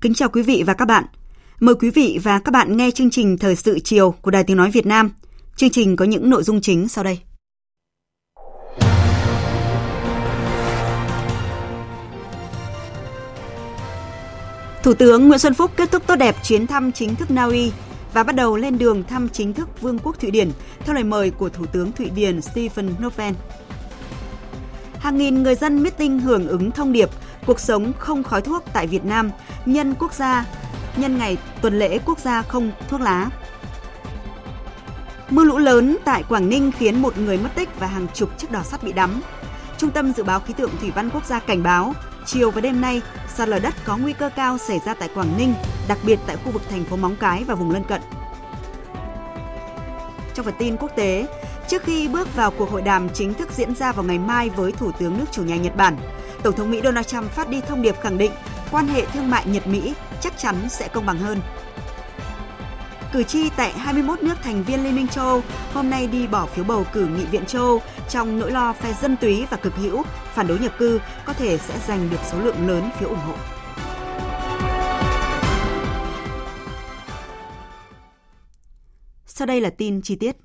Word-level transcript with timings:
Kính 0.00 0.14
chào 0.14 0.28
quý 0.28 0.42
vị 0.42 0.62
và 0.66 0.74
các 0.74 0.84
bạn. 0.84 1.04
Mời 1.60 1.74
quý 1.74 1.90
vị 1.90 2.18
và 2.22 2.38
các 2.38 2.52
bạn 2.52 2.76
nghe 2.76 2.90
chương 2.90 3.10
trình 3.10 3.38
Thời 3.38 3.56
sự 3.56 3.78
chiều 3.78 4.10
của 4.10 4.30
Đài 4.30 4.44
Tiếng 4.44 4.56
Nói 4.56 4.70
Việt 4.70 4.86
Nam. 4.86 5.10
Chương 5.56 5.70
trình 5.70 5.96
có 5.96 6.04
những 6.04 6.30
nội 6.30 6.42
dung 6.42 6.60
chính 6.60 6.88
sau 6.88 7.04
đây. 7.04 7.18
Thủ 14.82 14.94
tướng 14.94 15.28
Nguyễn 15.28 15.38
Xuân 15.38 15.54
Phúc 15.54 15.70
kết 15.76 15.90
thúc 15.92 16.06
tốt 16.06 16.16
đẹp 16.16 16.36
chuyến 16.42 16.66
thăm 16.66 16.92
chính 16.92 17.14
thức 17.14 17.30
Na 17.30 17.44
Uy 17.44 17.72
và 18.12 18.22
bắt 18.22 18.36
đầu 18.36 18.56
lên 18.56 18.78
đường 18.78 19.02
thăm 19.02 19.28
chính 19.28 19.52
thức 19.52 19.80
Vương 19.80 19.98
quốc 19.98 20.20
Thụy 20.20 20.30
Điển, 20.30 20.50
theo 20.84 20.94
lời 20.94 21.04
mời 21.04 21.30
của 21.30 21.48
Thủ 21.48 21.66
tướng 21.66 21.92
Thụy 21.92 22.10
Điển 22.10 22.42
Stephen 22.42 22.94
Löfven. 23.00 23.32
Hàng 24.98 25.18
nghìn 25.18 25.42
người 25.42 25.54
dân 25.54 25.82
meeting 25.82 26.20
hưởng 26.20 26.48
ứng 26.48 26.70
thông 26.70 26.92
điệp 26.92 27.10
cuộc 27.50 27.60
sống 27.60 27.92
không 27.98 28.22
khói 28.22 28.42
thuốc 28.42 28.64
tại 28.72 28.86
Việt 28.86 29.04
Nam 29.04 29.30
nhân 29.66 29.94
quốc 29.98 30.14
gia 30.14 30.44
nhân 30.96 31.18
ngày 31.18 31.36
tuần 31.62 31.78
lễ 31.78 31.98
quốc 32.04 32.18
gia 32.18 32.42
không 32.42 32.70
thuốc 32.88 33.00
lá. 33.00 33.30
Mưa 35.30 35.44
lũ 35.44 35.58
lớn 35.58 35.96
tại 36.04 36.22
Quảng 36.28 36.48
Ninh 36.48 36.72
khiến 36.78 37.02
một 37.02 37.18
người 37.18 37.38
mất 37.38 37.48
tích 37.54 37.68
và 37.78 37.86
hàng 37.86 38.06
chục 38.14 38.38
chiếc 38.38 38.50
đò 38.50 38.62
sắt 38.62 38.82
bị 38.82 38.92
đắm. 38.92 39.20
Trung 39.78 39.90
tâm 39.90 40.12
Dự 40.12 40.22
báo 40.22 40.40
Khí 40.40 40.54
tượng 40.56 40.70
Thủy 40.80 40.92
văn 40.94 41.10
Quốc 41.10 41.24
gia 41.26 41.38
cảnh 41.38 41.62
báo, 41.62 41.94
chiều 42.26 42.50
và 42.50 42.60
đêm 42.60 42.80
nay, 42.80 43.02
sạt 43.34 43.48
lở 43.48 43.58
đất 43.58 43.74
có 43.84 43.96
nguy 43.96 44.12
cơ 44.12 44.30
cao 44.36 44.58
xảy 44.58 44.78
ra 44.86 44.94
tại 44.94 45.08
Quảng 45.14 45.38
Ninh, 45.38 45.54
đặc 45.88 45.98
biệt 46.06 46.18
tại 46.26 46.36
khu 46.36 46.50
vực 46.50 46.62
thành 46.70 46.84
phố 46.84 46.96
Móng 46.96 47.16
Cái 47.20 47.44
và 47.44 47.54
vùng 47.54 47.70
lân 47.70 47.84
cận. 47.84 48.00
Trong 50.34 50.44
phần 50.44 50.54
tin 50.58 50.76
quốc 50.76 50.90
tế, 50.96 51.26
trước 51.68 51.82
khi 51.82 52.08
bước 52.08 52.34
vào 52.34 52.50
cuộc 52.50 52.70
hội 52.70 52.82
đàm 52.82 53.08
chính 53.08 53.34
thức 53.34 53.48
diễn 53.52 53.74
ra 53.74 53.92
vào 53.92 54.04
ngày 54.04 54.18
mai 54.18 54.50
với 54.50 54.72
Thủ 54.72 54.92
tướng 54.92 55.18
nước 55.18 55.26
chủ 55.32 55.42
nhà 55.42 55.56
Nhật 55.56 55.76
Bản, 55.76 55.96
Tổng 56.42 56.56
thống 56.56 56.70
Mỹ 56.70 56.80
Donald 56.84 57.06
Trump 57.06 57.30
phát 57.30 57.48
đi 57.48 57.60
thông 57.60 57.82
điệp 57.82 58.00
khẳng 58.00 58.18
định 58.18 58.32
quan 58.70 58.86
hệ 58.86 59.06
thương 59.06 59.30
mại 59.30 59.46
Nhật-Mỹ 59.46 59.94
chắc 60.20 60.38
chắn 60.38 60.56
sẽ 60.68 60.88
công 60.88 61.06
bằng 61.06 61.18
hơn. 61.18 61.40
Cử 63.12 63.22
tri 63.22 63.50
tại 63.56 63.72
21 63.72 64.22
nước 64.22 64.34
thành 64.42 64.62
viên 64.62 64.84
Liên 64.84 64.96
minh 64.96 65.08
châu 65.08 65.24
Âu 65.24 65.42
hôm 65.74 65.90
nay 65.90 66.06
đi 66.06 66.26
bỏ 66.26 66.46
phiếu 66.46 66.64
bầu 66.64 66.86
cử 66.92 67.06
nghị 67.06 67.24
viện 67.24 67.46
châu 67.46 67.62
Âu 67.62 67.82
trong 68.08 68.38
nỗi 68.38 68.50
lo 68.50 68.72
phe 68.72 68.92
dân 68.92 69.16
túy 69.16 69.46
và 69.50 69.56
cực 69.56 69.76
hữu, 69.76 70.02
phản 70.34 70.46
đối 70.46 70.58
nhập 70.58 70.72
cư 70.78 71.00
có 71.24 71.32
thể 71.32 71.58
sẽ 71.58 71.78
giành 71.86 72.10
được 72.10 72.20
số 72.32 72.38
lượng 72.38 72.68
lớn 72.68 72.90
phiếu 72.98 73.08
ủng 73.08 73.18
hộ. 73.18 73.34
Sau 79.26 79.46
đây 79.46 79.60
là 79.60 79.70
tin 79.70 80.02
chi 80.02 80.16
tiết. 80.16 80.36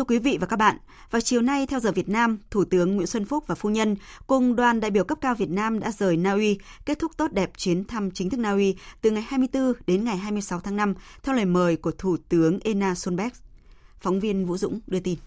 Thưa 0.00 0.04
quý 0.04 0.18
vị 0.18 0.38
và 0.40 0.46
các 0.46 0.56
bạn, 0.56 0.76
vào 1.10 1.20
chiều 1.20 1.42
nay 1.42 1.66
theo 1.66 1.80
giờ 1.80 1.92
Việt 1.92 2.08
Nam, 2.08 2.38
Thủ 2.50 2.64
tướng 2.64 2.96
Nguyễn 2.96 3.06
Xuân 3.06 3.24
Phúc 3.24 3.44
và 3.46 3.54
phu 3.54 3.68
nhân 3.68 3.96
cùng 4.26 4.56
đoàn 4.56 4.80
đại 4.80 4.90
biểu 4.90 5.04
cấp 5.04 5.18
cao 5.20 5.34
Việt 5.34 5.50
Nam 5.50 5.80
đã 5.80 5.92
rời 5.92 6.16
Na 6.16 6.32
Uy, 6.32 6.58
kết 6.86 6.98
thúc 6.98 7.12
tốt 7.16 7.32
đẹp 7.32 7.50
chuyến 7.56 7.84
thăm 7.84 8.10
chính 8.10 8.30
thức 8.30 8.40
Na 8.40 8.52
Uy 8.52 8.76
từ 9.02 9.10
ngày 9.10 9.22
24 9.28 9.72
đến 9.86 10.04
ngày 10.04 10.16
26 10.16 10.60
tháng 10.60 10.76
5 10.76 10.94
theo 11.22 11.34
lời 11.34 11.44
mời 11.44 11.76
của 11.76 11.90
Thủ 11.90 12.16
tướng 12.28 12.58
Ena 12.64 12.94
Solberg. 12.94 13.32
Phóng 14.00 14.20
viên 14.20 14.46
Vũ 14.46 14.56
Dũng 14.56 14.80
đưa 14.86 15.00
tin. 15.00 15.18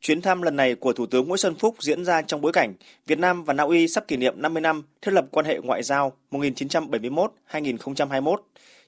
Chuyến 0.00 0.22
thăm 0.22 0.42
lần 0.42 0.56
này 0.56 0.74
của 0.74 0.92
Thủ 0.92 1.06
tướng 1.06 1.28
Nguyễn 1.28 1.38
Xuân 1.38 1.54
Phúc 1.54 1.76
diễn 1.80 2.04
ra 2.04 2.22
trong 2.22 2.40
bối 2.40 2.52
cảnh 2.52 2.74
Việt 3.06 3.18
Nam 3.18 3.44
và 3.44 3.54
Na 3.54 3.64
Uy 3.64 3.88
sắp 3.88 4.08
kỷ 4.08 4.16
niệm 4.16 4.34
50 4.36 4.60
năm 4.60 4.82
thiết 5.02 5.12
lập 5.12 5.26
quan 5.30 5.46
hệ 5.46 5.58
ngoại 5.62 5.82
giao 5.82 6.12
1971-2021 6.30 8.36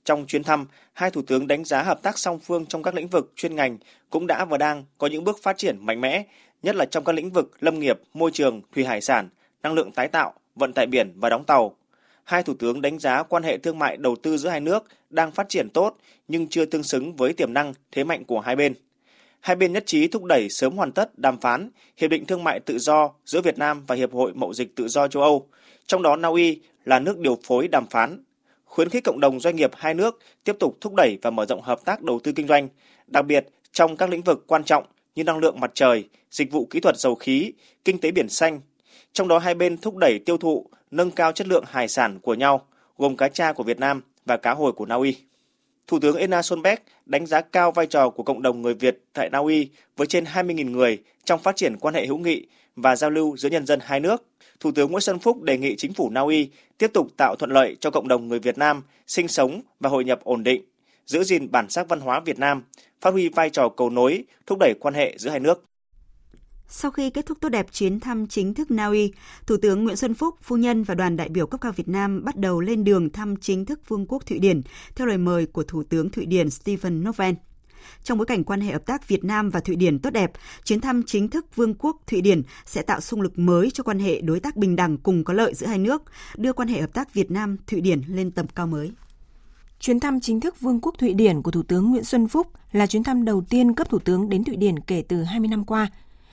trong 0.06 0.27
chuyến 0.27 0.43
thăm, 0.43 0.67
hai 0.93 1.11
thủ 1.11 1.22
tướng 1.22 1.47
đánh 1.47 1.65
giá 1.65 1.83
hợp 1.83 2.03
tác 2.03 2.19
song 2.19 2.39
phương 2.39 2.67
trong 2.67 2.83
các 2.83 2.94
lĩnh 2.94 3.09
vực 3.09 3.33
chuyên 3.37 3.56
ngành 3.56 3.78
cũng 4.11 4.27
đã 4.27 4.44
và 4.44 4.59
đang 4.59 4.84
có 4.99 5.06
những 5.06 5.25
bước 5.25 5.43
phát 5.43 5.59
triển 5.59 5.87
mạnh 5.87 6.00
mẽ, 6.00 6.25
nhất 6.62 6.77
là 6.77 6.87
trong 6.87 7.05
các 7.05 7.12
lĩnh 7.12 7.31
vực 7.31 7.50
lâm 7.61 7.78
nghiệp, 7.78 8.00
môi 8.15 8.31
trường, 8.31 8.62
thủy 8.75 8.84
hải 8.84 9.00
sản, 9.00 9.28
năng 9.62 9.75
lượng 9.75 9.93
tái 9.93 10.09
tạo, 10.09 10.34
vận 10.55 10.72
tải 10.72 10.87
biển 10.87 11.12
và 11.17 11.28
đóng 11.28 11.44
tàu. 11.44 11.77
Hai 12.25 12.43
thủ 12.43 12.55
tướng 12.59 12.83
đánh 12.83 12.99
giá 12.99 13.22
quan 13.22 13.43
hệ 13.43 13.59
thương 13.59 13.78
mại 13.78 13.97
đầu 13.97 14.17
tư 14.17 14.37
giữa 14.37 14.49
hai 14.49 14.61
nước 14.61 14.84
đang 15.11 15.33
phát 15.33 15.49
triển 15.49 15.71
tốt 15.71 15.97
nhưng 16.28 16.49
chưa 16.49 16.65
tương 16.65 16.83
xứng 16.83 17.17
với 17.17 17.33
tiềm 17.33 17.53
năng, 17.53 17.75
thế 17.93 18.05
mạnh 18.05 18.25
của 18.25 18.41
hai 18.41 18.56
bên. 18.56 18.75
Hai 19.41 19.56
bên 19.56 19.73
nhất 19.73 19.83
trí 19.87 20.09
thúc 20.09 20.25
đẩy 20.25 20.49
sớm 20.50 20.77
hoàn 20.77 20.93
tất 20.93 21.19
đàm 21.19 21.41
phán 21.41 21.71
Hiệp 21.97 22.11
định 22.11 22.27
Thương 22.27 22.44
mại 22.44 22.61
Tự 22.61 22.78
do 22.78 23.11
giữa 23.25 23.41
Việt 23.41 23.59
Nam 23.59 23.84
và 23.87 23.94
Hiệp 23.94 24.12
hội 24.12 24.33
Mậu 24.34 24.55
dịch 24.55 24.77
Tự 24.77 24.88
do 24.88 25.09
châu 25.09 25.23
Âu, 25.23 25.49
trong 25.87 26.03
đó 26.03 26.17
Na 26.17 26.28
Uy 26.28 26.61
là 26.84 26.99
nước 26.99 27.19
điều 27.19 27.38
phối 27.44 27.69
đàm 27.69 27.87
phán 27.87 28.25
khuyến 28.66 28.88
khích 28.88 29.04
cộng 29.04 29.21
đồng 29.21 29.41
doanh 29.41 29.56
nghiệp 29.56 29.71
hai 29.77 29.94
nước 29.94 30.19
tiếp 30.44 30.56
tục 30.60 30.77
thúc 30.81 30.94
đẩy 30.94 31.19
và 31.22 31.31
mở 31.31 31.47
rộng 31.47 31.62
hợp 31.62 31.84
tác 31.84 32.03
đầu 32.03 32.21
tư 32.25 32.32
kinh 32.32 32.47
doanh, 32.47 32.69
đặc 33.06 33.27
biệt 33.27 33.47
trong 33.72 33.97
các 33.97 34.10
lĩnh 34.10 34.22
vực 34.22 34.44
quan 34.47 34.65
trọng 34.65 34.84
như 35.15 35.25
năng 35.25 35.38
lượng 35.38 35.60
mặt 35.60 35.71
trời, 35.75 36.09
dịch 36.31 36.53
vụ 36.53 36.66
kỹ 36.71 36.81
thuật 36.81 36.99
dầu 36.99 37.15
khí, 37.15 37.53
kinh 37.84 37.99
tế 38.00 38.10
biển 38.10 38.28
xanh. 38.28 38.60
Trong 39.12 39.28
đó 39.28 39.38
hai 39.38 39.55
bên 39.55 39.78
thúc 39.78 39.97
đẩy 39.97 40.19
tiêu 40.19 40.37
thụ, 40.37 40.66
nâng 40.91 41.10
cao 41.10 41.32
chất 41.32 41.47
lượng 41.47 41.65
hải 41.66 41.88
sản 41.88 42.19
của 42.21 42.34
nhau, 42.34 42.66
gồm 42.99 43.16
cá 43.16 43.28
tra 43.28 43.53
của 43.53 43.62
Việt 43.62 43.78
Nam 43.78 44.03
và 44.26 44.37
cá 44.37 44.55
hồi 44.55 44.72
của 44.72 44.87
Na 44.87 44.94
Uy. 44.94 45.16
Thủ 45.87 45.99
tướng 46.00 46.16
Ena 46.16 46.43
Solberg 46.43 46.78
đánh 47.06 47.26
giá 47.26 47.41
cao 47.41 47.72
vai 47.72 47.87
trò 47.87 48.10
của 48.10 48.22
cộng 48.22 48.43
đồng 48.43 48.62
người 48.62 48.75
Việt 48.75 48.99
tại 49.12 49.31
Na 49.31 49.38
Uy 49.38 49.71
với 49.97 50.06
trên 50.06 50.25
20.000 50.25 50.71
người 50.71 50.99
trong 51.25 51.43
phát 51.43 51.56
triển 51.56 51.76
quan 51.81 51.94
hệ 51.94 52.06
hữu 52.06 52.19
nghị 52.19 52.47
và 52.76 52.97
giao 52.97 53.10
lưu 53.10 53.37
giữa 53.37 53.49
nhân 53.49 53.66
dân 53.66 53.81
hai 53.82 54.00
nước. 54.00 54.25
Thủ 54.61 54.72
tướng 54.72 54.91
Nguyễn 54.91 55.00
Xuân 55.00 55.19
Phúc 55.19 55.43
đề 55.43 55.59
nghị 55.59 55.77
chính 55.77 55.93
phủ 55.93 56.11
Na 56.11 56.21
Uy 56.21 56.50
tiếp 56.78 56.91
tục 56.94 57.09
tạo 57.17 57.37
thuận 57.37 57.50
lợi 57.50 57.77
cho 57.81 57.91
cộng 57.91 58.09
đồng 58.09 58.28
người 58.28 58.39
Việt 58.39 58.59
Nam 58.59 58.83
sinh 59.06 59.28
sống 59.28 59.62
và 59.81 59.91
hội 59.91 60.05
nhập 60.05 60.21
ổn 60.25 60.43
định, 60.43 60.62
giữ 61.06 61.25
gìn 61.25 61.50
bản 61.50 61.71
sắc 61.71 61.89
văn 61.89 62.00
hóa 62.00 62.21
Việt 62.21 62.39
Nam, 62.39 62.62
phát 63.00 63.11
huy 63.11 63.28
vai 63.28 63.50
trò 63.50 63.69
cầu 63.69 63.91
nối, 63.91 64.25
thúc 64.47 64.59
đẩy 64.59 64.75
quan 64.81 64.94
hệ 64.94 65.17
giữa 65.19 65.31
hai 65.31 65.41
nước. 65.41 65.65
Sau 66.69 66.91
khi 66.91 67.11
kết 67.11 67.27
thúc 67.27 67.39
tốt 67.41 67.49
đẹp 67.49 67.67
chuyến 67.72 68.00
thăm 68.00 68.27
chính 68.27 68.55
thức 68.55 68.71
Na 68.71 68.87
Uy, 68.87 69.12
Thủ 69.47 69.56
tướng 69.62 69.84
Nguyễn 69.84 69.97
Xuân 69.97 70.15
Phúc, 70.15 70.34
phu 70.43 70.56
nhân 70.56 70.83
và 70.83 70.94
đoàn 70.94 71.17
đại 71.17 71.28
biểu 71.28 71.47
cấp 71.47 71.61
cao 71.61 71.73
Việt 71.73 71.88
Nam 71.88 72.25
bắt 72.25 72.37
đầu 72.37 72.61
lên 72.61 72.84
đường 72.84 73.11
thăm 73.11 73.37
chính 73.37 73.65
thức 73.65 73.81
Vương 73.88 74.06
quốc 74.06 74.27
Thụy 74.27 74.38
Điển 74.38 74.61
theo 74.94 75.06
lời 75.06 75.19
mời 75.19 75.47
của 75.47 75.62
Thủ 75.62 75.83
tướng 75.83 76.11
Thụy 76.11 76.27
Điển 76.27 76.50
Stephen 76.50 77.05
Löfven. 77.05 77.34
Trong 78.03 78.19
bối 78.19 78.26
cảnh 78.26 78.44
quan 78.44 78.60
hệ 78.60 78.72
hợp 78.72 78.87
tác 78.87 79.09
Việt 79.09 79.25
Nam 79.25 79.50
và 79.50 79.60
Thụy 79.60 79.76
Điển 79.76 79.98
tốt 79.98 80.10
đẹp, 80.10 80.32
chuyến 80.64 80.81
thăm 80.81 81.03
chính 81.06 81.28
thức 81.28 81.56
Vương 81.56 81.75
quốc 81.75 81.97
Thụy 82.06 82.20
Điển 82.20 82.42
sẽ 82.66 82.82
tạo 82.82 83.00
xung 83.00 83.20
lực 83.20 83.38
mới 83.38 83.70
cho 83.70 83.84
quan 83.84 83.98
hệ 83.98 84.20
đối 84.20 84.41
tác 84.41 84.56
bình 84.56 84.76
đẳng 84.76 84.98
cùng 84.98 85.25
có 85.25 85.34
lợi 85.34 85.54
giữa 85.54 85.66
hai 85.66 85.78
nước, 85.78 86.03
đưa 86.37 86.53
quan 86.53 86.69
hệ 86.69 86.81
hợp 86.81 86.92
tác 86.92 87.14
Việt 87.14 87.31
Nam 87.31 87.56
Thụy 87.66 87.81
Điển 87.81 88.03
lên 88.09 88.31
tầm 88.31 88.47
cao 88.54 88.66
mới. 88.66 88.92
Chuyến 89.81 90.00
thăm 90.00 90.20
chính 90.20 90.41
thức 90.41 90.60
Vương 90.60 90.81
quốc 90.81 90.94
Thụy 90.98 91.14
Điển 91.14 91.42
của 91.42 91.50
Thủ 91.50 91.62
tướng 91.62 91.91
Nguyễn 91.91 92.04
Xuân 92.04 92.28
Phúc 92.28 92.47
là 92.72 92.87
chuyến 92.87 93.03
thăm 93.03 93.25
đầu 93.25 93.42
tiên 93.48 93.75
cấp 93.75 93.88
Thủ 93.91 93.98
tướng 93.98 94.28
đến 94.28 94.44
Thụy 94.44 94.56
Điển 94.56 94.78
kể 94.81 95.03
từ 95.08 95.22
20 95.22 95.48
năm 95.48 95.64
qua. 95.64 95.91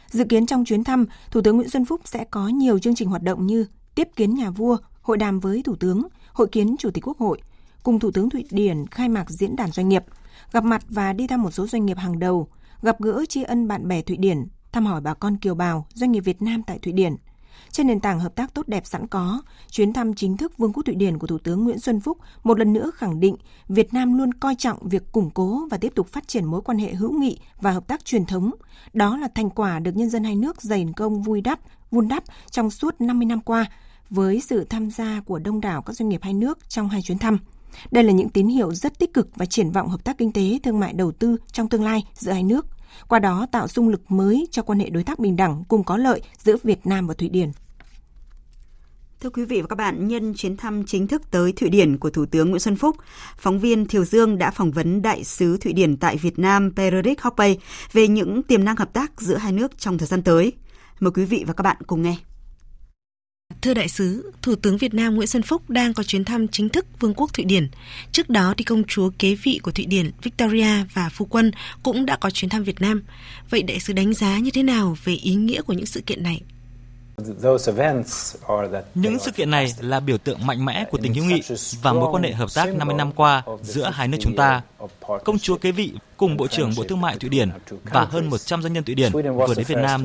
Dự 0.08 0.24
kiến 0.24 0.46
trong 0.46 0.66
chuyến 0.66 0.84
thăm, 0.84 1.06
Thủ 1.32 1.42
tướng 1.42 1.56
Nguyễn 1.56 1.70
Xuân 1.70 1.86
Phúc 1.86 2.02
sẽ 2.06 2.26
có 2.32 2.48
nhiều 2.48 2.80
chương 2.80 2.96
trình 2.96 3.10
hoạt 3.10 3.24
động 3.24 3.48
như 3.48 3.66
tiếp 3.96 4.08
kiến 4.16 4.36
nhà 4.36 4.50
vua, 4.50 4.78
hội 5.02 5.18
đàm 5.18 5.40
với 5.40 5.64
Thủ 5.64 5.76
tướng, 5.76 6.02
hội 6.34 6.48
kiến 6.52 6.76
Chủ 6.80 6.92
tịch 6.92 7.08
Quốc 7.08 7.18
hội, 7.18 7.42
cùng 7.84 8.00
Thủ 8.00 8.12
tướng 8.12 8.30
Thụy 8.30 8.46
Điển 8.50 8.88
khai 8.88 9.10
mạc 9.10 9.30
diễn 9.30 9.56
đàn 9.56 9.72
doanh 9.72 9.90
nghiệp– 9.90 10.04
gặp 10.54 10.64
mặt 10.64 10.84
và 10.90 11.14
đi 11.14 11.28
thăm 11.28 11.42
một 11.42 11.52
số 11.52 11.68
doanh 11.68 11.86
nghiệp 11.86 11.98
hàng 11.98 12.20
đầu, 12.20 12.48
gặp 12.82 13.02
gỡ 13.02 13.26
tri 13.30 13.44
ân 13.44 13.68
bạn 13.68 13.88
bè 13.88 14.02
Thụy 14.02 14.18
Điển, 14.18 14.48
thăm 14.72 14.86
hỏi 14.86 15.02
bà 15.02 15.14
con 15.14 15.38
kiều 15.38 15.56
bào, 15.56 15.88
doanh 15.94 16.12
nghiệp 16.12 16.20
Việt 16.20 16.42
Nam 16.42 16.64
tại 16.64 16.80
Thụy 16.80 16.94
Điển. 16.94 17.16
Trên 17.72 17.88
nền 17.88 18.00
tảng 18.00 18.20
hợp 18.20 18.36
tác 18.36 18.54
tốt 18.54 18.68
đẹp 18.68 18.86
sẵn 18.86 19.08
có, 19.08 19.42
chuyến 19.72 19.94
thăm 19.94 20.14
chính 20.14 20.38
thức 20.38 20.58
Vương 20.58 20.74
quốc 20.74 20.84
Thụy 20.86 20.96
Điển 20.96 21.18
của 21.18 21.28
Thủ 21.28 21.38
tướng 21.38 21.64
Nguyễn 21.64 21.80
Xuân 21.80 22.00
Phúc 22.00 22.18
một 22.44 22.60
lần 22.60 22.74
nữa 22.74 22.92
khẳng 22.96 23.20
định 23.20 23.36
Việt 23.68 23.94
Nam 23.94 24.18
luôn 24.18 24.34
coi 24.34 24.56
trọng 24.56 24.90
việc 24.90 25.12
củng 25.12 25.30
cố 25.30 25.68
và 25.72 25.78
tiếp 25.78 25.92
tục 25.96 26.08
phát 26.08 26.28
triển 26.28 26.46
mối 26.46 26.62
quan 26.62 26.78
hệ 26.78 26.94
hữu 26.94 27.20
nghị 27.20 27.40
và 27.62 27.72
hợp 27.72 27.88
tác 27.88 28.06
truyền 28.06 28.26
thống. 28.26 28.52
Đó 28.94 29.18
là 29.18 29.28
thành 29.36 29.50
quả 29.50 29.80
được 29.80 29.96
nhân 29.96 30.10
dân 30.10 30.24
hai 30.24 30.36
nước 30.36 30.62
dày 30.62 30.88
công 30.96 31.22
vui 31.22 31.42
đắp, 31.42 31.60
vun 31.92 32.08
đắp 32.08 32.24
trong 32.52 32.70
suốt 32.70 33.02
50 33.02 33.26
năm 33.26 33.42
qua 33.42 33.66
với 34.10 34.42
sự 34.42 34.64
tham 34.64 34.92
gia 34.92 35.22
của 35.26 35.40
đông 35.40 35.62
đảo 35.62 35.82
các 35.82 35.94
doanh 35.94 36.10
nghiệp 36.10 36.20
hai 36.24 36.34
nước 36.34 36.70
trong 36.70 36.90
hai 36.90 37.02
chuyến 37.02 37.18
thăm. 37.18 37.40
Đây 37.92 38.04
là 38.04 38.12
những 38.12 38.30
tín 38.30 38.48
hiệu 38.48 38.74
rất 38.74 39.00
tích 39.00 39.14
cực 39.14 39.30
và 39.36 39.46
triển 39.46 39.72
vọng 39.72 39.90
hợp 39.90 40.04
tác 40.04 40.18
kinh 40.18 40.32
tế, 40.32 40.60
thương 40.64 40.80
mại 40.80 40.94
đầu 40.94 41.12
tư 41.12 41.38
trong 41.52 41.70
tương 41.70 41.84
lai 41.84 42.04
giữa 42.14 42.32
hai 42.32 42.44
nước, 42.44 42.66
qua 43.08 43.20
đó 43.20 43.48
tạo 43.52 43.68
xung 43.68 43.90
lực 43.90 44.12
mới 44.12 44.48
cho 44.52 44.62
quan 44.62 44.80
hệ 44.80 44.90
đối 44.90 45.04
tác 45.04 45.20
bình 45.20 45.36
đẳng 45.36 45.64
cùng 45.68 45.84
có 45.84 45.98
lợi 45.98 46.22
giữa 46.38 46.56
Việt 46.64 46.88
Nam 46.88 47.08
và 47.08 47.14
Thụy 47.14 47.30
Điển. 47.30 47.52
Thưa 49.20 49.30
quý 49.30 49.46
vị 49.46 49.62
và 49.62 49.68
các 49.68 49.76
bạn, 49.76 50.08
nhân 50.08 50.34
chuyến 50.34 50.58
thăm 50.58 50.86
chính 50.86 51.08
thức 51.08 51.32
tới 51.32 51.52
Thụy 51.52 51.70
Điển 51.70 51.98
của 51.98 52.10
Thủ 52.10 52.26
tướng 52.26 52.50
Nguyễn 52.50 52.60
Xuân 52.60 52.76
Phúc, 52.76 52.96
phóng 53.38 53.60
viên 53.60 53.86
Thiều 53.86 54.06
Dương 54.06 54.38
đã 54.38 54.52
phỏng 54.52 54.72
vấn 54.72 55.02
đại 55.02 55.24
sứ 55.24 55.58
Thụy 55.58 55.74
Điển 55.74 55.98
tại 55.98 56.18
Việt 56.18 56.40
Nam 56.40 56.72
Pererik 56.76 57.22
Hoppe 57.22 57.56
về 57.94 58.08
những 58.08 58.44
tiềm 58.44 58.64
năng 58.64 58.76
hợp 58.76 58.94
tác 58.94 59.22
giữa 59.22 59.38
hai 59.38 59.52
nước 59.52 59.78
trong 59.78 59.98
thời 59.98 60.08
gian 60.08 60.24
tới. 60.24 60.54
Mời 61.00 61.12
quý 61.12 61.26
vị 61.26 61.44
và 61.48 61.54
các 61.54 61.62
bạn 61.62 61.78
cùng 61.88 62.02
nghe. 62.02 62.16
Thưa 63.64 63.74
đại 63.74 63.88
sứ, 63.88 64.32
Thủ 64.42 64.56
tướng 64.56 64.78
Việt 64.78 64.94
Nam 64.94 65.16
Nguyễn 65.16 65.28
Xuân 65.28 65.44
Phúc 65.44 65.70
đang 65.70 65.94
có 65.94 66.04
chuyến 66.04 66.26
thăm 66.26 66.48
chính 66.48 66.70
thức 66.70 66.86
Vương 67.00 67.14
quốc 67.14 67.34
Thụy 67.34 67.46
Điển. 67.46 67.68
Trước 68.12 68.30
đó 68.30 68.54
thì 68.58 68.64
công 68.64 68.84
chúa 68.84 69.10
kế 69.20 69.36
vị 69.36 69.60
của 69.64 69.72
Thụy 69.72 69.86
Điển 69.86 70.12
Victoria 70.24 70.84
và 70.94 71.10
phu 71.10 71.26
quân 71.26 71.52
cũng 71.84 72.06
đã 72.06 72.16
có 72.16 72.30
chuyến 72.30 72.50
thăm 72.50 72.64
Việt 72.64 72.82
Nam. 72.82 73.04
Vậy 73.50 73.64
đại 73.64 73.80
sứ 73.80 73.94
đánh 73.94 74.14
giá 74.14 74.40
như 74.40 74.52
thế 74.52 74.64
nào 74.64 74.98
về 75.04 75.14
ý 75.14 75.36
nghĩa 75.36 75.62
của 75.62 75.74
những 75.74 75.86
sự 75.86 76.02
kiện 76.06 76.24
này? 76.24 76.42
Những 78.96 79.20
sự 79.20 79.32
kiện 79.32 79.52
này 79.52 79.74
là 79.80 80.00
biểu 80.00 80.18
tượng 80.18 80.48
mạnh 80.48 80.66
mẽ 80.66 80.86
của 80.92 80.98
tình 80.98 81.14
hữu 81.14 81.26
nghị 81.26 81.42
và 81.82 81.94
mối 81.94 82.10
quan 82.12 82.24
hệ 82.24 82.32
hợp 82.32 82.50
tác 82.56 82.76
50 82.76 82.96
năm 82.96 83.12
qua 83.12 83.44
giữa 83.62 83.92
hai 83.94 84.08
nước 84.08 84.18
chúng 84.22 84.36
ta. 84.36 84.62
Công 85.26 85.40
chúa 85.40 85.58
kế 85.58 85.72
vị 85.72 85.94
cùng 86.18 86.38
Bộ 86.38 86.48
trưởng 86.48 86.72
Bộ 86.78 86.84
Thương 86.84 87.02
mại 87.02 87.18
Thụy 87.18 87.30
Điển 87.30 87.50
và 87.84 88.06
hơn 88.06 88.30
100 88.30 88.62
doanh 88.62 88.74
nhân 88.74 88.84
Thụy 88.84 88.96
Điển 88.96 89.12
vừa 89.12 89.54
đến 89.56 89.66
Việt 89.68 89.78
Nam. 89.78 90.04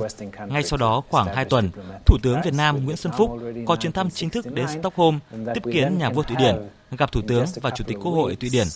Ngay 0.48 0.62
sau 0.62 0.76
đó 0.76 1.02
khoảng 1.08 1.34
2 1.34 1.44
tuần, 1.44 1.70
Thủ 2.06 2.18
tướng 2.22 2.40
Việt 2.44 2.54
Nam 2.54 2.84
Nguyễn 2.84 2.96
Xuân 2.96 3.12
Phúc 3.16 3.38
có 3.66 3.76
chuyến 3.76 3.92
thăm 3.92 4.10
chính 4.10 4.30
thức 4.30 4.46
đến 4.52 4.66
Stockholm 4.68 5.18
tiếp 5.54 5.62
kiến 5.72 5.98
nhà 5.98 6.10
vua 6.10 6.22
Thụy 6.22 6.36
Điển, 6.36 6.56
gặp 6.98 7.12
Thủ 7.12 7.20
tướng 7.28 7.44
và 7.62 7.70
Chủ 7.70 7.84
tịch 7.84 7.96
Quốc 8.02 8.12
hội 8.12 8.36
Thụy 8.36 8.50
Điển 8.50 8.66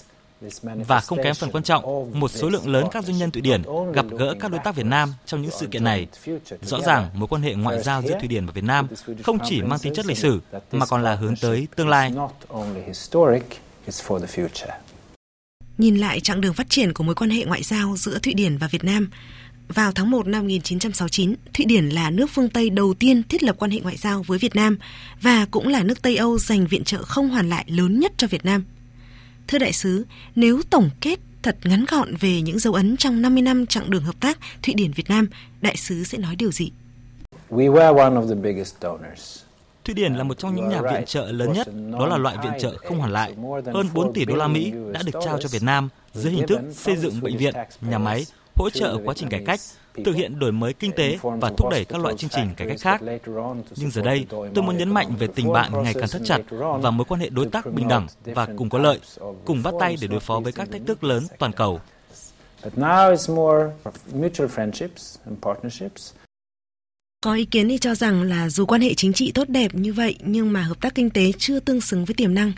và 0.63 1.01
không 1.01 1.19
kém 1.23 1.35
phần 1.35 1.51
quan 1.51 1.65
trọng, 1.65 2.11
một 2.21 2.31
số 2.31 2.49
lượng 2.49 2.69
lớn 2.69 2.85
các 2.93 3.05
doanh 3.05 3.19
nhân 3.19 3.31
Thụy 3.31 3.43
Điển 3.43 3.63
gặp 3.95 4.07
gỡ 4.11 4.35
các 4.41 4.51
đối 4.51 4.61
tác 4.65 4.77
Việt 4.77 4.87
Nam 4.87 5.13
trong 5.27 5.43
những 5.43 5.51
sự 5.61 5.67
kiện 5.67 5.85
này. 5.85 6.07
Rõ 6.63 6.81
ràng, 6.81 7.09
mối 7.15 7.29
quan 7.29 7.43
hệ 7.43 7.55
ngoại 7.55 7.83
giao 7.83 8.03
giữa 8.03 8.19
Thụy 8.19 8.29
Điển 8.29 8.47
và 8.47 8.53
Việt 8.53 8.65
Nam 8.65 8.89
không 9.23 9.39
chỉ 9.45 9.63
mang 9.63 9.79
tính 9.79 9.95
chất 9.95 10.07
lịch 10.07 10.19
sử 10.19 10.41
mà 10.73 10.87
còn 10.87 11.03
là 11.03 11.15
hướng 11.15 11.37
tới 11.37 11.67
tương 11.77 11.89
lai. 11.89 12.13
Nhìn 15.79 15.97
lại 15.97 16.21
chặng 16.21 16.41
đường 16.41 16.55
phát 16.55 16.71
triển 16.71 16.93
của 16.93 17.05
mối 17.05 17.15
quan 17.15 17.31
hệ 17.31 17.45
ngoại 17.45 17.63
giao 17.63 17.97
giữa 17.97 18.19
Thụy 18.19 18.35
Điển 18.35 18.59
và 18.59 18.69
Việt 18.69 18.85
Nam, 18.85 19.11
vào 19.69 19.93
tháng 19.93 20.11
1 20.11 20.27
năm 20.27 20.43
1969, 20.43 21.35
Thụy 21.55 21.67
Điển 21.67 21.89
là 21.89 22.11
nước 22.11 22.31
phương 22.31 22.49
Tây 22.49 22.71
đầu 22.71 22.95
tiên 22.95 23.23
thiết 23.23 23.43
lập 23.43 23.57
quan 23.59 23.71
hệ 23.71 23.81
ngoại 23.81 23.97
giao 23.97 24.23
với 24.23 24.39
Việt 24.39 24.55
Nam 24.55 24.79
và 25.21 25.47
cũng 25.51 25.69
là 25.69 25.83
nước 25.83 26.03
Tây 26.03 26.17
Âu 26.17 26.39
dành 26.39 26.67
viện 26.67 26.85
trợ 26.85 27.03
không 27.03 27.29
hoàn 27.29 27.49
lại 27.49 27.65
lớn 27.69 28.01
nhất 28.01 28.13
cho 28.17 28.27
Việt 28.27 28.45
Nam. 28.45 28.65
Thưa 29.49 29.59
đại 29.59 29.73
sứ, 29.73 30.07
nếu 30.35 30.63
tổng 30.71 30.91
kết 31.01 31.21
thật 31.43 31.57
ngắn 31.65 31.85
gọn 31.89 32.15
về 32.21 32.41
những 32.41 32.59
dấu 32.59 32.75
ấn 32.75 32.97
trong 32.97 33.23
50 33.23 33.43
năm 33.43 33.67
chặng 33.67 33.91
đường 33.91 34.03
hợp 34.03 34.21
tác 34.21 34.39
Thụy 34.63 34.75
Điển 34.75 34.93
Việt 34.93 35.09
Nam, 35.09 35.29
đại 35.61 35.77
sứ 35.77 36.05
sẽ 36.05 36.19
nói 36.19 36.37
điều 36.37 36.53
gì? 36.53 36.71
Thụy 39.85 39.95
Điển 39.95 40.15
là 40.15 40.25
một 40.25 40.39
trong 40.39 40.57
những 40.57 40.69
nhà 40.69 40.83
viện 40.83 41.05
trợ 41.07 41.33
lớn 41.33 41.53
nhất, 41.53 41.69
đó 41.93 42.07
là 42.07 42.17
loại 42.17 42.37
viện 42.43 42.53
trợ 42.61 42.77
không 42.77 42.99
hoàn 42.99 43.13
lại. 43.13 43.35
Hơn 43.75 43.89
4 43.95 44.13
tỷ 44.13 44.25
đô 44.25 44.35
la 44.35 44.49
Mỹ 44.49 44.73
đã 44.93 45.03
được 45.07 45.21
trao 45.25 45.39
cho 45.41 45.49
Việt 45.49 45.63
Nam 45.63 45.89
dưới 46.15 46.33
hình 46.33 46.47
thức 46.47 46.61
xây 46.73 46.97
dựng 46.97 47.21
bệnh 47.21 47.37
viện, 47.37 47.55
nhà 47.81 47.99
máy, 47.99 48.27
hỗ 48.55 48.71
trợ 48.71 48.99
quá 49.05 49.15
trình 49.15 49.29
cải 49.29 49.43
cách, 49.47 49.61
thực 50.05 50.15
hiện 50.15 50.39
đổi 50.39 50.53
mới 50.53 50.73
kinh 50.73 50.93
tế 50.93 51.19
và 51.23 51.51
thúc 51.57 51.71
đẩy 51.71 51.85
các 51.85 52.01
loại 52.01 52.15
chương 52.19 52.31
trình 52.31 52.55
cải 52.57 52.69
cách 52.69 52.81
khác. 52.81 53.01
Nhưng 53.77 53.91
giờ 53.91 54.03
đây, 54.03 54.27
tôi 54.31 54.65
muốn 54.65 54.79
nhấn 54.79 54.95
mạnh 54.95 55.17
về 55.19 55.27
tình 55.35 55.53
bạn 55.53 55.83
ngày 55.83 55.95
càng 55.95 56.09
thắt 56.09 56.23
chặt 56.25 56.41
và 56.59 56.91
mối 56.91 57.05
quan 57.09 57.21
hệ 57.21 57.29
đối 57.29 57.47
tác 57.47 57.73
bình 57.73 57.89
đẳng 57.89 58.07
và 58.25 58.49
cùng 58.57 58.71
có 58.71 58.79
lợi, 58.79 59.01
cùng 59.45 59.63
bắt 59.63 59.75
tay 59.81 59.97
để 60.01 60.07
đối 60.07 60.21
phó 60.21 60.41
với 60.41 60.53
các 60.53 60.71
thách 60.73 60.83
thức 60.87 61.05
lớn 61.05 61.23
toàn 61.39 61.53
cầu. 61.53 61.81
Có 67.21 67.35
ý 67.35 67.45
kiến 67.45 67.69
thì 67.69 67.79
cho 67.79 67.95
rằng 67.95 68.23
là 68.23 68.49
dù 68.49 68.67
quan 68.67 68.81
hệ 68.81 68.95
chính 68.95 69.13
trị 69.13 69.33
tốt 69.35 69.49
đẹp 69.49 69.75
như 69.75 69.93
vậy 69.93 70.17
nhưng 70.25 70.53
mà 70.53 70.63
hợp 70.63 70.81
tác 70.81 70.95
kinh 70.95 71.11
tế 71.11 71.33
chưa 71.39 71.61
tương 71.61 71.81
xứng 71.81 72.05
với 72.05 72.15
tiềm 72.15 72.35
năng. 72.35 72.53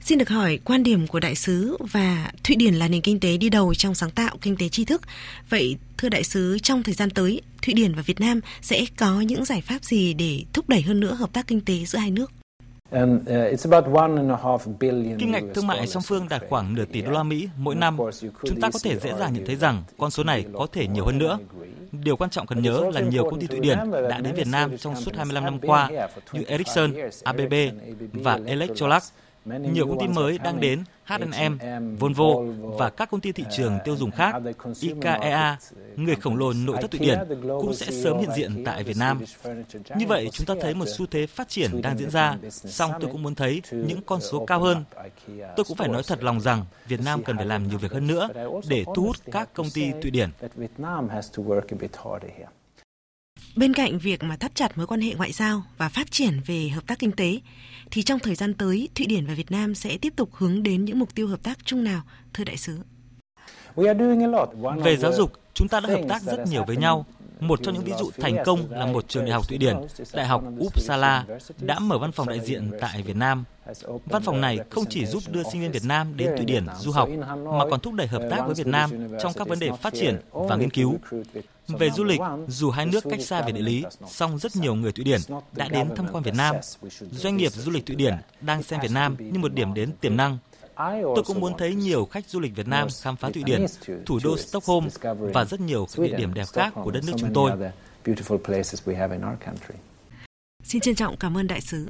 Xin 0.00 0.18
được 0.18 0.28
hỏi 0.28 0.58
quan 0.64 0.82
điểm 0.82 1.06
của 1.06 1.20
đại 1.20 1.34
sứ 1.34 1.76
và 1.92 2.32
Thụy 2.44 2.56
Điển 2.56 2.74
là 2.74 2.88
nền 2.88 3.00
kinh 3.00 3.20
tế 3.20 3.36
đi 3.36 3.50
đầu 3.50 3.74
trong 3.74 3.94
sáng 3.94 4.10
tạo 4.10 4.36
kinh 4.40 4.56
tế 4.56 4.68
tri 4.68 4.84
thức. 4.84 5.02
Vậy 5.48 5.76
thưa 5.98 6.08
đại 6.08 6.24
sứ, 6.24 6.58
trong 6.58 6.82
thời 6.82 6.94
gian 6.94 7.10
tới, 7.10 7.40
Thụy 7.62 7.74
Điển 7.74 7.94
và 7.94 8.02
Việt 8.02 8.20
Nam 8.20 8.40
sẽ 8.60 8.84
có 8.98 9.20
những 9.20 9.44
giải 9.44 9.60
pháp 9.60 9.84
gì 9.84 10.14
để 10.14 10.44
thúc 10.52 10.68
đẩy 10.68 10.82
hơn 10.82 11.00
nữa 11.00 11.14
hợp 11.14 11.32
tác 11.32 11.46
kinh 11.46 11.60
tế 11.60 11.84
giữa 11.84 11.98
hai 11.98 12.10
nước? 12.10 12.32
Uh, 12.96 13.00
Kim 15.18 15.32
ngạch 15.32 15.44
thương 15.54 15.66
mại 15.66 15.86
song 15.86 16.02
phương 16.06 16.28
đạt 16.28 16.42
khoảng 16.48 16.74
nửa 16.74 16.84
tỷ 16.84 17.02
đô 17.02 17.10
la 17.10 17.22
Mỹ 17.22 17.48
mỗi 17.56 17.74
năm. 17.74 17.98
Chúng 18.46 18.60
ta 18.60 18.70
có 18.72 18.78
thể 18.82 18.98
dễ 18.98 19.12
dàng 19.18 19.32
nhận 19.32 19.46
thấy 19.46 19.56
rằng 19.56 19.82
con 19.98 20.10
số 20.10 20.24
này 20.24 20.44
có 20.54 20.66
thể 20.72 20.86
nhiều 20.86 21.04
hơn 21.04 21.18
nữa. 21.18 21.38
Điều 21.92 22.16
quan 22.16 22.30
trọng 22.30 22.46
cần 22.46 22.62
nhớ 22.62 22.90
là 22.94 23.00
nhiều 23.00 23.24
công 23.24 23.40
ty 23.40 23.46
Thụy 23.46 23.60
Điển 23.60 23.78
đã 24.10 24.18
đến 24.18 24.34
Việt 24.34 24.46
Nam 24.46 24.78
trong 24.78 24.96
suốt 24.96 25.16
25 25.16 25.44
năm 25.44 25.58
qua 25.58 25.90
như 26.32 26.42
Ericsson, 26.46 26.92
ABB 27.24 27.54
và 28.12 28.40
Electrolux 28.46 29.10
nhiều 29.72 29.86
công 29.86 30.00
ty 30.00 30.08
mới 30.08 30.38
đang 30.38 30.60
đến 30.60 30.84
H&M, 31.04 31.58
Volvo 31.96 32.24
và 32.78 32.90
các 32.90 33.10
công 33.10 33.20
ty 33.20 33.32
thị 33.32 33.44
trường 33.56 33.78
tiêu 33.84 33.96
dùng 33.96 34.10
khác, 34.10 34.34
IKEA, 34.80 35.58
người 35.96 36.14
khổng 36.14 36.36
lồ 36.36 36.52
nội 36.52 36.76
thất 36.80 36.90
Thụy 36.90 37.00
Điển, 37.00 37.18
cũng 37.60 37.74
sẽ 37.74 37.86
sớm 37.90 38.18
hiện 38.18 38.30
diện 38.36 38.62
tại 38.64 38.84
Việt 38.84 38.96
Nam. 38.96 39.20
Như 39.96 40.06
vậy, 40.06 40.28
chúng 40.32 40.46
ta 40.46 40.54
thấy 40.60 40.74
một 40.74 40.84
xu 40.98 41.06
thế 41.06 41.26
phát 41.26 41.48
triển 41.48 41.82
đang 41.82 41.98
diễn 41.98 42.10
ra, 42.10 42.36
song 42.50 42.92
tôi 43.00 43.10
cũng 43.12 43.22
muốn 43.22 43.34
thấy 43.34 43.62
những 43.70 44.00
con 44.06 44.20
số 44.20 44.46
cao 44.46 44.60
hơn. 44.60 44.84
Tôi 45.56 45.64
cũng 45.64 45.76
phải 45.76 45.88
nói 45.88 46.02
thật 46.06 46.22
lòng 46.22 46.40
rằng 46.40 46.64
Việt 46.88 47.00
Nam 47.04 47.22
cần 47.22 47.36
phải 47.36 47.46
làm 47.46 47.68
nhiều 47.68 47.78
việc 47.78 47.92
hơn 47.92 48.06
nữa 48.06 48.28
để 48.68 48.84
thu 48.94 49.02
hút 49.02 49.16
các 49.32 49.54
công 49.54 49.70
ty 49.74 49.90
Thụy 50.02 50.10
Điển. 50.10 50.30
Bên 53.56 53.74
cạnh 53.74 53.98
việc 53.98 54.22
mà 54.22 54.36
thắt 54.36 54.54
chặt 54.54 54.78
mối 54.78 54.86
quan 54.86 55.00
hệ 55.00 55.14
ngoại 55.14 55.32
giao 55.32 55.62
và 55.76 55.88
phát 55.88 56.10
triển 56.10 56.40
về 56.46 56.68
hợp 56.68 56.86
tác 56.86 56.98
kinh 56.98 57.12
tế, 57.12 57.40
thì 57.90 58.02
trong 58.02 58.18
thời 58.18 58.34
gian 58.34 58.54
tới, 58.54 58.88
Thụy 58.94 59.06
Điển 59.06 59.26
và 59.26 59.34
Việt 59.34 59.50
Nam 59.50 59.74
sẽ 59.74 59.98
tiếp 59.98 60.12
tục 60.16 60.30
hướng 60.32 60.62
đến 60.62 60.84
những 60.84 60.98
mục 60.98 61.14
tiêu 61.14 61.28
hợp 61.28 61.42
tác 61.42 61.58
chung 61.64 61.84
nào, 61.84 62.02
thưa 62.34 62.44
đại 62.44 62.56
sứ? 62.56 62.78
Về 64.84 64.96
giáo 64.96 65.12
dục, 65.12 65.32
chúng 65.54 65.68
ta 65.68 65.80
đã 65.80 65.88
hợp 65.88 66.02
tác 66.08 66.22
rất 66.22 66.44
nhiều 66.50 66.64
với 66.66 66.76
nhau. 66.76 67.06
Một 67.40 67.60
trong 67.62 67.74
những 67.74 67.84
ví 67.84 67.92
dụ 67.98 68.10
thành 68.20 68.36
công 68.44 68.70
là 68.70 68.86
một 68.86 69.08
trường 69.08 69.24
đại 69.24 69.32
học 69.32 69.48
Thụy 69.48 69.58
Điển, 69.58 69.76
Đại 70.12 70.26
học 70.26 70.44
Uppsala, 70.58 71.24
đã 71.60 71.78
mở 71.78 71.98
văn 71.98 72.12
phòng 72.12 72.28
đại 72.28 72.40
diện 72.40 72.70
tại 72.80 73.02
Việt 73.02 73.16
Nam. 73.16 73.44
Văn 74.06 74.22
phòng 74.22 74.40
này 74.40 74.58
không 74.70 74.84
chỉ 74.90 75.06
giúp 75.06 75.22
đưa 75.30 75.42
sinh 75.52 75.60
viên 75.60 75.72
Việt 75.72 75.84
Nam 75.84 76.16
đến 76.16 76.36
Thụy 76.36 76.44
Điển 76.44 76.66
du 76.78 76.92
học, 76.92 77.08
mà 77.44 77.64
còn 77.70 77.80
thúc 77.80 77.94
đẩy 77.94 78.06
hợp 78.06 78.22
tác 78.30 78.42
với 78.46 78.54
Việt 78.54 78.66
Nam 78.66 78.90
trong 79.22 79.32
các 79.32 79.48
vấn 79.48 79.58
đề 79.58 79.70
phát 79.82 79.94
triển 79.94 80.20
và 80.32 80.56
nghiên 80.56 80.70
cứu. 80.70 80.98
Về 81.68 81.90
du 81.90 82.04
lịch, 82.04 82.20
dù 82.48 82.70
hai 82.70 82.86
nước 82.86 83.04
cách 83.10 83.20
xa 83.20 83.42
về 83.42 83.52
địa 83.52 83.62
lý, 83.62 83.84
song 84.06 84.38
rất 84.38 84.56
nhiều 84.56 84.74
người 84.74 84.92
Thụy 84.92 85.04
Điển 85.04 85.20
đã 85.52 85.68
đến 85.68 85.88
tham 85.96 86.06
quan 86.12 86.24
Việt 86.24 86.34
Nam. 86.34 86.56
Doanh 87.10 87.36
nghiệp 87.36 87.52
du 87.52 87.70
lịch 87.70 87.86
Thụy 87.86 87.96
Điển 87.96 88.14
đang 88.40 88.62
xem 88.62 88.80
Việt 88.80 88.90
Nam 88.90 89.16
như 89.18 89.38
một 89.38 89.52
điểm 89.54 89.74
đến 89.74 89.90
tiềm 90.00 90.16
năng. 90.16 90.38
Tôi 90.78 91.24
cũng 91.26 91.40
muốn 91.40 91.52
thấy 91.58 91.74
nhiều 91.74 92.04
khách 92.04 92.28
du 92.28 92.40
lịch 92.40 92.56
Việt 92.56 92.68
Nam 92.68 92.88
khám 93.02 93.16
phá 93.16 93.30
Thụy 93.30 93.42
Điển, 93.42 93.66
thủ 94.06 94.18
đô 94.24 94.36
Stockholm 94.36 94.88
và 95.34 95.44
rất 95.44 95.60
nhiều 95.60 95.86
địa 95.96 96.16
điểm 96.16 96.34
đẹp 96.34 96.46
khác 96.52 96.72
của 96.74 96.90
đất 96.90 97.00
nước 97.06 97.12
chúng 97.18 97.32
tôi. 97.34 97.52
Xin 100.64 100.80
trân 100.80 100.94
trọng 100.94 101.16
cảm 101.16 101.36
ơn 101.36 101.46
đại 101.46 101.60
sứ. 101.60 101.88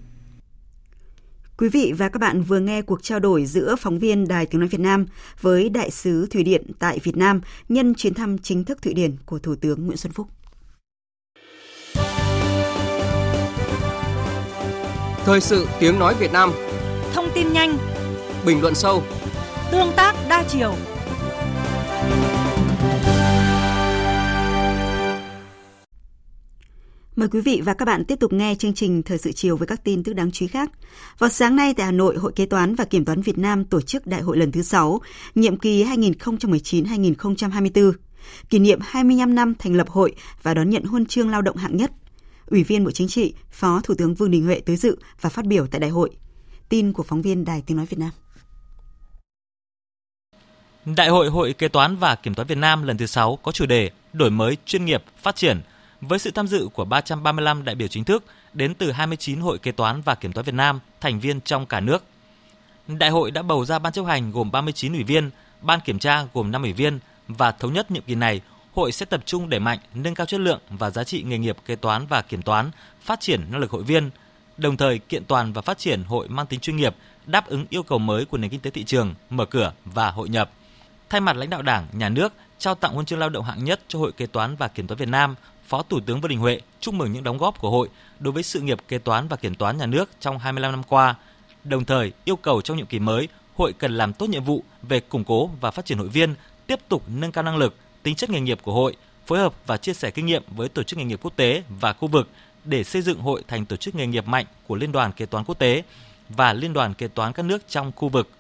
Quý 1.59 1.69
vị 1.69 1.93
và 1.97 2.09
các 2.09 2.19
bạn 2.19 2.43
vừa 2.43 2.61
nghe 2.61 2.83
cuộc 2.83 3.03
trao 3.03 3.21
đổi 3.21 3.47
giữa 3.47 3.77
phóng 3.79 3.99
viên 3.99 4.29
Đài 4.29 4.47
Tiếng 4.47 4.61
Nói 4.61 4.69
Việt 4.69 4.81
Nam 4.81 5.07
với 5.41 5.69
Đại 5.69 5.91
sứ 5.91 6.27
Thụy 6.27 6.45
Điển 6.45 6.73
tại 6.79 6.99
Việt 7.03 7.17
Nam 7.17 7.41
nhân 7.69 7.95
chuyến 7.95 8.15
thăm 8.15 8.39
chính 8.39 8.65
thức 8.65 8.83
Thụy 8.83 8.95
Điển 8.95 9.17
của 9.27 9.39
Thủ 9.39 9.55
tướng 9.61 9.87
Nguyễn 9.87 9.97
Xuân 9.97 10.13
Phúc. 10.13 10.27
Thời 15.25 15.41
sự 15.41 15.67
Tiếng 15.81 15.99
Nói 15.99 16.15
Việt 16.15 16.33
Nam 16.33 16.53
Thông 17.13 17.29
tin 17.35 17.53
nhanh 17.53 17.98
Bình 18.47 18.61
luận 18.61 18.75
sâu 18.75 19.03
Tương 19.71 19.93
tác 19.97 20.15
đa 20.29 20.45
chiều 20.49 20.75
Mời 27.17 27.29
quý 27.29 27.41
vị 27.41 27.61
và 27.65 27.75
các 27.75 27.85
bạn 27.85 28.05
tiếp 28.05 28.21
tục 28.21 28.33
nghe 28.33 28.55
chương 28.55 28.75
trình 28.75 29.03
Thời 29.03 29.19
sự 29.19 29.33
chiều 29.33 29.57
với 29.57 29.67
các 29.67 29.85
tin 29.85 30.03
tức 30.03 30.13
đáng 30.13 30.31
chú 30.31 30.45
ý 30.45 30.49
khác. 30.49 30.71
Vào 31.19 31.31
sáng 31.31 31.57
nay 31.57 31.75
tại 31.75 31.87
Hà 31.87 31.93
Nội, 31.93 32.17
Hội 32.17 32.33
Kế 32.33 32.47
toán 32.47 32.75
và 32.75 32.85
Kiểm 32.85 33.05
toán 33.05 33.23
Việt 33.23 33.39
Nam 33.39 33.65
tổ 33.65 33.81
chức 33.81 34.07
đại 34.07 34.23
hội 34.23 34.37
lần 34.37 34.53
thứ 34.53 34.63
6, 34.63 35.01
nhiệm 35.35 35.57
kỳ 35.57 35.85
2019-2024, 35.85 37.93
kỷ 38.51 38.59
niệm 38.59 38.79
25 38.83 39.35
năm 39.35 39.55
thành 39.59 39.75
lập 39.75 39.89
hội 39.89 40.15
và 40.43 40.55
đón 40.55 40.71
nhận 40.71 40.85
huân 40.85 41.07
chương 41.07 41.31
lao 41.31 41.43
động 41.43 41.57
hạng 41.57 41.77
nhất. 41.77 41.93
Ủy 42.47 42.65
viên 42.65 42.85
Bộ 42.85 42.91
Chính 42.91 43.09
trị, 43.09 43.35
Phó 43.51 43.81
Thủ 43.85 43.95
tướng 43.95 44.15
Vương 44.15 44.31
Đình 44.31 44.45
Huệ 44.45 44.61
tới 44.61 44.77
dự 44.77 44.99
và 45.21 45.31
phát 45.31 45.47
biểu 45.47 45.67
tại 45.67 45.81
đại 45.81 45.91
hội. 45.91 46.11
Tin 46.69 46.93
của 46.93 47.03
phóng 47.03 47.23
viên 47.23 47.45
Đài 47.45 47.63
Tiếng 47.67 47.77
Nói 47.77 47.87
Việt 47.87 47.99
Nam. 47.99 48.11
Đại 50.97 51.09
hội 51.09 51.29
Hội 51.29 51.53
Kế 51.53 51.69
toán 51.69 51.97
và 51.97 52.15
Kiểm 52.15 52.35
toán 52.35 52.49
Việt 52.49 52.59
Nam 52.59 52.83
lần 52.83 52.97
thứ 52.99 53.07
6 53.07 53.37
có 53.37 53.53
chủ 53.53 53.67
đề 53.67 53.91
Đổi 54.13 54.31
mới 54.31 54.57
chuyên 54.67 54.85
nghiệp, 54.85 55.05
phát 55.23 55.37
triển– 55.37 55.61
với 56.01 56.19
sự 56.19 56.31
tham 56.31 56.49
dự 56.49 56.69
của 56.73 56.85
335 56.85 57.65
đại 57.65 57.75
biểu 57.75 57.89
chính 57.89 58.05
thức 58.05 58.25
đến 58.53 58.75
từ 58.75 58.93
29 58.93 59.41
hội 59.41 59.59
kế 59.59 59.73
toán 59.73 60.01
và 60.01 60.15
kiểm 60.15 60.33
toán 60.33 60.45
Việt 60.45 60.55
Nam 60.55 60.81
thành 61.01 61.21
viên 61.21 61.41
trong 61.41 61.67
cả 61.67 61.81
nước. 61.81 62.05
Đại 62.87 63.11
hội 63.11 63.31
đã 63.31 63.43
bầu 63.43 63.65
ra 63.65 63.79
ban 63.79 63.93
chấp 63.93 64.07
hành 64.07 64.33
gồm 64.33 64.51
39 64.51 64.93
ủy 64.93 65.03
viên, 65.03 65.31
ban 65.63 65.81
kiểm 65.81 65.99
tra 65.99 66.25
gồm 66.35 66.51
5 66.51 66.63
ủy 66.63 66.73
viên 66.73 66.99
và 67.29 67.53
thống 67.53 67.73
nhất 67.73 67.91
nhiệm 67.91 68.03
kỳ 68.03 68.15
này, 68.15 68.41
hội 68.75 68.93
sẽ 68.93 69.07
tập 69.07 69.21
trung 69.25 69.49
đẩy 69.49 69.61
mạnh 69.61 69.79
nâng 69.95 70.15
cao 70.15 70.27
chất 70.27 70.41
lượng 70.41 70.61
và 70.71 70.91
giá 70.91 71.05
trị 71.05 71.23
nghề 71.23 71.39
nghiệp 71.39 71.57
kế 71.67 71.77
toán 71.77 72.07
và 72.07 72.23
kiểm 72.23 72.43
toán, 72.43 72.71
phát 73.03 73.21
triển 73.21 73.45
năng 73.51 73.61
lực 73.61 73.71
hội 73.71 73.83
viên, 73.83 74.11
đồng 74.57 74.77
thời 74.77 74.99
kiện 74.99 75.25
toàn 75.25 75.53
và 75.53 75.63
phát 75.63 75.79
triển 75.79 76.03
hội 76.05 76.29
mang 76.29 76.47
tính 76.47 76.61
chuyên 76.61 76.77
nghiệp, 76.77 76.95
đáp 77.27 77.47
ứng 77.47 77.67
yêu 77.71 77.83
cầu 77.83 77.99
mới 77.99 78.25
của 78.25 78.39
nền 78.39 78.51
kinh 78.51 78.61
tế 78.61 78.71
thị 78.71 78.85
trường, 78.85 79.15
mở 79.31 79.45
cửa 79.45 79.73
và 79.85 80.11
hội 80.11 80.29
nhập. 80.29 80.51
Thay 81.11 81.21
mặt 81.21 81.37
lãnh 81.37 81.51
đạo 81.51 81.63
Đảng, 81.63 81.87
Nhà 81.93 82.09
nước, 82.09 82.33
trao 82.59 82.75
tặng 82.75 82.93
huân 82.95 83.07
chương 83.07 83.19
lao 83.19 83.29
động 83.29 83.45
hạng 83.45 83.65
nhất 83.65 83.81
cho 83.89 83.99
Hội 83.99 84.13
Kế 84.13 84.27
toán 84.27 84.57
và 84.57 84.69
Kiểm 84.69 84.87
toán 84.87 84.99
Việt 84.99 85.09
Nam, 85.09 85.35
Phó 85.67 85.83
Thủ 85.83 86.01
tướng 86.01 86.21
Vương 86.21 86.29
Đình 86.29 86.39
Huệ 86.39 86.61
chúc 86.81 86.95
mừng 86.95 87.13
những 87.13 87.25
đóng 87.25 87.39
góp 87.39 87.61
của 87.61 87.71
hội 87.71 87.89
đối 88.19 88.33
với 88.33 88.43
sự 88.43 88.61
nghiệp 88.61 88.79
kế 88.89 88.99
toán 88.99 89.29
và 89.29 89.37
kiểm 89.37 89.55
toán 89.55 89.79
nhà 89.79 89.87
nước 89.87 90.11
trong 90.21 90.39
25 90.39 90.73
năm 90.73 90.83
qua. 90.83 91.15
Đồng 91.65 91.85
thời, 91.85 92.13
yêu 92.25 92.37
cầu 92.37 92.61
trong 92.61 92.77
nhiệm 92.77 92.87
kỳ 92.87 92.99
mới, 92.99 93.29
hội 93.57 93.73
cần 93.73 93.97
làm 93.97 94.13
tốt 94.13 94.27
nhiệm 94.27 94.45
vụ 94.45 94.63
về 94.83 95.01
củng 95.01 95.25
cố 95.25 95.51
và 95.61 95.71
phát 95.71 95.85
triển 95.85 95.99
hội 95.99 96.09
viên, 96.09 96.35
tiếp 96.67 96.79
tục 96.89 97.03
nâng 97.09 97.33
cao 97.33 97.45
năng 97.45 97.57
lực, 97.57 97.75
tính 98.03 98.15
chất 98.15 98.31
nghề 98.31 98.41
nghiệp 98.41 98.59
của 98.63 98.73
hội, 98.73 98.97
phối 99.27 99.39
hợp 99.39 99.55
và 99.67 99.77
chia 99.77 99.95
sẻ 99.95 100.11
kinh 100.11 100.27
nghiệm 100.27 100.43
với 100.49 100.69
tổ 100.69 100.83
chức 100.83 100.99
nghề 100.99 101.05
nghiệp 101.05 101.21
quốc 101.23 101.37
tế 101.37 101.63
và 101.81 101.93
khu 101.93 102.09
vực 102.09 102.29
để 102.65 102.85
xây 102.85 103.03
dựng 103.03 103.21
hội 103.21 103.43
thành 103.49 103.67
tổ 103.67 103.77
chức 103.77 103.95
nghề 103.95 104.07
nghiệp 104.07 104.27
mạnh 104.27 104.47
của 104.67 104.75
Liên 104.75 104.93
đoàn 104.93 105.13
Kế 105.13 105.27
toán 105.27 105.45
Quốc 105.45 105.59
tế 105.59 105.83
và 106.29 106.53
Liên 106.53 106.73
đoàn 106.73 106.95
Kế 106.95 107.09
toán 107.09 107.33
các 107.33 107.43
nước 107.43 107.63
trong 107.69 107.93
khu 107.97 108.09
vực. 108.09 108.31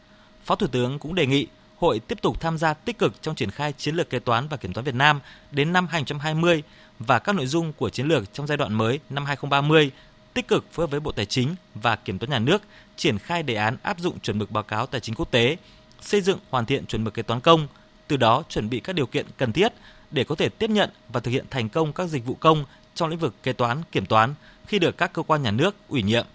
Phó 0.45 0.55
Thủ 0.55 0.67
tướng 0.67 0.99
cũng 0.99 1.15
đề 1.15 1.27
nghị 1.27 1.47
hội 1.79 1.99
tiếp 1.99 2.23
tục 2.23 2.41
tham 2.41 2.59
gia 2.59 2.75
tích 2.75 2.99
cực 2.99 3.23
trong 3.23 3.35
triển 3.35 3.51
khai 3.51 3.73
chiến 3.73 3.95
lược 3.95 4.11
kế 4.11 4.19
toán 4.19 4.49
và 4.49 4.57
kiểm 4.57 4.73
toán 4.73 4.85
Việt 4.85 4.95
Nam 4.95 5.21
đến 5.51 5.73
năm 5.73 5.87
2020 5.87 6.63
và 6.99 7.19
các 7.19 7.35
nội 7.35 7.47
dung 7.47 7.73
của 7.73 7.91
chiến 7.91 8.07
lược 8.07 8.33
trong 8.33 8.47
giai 8.47 8.57
đoạn 8.57 8.75
mới 8.75 9.01
năm 9.11 9.25
2030, 9.27 9.91
tích 10.35 10.49
cực 10.49 10.73
phối 10.73 10.83
hợp 10.83 10.91
với 10.91 11.01
Bộ 11.01 11.13
Tài 11.13 11.27
chính 11.27 11.55
và 11.75 11.97
Kiểm 11.97 12.19
toán 12.19 12.31
nhà 12.31 12.39
nước 12.39 12.63
triển 12.97 13.19
khai 13.19 13.43
đề 13.43 13.55
án 13.55 13.77
áp 13.83 13.99
dụng 13.99 14.21
chuẩn 14.21 14.39
mực 14.39 14.51
báo 14.51 14.63
cáo 14.63 14.87
tài 14.87 15.01
chính 15.01 15.15
quốc 15.15 15.31
tế, 15.31 15.57
xây 16.01 16.21
dựng 16.21 16.39
hoàn 16.51 16.67
thiện 16.67 16.87
chuẩn 16.87 17.05
mực 17.05 17.15
kế 17.15 17.23
toán 17.23 17.41
công, 17.41 17.67
từ 18.09 18.17
đó 18.17 18.43
chuẩn 18.49 18.69
bị 18.71 18.81
các 18.81 18.93
điều 18.93 19.07
kiện 19.07 19.27
cần 19.37 19.53
thiết 19.53 19.73
để 20.11 20.25
có 20.25 20.35
thể 20.35 20.49
tiếp 20.49 20.71
nhận 20.71 20.91
và 21.13 21.21
thực 21.21 21.31
hiện 21.31 21.45
thành 21.51 21.69
công 21.69 21.93
các 21.93 22.07
dịch 22.09 22.27
vụ 22.27 22.35
công 22.35 22.65
trong 22.95 23.09
lĩnh 23.09 23.19
vực 23.19 23.35
kế 23.43 23.53
toán, 23.53 23.83
kiểm 23.93 24.07
toán 24.07 24.35
khi 24.67 24.79
được 24.79 24.97
các 24.97 25.13
cơ 25.13 25.23
quan 25.23 25.43
nhà 25.43 25.51
nước 25.51 25.75
ủy 25.89 26.03
nhiệm. 26.03 26.27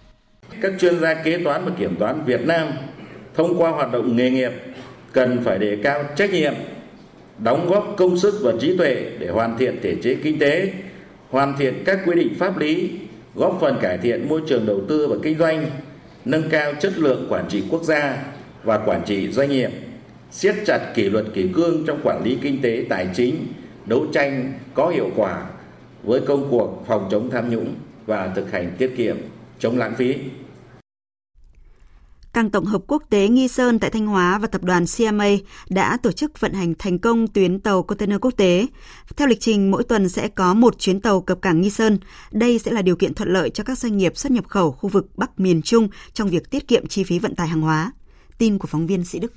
Các 0.60 0.72
chuyên 0.80 1.00
gia 1.00 1.14
kế 1.14 1.44
toán 1.44 1.64
và 1.64 1.72
kiểm 1.78 1.96
toán 1.98 2.24
Việt 2.24 2.40
Nam 2.40 2.68
thông 3.34 3.58
qua 3.58 3.70
hoạt 3.70 3.92
động 3.92 4.16
nghề 4.16 4.30
nghiệp 4.30 4.52
cần 5.14 5.40
phải 5.44 5.58
đề 5.58 5.78
cao 5.82 6.04
trách 6.16 6.32
nhiệm, 6.32 6.54
đóng 7.38 7.68
góp 7.68 7.94
công 7.96 8.18
sức 8.18 8.34
và 8.42 8.52
trí 8.60 8.76
tuệ 8.76 9.06
để 9.18 9.28
hoàn 9.28 9.58
thiện 9.58 9.78
thể 9.82 9.94
chế 10.02 10.14
kinh 10.14 10.38
tế, 10.38 10.72
hoàn 11.30 11.54
thiện 11.58 11.82
các 11.84 11.98
quy 12.06 12.14
định 12.14 12.34
pháp 12.38 12.58
lý, 12.58 12.90
góp 13.34 13.58
phần 13.60 13.78
cải 13.82 13.98
thiện 13.98 14.28
môi 14.28 14.40
trường 14.48 14.66
đầu 14.66 14.80
tư 14.88 15.06
và 15.06 15.16
kinh 15.22 15.38
doanh, 15.38 15.66
nâng 16.24 16.48
cao 16.50 16.72
chất 16.80 16.98
lượng 16.98 17.26
quản 17.30 17.48
trị 17.48 17.62
quốc 17.70 17.82
gia 17.82 18.24
và 18.64 18.78
quản 18.78 19.02
trị 19.06 19.28
doanh 19.28 19.50
nghiệp, 19.50 19.70
siết 20.30 20.54
chặt 20.66 20.78
kỷ 20.94 21.10
luật 21.10 21.24
kỷ 21.34 21.48
cương 21.54 21.84
trong 21.86 22.00
quản 22.02 22.24
lý 22.24 22.38
kinh 22.42 22.62
tế 22.62 22.84
tài 22.88 23.08
chính, 23.14 23.46
đấu 23.86 24.06
tranh 24.12 24.52
có 24.74 24.88
hiệu 24.88 25.10
quả 25.16 25.46
với 26.02 26.20
công 26.20 26.48
cuộc 26.50 26.84
phòng 26.86 27.08
chống 27.10 27.30
tham 27.30 27.50
nhũng 27.50 27.74
và 28.06 28.32
thực 28.36 28.52
hành 28.52 28.72
tiết 28.78 28.94
kiệm, 28.96 29.16
chống 29.58 29.78
lãng 29.78 29.94
phí. 29.94 30.14
Cảng 32.34 32.50
tổng 32.50 32.64
hợp 32.64 32.82
quốc 32.86 33.02
tế 33.10 33.28
Nghi 33.28 33.48
Sơn 33.48 33.78
tại 33.78 33.90
Thanh 33.90 34.06
Hóa 34.06 34.38
và 34.38 34.46
tập 34.46 34.62
đoàn 34.64 34.84
CMA 34.96 35.28
đã 35.68 35.96
tổ 35.96 36.12
chức 36.12 36.40
vận 36.40 36.52
hành 36.52 36.74
thành 36.78 36.98
công 36.98 37.26
tuyến 37.28 37.60
tàu 37.60 37.82
container 37.82 38.18
quốc 38.20 38.30
tế. 38.36 38.66
Theo 39.16 39.28
lịch 39.28 39.40
trình, 39.40 39.70
mỗi 39.70 39.84
tuần 39.84 40.08
sẽ 40.08 40.28
có 40.28 40.54
một 40.54 40.78
chuyến 40.78 41.00
tàu 41.00 41.20
cập 41.20 41.42
cảng 41.42 41.60
Nghi 41.60 41.70
Sơn. 41.70 41.98
Đây 42.30 42.58
sẽ 42.58 42.70
là 42.72 42.82
điều 42.82 42.96
kiện 42.96 43.14
thuận 43.14 43.32
lợi 43.32 43.50
cho 43.50 43.64
các 43.64 43.78
doanh 43.78 43.96
nghiệp 43.96 44.16
xuất 44.16 44.32
nhập 44.32 44.48
khẩu 44.48 44.72
khu 44.72 44.88
vực 44.88 45.06
Bắc 45.16 45.40
miền 45.40 45.62
Trung 45.62 45.88
trong 46.12 46.28
việc 46.28 46.50
tiết 46.50 46.68
kiệm 46.68 46.86
chi 46.86 47.04
phí 47.04 47.18
vận 47.18 47.34
tải 47.34 47.48
hàng 47.48 47.60
hóa. 47.60 47.92
Tin 48.38 48.58
của 48.58 48.66
phóng 48.66 48.86
viên 48.86 49.04
Sĩ 49.04 49.18
Đức. 49.18 49.32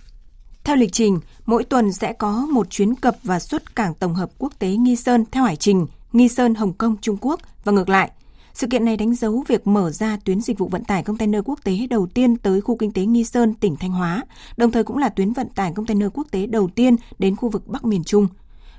Theo 0.63 0.75
lịch 0.75 0.94
trình, 0.94 1.20
mỗi 1.46 1.63
tuần 1.63 1.94
sẽ 1.94 2.13
có 2.13 2.48
một 2.51 2.70
chuyến 2.70 2.96
cập 2.96 3.16
và 3.24 3.39
xuất 3.39 3.75
cảng 3.75 3.94
tổng 3.94 4.16
hợp 4.16 4.30
quốc 4.38 4.54
tế 4.60 4.70
Nghi 4.70 4.96
Sơn 4.96 5.25
theo 5.32 5.44
hải 5.44 5.56
trình 5.56 5.88
Nghi 6.13 6.30
Sơn, 6.30 6.56
Hồng 6.56 6.74
Kông, 6.74 6.96
Trung 7.01 7.18
Quốc 7.22 7.42
và 7.63 7.72
ngược 7.72 7.89
lại. 7.89 8.12
Sự 8.58 8.68
kiện 8.68 8.86
này 8.86 8.98
đánh 8.98 9.16
dấu 9.16 9.44
việc 9.48 9.68
mở 9.68 9.92
ra 9.92 10.18
tuyến 10.26 10.42
dịch 10.42 10.60
vụ 10.60 10.68
vận 10.68 10.84
tải 10.84 11.04
container 11.04 11.42
quốc 11.46 11.60
tế 11.64 11.78
đầu 11.90 12.08
tiên 12.14 12.38
tới 12.38 12.62
khu 12.62 12.78
kinh 12.78 12.92
tế 12.92 13.06
Nghi 13.06 13.24
Sơn, 13.24 13.54
tỉnh 13.54 13.76
Thanh 13.76 13.92
Hóa, 13.92 14.24
đồng 14.58 14.72
thời 14.72 14.84
cũng 14.84 14.98
là 14.98 15.10
tuyến 15.10 15.34
vận 15.34 15.50
tải 15.50 15.72
container 15.76 16.10
quốc 16.14 16.28
tế 16.32 16.46
đầu 16.46 16.70
tiên 16.76 16.96
đến 17.20 17.36
khu 17.36 17.50
vực 17.50 17.68
Bắc 17.68 17.86
miền 17.86 18.04
Trung. 18.04 18.28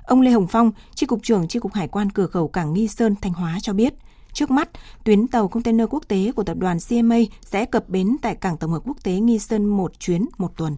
Ông 0.03 0.21
Lê 0.21 0.31
Hồng 0.31 0.47
Phong, 0.47 0.71
Tri 0.95 1.05
cục 1.05 1.23
trưởng 1.23 1.47
Tri 1.47 1.59
cục 1.59 1.73
Hải 1.73 1.87
quan 1.87 2.09
cửa 2.09 2.27
khẩu 2.27 2.47
cảng 2.47 2.73
Nghi 2.73 2.87
Sơn, 2.87 3.15
Thanh 3.21 3.33
Hóa 3.33 3.57
cho 3.61 3.73
biết, 3.73 3.93
Trước 4.33 4.51
mắt, 4.51 4.69
tuyến 5.03 5.27
tàu 5.27 5.47
container 5.47 5.87
quốc 5.89 6.03
tế 6.07 6.31
của 6.35 6.43
tập 6.43 6.57
đoàn 6.57 6.77
CMA 6.89 7.17
sẽ 7.41 7.65
cập 7.65 7.89
bến 7.89 8.15
tại 8.21 8.35
cảng 8.35 8.57
tổng 8.57 8.71
hợp 8.71 8.81
quốc 8.85 8.97
tế 9.03 9.11
Nghi 9.11 9.39
Sơn 9.39 9.65
một 9.65 9.99
chuyến 9.99 10.25
một 10.37 10.51
tuần. 10.57 10.75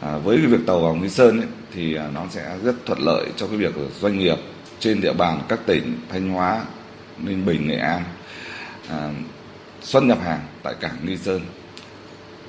À, 0.00 0.18
với 0.18 0.36
cái 0.36 0.46
việc 0.46 0.66
tàu 0.66 0.80
vào 0.80 0.94
Nghi 0.94 1.08
Sơn 1.08 1.40
ấy, 1.40 1.48
thì 1.74 1.94
à, 1.94 2.10
nó 2.14 2.26
sẽ 2.30 2.58
rất 2.62 2.86
thuận 2.86 2.98
lợi 2.98 3.26
cho 3.36 3.46
cái 3.46 3.56
việc 3.56 3.74
doanh 4.00 4.18
nghiệp 4.18 4.36
trên 4.78 5.00
địa 5.00 5.12
bàn 5.12 5.42
các 5.48 5.60
tỉnh 5.66 5.98
Thanh 6.08 6.30
Hóa, 6.30 6.64
Ninh 7.18 7.46
Bình, 7.46 7.68
Nghệ 7.68 7.76
An 7.76 8.02
à, 8.88 9.10
xuất 9.82 10.02
nhập 10.02 10.18
hàng 10.24 10.40
tại 10.62 10.74
cảng 10.80 10.96
Nghi 11.06 11.16
Sơn. 11.16 11.40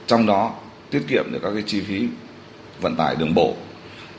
Trong 0.08 0.26
đó 0.26 0.56
tiết 0.90 1.04
kiệm 1.08 1.26
được 1.32 1.40
các 1.44 1.52
cái 1.54 1.64
chi 1.68 1.82
phí 1.82 2.08
vận 2.82 2.96
tải 2.96 3.16
đường 3.16 3.34
bộ, 3.34 3.56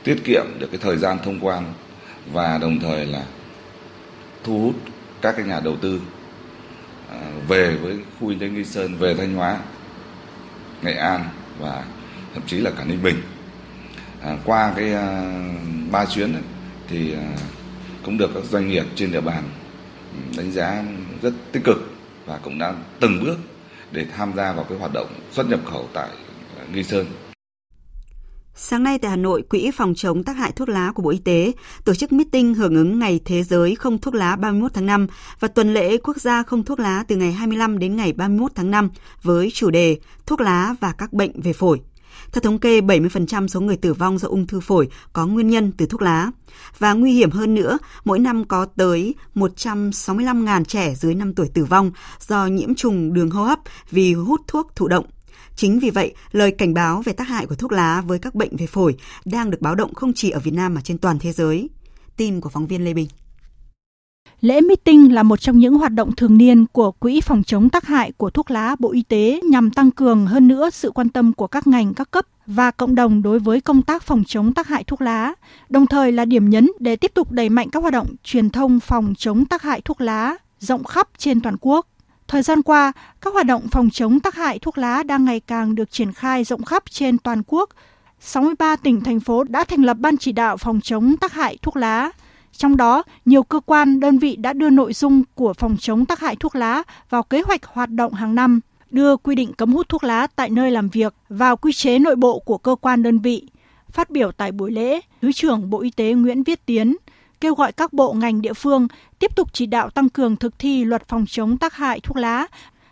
tiết 0.03 0.17
kiệm 0.23 0.45
được 0.59 0.67
cái 0.71 0.79
thời 0.83 0.97
gian 0.97 1.17
thông 1.23 1.39
quan 1.39 1.73
và 2.31 2.57
đồng 2.57 2.79
thời 2.79 3.05
là 3.05 3.23
thu 4.43 4.61
hút 4.61 4.75
các 5.21 5.35
cái 5.37 5.45
nhà 5.45 5.59
đầu 5.59 5.77
tư 5.77 6.01
à, 7.11 7.19
về 7.47 7.75
với 7.75 7.97
khu 8.19 8.29
kinh 8.29 8.39
tế 8.39 8.49
Nghi 8.49 8.63
Sơn, 8.63 8.95
về 8.95 9.15
Thanh 9.15 9.33
Hóa, 9.33 9.57
Nghệ 10.81 10.93
An 10.93 11.23
và 11.59 11.83
thậm 12.33 12.43
chí 12.47 12.57
là 12.57 12.71
cả 12.77 12.83
Ninh 12.83 13.03
Bình. 13.03 13.21
À, 14.21 14.37
qua 14.45 14.73
cái 14.75 14.93
à, 14.93 15.33
ba 15.91 16.05
chuyến 16.05 16.33
ấy, 16.33 16.43
thì 16.87 17.13
à, 17.13 17.27
cũng 18.03 18.17
được 18.17 18.31
các 18.33 18.43
doanh 18.43 18.67
nghiệp 18.67 18.85
trên 18.95 19.11
địa 19.11 19.21
bàn 19.21 19.43
đánh 20.37 20.51
giá 20.51 20.83
rất 21.21 21.33
tích 21.51 21.63
cực 21.63 21.77
và 22.25 22.39
cũng 22.43 22.59
đã 22.59 22.75
từng 22.99 23.23
bước 23.23 23.37
để 23.91 24.05
tham 24.15 24.33
gia 24.35 24.53
vào 24.53 24.65
cái 24.69 24.77
hoạt 24.77 24.93
động 24.93 25.07
xuất 25.31 25.49
nhập 25.49 25.59
khẩu 25.65 25.87
tại 25.93 26.09
à, 26.57 26.65
Nghi 26.73 26.83
Sơn. 26.83 27.05
Sáng 28.61 28.83
nay 28.83 28.99
tại 28.99 29.09
Hà 29.11 29.17
Nội, 29.17 29.41
Quỹ 29.41 29.71
phòng 29.71 29.95
chống 29.95 30.23
tác 30.23 30.33
hại 30.33 30.51
thuốc 30.51 30.69
lá 30.69 30.91
của 30.95 31.03
Bộ 31.03 31.09
Y 31.09 31.17
tế 31.17 31.51
tổ 31.85 31.93
chức 31.93 32.11
meeting 32.11 32.53
hưởng 32.53 32.75
ứng 32.75 32.99
Ngày 32.99 33.19
Thế 33.25 33.43
giới 33.43 33.75
không 33.75 33.97
thuốc 33.97 34.15
lá 34.15 34.35
31 34.35 34.73
tháng 34.73 34.85
5 34.85 35.07
và 35.39 35.47
tuần 35.47 35.73
lễ 35.73 35.97
quốc 35.97 36.17
gia 36.17 36.43
không 36.43 36.63
thuốc 36.63 36.79
lá 36.79 37.03
từ 37.07 37.15
ngày 37.15 37.31
25 37.31 37.79
đến 37.79 37.95
ngày 37.95 38.13
31 38.13 38.51
tháng 38.55 38.71
5 38.71 38.89
với 39.23 39.51
chủ 39.53 39.69
đề 39.69 39.97
Thuốc 40.25 40.41
lá 40.41 40.75
và 40.79 40.91
các 40.97 41.13
bệnh 41.13 41.41
về 41.41 41.53
phổi. 41.53 41.81
Theo 42.31 42.41
thống 42.41 42.59
kê, 42.59 42.81
70% 42.81 43.47
số 43.47 43.61
người 43.61 43.77
tử 43.77 43.93
vong 43.93 44.17
do 44.17 44.27
ung 44.27 44.47
thư 44.47 44.59
phổi 44.59 44.87
có 45.13 45.25
nguyên 45.27 45.47
nhân 45.47 45.71
từ 45.77 45.85
thuốc 45.85 46.01
lá. 46.01 46.31
Và 46.77 46.93
nguy 46.93 47.13
hiểm 47.13 47.31
hơn 47.31 47.55
nữa, 47.55 47.77
mỗi 48.05 48.19
năm 48.19 48.45
có 48.47 48.65
tới 48.65 49.15
165.000 49.35 50.63
trẻ 50.63 50.95
dưới 50.95 51.15
5 51.15 51.33
tuổi 51.33 51.49
tử 51.53 51.65
vong 51.65 51.91
do 52.27 52.45
nhiễm 52.45 52.75
trùng 52.75 53.13
đường 53.13 53.29
hô 53.29 53.43
hấp 53.43 53.59
vì 53.91 54.13
hút 54.13 54.41
thuốc 54.47 54.71
thụ 54.75 54.87
động. 54.87 55.05
Chính 55.55 55.79
vì 55.79 55.89
vậy, 55.89 56.13
lời 56.31 56.51
cảnh 56.51 56.73
báo 56.73 57.01
về 57.01 57.13
tác 57.13 57.27
hại 57.27 57.45
của 57.45 57.55
thuốc 57.55 57.71
lá 57.71 58.01
với 58.01 58.19
các 58.19 58.35
bệnh 58.35 58.55
về 58.55 58.67
phổi 58.67 58.95
đang 59.25 59.51
được 59.51 59.61
báo 59.61 59.75
động 59.75 59.93
không 59.93 60.13
chỉ 60.13 60.29
ở 60.29 60.39
Việt 60.39 60.53
Nam 60.53 60.73
mà 60.73 60.81
trên 60.81 60.97
toàn 60.97 61.19
thế 61.19 61.31
giới. 61.31 61.69
Tin 62.17 62.41
của 62.41 62.49
phóng 62.49 62.67
viên 62.67 62.85
Lê 62.85 62.93
Bình. 62.93 63.07
Lễ 64.41 64.61
meeting 64.61 65.13
là 65.13 65.23
một 65.23 65.41
trong 65.41 65.59
những 65.59 65.75
hoạt 65.75 65.93
động 65.93 66.15
thường 66.15 66.37
niên 66.37 66.65
của 66.71 66.91
Quỹ 66.91 67.21
phòng 67.21 67.43
chống 67.43 67.69
tác 67.69 67.87
hại 67.87 68.11
của 68.17 68.29
thuốc 68.29 68.51
lá 68.51 68.75
Bộ 68.79 68.91
Y 68.91 69.01
tế 69.03 69.41
nhằm 69.49 69.71
tăng 69.71 69.91
cường 69.91 70.25
hơn 70.25 70.47
nữa 70.47 70.69
sự 70.69 70.91
quan 70.91 71.09
tâm 71.09 71.33
của 71.33 71.47
các 71.47 71.67
ngành 71.67 71.93
các 71.93 72.11
cấp 72.11 72.25
và 72.45 72.71
cộng 72.71 72.95
đồng 72.95 73.21
đối 73.21 73.39
với 73.39 73.61
công 73.61 73.81
tác 73.81 74.03
phòng 74.03 74.23
chống 74.27 74.53
tác 74.53 74.67
hại 74.67 74.83
thuốc 74.83 75.01
lá, 75.01 75.33
đồng 75.69 75.87
thời 75.87 76.11
là 76.11 76.25
điểm 76.25 76.49
nhấn 76.49 76.71
để 76.79 76.95
tiếp 76.95 77.11
tục 77.13 77.31
đẩy 77.31 77.49
mạnh 77.49 77.69
các 77.69 77.79
hoạt 77.79 77.93
động 77.93 78.07
truyền 78.23 78.49
thông 78.49 78.79
phòng 78.79 79.13
chống 79.17 79.45
tác 79.45 79.61
hại 79.61 79.81
thuốc 79.81 80.01
lá 80.01 80.37
rộng 80.59 80.83
khắp 80.83 81.07
trên 81.17 81.41
toàn 81.41 81.55
quốc. 81.61 81.87
Thời 82.27 82.41
gian 82.41 82.61
qua, 82.61 82.91
các 83.21 83.33
hoạt 83.33 83.45
động 83.45 83.67
phòng 83.71 83.89
chống 83.89 84.19
tác 84.19 84.35
hại 84.35 84.59
thuốc 84.59 84.77
lá 84.77 85.03
đang 85.03 85.25
ngày 85.25 85.39
càng 85.39 85.75
được 85.75 85.91
triển 85.91 86.13
khai 86.13 86.43
rộng 86.43 86.63
khắp 86.63 86.83
trên 86.89 87.17
toàn 87.17 87.43
quốc. 87.47 87.69
63 88.19 88.75
tỉnh 88.75 89.01
thành 89.01 89.19
phố 89.19 89.43
đã 89.43 89.63
thành 89.63 89.83
lập 89.83 89.97
ban 89.99 90.17
chỉ 90.17 90.31
đạo 90.31 90.57
phòng 90.57 90.81
chống 90.81 91.17
tác 91.17 91.33
hại 91.33 91.57
thuốc 91.61 91.77
lá. 91.77 92.11
Trong 92.51 92.77
đó, 92.77 93.03
nhiều 93.25 93.43
cơ 93.43 93.59
quan, 93.65 93.99
đơn 93.99 94.19
vị 94.19 94.35
đã 94.35 94.53
đưa 94.53 94.69
nội 94.69 94.93
dung 94.93 95.23
của 95.35 95.53
phòng 95.53 95.77
chống 95.79 96.05
tác 96.05 96.19
hại 96.19 96.35
thuốc 96.35 96.55
lá 96.55 96.83
vào 97.09 97.23
kế 97.23 97.41
hoạch 97.41 97.65
hoạt 97.65 97.89
động 97.89 98.13
hàng 98.13 98.35
năm, 98.35 98.59
đưa 98.89 99.17
quy 99.17 99.35
định 99.35 99.53
cấm 99.53 99.73
hút 99.73 99.89
thuốc 99.89 100.03
lá 100.03 100.27
tại 100.35 100.49
nơi 100.49 100.71
làm 100.71 100.89
việc 100.89 101.13
vào 101.29 101.57
quy 101.57 101.73
chế 101.73 101.99
nội 101.99 102.15
bộ 102.15 102.39
của 102.39 102.57
cơ 102.57 102.75
quan 102.81 103.03
đơn 103.03 103.19
vị. 103.19 103.47
Phát 103.91 104.09
biểu 104.09 104.31
tại 104.31 104.51
buổi 104.51 104.71
lễ, 104.71 104.99
Thứ 105.21 105.31
trưởng 105.31 105.69
Bộ 105.69 105.81
Y 105.81 105.91
tế 105.91 106.13
Nguyễn 106.13 106.43
Viết 106.43 106.65
Tiến 106.65 106.95
kêu 107.41 107.55
gọi 107.55 107.71
các 107.71 107.93
bộ 107.93 108.13
ngành 108.13 108.41
địa 108.41 108.53
phương 108.53 108.87
tiếp 109.19 109.35
tục 109.35 109.53
chỉ 109.53 109.65
đạo 109.65 109.89
tăng 109.89 110.09
cường 110.09 110.35
thực 110.35 110.59
thi 110.59 110.85
luật 110.85 111.07
phòng 111.07 111.25
chống 111.27 111.57
tác 111.57 111.73
hại 111.73 111.99
thuốc 111.99 112.17
lá 112.17 112.47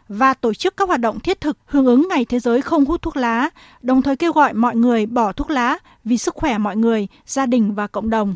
và 0.10 0.34
tổ 0.34 0.54
chức 0.54 0.78
các 0.78 0.88
hoạt 0.88 1.00
động 1.00 1.20
thiết 1.20 1.42
thực 1.42 1.58
hưởng 1.66 1.86
ứng 1.86 2.08
Ngày 2.10 2.26
Thế 2.26 2.40
giới 2.40 2.62
không 2.62 2.86
hút 2.86 3.02
thuốc 3.02 3.18
lá, 3.18 3.50
đồng 3.82 4.02
thời 4.02 4.16
kêu 4.16 4.32
gọi 4.32 4.54
mọi 4.54 4.76
người 4.76 5.06
bỏ 5.06 5.32
thuốc 5.32 5.50
lá 5.50 5.78
vì 6.04 6.18
sức 6.18 6.36
khỏe 6.36 6.58
mọi 6.58 6.78
người, 6.78 7.08
gia 7.26 7.46
đình 7.46 7.76
và 7.76 7.88
cộng 7.88 8.10
đồng. 8.10 8.36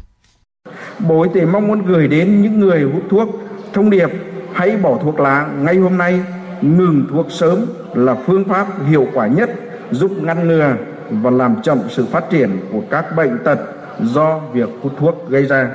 Bộ 1.08 1.24
Y 1.24 1.30
tế 1.34 1.46
mong 1.46 1.68
muốn 1.68 1.86
gửi 1.86 2.08
đến 2.08 2.42
những 2.42 2.60
người 2.60 2.84
hút 2.84 3.04
thuốc 3.10 3.30
thông 3.74 3.90
điệp 3.90 4.10
hãy 4.54 4.78
bỏ 4.78 4.98
thuốc 5.04 5.20
lá 5.20 5.48
ngay 5.62 5.76
hôm 5.76 5.98
nay, 5.98 6.20
ngừng 6.62 7.06
thuốc 7.10 7.28
sớm 7.30 7.66
là 7.94 8.16
phương 8.26 8.44
pháp 8.44 8.68
hiệu 8.88 9.08
quả 9.14 9.28
nhất 9.28 9.50
giúp 9.92 10.12
ngăn 10.22 10.48
ngừa 10.48 10.76
và 11.12 11.30
làm 11.30 11.62
chậm 11.64 11.80
sự 11.90 12.06
phát 12.06 12.30
triển 12.30 12.50
của 12.72 12.82
các 12.90 13.16
bệnh 13.16 13.38
tật 13.44 13.60
do 14.02 14.40
việc 14.54 14.70
hút 14.82 14.94
thuốc 15.00 15.30
gây 15.30 15.46
ra. 15.46 15.70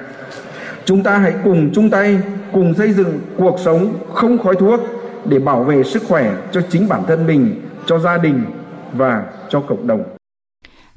Chúng 0.85 1.03
ta 1.03 1.19
hãy 1.19 1.35
cùng 1.45 1.71
chung 1.75 1.91
tay, 1.91 2.19
cùng 2.53 2.75
xây 2.75 2.93
dựng 2.93 3.21
cuộc 3.37 3.59
sống 3.61 3.95
không 4.15 4.39
khói 4.39 4.55
thuốc 4.55 4.81
để 5.25 5.39
bảo 5.39 5.65
vệ 5.65 5.83
sức 5.83 6.03
khỏe 6.09 6.33
cho 6.53 6.61
chính 6.71 6.89
bản 6.89 7.03
thân 7.07 7.27
mình, 7.27 7.61
cho 7.87 7.99
gia 7.99 8.19
đình 8.19 8.45
và 8.93 9.25
cho 9.49 9.61
cộng 9.61 9.87
đồng. 9.87 10.16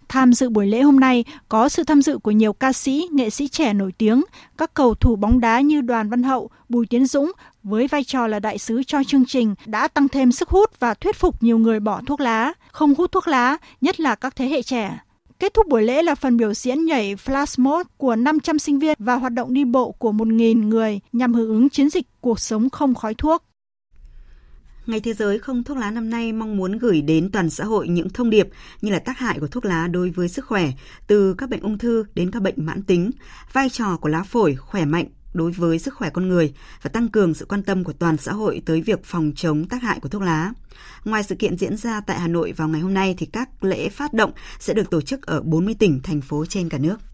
Tham 0.10 0.34
dự 0.34 0.50
buổi 0.50 0.68
lễ 0.68 0.82
hôm 0.82 1.00
nay 1.00 1.24
có 1.50 1.70
sự 1.70 1.84
tham 1.84 2.02
dự 2.02 2.18
của 2.18 2.32
nhiều 2.32 2.54
ca 2.54 2.74
sĩ, 2.74 3.08
nghệ 3.12 3.30
sĩ 3.30 3.48
trẻ 3.48 3.74
nổi 3.74 3.92
tiếng, 3.98 4.24
các 4.58 4.74
cầu 4.74 4.96
thủ 4.96 5.16
bóng 5.16 5.40
đá 5.40 5.62
như 5.62 5.82
Đoàn 5.82 6.10
Văn 6.10 6.24
Hậu, 6.24 6.50
Bùi 6.70 6.86
Tiến 6.88 7.06
Dũng 7.06 7.32
với 7.64 7.88
vai 7.88 8.04
trò 8.04 8.28
là 8.28 8.40
đại 8.40 8.58
sứ 8.58 8.84
cho 8.84 9.04
chương 9.04 9.26
trình 9.26 9.56
đã 9.66 9.88
tăng 9.88 10.08
thêm 10.08 10.32
sức 10.32 10.50
hút 10.50 10.80
và 10.80 10.94
thuyết 10.94 11.16
phục 11.16 11.44
nhiều 11.44 11.58
người 11.58 11.80
bỏ 11.80 12.02
thuốc 12.06 12.20
lá, 12.20 12.54
không 12.72 12.96
hút 12.96 13.12
thuốc 13.12 13.28
lá, 13.28 13.58
nhất 13.82 14.00
là 14.00 14.16
các 14.16 14.36
thế 14.36 14.46
hệ 14.48 14.62
trẻ. 14.62 15.00
Kết 15.40 15.54
thúc 15.54 15.68
buổi 15.68 15.84
lễ 15.84 16.02
là 16.02 16.16
phần 16.16 16.38
biểu 16.38 16.54
diễn 16.54 16.86
nhảy 16.86 17.16
flash 17.16 17.64
mob 17.64 17.88
của 17.98 18.16
500 18.16 18.60
sinh 18.60 18.80
viên 18.80 18.96
và 19.00 19.16
hoạt 19.16 19.34
động 19.34 19.54
đi 19.54 19.66
bộ 19.66 19.92
của 19.92 20.12
1.000 20.12 20.68
người 20.68 21.00
nhằm 21.14 21.34
hưởng 21.34 21.50
ứng 21.50 21.70
chiến 21.70 21.90
dịch 21.90 22.08
cuộc 22.22 22.40
sống 22.40 22.70
không 22.70 22.96
khói 22.96 23.14
thuốc. 23.14 23.44
Ngày 24.90 25.00
Thế 25.00 25.14
giới 25.14 25.40
không 25.40 25.64
thuốc 25.64 25.78
lá 25.78 25.92
năm 25.92 26.10
nay 26.10 26.34
mong 26.34 26.58
muốn 26.58 26.78
gửi 26.78 27.02
đến 27.02 27.32
toàn 27.32 27.50
xã 27.50 27.64
hội 27.64 27.88
những 27.88 28.10
thông 28.10 28.30
điệp 28.30 28.48
như 28.82 28.92
là 28.92 29.00
tác 29.00 29.18
hại 29.18 29.40
của 29.40 29.48
thuốc 29.48 29.66
lá 29.66 29.88
đối 29.88 30.10
với 30.10 30.28
sức 30.28 30.46
khỏe, 30.46 30.72
từ 31.08 31.34
các 31.34 31.50
bệnh 31.50 31.62
ung 31.62 31.78
thư 31.78 32.06
đến 32.16 32.32
các 32.32 32.42
bệnh 32.42 32.56
mãn 32.58 32.84
tính, 32.84 33.12
vai 33.54 33.70
trò 33.70 33.98
của 33.98 34.10
lá 34.10 34.24
phổi 34.24 34.56
khỏe 34.56 34.86
mạnh 34.86 35.06
đối 35.34 35.52
với 35.52 35.80
sức 35.80 35.94
khỏe 35.94 36.10
con 36.10 36.28
người 36.28 36.54
và 36.82 36.90
tăng 36.90 37.10
cường 37.10 37.34
sự 37.34 37.46
quan 37.46 37.64
tâm 37.64 37.84
của 37.84 37.94
toàn 37.94 38.18
xã 38.18 38.32
hội 38.32 38.62
tới 38.66 38.82
việc 38.82 39.04
phòng 39.04 39.32
chống 39.36 39.66
tác 39.66 39.82
hại 39.84 40.00
của 40.00 40.10
thuốc 40.10 40.22
lá. 40.22 40.54
Ngoài 41.06 41.24
sự 41.24 41.36
kiện 41.36 41.58
diễn 41.58 41.78
ra 41.78 42.02
tại 42.02 42.20
Hà 42.20 42.28
Nội 42.28 42.52
vào 42.52 42.68
ngày 42.68 42.82
hôm 42.82 42.94
nay 42.94 43.16
thì 43.18 43.26
các 43.26 43.64
lễ 43.64 43.90
phát 43.90 44.14
động 44.14 44.32
sẽ 44.60 44.74
được 44.74 44.90
tổ 44.90 45.02
chức 45.02 45.26
ở 45.26 45.42
40 45.42 45.76
tỉnh, 45.80 46.00
thành 46.04 46.22
phố 46.22 46.46
trên 46.46 46.70
cả 46.70 46.78
nước. 46.78 47.09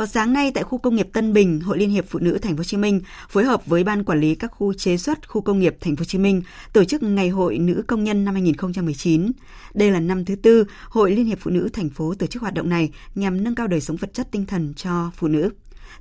Vào 0.00 0.06
sáng 0.06 0.32
nay 0.32 0.50
tại 0.54 0.64
khu 0.64 0.78
công 0.78 0.96
nghiệp 0.96 1.08
Tân 1.12 1.32
Bình, 1.32 1.60
Hội 1.60 1.78
Liên 1.78 1.90
hiệp 1.90 2.04
Phụ 2.08 2.18
nữ 2.18 2.38
Thành 2.38 2.52
phố 2.52 2.58
Hồ 2.58 2.64
Chí 2.64 2.76
Minh 2.76 3.00
phối 3.28 3.44
hợp 3.44 3.66
với 3.66 3.84
ban 3.84 4.04
quản 4.04 4.20
lý 4.20 4.34
các 4.34 4.48
khu 4.48 4.72
chế 4.74 4.96
xuất 4.96 5.28
khu 5.28 5.40
công 5.40 5.58
nghiệp 5.58 5.76
Thành 5.80 5.96
phố 5.96 6.00
Hồ 6.00 6.04
Chí 6.04 6.18
Minh 6.18 6.42
tổ 6.72 6.84
chức 6.84 7.02
Ngày 7.02 7.28
hội 7.28 7.58
Nữ 7.58 7.84
công 7.86 8.04
nhân 8.04 8.24
năm 8.24 8.34
2019. 8.34 9.30
Đây 9.74 9.90
là 9.90 10.00
năm 10.00 10.24
thứ 10.24 10.36
tư 10.36 10.64
Hội 10.90 11.10
Liên 11.10 11.26
hiệp 11.26 11.38
Phụ 11.40 11.50
nữ 11.50 11.68
thành 11.72 11.90
phố 11.90 12.14
tổ 12.18 12.26
chức 12.26 12.42
hoạt 12.42 12.54
động 12.54 12.68
này 12.68 12.90
nhằm 13.14 13.44
nâng 13.44 13.54
cao 13.54 13.66
đời 13.66 13.80
sống 13.80 13.96
vật 13.96 14.14
chất 14.14 14.26
tinh 14.30 14.46
thần 14.46 14.74
cho 14.76 15.10
phụ 15.14 15.28
nữ. 15.28 15.50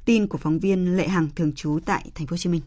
Tin 0.05 0.27
của 0.27 0.37
phóng 0.37 0.59
viên 0.59 0.97
Lệ 0.97 1.07
Hằng 1.07 1.27
thường 1.35 1.53
trú 1.55 1.79
tại 1.85 2.05
Thành 2.15 2.27
phố 2.27 2.33
Hồ 2.33 2.37
Chí 2.37 2.49
Minh. 2.49 2.61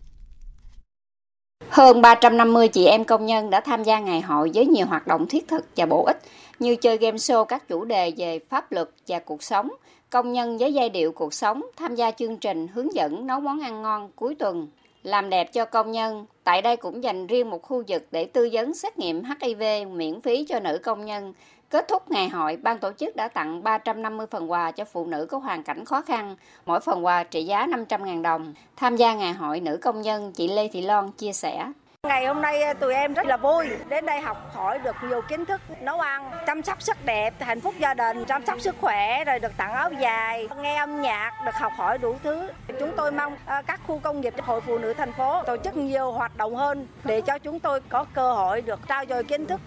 Hơn 1.69 2.03
350 2.03 2.69
chị 2.69 2.85
em 2.85 3.05
công 3.05 3.27
nhân 3.27 3.51
đã 3.51 3.61
tham 3.61 3.85
gia 3.85 3.99
ngày 4.01 4.21
hội 4.21 4.51
với 4.55 4.67
nhiều 4.67 4.87
hoạt 4.87 5.07
động 5.07 5.27
thiết 5.29 5.49
thực 5.49 5.65
và 5.77 5.87
bổ 5.87 6.05
ích 6.05 6.23
như 6.59 6.77
chơi 6.77 6.99
game 6.99 7.17
show 7.17 7.45
các 7.45 7.69
chủ 7.69 7.85
đề 7.85 8.13
về 8.17 8.39
pháp 8.39 8.73
luật 8.73 8.91
và 9.09 9.19
cuộc 9.19 9.43
sống, 9.43 9.71
công 10.13 10.33
nhân 10.33 10.59
với 10.59 10.75
giai 10.75 10.91
điệu 10.91 11.13
cuộc 11.13 11.35
sống 11.35 11.63
tham 11.77 11.95
gia 11.95 12.11
chương 12.11 12.37
trình 12.37 12.69
hướng 12.69 12.95
dẫn 12.95 13.27
nấu 13.27 13.41
món 13.41 13.61
ăn 13.61 13.83
ngon 13.83 14.11
cuối 14.17 14.35
tuần, 14.35 14.69
làm 15.03 15.31
đẹp 15.31 15.53
cho 15.53 15.65
công 15.65 15.93
nhân. 15.93 16.27
Tại 16.45 16.63
đây 16.63 16.77
cũng 16.77 17.05
dành 17.05 17.27
riêng 17.27 17.51
một 17.51 17.63
khu 17.63 17.83
vực 17.89 18.07
để 18.11 18.25
tư 18.25 18.49
vấn 18.53 18.75
xét 18.75 18.99
nghiệm 18.99 19.23
HIV 19.41 19.63
miễn 19.93 20.21
phí 20.21 20.45
cho 20.49 20.61
nữ 20.61 20.79
công 20.83 21.05
nhân. 21.05 21.35
Kết 21.71 21.89
thúc 21.89 22.11
ngày 22.11 22.29
hội, 22.29 22.57
ban 22.57 22.79
tổ 22.79 22.93
chức 22.93 23.17
đã 23.17 23.29
tặng 23.29 23.63
350 23.63 24.27
phần 24.27 24.51
quà 24.51 24.71
cho 24.71 24.85
phụ 24.85 25.07
nữ 25.07 25.27
có 25.31 25.39
hoàn 25.39 25.63
cảnh 25.63 25.85
khó 25.85 26.01
khăn, 26.01 26.37
mỗi 26.67 26.81
phần 26.81 27.05
quà 27.05 27.25
trị 27.25 27.45
giá 27.45 27.67
500.000 27.67 28.23
đồng. 28.23 28.55
Tham 28.77 28.97
gia 28.97 29.15
ngày 29.15 29.33
hội 29.33 29.61
nữ 29.61 29.79
công 29.83 30.03
nhân, 30.03 30.33
chị 30.33 30.49
Lê 30.49 30.69
Thị 30.69 30.83
Loan 30.83 31.11
chia 31.13 31.33
sẻ. 31.33 31.67
Ngày 32.09 32.27
hôm 32.27 32.43
nay 32.43 32.63
à, 32.63 32.75
tụi 32.75 32.95
em 32.95 33.15
rất 33.15 33.27
là 33.27 33.37
vui 33.37 33.69
đến 33.89 34.07
đây 34.07 34.21
học 34.21 34.51
hỏi 34.55 34.79
được 34.79 34.97
nhiều 35.09 35.21
kiến 35.29 35.45
thức 35.45 35.61
nấu 35.81 36.01
ăn, 36.01 36.31
chăm 36.47 36.63
sóc 36.63 36.83
sắc 36.83 37.05
đẹp, 37.05 37.35
hạnh 37.41 37.61
phúc 37.61 37.75
gia 37.79 37.95
đình, 37.95 38.25
chăm 38.25 38.47
sóc 38.47 38.61
sức 38.61 38.77
khỏe 38.81 39.25
rồi 39.25 39.39
được 39.39 39.53
tặng 39.57 39.73
áo 39.73 39.91
dài, 39.93 40.49
nghe 40.63 40.77
âm 40.77 41.03
nhạc, 41.03 41.33
được 41.47 41.55
học 41.55 41.73
hỏi 41.77 41.99
đủ 41.99 42.17
thứ. 42.23 42.49
Chúng 42.79 42.93
tôi 42.97 43.13
mong 43.13 43.37
à, 43.47 43.63
các 43.63 43.81
khu 43.87 43.99
công 43.99 44.21
nghiệp 44.21 44.35
hội 44.43 44.61
phụ 44.61 44.79
nữ 44.79 44.93
thành 44.93 45.13
phố 45.13 45.43
tổ 45.43 45.57
chức 45.57 45.77
nhiều 45.77 46.13
hoạt 46.13 46.37
động 46.37 46.57
hơn 46.57 46.87
để 47.05 47.21
cho 47.21 47.39
chúng 47.39 47.61
tôi 47.61 47.81
có 47.89 48.05
cơ 48.15 48.33
hội 48.33 48.63
được 48.63 48.81
trao 48.89 49.05
dồi 49.09 49.25
kiến 49.25 49.47
thức 49.47 49.61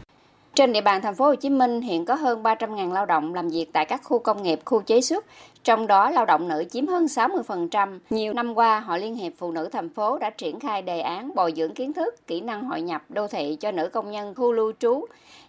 trên 0.55 0.73
địa 0.73 0.81
bàn 0.81 1.01
thành 1.01 1.15
phố 1.15 1.25
Hồ 1.25 1.35
Chí 1.35 1.49
Minh 1.49 1.81
hiện 1.81 2.05
có 2.05 2.15
hơn 2.15 2.43
300.000 2.43 2.93
lao 2.93 3.05
động 3.05 3.33
làm 3.33 3.49
việc 3.49 3.65
tại 3.73 3.85
các 3.85 4.01
khu 4.03 4.19
công 4.19 4.43
nghiệp, 4.43 4.59
khu 4.65 4.81
chế 4.81 5.01
xuất, 5.01 5.25
trong 5.63 5.87
đó 5.87 6.09
lao 6.09 6.25
động 6.25 6.47
nữ 6.47 6.63
chiếm 6.71 6.87
hơn 6.87 7.05
60%. 7.05 7.99
Nhiều 8.09 8.33
năm 8.33 8.57
qua, 8.57 8.79
Hội 8.79 8.99
Liên 8.99 9.15
hiệp 9.15 9.33
Phụ 9.37 9.51
nữ 9.51 9.69
thành 9.71 9.89
phố 9.89 10.17
đã 10.17 10.29
triển 10.29 10.59
khai 10.59 10.81
đề 10.81 10.99
án 10.99 11.35
bồi 11.35 11.53
dưỡng 11.55 11.73
kiến 11.73 11.93
thức, 11.93 12.27
kỹ 12.27 12.41
năng 12.41 12.63
hội 12.63 12.81
nhập 12.81 13.03
đô 13.09 13.27
thị 13.27 13.57
cho 13.59 13.71
nữ 13.71 13.89
công 13.89 14.11
nhân 14.11 14.35
khu 14.35 14.51
lưu 14.51 14.71
trú 14.79 15.05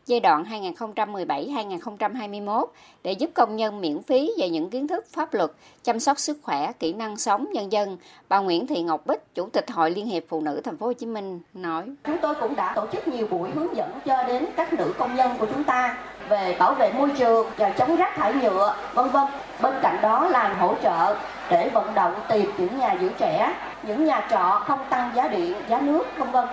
giai 0.07 0.21
đoạn 0.21 0.45
2017-2021 0.77 2.67
để 3.03 3.13
giúp 3.13 3.31
công 3.35 3.57
nhân 3.57 3.81
miễn 3.81 4.03
phí 4.03 4.33
về 4.39 4.49
những 4.49 4.71
kiến 4.71 4.89
thức 4.89 5.07
pháp 5.13 5.35
luật, 5.35 5.51
chăm 5.83 6.01
sóc 6.01 6.19
sức 6.19 6.39
khỏe, 6.43 6.73
kỹ 6.79 6.93
năng 6.93 7.17
sống 7.17 7.47
nhân 7.53 7.73
dân. 7.73 7.99
Bà 8.29 8.39
Nguyễn 8.39 8.67
Thị 8.67 8.83
Ngọc 8.83 9.07
Bích, 9.07 9.35
Chủ 9.35 9.49
tịch 9.53 9.71
Hội 9.71 9.91
Liên 9.91 10.07
hiệp 10.07 10.23
Phụ 10.29 10.41
nữ 10.41 10.61
Thành 10.65 10.77
phố 10.77 10.87
Hồ 10.87 10.93
Chí 10.93 11.07
Minh 11.07 11.41
nói: 11.55 11.85
Chúng 12.05 12.19
tôi 12.23 12.35
cũng 12.41 12.57
đã 12.57 12.73
tổ 12.77 12.87
chức 12.93 13.09
nhiều 13.09 13.27
buổi 13.31 13.51
hướng 13.51 13.77
dẫn 13.77 13.91
cho 14.05 14.23
đến 14.23 14.47
các 14.57 14.73
nữ 14.73 14.95
công 14.99 15.15
nhân 15.15 15.31
của 15.39 15.47
chúng 15.47 15.65
ta 15.65 15.99
về 16.29 16.57
bảo 16.59 16.75
vệ 16.75 16.93
môi 16.93 17.11
trường 17.19 17.47
và 17.57 17.71
chống 17.71 17.97
rác 17.97 18.17
thải 18.17 18.35
nhựa, 18.35 18.77
vân 18.95 19.11
vân. 19.11 19.25
Bên 19.63 19.75
cạnh 19.83 19.99
đó 20.03 20.29
là 20.29 20.55
hỗ 20.61 20.75
trợ 20.83 21.17
để 21.51 21.69
vận 21.69 21.95
động 21.95 22.15
tìm 22.29 22.51
những 22.59 22.79
nhà 22.79 22.93
giữ 23.01 23.11
trẻ, 23.19 23.55
những 23.83 24.05
nhà 24.05 24.29
trọ 24.31 24.63
không 24.67 24.81
tăng 24.91 25.13
giá 25.17 25.29
điện, 25.29 25.55
giá 25.69 25.81
nước, 25.81 26.05
vân 26.19 26.31
vân. 26.31 26.47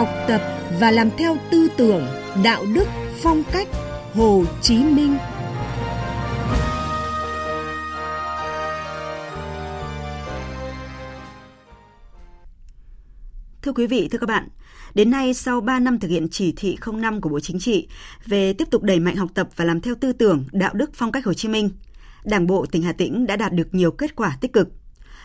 Học 0.00 0.24
tập 0.28 0.40
và 0.80 0.90
làm 0.90 1.10
theo 1.18 1.36
tư 1.50 1.68
tưởng, 1.76 2.06
đạo 2.44 2.64
đức, 2.74 2.84
phong 3.22 3.42
cách 3.52 3.68
Hồ 4.14 4.44
Chí 4.62 4.76
Minh. 4.76 5.16
Thưa 13.62 13.72
quý 13.72 13.86
vị, 13.86 14.08
thưa 14.10 14.18
các 14.18 14.28
bạn, 14.28 14.48
đến 14.94 15.10
nay 15.10 15.34
sau 15.34 15.60
3 15.60 15.78
năm 15.78 15.98
thực 15.98 16.08
hiện 16.08 16.28
chỉ 16.30 16.52
thị 16.56 16.76
05 16.92 17.20
của 17.20 17.28
Bộ 17.28 17.40
Chính 17.40 17.58
trị 17.58 17.88
về 18.26 18.52
tiếp 18.52 18.68
tục 18.70 18.82
đẩy 18.82 19.00
mạnh 19.00 19.16
học 19.16 19.28
tập 19.34 19.48
và 19.56 19.64
làm 19.64 19.80
theo 19.80 19.94
tư 20.00 20.12
tưởng, 20.12 20.44
đạo 20.52 20.74
đức 20.74 20.90
phong 20.94 21.12
cách 21.12 21.24
Hồ 21.24 21.34
Chí 21.34 21.48
Minh, 21.48 21.70
Đảng 22.24 22.46
bộ 22.46 22.66
tỉnh 22.66 22.82
Hà 22.82 22.92
Tĩnh 22.92 23.26
đã 23.26 23.36
đạt 23.36 23.52
được 23.52 23.74
nhiều 23.74 23.90
kết 23.90 24.16
quả 24.16 24.36
tích 24.40 24.52
cực. 24.52 24.68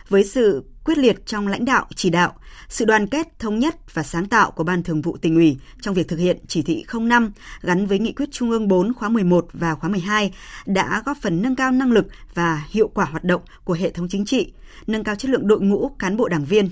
Với 0.08 0.24
sự 0.24 0.64
quyết 0.84 0.98
liệt 0.98 1.26
trong 1.26 1.48
lãnh 1.48 1.64
đạo, 1.64 1.86
chỉ 1.96 2.10
đạo, 2.10 2.32
sự 2.68 2.84
đoàn 2.84 3.06
kết, 3.06 3.38
thống 3.38 3.58
nhất 3.58 3.94
và 3.94 4.02
sáng 4.02 4.26
tạo 4.26 4.50
của 4.50 4.64
Ban 4.64 4.82
Thường 4.82 5.02
vụ 5.02 5.16
tỉnh 5.16 5.34
ủy 5.34 5.56
trong 5.80 5.94
việc 5.94 6.08
thực 6.08 6.18
hiện 6.18 6.38
chỉ 6.48 6.62
thị 6.62 6.84
05 7.00 7.32
gắn 7.62 7.86
với 7.86 7.98
nghị 7.98 8.12
quyết 8.12 8.28
Trung 8.32 8.50
ương 8.50 8.68
4 8.68 8.94
khóa 8.94 9.08
11 9.08 9.48
và 9.52 9.74
khóa 9.74 9.90
12 9.90 10.32
đã 10.66 11.02
góp 11.06 11.16
phần 11.22 11.42
nâng 11.42 11.56
cao 11.56 11.72
năng 11.72 11.92
lực 11.92 12.06
và 12.34 12.64
hiệu 12.70 12.88
quả 12.88 13.04
hoạt 13.04 13.24
động 13.24 13.42
của 13.64 13.74
hệ 13.74 13.90
thống 13.90 14.08
chính 14.08 14.24
trị, 14.24 14.52
nâng 14.86 15.04
cao 15.04 15.14
chất 15.14 15.30
lượng 15.30 15.48
đội 15.48 15.60
ngũ 15.60 15.90
cán 15.98 16.16
bộ 16.16 16.28
đảng 16.28 16.44
viên. 16.44 16.70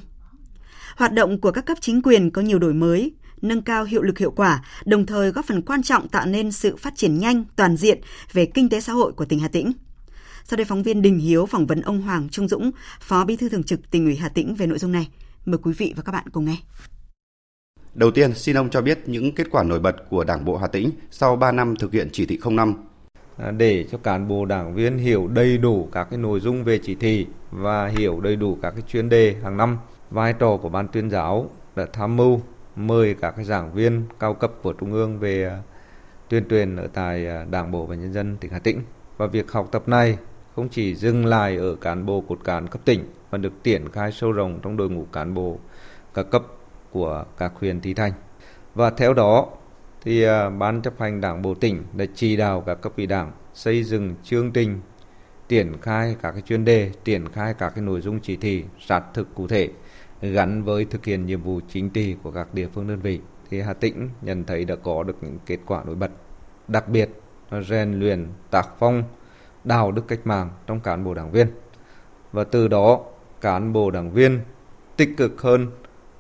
Hoạt 0.96 1.12
động 1.12 1.40
của 1.40 1.50
các 1.50 1.66
cấp 1.66 1.78
chính 1.80 2.02
quyền 2.02 2.30
có 2.30 2.42
nhiều 2.42 2.58
đổi 2.58 2.74
mới, 2.74 3.12
nâng 3.42 3.62
cao 3.62 3.84
hiệu 3.84 4.02
lực 4.02 4.18
hiệu 4.18 4.30
quả, 4.30 4.64
đồng 4.84 5.06
thời 5.06 5.30
góp 5.30 5.44
phần 5.44 5.62
quan 5.62 5.82
trọng 5.82 6.08
tạo 6.08 6.26
nên 6.26 6.52
sự 6.52 6.76
phát 6.76 6.96
triển 6.96 7.18
nhanh, 7.18 7.44
toàn 7.56 7.76
diện 7.76 8.00
về 8.32 8.46
kinh 8.46 8.68
tế 8.68 8.80
xã 8.80 8.92
hội 8.92 9.12
của 9.12 9.24
tỉnh 9.24 9.38
Hà 9.38 9.48
Tĩnh. 9.48 9.72
Sau 10.46 10.57
đây 10.57 10.64
phóng 10.64 10.83
viên 10.83 11.02
Đình 11.02 11.18
Hiếu 11.18 11.46
phỏng 11.46 11.66
vấn 11.66 11.80
ông 11.80 12.02
Hoàng 12.02 12.28
Trung 12.28 12.48
Dũng, 12.48 12.70
Phó 13.00 13.24
Bí 13.24 13.37
thư 13.37 13.48
Thường 13.48 13.62
trực 13.62 13.90
tỉnh 13.90 14.04
ủy 14.04 14.16
Hà 14.16 14.28
Tĩnh 14.28 14.54
về 14.54 14.66
nội 14.66 14.78
dung 14.78 14.92
này. 14.92 15.09
Mời 15.44 15.59
quý 15.62 15.72
vị 15.78 15.94
và 15.96 16.02
các 16.02 16.12
bạn 16.12 16.24
cùng 16.33 16.44
nghe. 16.44 16.57
Đầu 17.94 18.11
tiên, 18.11 18.35
xin 18.35 18.57
ông 18.57 18.70
cho 18.70 18.83
biết 18.83 18.98
những 19.07 19.35
kết 19.35 19.46
quả 19.50 19.62
nổi 19.62 19.80
bật 19.80 19.96
của 20.11 20.24
Đảng 20.24 20.44
bộ 20.44 20.57
Hà 20.57 20.66
Tĩnh 20.66 20.90
sau 21.11 21.37
3 21.37 21.52
năm 21.52 21.76
thực 21.76 21.92
hiện 21.92 22.09
chỉ 22.12 22.26
thị 22.26 22.38
05. 22.50 22.74
À, 23.37 23.50
để 23.50 23.85
cho 23.90 23.98
cán 23.98 24.28
bộ 24.28 24.44
đảng 24.44 24.74
viên 24.74 24.98
hiểu 24.98 25.28
đầy 25.28 25.59
đủ 25.59 25.88
các 25.92 26.07
cái 26.11 26.18
nội 26.18 26.40
dung 26.40 26.64
về 26.64 26.78
chỉ 26.78 26.94
thị 26.94 27.26
và 27.50 27.87
hiểu 27.87 28.20
đầy 28.20 28.37
đủ 28.37 28.59
các 28.62 28.70
cái 28.70 28.83
chuyên 28.88 29.09
đề 29.09 29.37
hàng 29.42 29.57
năm, 29.57 29.78
vai 30.11 30.33
trò 30.33 30.57
của 30.57 30.68
ban 30.68 30.88
tuyên 30.88 31.11
giáo 31.11 31.50
đã 31.76 31.87
tham 31.92 32.16
mưu 32.16 32.40
mời 32.76 33.14
các 33.20 33.30
cái 33.37 33.44
giảng 33.44 33.74
viên 33.74 34.02
cao 34.20 34.35
cấp 34.35 34.52
của 34.62 34.72
trung 34.72 34.92
ương 34.92 35.18
về 35.18 35.44
à, 35.44 35.62
tuyên 36.28 36.48
truyền 36.48 36.76
ở 36.76 36.87
tại 36.87 37.26
à, 37.26 37.44
Đảng 37.50 37.70
bộ 37.70 37.87
và 37.87 37.94
nhân 37.94 38.12
dân 38.12 38.37
tỉnh 38.37 38.50
Hà 38.50 38.59
Tĩnh. 38.59 38.80
Và 39.16 39.26
việc 39.26 39.52
học 39.52 39.68
tập 39.72 39.88
này 39.88 40.18
không 40.56 40.68
chỉ 40.68 40.94
dừng 40.94 41.26
lại 41.26 41.56
ở 41.56 41.74
cán 41.74 42.06
bộ 42.06 42.20
cột 42.20 42.44
cán 42.44 42.68
cấp 42.68 42.80
tỉnh 42.84 43.04
mà 43.30 43.38
được 43.38 43.64
triển 43.64 43.88
khai 43.88 44.12
sâu 44.12 44.32
rộng 44.32 44.60
trong 44.62 44.76
đội 44.76 44.90
ngũ 44.90 45.04
cán 45.12 45.34
bộ 45.34 45.58
các 46.14 46.30
cấp 46.30 46.42
của 46.90 47.24
các 47.38 47.52
huyện 47.60 47.80
thị 47.80 47.94
thành. 47.94 48.12
Và 48.74 48.90
theo 48.90 49.14
đó 49.14 49.48
thì 50.02 50.22
à, 50.22 50.50
ban 50.50 50.82
chấp 50.82 51.00
hành 51.00 51.20
đảng 51.20 51.42
bộ 51.42 51.54
tỉnh 51.54 51.82
đã 51.92 52.04
chỉ 52.14 52.36
đạo 52.36 52.60
các 52.66 52.74
cấp 52.74 52.92
ủy 52.96 53.06
đảng 53.06 53.32
xây 53.54 53.82
dựng 53.82 54.14
chương 54.24 54.52
trình 54.52 54.80
triển 55.48 55.72
khai 55.82 56.16
các 56.22 56.32
cái 56.32 56.42
chuyên 56.42 56.64
đề, 56.64 56.90
triển 57.04 57.28
khai 57.28 57.54
các 57.58 57.72
cái 57.74 57.84
nội 57.84 58.00
dung 58.00 58.20
chỉ 58.20 58.36
thị 58.36 58.64
sát 58.80 59.02
thực 59.14 59.34
cụ 59.34 59.48
thể 59.48 59.70
gắn 60.20 60.62
với 60.62 60.84
thực 60.84 61.04
hiện 61.04 61.26
nhiệm 61.26 61.42
vụ 61.42 61.60
chính 61.68 61.90
trị 61.90 62.16
của 62.22 62.30
các 62.30 62.54
địa 62.54 62.68
phương 62.74 62.88
đơn 62.88 63.00
vị 63.00 63.20
thì 63.50 63.60
Hà 63.60 63.72
Tĩnh 63.72 64.08
nhận 64.22 64.44
thấy 64.44 64.64
đã 64.64 64.76
có 64.76 65.02
được 65.02 65.16
những 65.20 65.38
kết 65.46 65.58
quả 65.66 65.82
nổi 65.84 65.94
bật. 65.94 66.10
Đặc 66.68 66.88
biệt 66.88 67.10
rèn 67.68 67.92
luyện 67.92 68.26
tác 68.50 68.68
phong 68.78 69.02
đạo 69.64 69.92
đức 69.92 70.09
cách 70.09 70.20
mạng 70.24 70.50
trong 70.66 70.81
cán 70.81 71.05
bộ 71.05 71.14
đảng 71.14 71.31
viên. 71.31 71.46
Và 72.33 72.44
từ 72.44 72.68
đó, 72.68 73.00
cán 73.40 73.72
bộ 73.72 73.90
đảng 73.90 74.11
viên 74.11 74.40
tích 74.96 75.11
cực 75.16 75.42
hơn 75.42 75.70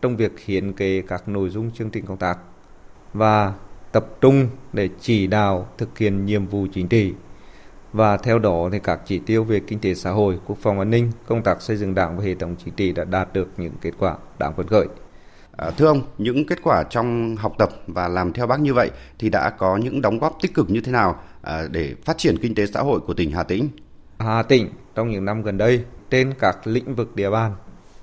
trong 0.02 0.16
việc 0.16 0.40
hiến 0.40 0.72
kế 0.72 1.02
các 1.02 1.28
nội 1.28 1.50
dung 1.50 1.70
chương 1.70 1.90
trình 1.90 2.06
công 2.06 2.16
tác 2.16 2.38
và 3.12 3.54
tập 3.92 4.06
trung 4.20 4.48
để 4.72 4.88
chỉ 5.00 5.26
đạo 5.26 5.68
thực 5.78 5.98
hiện 5.98 6.26
nhiệm 6.26 6.46
vụ 6.46 6.66
chính 6.72 6.88
trị 6.88 7.14
và 7.92 8.16
theo 8.16 8.38
đó 8.38 8.68
thì 8.72 8.78
các 8.78 9.00
chỉ 9.06 9.18
tiêu 9.18 9.44
về 9.44 9.60
kinh 9.60 9.78
tế 9.78 9.94
xã 9.94 10.10
hội, 10.10 10.38
quốc 10.46 10.58
phòng 10.60 10.78
an 10.78 10.90
ninh, 10.90 11.12
công 11.26 11.42
tác 11.42 11.62
xây 11.62 11.76
dựng 11.76 11.94
đảng 11.94 12.18
và 12.18 12.24
hệ 12.24 12.34
thống 12.34 12.56
chính 12.64 12.74
trị 12.74 12.92
đã 12.92 13.04
đạt 13.04 13.32
được 13.32 13.48
những 13.56 13.72
kết 13.80 13.92
quả 13.98 14.16
đáng 14.38 14.54
phấn 14.56 14.66
khởi. 14.66 14.86
À, 15.56 15.70
thưa 15.70 15.86
ông, 15.86 16.02
những 16.18 16.46
kết 16.46 16.58
quả 16.62 16.82
trong 16.90 17.36
học 17.36 17.52
tập 17.58 17.70
và 17.86 18.08
làm 18.08 18.32
theo 18.32 18.46
bác 18.46 18.60
như 18.60 18.74
vậy 18.74 18.90
thì 19.18 19.30
đã 19.30 19.50
có 19.50 19.76
những 19.76 20.00
đóng 20.00 20.18
góp 20.18 20.38
tích 20.42 20.54
cực 20.54 20.70
như 20.70 20.80
thế 20.80 20.92
nào 20.92 21.20
à, 21.42 21.62
để 21.70 21.94
phát 22.04 22.18
triển 22.18 22.36
kinh 22.38 22.54
tế 22.54 22.66
xã 22.66 22.80
hội 22.80 23.00
của 23.00 23.14
tỉnh 23.14 23.30
Hà 23.30 23.42
Tĩnh? 23.42 23.68
Hà 24.18 24.42
Tĩnh 24.42 24.68
trong 24.94 25.10
những 25.10 25.24
năm 25.24 25.42
gần 25.42 25.58
đây 25.58 25.84
trên 26.10 26.34
các 26.38 26.66
lĩnh 26.66 26.94
vực 26.94 27.16
địa 27.16 27.30
bàn 27.30 27.52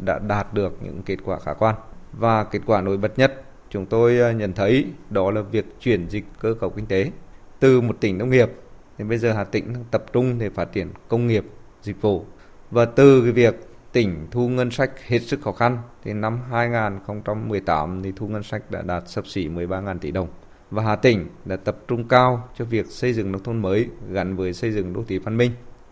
đã 0.06 0.20
đạt 0.20 0.54
được 0.54 0.78
những 0.84 1.02
kết 1.06 1.18
quả 1.26 1.40
khả 1.40 1.54
quan 1.54 1.76
và 2.14 2.44
kết 2.44 2.60
quả 2.66 2.82
nổi 2.82 2.98
bật 2.98 3.20
nhất 3.20 3.44
chúng 3.70 3.86
tôi 3.86 4.22
à, 4.22 4.32
nhận 4.32 4.54
thấy 4.54 4.86
đó 5.10 5.32
là 5.32 5.42
việc 5.42 5.66
chuyển 5.80 6.10
dịch 6.10 6.26
cơ 6.40 6.54
cấu 6.62 6.70
kinh 6.70 6.86
tế 6.86 7.12
từ 7.60 7.82
một 7.82 7.98
tỉnh 8.00 8.18
nông 8.18 8.30
nghiệp 8.30 8.52
thì 8.98 9.04
bây 9.04 9.18
giờ 9.18 9.34
Hà 9.34 9.44
Tĩnh 9.44 9.74
tập 9.92 10.06
trung 10.14 10.40
để 10.40 10.50
phát 10.50 10.74
triển 10.74 10.88
công 11.08 11.28
nghiệp, 11.28 11.46
dịch 11.82 12.02
vụ 12.02 12.26
và 12.72 12.86
từ 12.86 13.22
cái 13.22 13.32
việc 13.32 13.71
tỉnh 13.92 14.28
thu 14.32 14.50
ngân 14.50 14.72
sách 14.72 14.92
hết 15.08 15.20
sức 15.20 15.42
khó 15.42 15.52
khăn 15.52 15.78
thì 16.04 16.14
năm 16.14 16.40
2018 16.52 18.04
thì 18.04 18.12
thu 18.16 18.28
ngân 18.28 18.44
sách 18.44 18.72
đã 18.72 18.82
đạt 18.82 19.04
sấp 19.10 19.28
xỉ 19.28 19.48
13.000 19.48 20.00
tỷ 20.00 20.12
đồng 20.12 20.28
và 20.72 20.84
Hà 20.84 20.96
Tĩnh 20.96 21.28
đã 21.46 21.56
tập 21.56 21.78
trung 21.88 22.08
cao 22.08 22.50
cho 22.58 22.66
việc 22.66 22.86
xây 22.86 23.14
dựng 23.14 23.32
nông 23.32 23.44
thôn 23.44 23.62
mới 23.62 23.88
gắn 24.12 24.36
với 24.36 24.54
xây 24.54 24.72
dựng 24.72 24.94
đô 24.94 25.04
thị 25.08 25.18
văn 25.18 25.38
minh. 25.38 25.52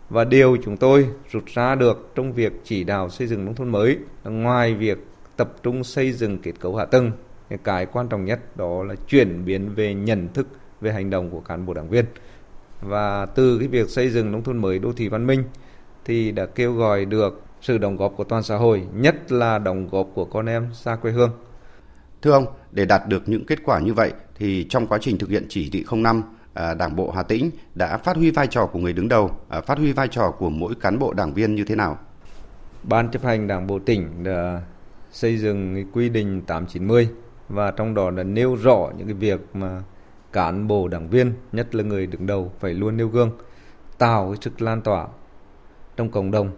Và 0.09 0.23
điều 0.23 0.57
chúng 0.63 0.77
tôi 0.77 1.07
rút 1.31 1.43
ra 1.45 1.75
được 1.75 2.11
trong 2.15 2.33
việc 2.33 2.53
chỉ 2.63 2.83
đạo 2.83 3.09
xây 3.09 3.27
dựng 3.27 3.45
nông 3.45 3.55
thôn 3.55 3.69
mới 3.69 3.97
là 4.23 4.31
ngoài 4.31 4.73
việc 4.73 4.97
tập 5.37 5.53
trung 5.63 5.83
xây 5.83 6.11
dựng 6.11 6.37
kết 6.37 6.51
cấu 6.59 6.75
hạ 6.75 6.85
tầng, 6.85 7.11
cái 7.63 7.85
quan 7.85 8.07
trọng 8.07 8.25
nhất 8.25 8.57
đó 8.57 8.83
là 8.83 8.95
chuyển 9.07 9.45
biến 9.45 9.75
về 9.75 9.93
nhận 9.93 10.27
thức 10.33 10.47
về 10.81 10.93
hành 10.93 11.09
động 11.09 11.29
của 11.29 11.39
cán 11.39 11.65
bộ 11.65 11.73
đảng 11.73 11.89
viên. 11.89 12.05
Và 12.81 13.25
từ 13.25 13.59
cái 13.59 13.67
việc 13.67 13.89
xây 13.89 14.09
dựng 14.09 14.31
nông 14.31 14.43
thôn 14.43 14.57
mới 14.57 14.79
đô 14.79 14.93
thị 14.93 15.07
văn 15.07 15.27
minh 15.27 15.43
thì 16.05 16.31
đã 16.31 16.45
kêu 16.45 16.73
gọi 16.73 17.05
được 17.05 17.43
sự 17.61 17.77
đóng 17.77 17.97
góp 17.97 18.13
của 18.17 18.23
toàn 18.23 18.43
xã 18.43 18.55
hội, 18.55 18.87
nhất 18.93 19.31
là 19.31 19.59
đóng 19.59 19.87
góp 19.91 20.07
của 20.13 20.25
con 20.25 20.45
em 20.45 20.67
xa 20.73 20.95
quê 20.95 21.11
hương. 21.11 21.31
Thưa 22.21 22.31
ông, 22.31 22.45
để 22.71 22.85
đạt 22.85 23.07
được 23.07 23.23
những 23.29 23.45
kết 23.45 23.59
quả 23.65 23.79
như 23.79 23.93
vậy 23.93 24.13
thì 24.35 24.65
trong 24.69 24.87
quá 24.87 24.97
trình 25.01 25.17
thực 25.17 25.29
hiện 25.29 25.45
chỉ 25.49 25.69
thị 25.69 25.85
05, 25.91 26.23
à, 26.53 26.73
Đảng 26.73 26.95
bộ 26.95 27.11
Hà 27.11 27.23
Tĩnh 27.23 27.51
đã 27.75 27.97
phát 27.97 28.17
huy 28.17 28.31
vai 28.31 28.47
trò 28.47 28.65
của 28.65 28.79
người 28.79 28.93
đứng 28.93 29.07
đầu, 29.07 29.31
à, 29.49 29.61
phát 29.61 29.77
huy 29.77 29.91
vai 29.91 30.07
trò 30.07 30.31
của 30.31 30.49
mỗi 30.49 30.75
cán 30.75 30.99
bộ 30.99 31.13
đảng 31.13 31.33
viên 31.33 31.55
như 31.55 31.63
thế 31.63 31.75
nào? 31.75 31.97
Ban 32.83 33.11
chấp 33.11 33.23
hành 33.23 33.47
Đảng 33.47 33.67
bộ 33.67 33.79
tỉnh 33.79 34.23
đã 34.23 34.61
xây 35.11 35.37
dựng 35.37 35.85
quy 35.93 36.09
định 36.09 36.41
890 36.41 37.09
và 37.49 37.71
trong 37.71 37.93
đó 37.93 38.11
đã 38.11 38.23
nêu 38.23 38.55
rõ 38.55 38.89
những 38.97 39.07
cái 39.07 39.13
việc 39.13 39.39
mà 39.53 39.83
cán 40.31 40.67
bộ 40.67 40.87
đảng 40.87 41.09
viên, 41.09 41.33
nhất 41.51 41.75
là 41.75 41.83
người 41.83 42.07
đứng 42.07 42.25
đầu 42.25 42.51
phải 42.59 42.73
luôn 42.73 42.97
nêu 42.97 43.07
gương, 43.07 43.31
tạo 43.97 44.27
cái 44.27 44.37
sức 44.41 44.61
lan 44.61 44.81
tỏa 44.81 45.07
trong 45.97 46.11
cộng 46.11 46.31
đồng 46.31 46.51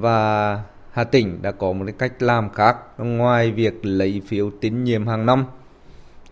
và 0.00 0.62
Hà 0.90 1.04
Tĩnh 1.04 1.38
đã 1.42 1.52
có 1.52 1.72
một 1.72 1.84
cái 1.84 1.94
cách 1.98 2.22
làm 2.22 2.50
khác 2.50 2.76
ngoài 2.98 3.50
việc 3.50 3.86
lấy 3.86 4.22
phiếu 4.26 4.50
tín 4.60 4.84
nhiệm 4.84 5.06
hàng 5.06 5.26
năm. 5.26 5.44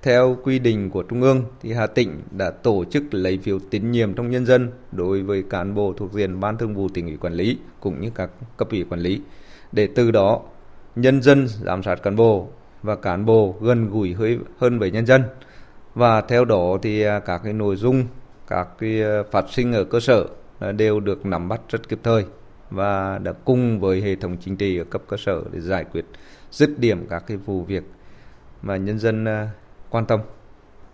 Theo 0.03 0.37
quy 0.43 0.59
định 0.59 0.91
của 0.91 1.03
Trung 1.03 1.23
ương 1.23 1.45
thì 1.61 1.73
Hà 1.73 1.87
Tĩnh 1.87 2.21
đã 2.31 2.51
tổ 2.51 2.85
chức 2.85 3.15
lấy 3.15 3.39
phiếu 3.39 3.59
tín 3.71 3.91
nhiệm 3.91 4.15
trong 4.15 4.31
nhân 4.31 4.47
dân 4.47 4.71
đối 4.93 5.23
với 5.23 5.45
cán 5.51 5.75
bộ 5.75 5.95
thuộc 5.97 6.13
diện 6.13 6.41
Ban 6.41 6.59
Thường 6.59 6.75
vụ 6.75 6.89
tỉnh 6.89 7.07
ủy 7.07 7.17
quản 7.17 7.33
lý 7.33 7.59
cũng 7.81 8.01
như 8.01 8.11
các 8.15 8.31
cấp 8.57 8.69
ủy 8.71 8.85
quản 8.91 9.01
lý. 9.01 9.21
Để 9.73 9.89
từ 9.95 10.11
đó, 10.11 10.41
nhân 10.97 11.23
dân 11.23 11.49
giám 11.49 11.83
sát 11.83 12.03
cán 12.03 12.17
bộ 12.17 12.49
và 12.83 12.97
cán 12.97 13.27
bộ 13.27 13.55
gần 13.61 13.91
gũi 13.91 14.17
hơn 14.59 14.79
với 14.79 14.91
nhân 14.91 15.07
dân. 15.07 15.23
Và 15.95 16.21
theo 16.21 16.45
đó 16.45 16.79
thì 16.83 17.03
à, 17.03 17.19
các 17.19 17.41
cái 17.45 17.53
nội 17.53 17.77
dung, 17.77 18.05
các 18.47 18.69
cái 18.79 19.03
à, 19.03 19.23
phát 19.31 19.45
sinh 19.51 19.73
ở 19.73 19.85
cơ 19.85 20.01
sở 20.01 20.27
à, 20.59 20.73
đều 20.73 21.01
được 21.01 21.27
nắm 21.27 21.49
bắt 21.49 21.61
rất 21.69 21.89
kịp 21.89 21.99
thời 22.03 22.25
và 22.73 23.19
đã 23.19 23.33
cùng 23.33 23.81
với 23.81 24.01
hệ 24.01 24.17
thống 24.17 24.37
chính 24.41 24.57
trị 24.57 24.79
ở 24.79 24.85
cấp 24.85 25.03
cơ 25.09 25.17
sở 25.17 25.43
để 25.53 25.61
giải 25.61 25.85
quyết 25.85 26.05
dứt 26.51 26.79
điểm 26.79 27.07
các 27.11 27.25
cái 27.27 27.37
vụ 27.37 27.63
việc 27.63 27.83
mà 28.63 28.77
nhân 28.77 28.99
dân 28.99 29.25
à, 29.25 29.51
quan 29.91 30.07
tâm. 30.07 30.21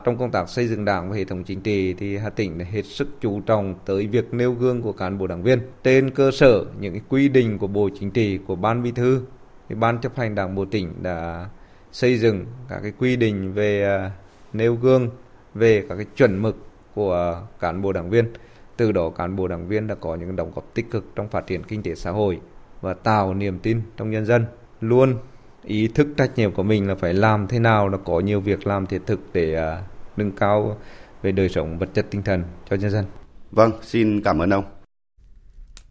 Trong 0.04 0.18
công 0.18 0.30
tác 0.30 0.48
xây 0.48 0.66
dựng 0.66 0.84
đảng 0.84 1.10
và 1.10 1.16
hệ 1.16 1.24
thống 1.24 1.44
chính 1.44 1.60
trị 1.60 1.94
thì 1.94 2.16
Hà 2.16 2.30
Tĩnh 2.30 2.58
đã 2.58 2.64
hết 2.70 2.82
sức 2.84 3.08
chú 3.20 3.40
trọng 3.40 3.74
tới 3.84 4.06
việc 4.06 4.34
nêu 4.34 4.52
gương 4.52 4.82
của 4.82 4.92
cán 4.92 5.18
bộ 5.18 5.26
đảng 5.26 5.42
viên 5.42 5.60
trên 5.84 6.10
cơ 6.10 6.30
sở 6.30 6.64
những 6.80 7.00
quy 7.08 7.28
định 7.28 7.58
của 7.58 7.66
Bộ 7.66 7.88
Chính 8.00 8.10
trị, 8.10 8.38
của 8.46 8.56
Ban 8.56 8.82
Bí 8.82 8.90
thư, 8.90 9.22
thì 9.68 9.74
Ban 9.74 10.00
chấp 10.00 10.16
hành 10.16 10.34
Đảng 10.34 10.54
bộ 10.54 10.64
tỉnh 10.64 10.92
đã 11.02 11.48
xây 11.92 12.18
dựng 12.18 12.46
các 12.68 12.80
cái 12.82 12.92
quy 12.98 13.16
định 13.16 13.52
về 13.52 13.84
à, 13.84 14.10
nêu 14.52 14.74
gương 14.74 15.10
về 15.54 15.84
các 15.88 15.96
cái 15.96 16.06
chuẩn 16.16 16.42
mực 16.42 16.56
của 16.94 17.42
cán 17.60 17.82
bộ 17.82 17.92
đảng 17.92 18.10
viên 18.10 18.32
từ 18.78 18.92
đó 18.92 19.10
cán 19.10 19.36
bộ 19.36 19.48
đảng 19.48 19.68
viên 19.68 19.86
đã 19.86 19.94
có 19.94 20.14
những 20.14 20.36
đóng 20.36 20.52
góp 20.54 20.74
tích 20.74 20.90
cực 20.90 21.04
trong 21.16 21.28
phát 21.28 21.46
triển 21.46 21.62
kinh 21.64 21.82
tế 21.82 21.94
xã 21.94 22.10
hội 22.10 22.40
và 22.80 22.94
tạo 22.94 23.34
niềm 23.34 23.58
tin 23.58 23.80
trong 23.96 24.10
nhân 24.10 24.26
dân 24.26 24.46
luôn 24.80 25.18
ý 25.64 25.88
thức 25.88 26.08
trách 26.16 26.30
nhiệm 26.36 26.52
của 26.52 26.62
mình 26.62 26.88
là 26.88 26.94
phải 26.94 27.14
làm 27.14 27.46
thế 27.48 27.58
nào 27.58 27.88
là 27.88 27.98
có 28.04 28.20
nhiều 28.20 28.40
việc 28.40 28.66
làm 28.66 28.86
thiết 28.86 29.02
thực 29.06 29.20
để 29.32 29.78
uh, 29.78 30.18
nâng 30.18 30.32
cao 30.32 30.78
về 31.22 31.32
đời 31.32 31.48
sống 31.48 31.78
vật 31.78 31.88
chất 31.94 32.06
tinh 32.10 32.22
thần 32.22 32.42
cho 32.70 32.76
nhân 32.76 32.90
dân. 32.90 33.04
Vâng, 33.50 33.72
xin 33.82 34.22
cảm 34.22 34.38
ơn 34.38 34.50
ông. 34.50 34.64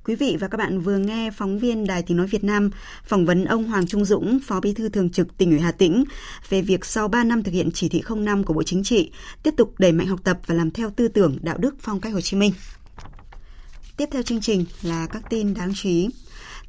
Quý 0.08 0.15
vị 0.15 0.38
và 0.39 0.47
các 0.47 0.58
bạn 0.58 0.80
vừa 0.80 0.97
nghe 0.97 1.32
phóng 1.32 1.60
viên 1.60 1.88
Đài 1.88 2.04
Tiếng 2.04 2.17
Nói 2.17 2.28
Việt 2.28 2.43
Nam 2.43 2.69
phỏng 3.04 3.26
vấn 3.26 3.45
ông 3.45 3.63
Hoàng 3.63 3.88
Trung 3.88 4.06
Dũng, 4.06 4.39
Phó 4.43 4.60
Bí 4.60 4.73
thư 4.73 4.89
Thường 4.89 5.10
trực 5.10 5.38
tỉnh 5.38 5.50
ủy 5.50 5.60
Hà 5.60 5.71
Tĩnh 5.71 6.04
về 6.50 6.62
việc 6.62 6.86
sau 6.86 7.08
3 7.08 7.23
năm 7.23 7.43
thực 7.43 7.52
hiện 7.52 7.69
chỉ 7.73 7.89
thị 7.89 8.04
05 8.15 8.43
của 8.43 8.54
Bộ 8.54 8.63
Chính 8.63 8.84
trị, 8.84 9.12
tiếp 9.43 9.54
tục 9.58 9.73
đẩy 9.78 9.91
mạnh 9.91 10.08
học 10.08 10.19
tập 10.23 10.39
và 10.45 10.56
làm 10.56 10.71
theo 10.71 10.89
tư 10.89 11.08
tưởng 11.08 11.38
đạo 11.41 11.58
đức 11.58 11.76
phong 11.80 12.00
cách 12.00 12.13
Hồ 12.13 12.21
Chí 12.21 12.38
Minh. 12.38 12.52
Tiếp 13.97 14.10
theo 14.12 14.21
chương 14.21 14.41
trình 14.41 14.65
là 14.81 15.07
các 15.12 15.23
tin 15.29 15.53
đáng 15.53 15.71
chú 15.75 15.89
ý. 15.89 16.10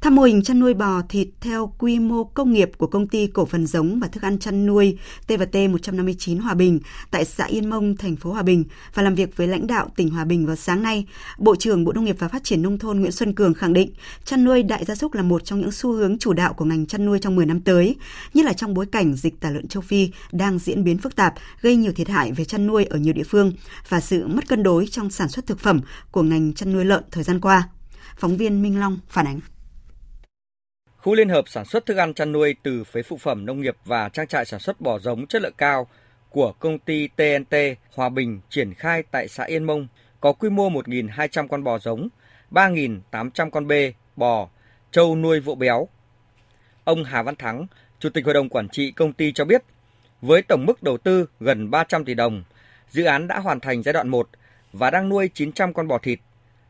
Thăm 0.01 0.15
mô 0.15 0.23
hình 0.23 0.43
chăn 0.43 0.59
nuôi 0.59 0.73
bò 0.73 1.01
thịt 1.09 1.27
theo 1.41 1.73
quy 1.77 1.99
mô 1.99 2.23
công 2.23 2.53
nghiệp 2.53 2.71
của 2.77 2.87
công 2.87 3.07
ty 3.07 3.27
cổ 3.27 3.45
phần 3.45 3.67
giống 3.67 3.99
và 3.99 4.07
thức 4.07 4.23
ăn 4.23 4.39
chăn 4.39 4.65
nuôi 4.65 4.97
TVT 5.27 5.55
159 5.69 6.37
Hòa 6.37 6.53
Bình 6.53 6.79
tại 7.11 7.25
xã 7.25 7.45
Yên 7.45 7.69
Mông, 7.69 7.97
thành 7.97 8.15
phố 8.15 8.31
Hòa 8.31 8.43
Bình 8.43 8.63
và 8.93 9.03
làm 9.03 9.15
việc 9.15 9.37
với 9.37 9.47
lãnh 9.47 9.67
đạo 9.67 9.89
tỉnh 9.95 10.09
Hòa 10.09 10.25
Bình 10.25 10.45
vào 10.45 10.55
sáng 10.55 10.83
nay, 10.83 11.05
Bộ 11.37 11.55
trưởng 11.55 11.83
Bộ 11.83 11.93
Nông 11.93 12.05
nghiệp 12.05 12.15
và 12.19 12.27
Phát 12.27 12.43
triển 12.43 12.61
Nông 12.61 12.79
thôn 12.79 12.99
Nguyễn 12.99 13.11
Xuân 13.11 13.33
Cường 13.33 13.53
khẳng 13.53 13.73
định 13.73 13.91
chăn 14.23 14.43
nuôi 14.43 14.63
đại 14.63 14.85
gia 14.85 14.95
súc 14.95 15.13
là 15.13 15.21
một 15.21 15.45
trong 15.45 15.59
những 15.59 15.71
xu 15.71 15.91
hướng 15.91 16.17
chủ 16.17 16.33
đạo 16.33 16.53
của 16.53 16.65
ngành 16.65 16.85
chăn 16.85 17.05
nuôi 17.05 17.19
trong 17.19 17.35
10 17.35 17.45
năm 17.45 17.61
tới, 17.61 17.95
nhất 18.33 18.45
là 18.45 18.53
trong 18.53 18.73
bối 18.73 18.85
cảnh 18.85 19.13
dịch 19.13 19.39
tả 19.39 19.49
lợn 19.49 19.67
châu 19.67 19.81
Phi 19.81 20.11
đang 20.31 20.59
diễn 20.59 20.83
biến 20.83 20.97
phức 20.97 21.15
tạp, 21.15 21.33
gây 21.61 21.75
nhiều 21.75 21.91
thiệt 21.91 22.07
hại 22.07 22.31
về 22.31 22.45
chăn 22.45 22.67
nuôi 22.67 22.85
ở 22.85 22.97
nhiều 22.97 23.13
địa 23.13 23.23
phương 23.23 23.53
và 23.89 23.99
sự 23.99 24.27
mất 24.27 24.47
cân 24.47 24.63
đối 24.63 24.87
trong 24.87 25.09
sản 25.09 25.29
xuất 25.29 25.47
thực 25.47 25.59
phẩm 25.59 25.81
của 26.11 26.23
ngành 26.23 26.53
chăn 26.53 26.73
nuôi 26.73 26.85
lợn 26.85 27.03
thời 27.11 27.23
gian 27.23 27.39
qua. 27.39 27.69
Phóng 28.17 28.37
viên 28.37 28.61
Minh 28.61 28.79
Long 28.79 28.99
phản 29.09 29.25
ánh. 29.25 29.39
Khu 31.01 31.15
liên 31.15 31.29
hợp 31.29 31.47
sản 31.47 31.65
xuất 31.65 31.85
thức 31.85 31.97
ăn 31.97 32.13
chăn 32.13 32.31
nuôi 32.31 32.55
từ 32.63 32.83
phế 32.83 33.01
phụ 33.01 33.17
phẩm 33.17 33.45
nông 33.45 33.61
nghiệp 33.61 33.75
và 33.85 34.09
trang 34.09 34.27
trại 34.27 34.45
sản 34.45 34.59
xuất 34.59 34.81
bò 34.81 34.99
giống 34.99 35.27
chất 35.27 35.41
lượng 35.41 35.53
cao 35.57 35.87
của 36.29 36.51
công 36.59 36.79
ty 36.79 37.07
TNT 37.07 37.55
Hòa 37.95 38.09
Bình 38.09 38.41
triển 38.49 38.73
khai 38.73 39.03
tại 39.11 39.27
xã 39.27 39.43
Yên 39.43 39.63
Mông 39.63 39.87
có 40.21 40.31
quy 40.31 40.49
mô 40.49 40.69
1.200 40.69 41.47
con 41.47 41.63
bò 41.63 41.79
giống, 41.79 42.07
3.800 42.51 43.49
con 43.49 43.67
bê, 43.67 43.93
bò, 44.15 44.49
trâu 44.91 45.15
nuôi 45.15 45.39
vỗ 45.39 45.55
béo. 45.55 45.87
Ông 46.83 47.03
Hà 47.03 47.23
Văn 47.23 47.35
Thắng, 47.35 47.67
Chủ 47.99 48.09
tịch 48.09 48.25
Hội 48.25 48.33
đồng 48.33 48.49
Quản 48.49 48.69
trị 48.69 48.91
công 48.91 49.13
ty 49.13 49.31
cho 49.31 49.45
biết, 49.45 49.63
với 50.21 50.41
tổng 50.41 50.65
mức 50.65 50.83
đầu 50.83 50.97
tư 50.97 51.25
gần 51.39 51.71
300 51.71 52.05
tỷ 52.05 52.13
đồng, 52.13 52.43
dự 52.89 53.03
án 53.03 53.27
đã 53.27 53.39
hoàn 53.39 53.59
thành 53.59 53.83
giai 53.83 53.93
đoạn 53.93 54.07
1 54.07 54.29
và 54.73 54.91
đang 54.91 55.09
nuôi 55.09 55.29
900 55.33 55.73
con 55.73 55.87
bò 55.87 55.97
thịt, 55.97 56.19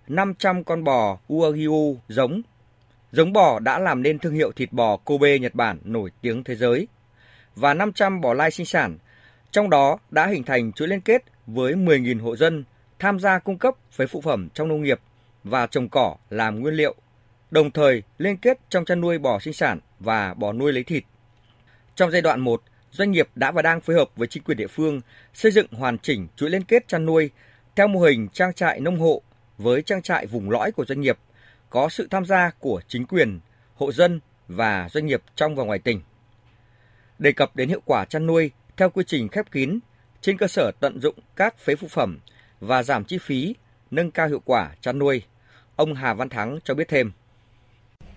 500 0.07 0.63
con 0.63 0.83
bò 0.83 1.17
Wagyu 1.29 1.95
giống 2.07 2.41
Giống 3.11 3.33
bò 3.33 3.59
đã 3.59 3.79
làm 3.79 4.03
nên 4.03 4.19
thương 4.19 4.33
hiệu 4.33 4.51
thịt 4.51 4.71
bò 4.71 4.97
Kobe 4.97 5.39
Nhật 5.39 5.55
Bản 5.55 5.79
nổi 5.83 6.11
tiếng 6.21 6.43
thế 6.43 6.55
giới 6.55 6.87
và 7.55 7.73
500 7.73 8.21
bò 8.21 8.33
lai 8.33 8.51
sinh 8.51 8.65
sản, 8.65 8.97
trong 9.51 9.69
đó 9.69 9.97
đã 10.09 10.27
hình 10.27 10.43
thành 10.43 10.71
chuỗi 10.71 10.87
liên 10.87 11.01
kết 11.01 11.23
với 11.47 11.73
10.000 11.73 12.21
hộ 12.21 12.35
dân 12.35 12.63
tham 12.99 13.19
gia 13.19 13.39
cung 13.39 13.57
cấp 13.57 13.75
phế 13.91 14.07
phụ 14.07 14.21
phẩm 14.21 14.49
trong 14.53 14.67
nông 14.67 14.83
nghiệp 14.83 14.99
và 15.43 15.67
trồng 15.67 15.89
cỏ 15.89 16.15
làm 16.29 16.59
nguyên 16.59 16.73
liệu, 16.73 16.95
đồng 17.51 17.71
thời 17.71 18.03
liên 18.17 18.37
kết 18.37 18.59
trong 18.69 18.85
chăn 18.85 19.01
nuôi 19.01 19.17
bò 19.17 19.39
sinh 19.39 19.53
sản 19.53 19.79
và 19.99 20.33
bò 20.33 20.53
nuôi 20.53 20.73
lấy 20.73 20.83
thịt. 20.83 21.03
Trong 21.95 22.11
giai 22.11 22.21
đoạn 22.21 22.39
1, 22.39 22.61
doanh 22.91 23.11
nghiệp 23.11 23.29
đã 23.35 23.51
và 23.51 23.61
đang 23.61 23.81
phối 23.81 23.95
hợp 23.95 24.09
với 24.15 24.27
chính 24.27 24.43
quyền 24.43 24.57
địa 24.57 24.67
phương 24.67 25.01
xây 25.33 25.51
dựng 25.51 25.67
hoàn 25.71 25.97
chỉnh 25.99 26.27
chuỗi 26.35 26.49
liên 26.49 26.63
kết 26.63 26.87
chăn 26.87 27.05
nuôi 27.05 27.29
theo 27.75 27.87
mô 27.87 27.99
hình 27.99 28.27
trang 28.33 28.53
trại 28.53 28.79
nông 28.79 28.99
hộ 28.99 29.21
với 29.57 29.81
trang 29.81 30.01
trại 30.01 30.25
vùng 30.25 30.49
lõi 30.49 30.71
của 30.71 30.85
doanh 30.85 31.01
nghiệp 31.01 31.17
có 31.69 31.89
sự 31.89 32.07
tham 32.11 32.25
gia 32.25 32.51
của 32.59 32.81
chính 32.87 33.05
quyền, 33.05 33.39
hộ 33.75 33.91
dân 33.91 34.19
và 34.47 34.89
doanh 34.89 35.05
nghiệp 35.05 35.21
trong 35.35 35.55
và 35.55 35.63
ngoài 35.63 35.79
tỉnh. 35.79 36.01
Đề 37.19 37.31
cập 37.31 37.55
đến 37.55 37.69
hiệu 37.69 37.81
quả 37.85 38.05
chăn 38.05 38.25
nuôi 38.25 38.51
theo 38.77 38.89
quy 38.89 39.03
trình 39.07 39.27
khép 39.27 39.51
kín 39.51 39.79
trên 40.21 40.37
cơ 40.37 40.47
sở 40.47 40.71
tận 40.79 40.99
dụng 40.99 41.15
các 41.35 41.57
phế 41.57 41.75
phụ 41.75 41.87
phẩm 41.87 42.19
và 42.59 42.83
giảm 42.83 43.03
chi 43.03 43.17
phí, 43.17 43.55
nâng 43.91 44.11
cao 44.11 44.27
hiệu 44.27 44.41
quả 44.45 44.75
chăn 44.81 44.99
nuôi, 44.99 45.21
ông 45.75 45.93
Hà 45.93 46.13
Văn 46.13 46.29
Thắng 46.29 46.59
cho 46.63 46.73
biết 46.73 46.87
thêm. 46.87 47.11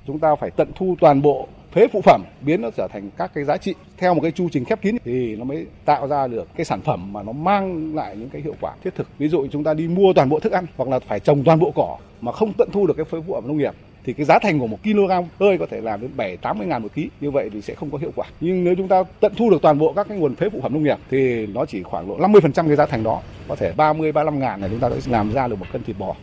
Chúng 0.06 0.18
ta 0.18 0.34
phải 0.40 0.50
tận 0.50 0.72
thu 0.76 0.96
toàn 1.00 1.22
bộ 1.22 1.48
phế 1.72 1.88
phụ 1.88 2.00
phẩm 2.00 2.22
biến 2.40 2.62
nó 2.62 2.70
trở 2.76 2.88
thành 2.92 3.10
các 3.16 3.30
cái 3.34 3.44
giá 3.44 3.56
trị 3.56 3.74
theo 3.98 4.14
một 4.14 4.20
cái 4.20 4.30
chu 4.30 4.48
trình 4.52 4.64
khép 4.64 4.82
kín 4.82 4.96
thì 5.04 5.36
nó 5.36 5.44
mới 5.44 5.66
tạo 5.84 6.08
ra 6.08 6.26
được 6.26 6.48
cái 6.56 6.64
sản 6.64 6.80
phẩm 6.80 7.12
mà 7.12 7.22
nó 7.22 7.32
mang 7.32 7.94
lại 7.94 8.16
những 8.16 8.28
cái 8.28 8.42
hiệu 8.42 8.54
quả 8.60 8.74
thiết 8.84 8.94
thực. 8.94 9.08
Ví 9.18 9.28
dụ 9.28 9.46
chúng 9.52 9.64
ta 9.64 9.74
đi 9.74 9.88
mua 9.88 10.12
toàn 10.12 10.28
bộ 10.28 10.40
thức 10.40 10.52
ăn 10.52 10.66
hoặc 10.76 10.88
là 10.88 10.98
phải 10.98 11.20
trồng 11.20 11.44
toàn 11.44 11.58
bộ 11.58 11.70
cỏ 11.70 11.98
mà 12.20 12.32
không 12.32 12.52
tận 12.58 12.68
thu 12.72 12.86
được 12.86 12.94
cái 12.96 13.04
phế 13.04 13.18
phụ 13.26 13.34
phẩm 13.34 13.48
nông 13.48 13.58
nghiệp 13.58 13.74
thì 14.04 14.12
cái 14.12 14.26
giá 14.26 14.38
thành 14.38 14.58
của 14.58 14.66
một 14.66 14.78
kg 14.84 15.10
hơi 15.40 15.58
có 15.58 15.66
thể 15.66 15.80
làm 15.80 16.00
đến 16.00 16.10
7 16.16 16.36
80 16.36 16.66
ngàn 16.66 16.82
một 16.82 16.88
ký. 16.94 17.08
Như 17.20 17.30
vậy 17.30 17.50
thì 17.52 17.62
sẽ 17.62 17.74
không 17.74 17.90
có 17.90 17.98
hiệu 17.98 18.12
quả. 18.16 18.26
Nhưng 18.40 18.64
nếu 18.64 18.74
chúng 18.74 18.88
ta 18.88 19.02
tận 19.20 19.32
thu 19.36 19.50
được 19.50 19.62
toàn 19.62 19.78
bộ 19.78 19.92
các 19.92 20.08
cái 20.08 20.18
nguồn 20.18 20.34
phế 20.34 20.48
phụ 20.48 20.60
phẩm 20.60 20.72
nông 20.72 20.82
nghiệp 20.82 20.98
thì 21.10 21.46
nó 21.46 21.64
chỉ 21.64 21.82
khoảng 21.82 22.08
độ 22.08 22.18
50 22.18 22.40
phần 22.40 22.52
trăm 22.52 22.66
cái 22.66 22.76
giá 22.76 22.86
thành 22.86 23.02
đó. 23.02 23.22
Có 23.48 23.56
thể 23.56 23.72
30 23.76 24.12
35 24.12 24.40
ngàn 24.40 24.60
này 24.60 24.70
chúng 24.70 24.80
ta 24.80 24.88
đã 24.88 24.96
làm 25.06 25.32
ra 25.32 25.48
được 25.48 25.56
một 25.56 25.66
cân 25.72 25.82
thịt 25.82 25.96
bò. 25.98 26.14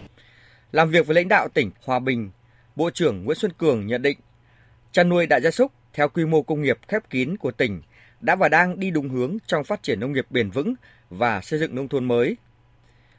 Làm 0.71 0.89
việc 0.89 1.07
với 1.07 1.15
lãnh 1.15 1.27
đạo 1.27 1.47
tỉnh 1.53 1.71
Hòa 1.85 1.99
Bình, 1.99 2.29
Bộ 2.75 2.89
trưởng 2.89 3.23
Nguyễn 3.23 3.37
Xuân 3.37 3.51
Cường 3.57 3.87
nhận 3.87 4.01
định 4.01 4.17
chăn 4.91 5.09
nuôi 5.09 5.27
đại 5.27 5.41
gia 5.41 5.51
súc 5.51 5.71
theo 5.93 6.09
quy 6.09 6.25
mô 6.25 6.41
công 6.41 6.61
nghiệp 6.61 6.79
khép 6.87 7.09
kín 7.09 7.37
của 7.37 7.51
tỉnh 7.51 7.81
đã 8.21 8.35
và 8.35 8.49
đang 8.49 8.79
đi 8.79 8.91
đúng 8.91 9.09
hướng 9.09 9.37
trong 9.47 9.63
phát 9.63 9.83
triển 9.83 9.99
nông 9.99 10.13
nghiệp 10.13 10.25
bền 10.29 10.49
vững 10.49 10.73
và 11.09 11.41
xây 11.41 11.59
dựng 11.59 11.75
nông 11.75 11.87
thôn 11.87 12.05
mới. 12.05 12.37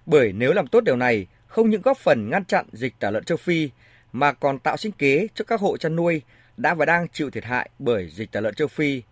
Bởi 0.06 0.32
nếu 0.32 0.52
làm 0.52 0.66
tốt 0.66 0.80
điều 0.80 0.96
này, 0.96 1.26
không 1.46 1.70
những 1.70 1.82
góp 1.82 1.98
phần 1.98 2.30
ngăn 2.30 2.44
chặn 2.44 2.66
dịch 2.72 2.94
tả 2.98 3.10
lợn 3.10 3.24
châu 3.24 3.36
Phi 3.36 3.70
mà 4.12 4.32
còn 4.32 4.58
tạo 4.58 4.76
sinh 4.76 4.92
kế 4.92 5.26
cho 5.34 5.44
các 5.44 5.60
hộ 5.60 5.76
chăn 5.76 5.96
nuôi 5.96 6.22
đã 6.56 6.74
và 6.74 6.86
đang 6.86 7.08
chịu 7.08 7.30
thiệt 7.30 7.44
hại 7.44 7.70
bởi 7.78 8.08
dịch 8.08 8.32
tả 8.32 8.40
lợn 8.40 8.54
châu 8.54 8.68
Phi, 8.68 9.02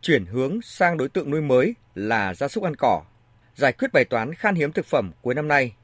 chuyển 0.00 0.26
hướng 0.26 0.62
sang 0.62 0.96
đối 0.96 1.08
tượng 1.08 1.30
nuôi 1.30 1.40
mới 1.40 1.74
là 1.94 2.34
gia 2.34 2.48
súc 2.48 2.64
ăn 2.64 2.76
cỏ, 2.76 3.02
giải 3.54 3.72
quyết 3.72 3.92
bài 3.92 4.04
toán 4.04 4.34
khan 4.34 4.54
hiếm 4.54 4.72
thực 4.72 4.86
phẩm 4.86 5.12
cuối 5.22 5.34
năm 5.34 5.48
nay. 5.48 5.74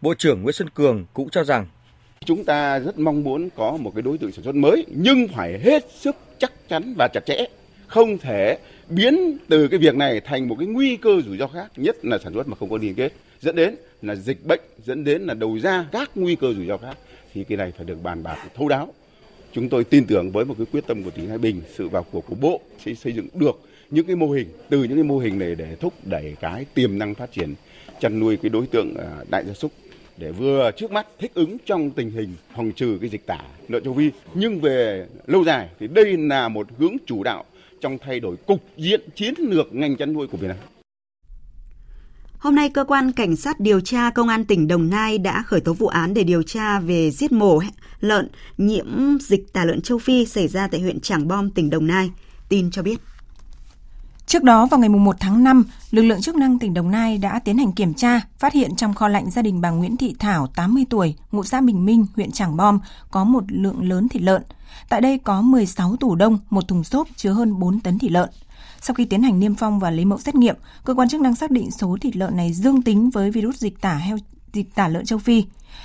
Bộ 0.00 0.14
trưởng 0.14 0.42
Nguyễn 0.42 0.52
Xuân 0.52 0.70
Cường 0.70 1.06
cũng 1.14 1.30
cho 1.30 1.44
rằng 1.44 1.66
chúng 2.26 2.44
ta 2.44 2.78
rất 2.78 2.98
mong 2.98 3.24
muốn 3.24 3.48
có 3.56 3.76
một 3.76 3.92
cái 3.94 4.02
đối 4.02 4.18
tượng 4.18 4.32
sản 4.32 4.44
xuất 4.44 4.54
mới, 4.54 4.86
nhưng 4.88 5.28
phải 5.28 5.58
hết 5.58 5.86
sức 5.90 6.16
chắc 6.38 6.52
chắn 6.68 6.94
và 6.96 7.08
chặt 7.08 7.26
chẽ. 7.26 7.44
Không 7.86 8.18
thể 8.18 8.58
biến 8.88 9.38
từ 9.48 9.68
cái 9.68 9.78
việc 9.78 9.94
này 9.94 10.20
thành 10.20 10.48
một 10.48 10.56
cái 10.58 10.66
nguy 10.66 10.96
cơ 10.96 11.20
rủi 11.26 11.36
ro 11.36 11.46
khác, 11.46 11.66
nhất 11.76 12.04
là 12.04 12.18
sản 12.24 12.34
xuất 12.34 12.48
mà 12.48 12.56
không 12.56 12.70
có 12.70 12.78
liên 12.82 12.94
kết. 12.94 13.12
Dẫn 13.40 13.56
đến 13.56 13.76
là 14.02 14.14
dịch 14.14 14.46
bệnh, 14.46 14.60
dẫn 14.84 15.04
đến 15.04 15.22
là 15.22 15.34
đầu 15.34 15.58
ra 15.58 15.86
các 15.92 16.10
nguy 16.14 16.36
cơ 16.36 16.52
rủi 16.54 16.66
ro 16.66 16.76
khác, 16.76 16.98
thì 17.34 17.44
cái 17.44 17.58
này 17.58 17.72
phải 17.76 17.86
được 17.86 18.02
bàn 18.02 18.22
bạc, 18.22 18.36
thấu 18.56 18.68
đáo. 18.68 18.92
Chúng 19.52 19.68
tôi 19.68 19.84
tin 19.84 20.06
tưởng 20.06 20.30
với 20.30 20.44
một 20.44 20.54
cái 20.58 20.66
quyết 20.72 20.86
tâm 20.86 21.02
của 21.02 21.10
tỉnh 21.10 21.28
Thái 21.28 21.38
Bình, 21.38 21.60
sự 21.76 21.88
vào 21.88 22.06
cuộc 22.12 22.26
của 22.26 22.36
bộ 22.40 22.60
sẽ 22.84 22.94
xây 22.94 23.12
dựng 23.12 23.28
được 23.34 23.60
những 23.90 24.06
cái 24.06 24.16
mô 24.16 24.30
hình, 24.30 24.48
từ 24.70 24.84
những 24.84 24.94
cái 24.94 25.02
mô 25.02 25.18
hình 25.18 25.38
này 25.38 25.54
để 25.54 25.76
thúc 25.80 25.92
đẩy 26.04 26.36
cái 26.40 26.64
tiềm 26.74 26.98
năng 26.98 27.14
phát 27.14 27.32
triển, 27.32 27.54
chăn 28.00 28.20
nuôi 28.20 28.36
cái 28.36 28.50
đối 28.50 28.66
tượng 28.66 28.94
à, 28.98 29.24
đại 29.30 29.44
gia 29.46 29.52
súc 29.52 29.72
để 30.16 30.32
vừa 30.32 30.70
trước 30.76 30.92
mắt 30.92 31.06
thích 31.18 31.34
ứng 31.34 31.56
trong 31.66 31.90
tình 31.90 32.10
hình 32.10 32.34
phòng 32.56 32.72
trừ 32.72 32.98
cái 33.00 33.10
dịch 33.10 33.26
tả 33.26 33.38
lợn 33.68 33.84
châu 33.84 33.94
Phi 33.94 34.10
nhưng 34.34 34.60
về 34.60 35.06
lâu 35.26 35.44
dài 35.44 35.68
thì 35.80 35.86
đây 35.86 36.16
là 36.16 36.48
một 36.48 36.66
hướng 36.78 36.96
chủ 37.06 37.22
đạo 37.22 37.44
trong 37.80 37.98
thay 37.98 38.20
đổi 38.20 38.36
cục 38.36 38.64
diện 38.76 39.00
chiến 39.14 39.34
lược 39.38 39.74
ngành 39.74 39.96
chăn 39.96 40.12
nuôi 40.12 40.26
của 40.26 40.38
Việt 40.38 40.48
Nam. 40.48 40.56
Hôm 42.38 42.54
nay, 42.54 42.70
cơ 42.70 42.84
quan 42.84 43.12
cảnh 43.12 43.36
sát 43.36 43.60
điều 43.60 43.80
tra 43.80 44.10
công 44.10 44.28
an 44.28 44.44
tỉnh 44.44 44.68
Đồng 44.68 44.90
Nai 44.90 45.18
đã 45.18 45.42
khởi 45.46 45.60
tố 45.60 45.72
vụ 45.72 45.86
án 45.86 46.14
để 46.14 46.24
điều 46.24 46.42
tra 46.42 46.80
về 46.80 47.10
giết 47.10 47.32
mổ 47.32 47.60
lợn 48.00 48.28
nhiễm 48.58 49.18
dịch 49.20 49.52
tả 49.52 49.64
lợn 49.64 49.80
châu 49.80 49.98
Phi 49.98 50.26
xảy 50.26 50.48
ra 50.48 50.68
tại 50.68 50.80
huyện 50.80 51.00
Trảng 51.00 51.28
Bom, 51.28 51.50
tỉnh 51.50 51.70
Đồng 51.70 51.86
Nai. 51.86 52.10
Tin 52.48 52.70
cho 52.70 52.82
biết. 52.82 53.00
Trước 54.26 54.42
đó 54.42 54.66
vào 54.66 54.80
ngày 54.80 54.88
1 54.88 55.16
tháng 55.20 55.44
5, 55.44 55.64
lực 55.90 56.02
lượng 56.02 56.20
chức 56.20 56.36
năng 56.36 56.58
tỉnh 56.58 56.74
Đồng 56.74 56.90
Nai 56.90 57.18
đã 57.18 57.38
tiến 57.38 57.58
hành 57.58 57.72
kiểm 57.72 57.94
tra, 57.94 58.20
phát 58.38 58.52
hiện 58.52 58.76
trong 58.76 58.94
kho 58.94 59.08
lạnh 59.08 59.30
gia 59.30 59.42
đình 59.42 59.60
bà 59.60 59.70
Nguyễn 59.70 59.96
Thị 59.96 60.14
Thảo, 60.18 60.46
80 60.46 60.84
tuổi, 60.90 61.14
ngụ 61.32 61.44
xã 61.44 61.60
Bình 61.60 61.84
Minh, 61.84 62.06
huyện 62.16 62.32
Trảng 62.32 62.56
Bom, 62.56 62.78
có 63.10 63.24
một 63.24 63.44
lượng 63.48 63.88
lớn 63.88 64.08
thịt 64.08 64.22
lợn. 64.22 64.42
Tại 64.88 65.00
đây 65.00 65.18
có 65.18 65.42
16 65.42 65.96
tủ 65.96 66.14
đông, 66.14 66.38
một 66.50 66.68
thùng 66.68 66.84
xốp 66.84 67.08
chứa 67.16 67.32
hơn 67.32 67.58
4 67.58 67.80
tấn 67.80 67.98
thịt 67.98 68.12
lợn. 68.12 68.28
Sau 68.80 68.94
khi 68.94 69.04
tiến 69.04 69.22
hành 69.22 69.40
niêm 69.40 69.54
phong 69.54 69.78
và 69.78 69.90
lấy 69.90 70.04
mẫu 70.04 70.18
xét 70.18 70.34
nghiệm, 70.34 70.56
cơ 70.84 70.94
quan 70.94 71.08
chức 71.08 71.20
năng 71.20 71.34
xác 71.34 71.50
định 71.50 71.70
số 71.70 71.96
thịt 72.00 72.16
lợn 72.16 72.36
này 72.36 72.52
dương 72.52 72.82
tính 72.82 73.10
với 73.10 73.30
virus 73.30 73.56
dịch 73.56 73.80
tả 73.80 73.94
heo 73.94 74.16
dịch 74.52 74.74
tả 74.74 74.88
lợn 74.88 75.04
châu 75.04 75.18
Phi. 75.18 75.44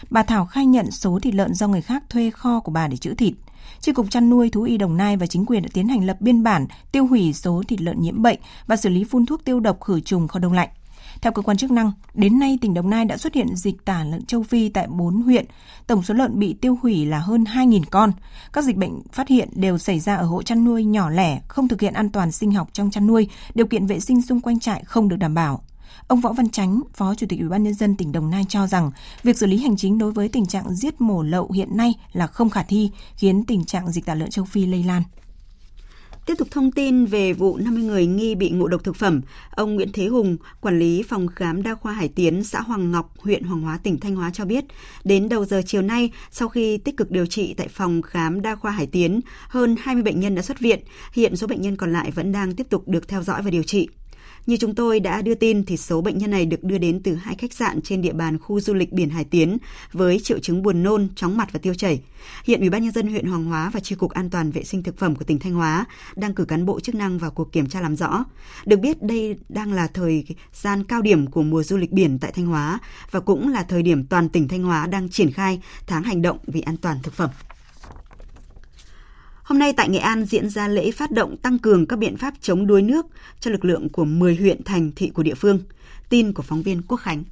Bà 0.10 0.24
Thảo 0.24 0.46
khai 0.46 0.66
nhận 0.66 0.92
số 0.92 1.20
thịt 1.20 1.36
lợn 1.36 1.54
do 1.54 1.68
người 1.68 1.82
khác 1.82 2.04
thuê 2.10 2.32
kho 2.32 2.60
của 2.60 2.72
bà 2.72 2.88
để 2.88 2.98
trữ 2.98 3.14
thịt. 3.14 3.34
Tri 3.80 3.92
cục 3.92 4.12
chăn 4.12 4.30
nuôi 4.30 4.50
thú 4.50 4.64
y 4.64 4.78
Đồng 4.78 4.98
Nai 4.98 5.18
và 5.18 5.26
chính 5.26 5.46
quyền 5.46 5.64
đã 5.64 5.70
tiến 5.74 5.88
hành 5.88 6.06
lập 6.06 6.22
biên 6.22 6.44
bản 6.44 6.68
tiêu 6.92 7.08
hủy 7.08 7.34
số 7.34 7.64
thịt 7.68 7.82
lợn 7.82 8.02
nhiễm 8.02 8.22
bệnh 8.22 8.40
và 8.68 8.76
xử 8.76 8.90
lý 8.90 9.04
phun 9.04 9.26
thuốc 9.26 9.46
tiêu 9.46 9.60
độc 9.60 9.82
khử 9.82 10.00
trùng 10.00 10.28
kho 10.28 10.40
đông 10.40 10.54
lạnh. 10.54 10.70
Theo 11.22 11.32
cơ 11.32 11.42
quan 11.42 11.58
chức 11.58 11.72
năng, 11.72 11.92
đến 12.14 12.40
nay 12.40 12.58
tỉnh 12.62 12.74
Đồng 12.74 12.90
Nai 12.90 13.06
đã 13.06 13.18
xuất 13.18 13.34
hiện 13.34 13.56
dịch 13.56 13.86
tả 13.86 14.04
lợn 14.04 14.26
châu 14.26 14.44
Phi 14.44 14.70
tại 14.70 14.88
4 14.88 15.22
huyện. 15.22 15.46
Tổng 15.88 16.04
số 16.04 16.14
lợn 16.14 16.40
bị 16.40 16.54
tiêu 16.54 16.78
hủy 16.82 17.06
là 17.06 17.20
hơn 17.20 17.44
2.000 17.44 17.82
con. 17.92 18.12
Các 18.54 18.64
dịch 18.64 18.76
bệnh 18.76 19.02
phát 19.12 19.28
hiện 19.28 19.50
đều 19.56 19.78
xảy 19.78 20.00
ra 20.00 20.16
ở 20.16 20.26
hộ 20.26 20.44
chăn 20.44 20.66
nuôi 20.66 20.84
nhỏ 20.84 21.10
lẻ, 21.10 21.42
không 21.48 21.68
thực 21.68 21.82
hiện 21.82 21.94
an 21.94 22.10
toàn 22.10 22.32
sinh 22.32 22.52
học 22.52 22.70
trong 22.74 22.92
chăn 22.92 23.08
nuôi, 23.08 23.28
điều 23.56 23.68
kiện 23.68 23.86
vệ 23.86 24.00
sinh 24.00 24.22
xung 24.22 24.42
quanh 24.42 24.60
trại 24.60 24.84
không 24.84 25.10
được 25.10 25.16
đảm 25.16 25.34
bảo. 25.34 25.64
Ông 26.10 26.22
Võ 26.22 26.34
Văn 26.34 26.50
Chánh, 26.50 26.82
Phó 26.94 27.16
Chủ 27.16 27.28
tịch 27.30 27.40
Ủy 27.40 27.50
ban 27.50 27.64
nhân 27.64 27.74
dân 27.74 27.96
tỉnh 27.96 28.12
Đồng 28.12 28.30
Nai 28.30 28.46
cho 28.50 28.68
rằng 28.68 28.92
việc 29.24 29.38
xử 29.38 29.46
lý 29.46 29.58
hành 29.58 29.78
chính 29.78 29.98
đối 29.98 30.12
với 30.12 30.30
tình 30.30 30.46
trạng 30.46 30.76
giết 30.76 31.02
mổ 31.02 31.24
lậu 31.24 31.52
hiện 31.52 31.78
nay 31.78 31.94
là 32.14 32.28
không 32.28 32.50
khả 32.50 32.64
thi, 32.64 32.92
khiến 33.16 33.44
tình 33.48 33.66
trạng 33.66 33.92
dịch 33.92 34.06
tả 34.06 34.16
lợn 34.16 34.30
châu 34.30 34.46
Phi 34.46 34.66
lây 34.66 34.84
lan. 34.84 35.04
Tiếp 36.26 36.36
tục 36.38 36.48
thông 36.52 36.72
tin 36.72 37.06
về 37.06 37.34
vụ 37.34 37.58
50 37.58 37.84
người 37.84 38.06
nghi 38.06 38.36
bị 38.36 38.50
ngộ 38.50 38.68
độc 38.68 38.84
thực 38.84 38.96
phẩm, 38.96 39.22
ông 39.52 39.76
Nguyễn 39.76 39.92
Thế 39.94 40.08
Hùng, 40.08 40.38
quản 40.62 40.80
lý 40.80 41.04
phòng 41.04 41.28
khám 41.28 41.64
đa 41.64 41.76
khoa 41.76 41.94
Hải 41.94 42.08
Tiến, 42.08 42.44
xã 42.44 42.62
Hoàng 42.62 42.92
Ngọc, 42.92 43.14
huyện 43.20 43.44
Hoàng 43.44 43.62
Hóa, 43.62 43.80
tỉnh 43.84 44.00
Thanh 44.00 44.16
Hóa 44.16 44.32
cho 44.34 44.46
biết, 44.46 44.66
đến 45.04 45.30
đầu 45.30 45.46
giờ 45.46 45.62
chiều 45.66 45.82
nay, 45.82 46.12
sau 46.32 46.50
khi 46.50 46.78
tích 46.78 46.98
cực 46.98 47.12
điều 47.12 47.26
trị 47.26 47.54
tại 47.54 47.68
phòng 47.68 48.02
khám 48.02 48.42
đa 48.42 48.56
khoa 48.56 48.72
Hải 48.72 48.88
Tiến, 48.88 49.22
hơn 49.48 49.76
20 49.80 50.04
bệnh 50.04 50.20
nhân 50.20 50.36
đã 50.36 50.42
xuất 50.42 50.60
viện. 50.60 50.80
Hiện 51.14 51.36
số 51.36 51.48
bệnh 51.48 51.62
nhân 51.62 51.76
còn 51.76 51.94
lại 51.94 52.12
vẫn 52.12 52.32
đang 52.32 52.56
tiếp 52.56 52.68
tục 52.70 52.88
được 52.88 53.08
theo 53.08 53.24
dõi 53.24 53.42
và 53.42 53.50
điều 53.50 53.64
trị. 53.64 53.88
Như 54.50 54.58
chúng 54.58 54.76
tôi 54.76 55.00
đã 55.00 55.22
đưa 55.22 55.36
tin 55.36 55.66
thì 55.66 55.78
số 55.78 56.02
bệnh 56.02 56.18
nhân 56.18 56.32
này 56.32 56.46
được 56.46 56.64
đưa 56.64 56.78
đến 56.78 57.02
từ 57.04 57.16
hai 57.16 57.36
khách 57.36 57.54
sạn 57.54 57.82
trên 57.82 58.02
địa 58.02 58.14
bàn 58.14 58.40
khu 58.40 58.60
du 58.60 58.74
lịch 58.74 58.92
biển 58.92 59.10
Hải 59.10 59.24
Tiến 59.24 59.58
với 59.94 60.20
triệu 60.20 60.40
chứng 60.40 60.62
buồn 60.62 60.84
nôn, 60.84 61.08
chóng 61.16 61.38
mặt 61.38 61.50
và 61.52 61.60
tiêu 61.60 61.74
chảy. 61.74 62.02
Hiện 62.46 62.60
Ủy 62.60 62.70
ban 62.70 62.84
nhân 62.84 62.92
dân 62.92 63.08
huyện 63.08 63.26
Hoàng 63.26 63.46
Hóa 63.46 63.70
và 63.74 63.80
Chi 63.80 63.96
cục 63.96 64.12
An 64.12 64.30
toàn 64.30 64.52
vệ 64.52 64.64
sinh 64.64 64.84
thực 64.84 64.98
phẩm 64.98 65.16
của 65.16 65.24
tỉnh 65.24 65.40
Thanh 65.40 65.54
Hóa 65.54 65.86
đang 66.16 66.34
cử 66.34 66.46
cán 66.46 66.66
bộ 66.66 66.80
chức 66.80 66.96
năng 66.96 67.18
vào 67.18 67.32
cuộc 67.32 67.52
kiểm 67.52 67.70
tra 67.70 67.82
làm 67.82 67.96
rõ. 67.96 68.26
Được 68.66 68.80
biết 68.80 69.04
đây 69.04 69.36
đang 69.50 69.74
là 69.74 69.88
thời 69.88 70.26
gian 70.54 70.84
cao 70.84 71.02
điểm 71.02 71.28
của 71.28 71.44
mùa 71.44 71.64
du 71.64 71.78
lịch 71.78 71.92
biển 71.92 72.20
tại 72.20 72.32
Thanh 72.32 72.46
Hóa 72.46 72.80
và 73.12 73.20
cũng 73.20 73.52
là 73.52 73.64
thời 73.64 73.84
điểm 73.84 74.06
toàn 74.06 74.30
tỉnh 74.30 74.48
Thanh 74.48 74.64
Hóa 74.64 74.88
đang 74.88 75.10
triển 75.10 75.32
khai 75.32 75.62
tháng 75.88 76.04
hành 76.04 76.22
động 76.22 76.38
vì 76.48 76.62
an 76.62 76.78
toàn 76.78 76.98
thực 77.04 77.14
phẩm. 77.14 77.30
Hôm 79.50 79.60
nay 79.60 79.74
tại 79.74 79.90
Nghệ 79.90 80.00
An 80.00 80.26
diễn 80.26 80.50
ra 80.50 80.68
lễ 80.68 80.92
phát 80.92 81.12
động 81.12 81.38
tăng 81.38 81.60
cường 81.60 81.86
các 81.86 82.00
biện 82.00 82.18
pháp 82.18 82.34
chống 82.42 82.68
đuối 82.68 82.82
nước 82.82 83.06
cho 83.40 83.52
lực 83.52 83.66
lượng 83.66 83.90
của 83.90 84.06
10 84.06 84.36
huyện 84.36 84.64
thành 84.64 84.92
thị 84.96 85.12
của 85.14 85.24
địa 85.24 85.34
phương. 85.34 85.60
Tin 86.10 86.34
của 86.34 86.44
phóng 86.44 86.62
viên 86.62 86.82
Quốc 86.82 86.98
Khánh. 86.98 87.24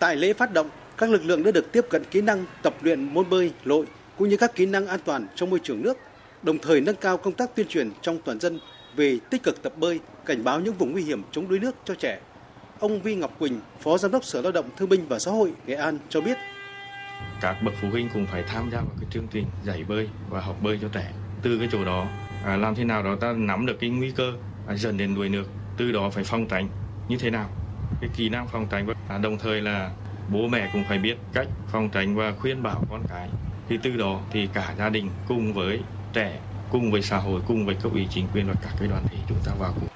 Tại 0.00 0.16
lễ 0.16 0.32
phát 0.32 0.52
động, 0.52 0.70
các 0.98 1.10
lực 1.10 1.24
lượng 1.24 1.42
đã 1.42 1.50
được 1.50 1.72
tiếp 1.72 1.84
cận 1.90 2.02
kỹ 2.10 2.20
năng 2.20 2.44
tập 2.62 2.74
luyện 2.82 3.14
môn 3.14 3.30
bơi, 3.30 3.52
lội 3.64 3.86
cũng 4.18 4.28
như 4.28 4.36
các 4.36 4.54
kỹ 4.54 4.66
năng 4.66 4.86
an 4.86 5.00
toàn 5.04 5.26
trong 5.36 5.50
môi 5.50 5.60
trường 5.62 5.82
nước, 5.82 5.96
đồng 6.42 6.58
thời 6.58 6.80
nâng 6.80 6.96
cao 6.96 7.16
công 7.16 7.34
tác 7.34 7.56
tuyên 7.56 7.68
truyền 7.68 7.90
trong 8.02 8.18
toàn 8.24 8.40
dân 8.40 8.60
về 8.96 9.18
tích 9.30 9.42
cực 9.42 9.62
tập 9.62 9.72
bơi, 9.78 10.00
cảnh 10.24 10.44
báo 10.44 10.60
những 10.60 10.74
vùng 10.74 10.92
nguy 10.92 11.02
hiểm 11.02 11.22
chống 11.32 11.48
đuối 11.48 11.58
nước 11.58 11.74
cho 11.84 11.94
trẻ. 11.94 12.20
Ông 12.80 13.02
Vi 13.02 13.14
Ngọc 13.14 13.38
Quỳnh, 13.38 13.60
Phó 13.80 13.98
Giám 13.98 14.10
đốc 14.10 14.24
Sở 14.24 14.42
Lao 14.42 14.52
động 14.52 14.70
Thương 14.76 14.88
binh 14.88 15.08
và 15.08 15.18
Xã 15.18 15.30
hội 15.30 15.52
Nghệ 15.66 15.74
An 15.74 15.98
cho 16.08 16.20
biết 16.20 16.36
các 17.40 17.62
bậc 17.62 17.74
phụ 17.80 17.88
huynh 17.90 18.08
cũng 18.14 18.26
phải 18.26 18.42
tham 18.42 18.70
gia 18.70 18.78
vào 18.78 18.96
cái 19.00 19.08
chương 19.10 19.26
trình 19.30 19.46
dạy 19.64 19.84
bơi 19.88 20.08
và 20.28 20.40
học 20.40 20.56
bơi 20.62 20.78
cho 20.82 20.88
trẻ. 20.88 21.12
Từ 21.42 21.58
cái 21.58 21.68
chỗ 21.72 21.84
đó 21.84 22.06
à, 22.44 22.56
làm 22.56 22.74
thế 22.74 22.84
nào 22.84 23.02
đó 23.02 23.16
ta 23.20 23.32
nắm 23.32 23.66
được 23.66 23.76
cái 23.80 23.90
nguy 23.90 24.10
cơ 24.10 24.32
à, 24.68 24.74
dần 24.74 24.96
đến 24.96 25.14
đuối 25.14 25.28
nước 25.28 25.44
từ 25.76 25.92
đó 25.92 26.10
phải 26.10 26.24
phòng 26.24 26.46
tránh. 26.46 26.68
Như 27.08 27.16
thế 27.16 27.30
nào? 27.30 27.48
Cái 28.00 28.10
kỹ 28.16 28.28
năng 28.28 28.48
phòng 28.48 28.66
tránh 28.70 28.86
và 29.08 29.18
đồng 29.18 29.38
thời 29.38 29.60
là 29.60 29.90
bố 30.32 30.48
mẹ 30.48 30.70
cũng 30.72 30.84
phải 30.88 30.98
biết 30.98 31.16
cách 31.32 31.48
phòng 31.72 31.88
tránh 31.92 32.16
và 32.16 32.32
khuyên 32.40 32.62
bảo 32.62 32.84
con 32.90 33.02
cái. 33.08 33.28
Thì 33.68 33.78
từ 33.82 33.96
đó 33.96 34.20
thì 34.32 34.48
cả 34.54 34.74
gia 34.78 34.88
đình 34.88 35.10
cùng 35.28 35.52
với 35.52 35.80
trẻ 36.12 36.40
cùng 36.70 36.92
với 36.92 37.02
xã 37.02 37.16
hội 37.16 37.40
cùng 37.48 37.66
với 37.66 37.74
cấp 37.74 37.92
ủy 37.92 38.06
chính 38.10 38.26
quyền 38.34 38.46
và 38.46 38.54
các 38.62 38.72
cái 38.78 38.88
đoàn 38.88 39.02
thể 39.10 39.16
chúng 39.28 39.38
ta 39.44 39.52
vào 39.58 39.74
cuộc. 39.80 39.86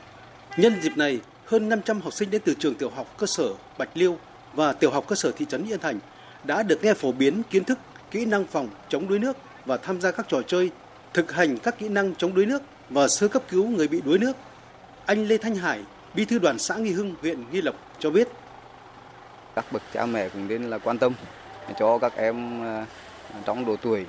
Nhân 0.57 0.81
dịp 0.81 0.97
này 0.97 1.21
hơn 1.47 1.69
500 1.69 2.01
học 2.01 2.13
sinh 2.13 2.31
đến 2.31 2.43
từ 2.45 2.55
trường 2.59 2.75
tiểu 2.75 2.91
học 2.91 3.07
cơ 3.19 3.27
sở 3.27 3.49
Bạch 3.79 3.89
Liêu 3.95 4.19
và 4.55 4.73
tiểu 4.73 4.91
học 4.91 5.05
cơ 5.09 5.17
sở 5.17 5.33
thị 5.37 5.47
trấn 5.49 5.65
Yên 5.65 5.81
Thành 5.81 5.99
đã 6.44 6.62
được 6.62 6.85
nghe 6.85 6.94
phổ 6.94 7.12
biến 7.12 7.42
kiến 7.50 7.64
thức, 7.64 7.78
kỹ 8.11 8.24
năng 8.24 8.44
phòng 8.44 8.68
chống 8.88 9.09
đuối 9.09 9.18
nước 9.18 9.37
và 9.66 9.76
tham 9.76 10.00
gia 10.00 10.11
các 10.11 10.26
trò 10.28 10.42
chơi, 10.42 10.70
thực 11.14 11.33
hành 11.33 11.59
các 11.59 11.78
kỹ 11.78 11.88
năng 11.88 12.14
chống 12.14 12.35
đuối 12.35 12.46
nước 12.46 12.62
và 12.90 13.09
sơ 13.09 13.28
cấp 13.28 13.42
cứu 13.48 13.68
người 13.68 13.88
bị 13.88 14.00
đuối 14.04 14.18
nước. 14.18 14.37
Anh 15.07 15.26
Lê 15.26 15.38
Thanh 15.38 15.54
Hải, 15.54 15.80
Bí 16.14 16.24
thư 16.24 16.38
đoàn 16.38 16.59
xã 16.59 16.76
Nghi 16.76 16.92
Hưng, 16.92 17.14
huyện 17.22 17.44
Nghi 17.50 17.62
Lộc 17.62 17.74
cho 17.98 18.11
biết. 18.11 18.28
Các 19.54 19.72
bậc 19.72 19.83
cha 19.92 20.07
mẹ 20.07 20.28
cũng 20.28 20.48
nên 20.48 20.70
là 20.70 20.78
quan 20.78 20.98
tâm 20.98 21.12
cho 21.78 21.98
các 21.98 22.16
em 22.16 22.62
à, 22.62 22.87
trong 23.44 23.64
độ 23.64 23.76
tuổi 23.76 24.07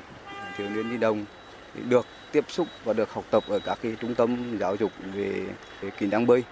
thiếu 0.57 0.69
niên 0.69 0.91
nhi 0.91 0.97
đồng 0.97 1.25
được 1.89 2.05
tiếp 2.31 2.45
xúc 2.47 2.67
và 2.83 2.93
được 2.93 3.09
học 3.09 3.25
tập 3.31 3.43
ở 3.47 3.59
các 3.59 3.79
cái 3.81 3.95
trung 4.01 4.15
tâm 4.15 4.57
giáo 4.59 4.75
dục 4.75 4.91
về, 5.13 5.45
về 5.81 5.89
kỹ 5.89 6.07
năng 6.07 6.27
bơi 6.27 6.43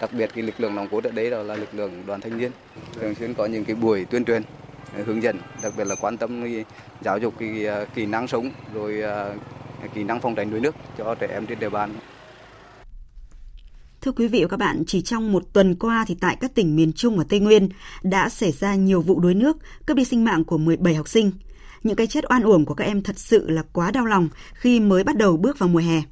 đặc 0.00 0.12
biệt 0.12 0.30
cái 0.34 0.44
lực 0.44 0.60
lượng 0.60 0.74
nòng 0.74 0.88
cốt 0.88 1.04
ở 1.04 1.10
đấy 1.10 1.30
đó 1.30 1.42
là 1.42 1.56
lực 1.56 1.74
lượng 1.74 2.02
đoàn 2.06 2.20
thanh 2.20 2.38
niên 2.38 2.50
thường 3.00 3.14
xuyên 3.14 3.34
có 3.34 3.46
những 3.46 3.64
cái 3.64 3.76
buổi 3.76 4.04
tuyên 4.04 4.24
truyền 4.24 4.42
hướng 5.06 5.22
dẫn 5.22 5.38
đặc 5.62 5.72
biệt 5.76 5.86
là 5.86 5.94
quan 6.00 6.16
tâm 6.16 6.44
giáo 7.00 7.18
dục 7.18 7.34
cái 7.38 7.66
à, 7.66 7.84
kỹ 7.94 8.06
năng 8.06 8.28
sống 8.28 8.50
rồi 8.74 9.02
à, 9.02 9.34
kỹ 9.94 10.04
năng 10.04 10.20
phòng 10.20 10.34
tránh 10.34 10.50
đuối 10.50 10.60
nước 10.60 10.74
cho 10.98 11.14
trẻ 11.14 11.26
em 11.26 11.46
trên 11.46 11.58
địa 11.58 11.68
bàn. 11.68 11.94
Thưa 14.00 14.12
quý 14.12 14.28
vị 14.28 14.42
và 14.42 14.48
các 14.48 14.56
bạn, 14.56 14.82
chỉ 14.86 15.02
trong 15.02 15.32
một 15.32 15.42
tuần 15.52 15.74
qua 15.74 16.04
thì 16.08 16.16
tại 16.20 16.36
các 16.40 16.54
tỉnh 16.54 16.76
miền 16.76 16.92
Trung 16.92 17.16
và 17.16 17.24
Tây 17.28 17.40
Nguyên 17.40 17.68
đã 18.02 18.28
xảy 18.28 18.52
ra 18.52 18.74
nhiều 18.74 19.02
vụ 19.02 19.20
đuối 19.20 19.34
nước, 19.34 19.56
cướp 19.86 19.96
đi 19.96 20.04
sinh 20.04 20.24
mạng 20.24 20.44
của 20.44 20.58
17 20.58 20.94
học 20.94 21.08
sinh. 21.08 21.32
Những 21.82 21.96
cái 21.96 22.06
chết 22.06 22.24
oan 22.30 22.42
uổng 22.42 22.64
của 22.64 22.74
các 22.74 22.84
em 22.84 23.02
thật 23.02 23.18
sự 23.18 23.50
là 23.50 23.62
quá 23.72 23.90
đau 23.90 24.06
lòng 24.06 24.28
khi 24.54 24.80
mới 24.80 25.04
bắt 25.04 25.16
đầu 25.16 25.36
bước 25.36 25.58
vào 25.58 25.68
mùa 25.68 25.78
hè. 25.78 26.02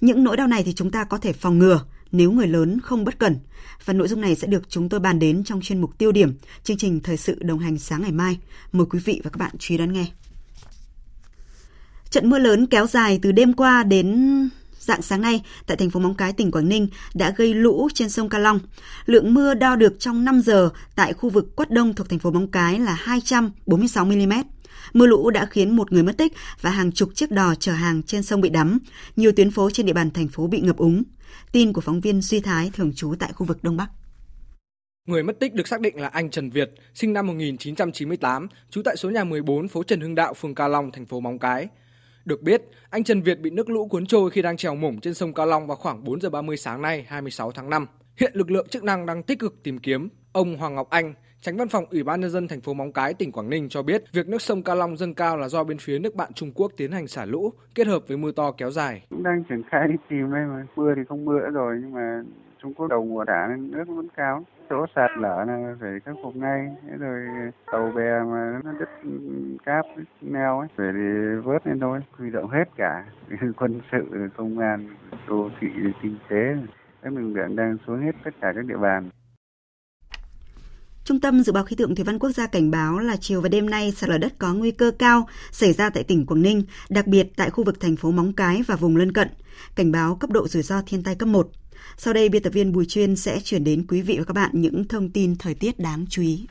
Những 0.00 0.24
nỗi 0.24 0.36
đau 0.36 0.46
này 0.46 0.62
thì 0.62 0.72
chúng 0.72 0.90
ta 0.90 1.04
có 1.04 1.18
thể 1.18 1.32
phòng 1.32 1.58
ngừa 1.58 1.80
nếu 2.12 2.32
người 2.32 2.46
lớn 2.46 2.80
không 2.80 3.04
bất 3.04 3.18
cẩn. 3.18 3.38
Và 3.84 3.94
nội 3.94 4.08
dung 4.08 4.20
này 4.20 4.34
sẽ 4.34 4.46
được 4.46 4.62
chúng 4.68 4.88
tôi 4.88 5.00
bàn 5.00 5.18
đến 5.18 5.44
trong 5.44 5.60
chuyên 5.60 5.80
mục 5.80 5.98
tiêu 5.98 6.12
điểm, 6.12 6.34
chương 6.64 6.76
trình 6.76 7.00
thời 7.00 7.16
sự 7.16 7.36
đồng 7.40 7.58
hành 7.58 7.78
sáng 7.78 8.02
ngày 8.02 8.12
mai. 8.12 8.38
Mời 8.72 8.86
quý 8.90 8.98
vị 8.98 9.20
và 9.24 9.30
các 9.30 9.38
bạn 9.38 9.50
chú 9.58 9.74
ý 9.74 9.78
đón 9.78 9.92
nghe. 9.92 10.06
Trận 12.10 12.30
mưa 12.30 12.38
lớn 12.38 12.66
kéo 12.66 12.86
dài 12.86 13.18
từ 13.22 13.32
đêm 13.32 13.52
qua 13.52 13.82
đến 13.82 14.30
dạng 14.78 15.02
sáng 15.02 15.20
nay 15.20 15.42
tại 15.66 15.76
thành 15.76 15.90
phố 15.90 16.00
Móng 16.00 16.14
Cái, 16.14 16.32
tỉnh 16.32 16.50
Quảng 16.50 16.68
Ninh 16.68 16.88
đã 17.14 17.30
gây 17.36 17.54
lũ 17.54 17.88
trên 17.94 18.10
sông 18.10 18.28
Ca 18.28 18.38
Long. 18.38 18.60
Lượng 19.06 19.34
mưa 19.34 19.54
đo 19.54 19.76
được 19.76 19.96
trong 19.98 20.24
5 20.24 20.40
giờ 20.40 20.70
tại 20.94 21.12
khu 21.12 21.30
vực 21.30 21.56
Quất 21.56 21.70
Đông 21.70 21.94
thuộc 21.94 22.08
thành 22.08 22.18
phố 22.18 22.30
Móng 22.30 22.48
Cái 22.48 22.78
là 22.78 22.94
246 22.94 24.04
mm. 24.04 24.32
Mưa 24.92 25.06
lũ 25.06 25.30
đã 25.30 25.46
khiến 25.46 25.76
một 25.76 25.92
người 25.92 26.02
mất 26.02 26.16
tích 26.18 26.32
và 26.60 26.70
hàng 26.70 26.92
chục 26.92 27.10
chiếc 27.14 27.30
đò 27.30 27.54
chở 27.54 27.72
hàng 27.72 28.02
trên 28.02 28.22
sông 28.22 28.40
bị 28.40 28.48
đắm. 28.48 28.78
Nhiều 29.16 29.32
tuyến 29.32 29.50
phố 29.50 29.70
trên 29.70 29.86
địa 29.86 29.92
bàn 29.92 30.10
thành 30.10 30.28
phố 30.28 30.46
bị 30.46 30.60
ngập 30.60 30.76
úng. 30.76 31.02
Tin 31.52 31.72
của 31.72 31.80
phóng 31.80 32.00
viên 32.00 32.20
Duy 32.20 32.40
Thái 32.40 32.70
thường 32.74 32.92
trú 32.94 33.14
tại 33.18 33.32
khu 33.32 33.46
vực 33.46 33.64
Đông 33.64 33.76
Bắc. 33.76 33.88
Người 35.06 35.22
mất 35.22 35.40
tích 35.40 35.54
được 35.54 35.68
xác 35.68 35.80
định 35.80 36.00
là 36.00 36.08
anh 36.08 36.30
Trần 36.30 36.50
Việt, 36.50 36.70
sinh 36.94 37.12
năm 37.12 37.26
1998, 37.26 38.48
trú 38.70 38.82
tại 38.82 38.96
số 38.96 39.10
nhà 39.10 39.24
14 39.24 39.68
phố 39.68 39.82
Trần 39.82 40.00
Hưng 40.00 40.14
Đạo, 40.14 40.34
phường 40.34 40.54
Ca 40.54 40.68
Long, 40.68 40.90
thành 40.90 41.06
phố 41.06 41.20
Móng 41.20 41.38
Cái. 41.38 41.68
Được 42.24 42.42
biết, 42.42 42.62
anh 42.90 43.04
Trần 43.04 43.22
Việt 43.22 43.40
bị 43.40 43.50
nước 43.50 43.70
lũ 43.70 43.88
cuốn 43.88 44.06
trôi 44.06 44.30
khi 44.30 44.42
đang 44.42 44.56
trèo 44.56 44.74
mủng 44.74 45.00
trên 45.00 45.14
sông 45.14 45.34
Ca 45.34 45.44
Long 45.44 45.66
vào 45.66 45.76
khoảng 45.76 46.04
4 46.04 46.20
giờ 46.20 46.30
30 46.30 46.56
sáng 46.56 46.82
nay, 46.82 47.04
26 47.08 47.52
tháng 47.52 47.70
5. 47.70 47.86
Hiện 48.16 48.32
lực 48.34 48.50
lượng 48.50 48.68
chức 48.68 48.84
năng 48.84 49.06
đang 49.06 49.22
tích 49.22 49.38
cực 49.38 49.62
tìm 49.62 49.78
kiếm. 49.78 50.08
Ông 50.32 50.56
Hoàng 50.56 50.74
Ngọc 50.74 50.90
Anh, 50.90 51.14
Tránh 51.42 51.56
văn 51.56 51.68
phòng 51.68 51.84
Ủy 51.90 52.02
ban 52.02 52.20
nhân 52.20 52.30
dân 52.30 52.48
thành 52.48 52.60
phố 52.60 52.74
Móng 52.74 52.92
Cái, 52.92 53.14
tỉnh 53.14 53.32
Quảng 53.32 53.50
Ninh 53.50 53.68
cho 53.68 53.82
biết, 53.82 54.04
việc 54.12 54.28
nước 54.28 54.42
sông 54.42 54.62
Ca 54.62 54.74
Long 54.74 54.96
dâng 54.96 55.14
cao 55.14 55.36
là 55.36 55.48
do 55.48 55.64
bên 55.64 55.78
phía 55.78 55.98
nước 55.98 56.14
bạn 56.14 56.32
Trung 56.32 56.52
Quốc 56.54 56.72
tiến 56.76 56.92
hành 56.92 57.06
xả 57.06 57.24
lũ 57.24 57.52
kết 57.74 57.86
hợp 57.86 58.02
với 58.08 58.16
mưa 58.16 58.32
to 58.32 58.52
kéo 58.52 58.70
dài. 58.70 59.06
Cũng 59.10 59.22
đang 59.22 59.44
triển 59.48 59.62
khai 59.70 59.88
đi 59.88 59.94
tìm 60.08 60.32
đây 60.32 60.46
mà. 60.46 60.66
Mưa 60.76 60.94
thì 60.96 61.02
không 61.08 61.24
mưa 61.24 61.38
rồi 61.52 61.78
nhưng 61.82 61.92
mà 61.92 62.22
Trung 62.62 62.74
Quốc 62.74 62.88
đầu 62.88 63.04
mùa 63.04 63.24
đã 63.24 63.46
nên 63.50 63.70
nước 63.70 63.84
vẫn 63.88 64.08
cao. 64.16 64.44
Chỗ 64.70 64.86
sạt 64.94 65.10
lở 65.18 65.44
là 65.44 65.76
phải 65.80 65.90
khắc 66.04 66.14
phục 66.22 66.36
ngay. 66.36 66.76
Thế 66.86 66.96
rồi 66.98 67.20
tàu 67.72 67.92
bè 67.96 68.20
mà 68.32 68.60
nó 68.64 68.72
đứt 68.72 68.88
cáp, 69.66 69.86
đứt 69.96 70.04
neo 70.20 70.58
ấy, 70.58 70.68
phải 70.76 70.86
thì 70.92 71.40
vớt 71.44 71.66
lên 71.66 71.80
thôi. 71.80 72.00
Huy 72.12 72.30
động 72.30 72.50
hết 72.50 72.64
cả 72.76 73.04
quân 73.56 73.80
sự, 73.92 74.28
công 74.36 74.58
an, 74.58 74.88
đô 75.28 75.50
thị, 75.60 75.68
kinh 76.02 76.16
tế. 76.28 76.56
Các 77.02 77.12
lực 77.12 77.32
lượng 77.34 77.56
đang 77.56 77.76
xuống 77.86 78.02
hết 78.02 78.12
tất 78.24 78.30
cả 78.40 78.52
các 78.56 78.64
địa 78.64 78.76
bàn. 78.76 79.10
Trung 81.04 81.20
tâm 81.20 81.42
Dự 81.42 81.52
báo 81.52 81.64
Khí 81.64 81.76
tượng 81.76 81.94
Thủy 81.94 82.04
văn 82.04 82.18
Quốc 82.18 82.30
gia 82.30 82.46
cảnh 82.46 82.70
báo 82.70 82.98
là 82.98 83.16
chiều 83.16 83.40
và 83.40 83.48
đêm 83.48 83.70
nay 83.70 83.92
sạt 83.96 84.10
lở 84.10 84.18
đất 84.18 84.38
có 84.38 84.54
nguy 84.54 84.70
cơ 84.70 84.90
cao 84.98 85.28
xảy 85.52 85.72
ra 85.72 85.90
tại 85.90 86.04
tỉnh 86.04 86.26
Quảng 86.26 86.42
Ninh, 86.42 86.62
đặc 86.88 87.06
biệt 87.06 87.26
tại 87.36 87.50
khu 87.50 87.64
vực 87.64 87.80
thành 87.80 87.96
phố 87.96 88.10
Móng 88.10 88.32
Cái 88.32 88.62
và 88.66 88.76
vùng 88.76 88.96
lân 88.96 89.12
cận. 89.12 89.28
Cảnh 89.74 89.92
báo 89.92 90.14
cấp 90.14 90.30
độ 90.30 90.48
rủi 90.48 90.62
ro 90.62 90.82
thiên 90.86 91.02
tai 91.02 91.14
cấp 91.14 91.28
1. 91.28 91.50
Sau 91.96 92.14
đây, 92.14 92.28
biên 92.28 92.42
tập 92.42 92.52
viên 92.52 92.72
Bùi 92.72 92.86
Chuyên 92.86 93.16
sẽ 93.16 93.40
chuyển 93.44 93.64
đến 93.64 93.86
quý 93.88 94.02
vị 94.02 94.16
và 94.18 94.24
các 94.24 94.34
bạn 94.34 94.50
những 94.52 94.88
thông 94.88 95.10
tin 95.10 95.36
thời 95.36 95.54
tiết 95.54 95.78
đáng 95.78 96.06
chú 96.08 96.22
ý. 96.22 96.46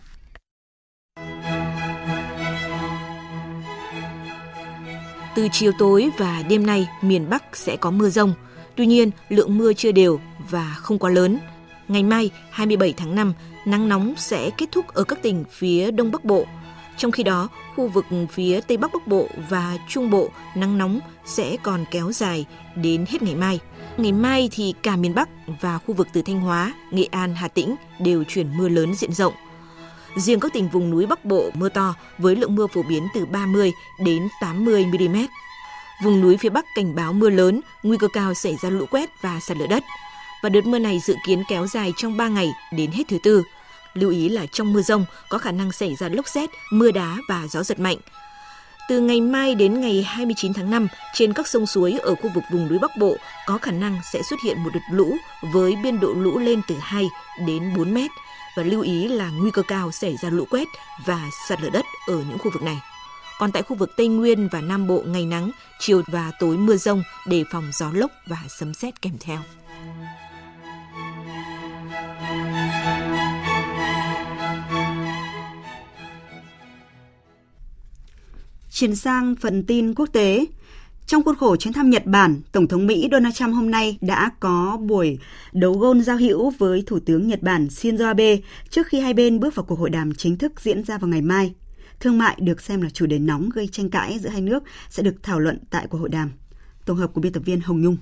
Từ 5.36 5.48
chiều 5.52 5.72
tối 5.78 6.10
và 6.18 6.44
đêm 6.50 6.66
nay, 6.66 6.88
miền 7.02 7.30
Bắc 7.30 7.44
sẽ 7.58 7.78
có 7.78 7.92
mưa 7.92 8.10
rông. 8.10 8.34
Tuy 8.76 8.86
nhiên, 8.86 9.12
lượng 9.30 9.58
mưa 9.58 9.74
chưa 9.74 9.92
đều 9.92 10.20
và 10.50 10.76
không 10.78 11.00
quá 11.00 11.12
lớn. 11.12 11.40
Ngày 11.90 12.04
mai, 12.04 12.32
27 12.50 12.94
tháng 12.98 13.16
5, 13.16 13.34
nắng 13.66 13.90
nóng 13.90 14.14
sẽ 14.18 14.50
kết 14.58 14.72
thúc 14.72 14.88
ở 14.88 15.04
các 15.04 15.22
tỉnh 15.22 15.44
phía 15.52 15.92
Đông 15.92 16.12
Bắc 16.12 16.26
Bộ. 16.26 16.46
Trong 16.98 17.12
khi 17.12 17.24
đó, 17.24 17.50
khu 17.76 17.88
vực 17.88 18.06
phía 18.32 18.62
Tây 18.62 18.78
Bắc 18.78 18.94
Bắc 18.94 19.08
Bộ 19.08 19.28
và 19.50 19.78
Trung 19.88 20.10
Bộ 20.10 20.30
nắng 20.56 20.78
nóng 20.78 21.00
sẽ 21.26 21.58
còn 21.64 21.86
kéo 21.92 22.12
dài 22.12 22.46
đến 22.76 23.06
hết 23.10 23.22
ngày 23.22 23.36
mai. 23.36 23.60
Ngày 23.98 24.12
mai 24.12 24.50
thì 24.52 24.74
cả 24.84 24.96
miền 24.96 25.16
Bắc 25.16 25.30
và 25.62 25.78
khu 25.78 25.94
vực 25.94 26.08
từ 26.14 26.22
Thanh 26.22 26.40
Hóa, 26.40 26.74
Nghệ 26.92 27.08
An, 27.12 27.36
Hà 27.36 27.48
Tĩnh 27.48 27.76
đều 28.00 28.24
chuyển 28.24 28.58
mưa 28.58 28.70
lớn 28.70 28.96
diện 28.96 29.14
rộng. 29.14 29.34
Riêng 30.16 30.40
các 30.40 30.54
tỉnh 30.54 30.70
vùng 30.70 30.90
núi 30.90 31.06
Bắc 31.06 31.26
Bộ 31.26 31.50
mưa 31.54 31.70
to 31.70 31.96
với 32.18 32.36
lượng 32.36 32.56
mưa 32.56 32.68
phổ 32.68 32.84
biến 32.84 33.08
từ 33.16 33.26
30 33.26 33.72
đến 34.06 34.28
80 34.42 34.86
mm. 34.86 35.18
Vùng 36.04 36.22
núi 36.22 36.38
phía 36.38 36.50
Bắc 36.50 36.66
cảnh 36.76 36.96
báo 36.96 37.14
mưa 37.14 37.30
lớn, 37.30 37.62
nguy 37.84 37.98
cơ 37.98 38.08
cao 38.14 38.34
xảy 38.34 38.58
ra 38.62 38.70
lũ 38.70 38.86
quét 38.92 39.10
và 39.22 39.40
sạt 39.40 39.58
lở 39.58 39.68
đất 39.68 39.84
và 40.44 40.50
đợt 40.50 40.66
mưa 40.66 40.80
này 40.80 41.00
dự 41.00 41.16
kiến 41.26 41.44
kéo 41.50 41.68
dài 41.68 41.94
trong 41.98 42.18
3 42.18 42.28
ngày 42.28 42.50
đến 42.74 42.92
hết 42.92 43.04
thứ 43.08 43.18
tư. 43.24 43.44
Lưu 43.94 44.12
ý 44.12 44.30
là 44.30 44.46
trong 44.46 44.74
mưa 44.74 44.82
rông 44.82 45.06
có 45.30 45.38
khả 45.38 45.52
năng 45.52 45.72
xảy 45.72 45.96
ra 45.96 46.10
lốc 46.10 46.28
xét, 46.28 46.50
mưa 46.72 46.92
đá 46.92 47.18
và 47.30 47.48
gió 47.48 47.64
giật 47.64 47.80
mạnh. 47.80 47.98
Từ 48.90 49.00
ngày 49.00 49.22
mai 49.22 49.56
đến 49.56 49.82
ngày 49.82 50.04
29 50.04 50.54
tháng 50.54 50.70
5, 50.70 50.88
trên 51.14 51.34
các 51.34 51.48
sông 51.48 51.66
suối 51.66 51.94
ở 51.94 52.16
khu 52.16 52.30
vực 52.36 52.44
vùng 52.52 52.68
núi 52.68 52.80
Bắc 52.80 52.92
Bộ 52.98 53.18
có 53.48 53.58
khả 53.58 53.72
năng 53.72 54.00
sẽ 54.14 54.22
xuất 54.22 54.40
hiện 54.44 54.64
một 54.64 54.70
đợt 54.74 54.80
lũ 54.92 55.18
với 55.54 55.76
biên 55.84 56.00
độ 56.00 56.14
lũ 56.14 56.40
lên 56.40 56.62
từ 56.68 56.76
2 56.82 57.10
đến 57.48 57.74
4 57.78 57.94
mét 57.94 58.12
và 58.56 58.64
lưu 58.64 58.82
ý 58.82 59.08
là 59.08 59.30
nguy 59.30 59.52
cơ 59.52 59.62
cao 59.62 59.92
xảy 59.92 60.18
ra 60.18 60.30
lũ 60.30 60.46
quét 60.50 60.68
và 61.06 61.30
sạt 61.48 61.62
lở 61.62 61.70
đất 61.70 61.86
ở 62.08 62.24
những 62.30 62.38
khu 62.38 62.52
vực 62.54 62.64
này. 62.64 62.78
Còn 63.40 63.52
tại 63.52 63.64
khu 63.64 63.76
vực 63.76 63.90
Tây 63.98 64.08
Nguyên 64.08 64.48
và 64.52 64.62
Nam 64.62 64.88
Bộ 64.88 65.04
ngày 65.06 65.26
nắng, 65.26 65.52
chiều 65.80 66.02
và 66.08 66.32
tối 66.40 66.58
mưa 66.58 66.76
rông 66.76 67.04
đề 67.28 67.44
phòng 67.52 67.72
gió 67.74 67.92
lốc 67.94 68.12
và 68.28 68.38
sấm 68.48 68.74
sét 68.74 69.02
kèm 69.02 69.14
theo. 69.20 69.40
Chuyển 78.80 78.96
sang 78.96 79.36
phần 79.36 79.64
tin 79.64 79.94
quốc 79.94 80.10
tế. 80.14 80.46
Trong 81.06 81.24
khuôn 81.24 81.36
khổ 81.36 81.56
chuyến 81.56 81.74
thăm 81.74 81.90
Nhật 81.90 82.06
Bản, 82.06 82.42
Tổng 82.52 82.68
thống 82.68 82.88
Mỹ 82.88 83.08
Donald 83.12 83.36
Trump 83.36 83.56
hôm 83.56 83.72
nay 83.72 83.98
đã 84.02 84.30
có 84.40 84.78
buổi 84.82 85.20
đấu 85.52 85.78
gôn 85.78 86.02
giao 86.02 86.18
hữu 86.18 86.50
với 86.50 86.84
Thủ 86.88 87.00
tướng 87.06 87.28
Nhật 87.28 87.42
Bản 87.42 87.68
Shinzo 87.68 88.06
Abe 88.06 88.38
trước 88.70 88.88
khi 88.88 89.00
hai 89.00 89.14
bên 89.14 89.40
bước 89.40 89.56
vào 89.56 89.64
cuộc 89.64 89.80
hội 89.80 89.90
đàm 89.90 90.14
chính 90.14 90.38
thức 90.38 90.62
diễn 90.62 90.84
ra 90.84 90.98
vào 90.98 91.10
ngày 91.10 91.22
mai. 91.22 91.54
Thương 92.00 92.18
mại 92.18 92.38
được 92.40 92.62
xem 92.62 92.82
là 92.82 92.90
chủ 92.90 93.06
đề 93.06 93.20
nóng 93.20 93.50
gây 93.50 93.68
tranh 93.68 93.90
cãi 93.90 94.20
giữa 94.20 94.30
hai 94.30 94.42
nước 94.42 94.64
sẽ 94.90 95.04
được 95.04 95.24
thảo 95.24 95.40
luận 95.40 95.60
tại 95.70 95.88
cuộc 95.90 95.98
hội 95.98 96.10
đàm. 96.10 96.32
Tổng 96.86 96.98
hợp 96.98 97.14
của 97.14 97.22
biên 97.22 97.34
tập 97.34 97.44
viên 97.46 97.62
Hồng 97.62 97.82
Nhung. 97.82 97.98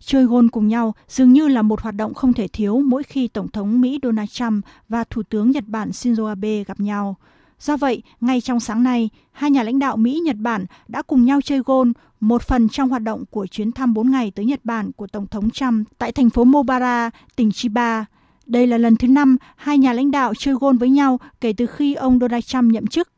Chơi 0.00 0.24
gôn 0.24 0.48
cùng 0.48 0.68
nhau 0.68 0.94
dường 1.08 1.32
như 1.32 1.48
là 1.48 1.62
một 1.62 1.80
hoạt 1.80 1.94
động 1.94 2.14
không 2.14 2.32
thể 2.32 2.48
thiếu 2.48 2.78
mỗi 2.78 3.02
khi 3.02 3.28
Tổng 3.28 3.48
thống 3.48 3.80
Mỹ 3.80 3.98
Donald 4.02 4.30
Trump 4.30 4.64
và 4.88 5.04
Thủ 5.04 5.22
tướng 5.22 5.50
Nhật 5.50 5.64
Bản 5.66 5.90
Shinzo 5.90 6.26
Abe 6.26 6.64
gặp 6.64 6.80
nhau. 6.80 7.16
Do 7.60 7.76
vậy, 7.76 8.02
ngay 8.20 8.40
trong 8.40 8.60
sáng 8.60 8.82
nay, 8.82 9.10
hai 9.32 9.50
nhà 9.50 9.62
lãnh 9.62 9.78
đạo 9.78 9.96
Mỹ-Nhật 9.96 10.36
Bản 10.36 10.66
đã 10.88 11.02
cùng 11.02 11.24
nhau 11.24 11.40
chơi 11.40 11.58
gôn, 11.66 11.92
một 12.20 12.42
phần 12.42 12.68
trong 12.68 12.88
hoạt 12.88 13.02
động 13.02 13.24
của 13.30 13.46
chuyến 13.46 13.72
thăm 13.72 13.94
4 13.94 14.10
ngày 14.10 14.30
tới 14.30 14.44
Nhật 14.44 14.60
Bản 14.64 14.92
của 14.92 15.06
Tổng 15.06 15.26
thống 15.26 15.50
Trump 15.50 15.88
tại 15.98 16.12
thành 16.12 16.30
phố 16.30 16.44
Mobara, 16.44 17.10
tỉnh 17.36 17.52
Chiba. 17.52 18.04
Đây 18.46 18.66
là 18.66 18.78
lần 18.78 18.96
thứ 18.96 19.08
năm 19.08 19.36
hai 19.56 19.78
nhà 19.78 19.92
lãnh 19.92 20.10
đạo 20.10 20.34
chơi 20.34 20.54
gôn 20.54 20.78
với 20.78 20.90
nhau 20.90 21.20
kể 21.40 21.52
từ 21.52 21.66
khi 21.66 21.94
ông 21.94 22.18
Donald 22.18 22.44
Trump 22.44 22.72
nhậm 22.72 22.86
chức. 22.86 23.08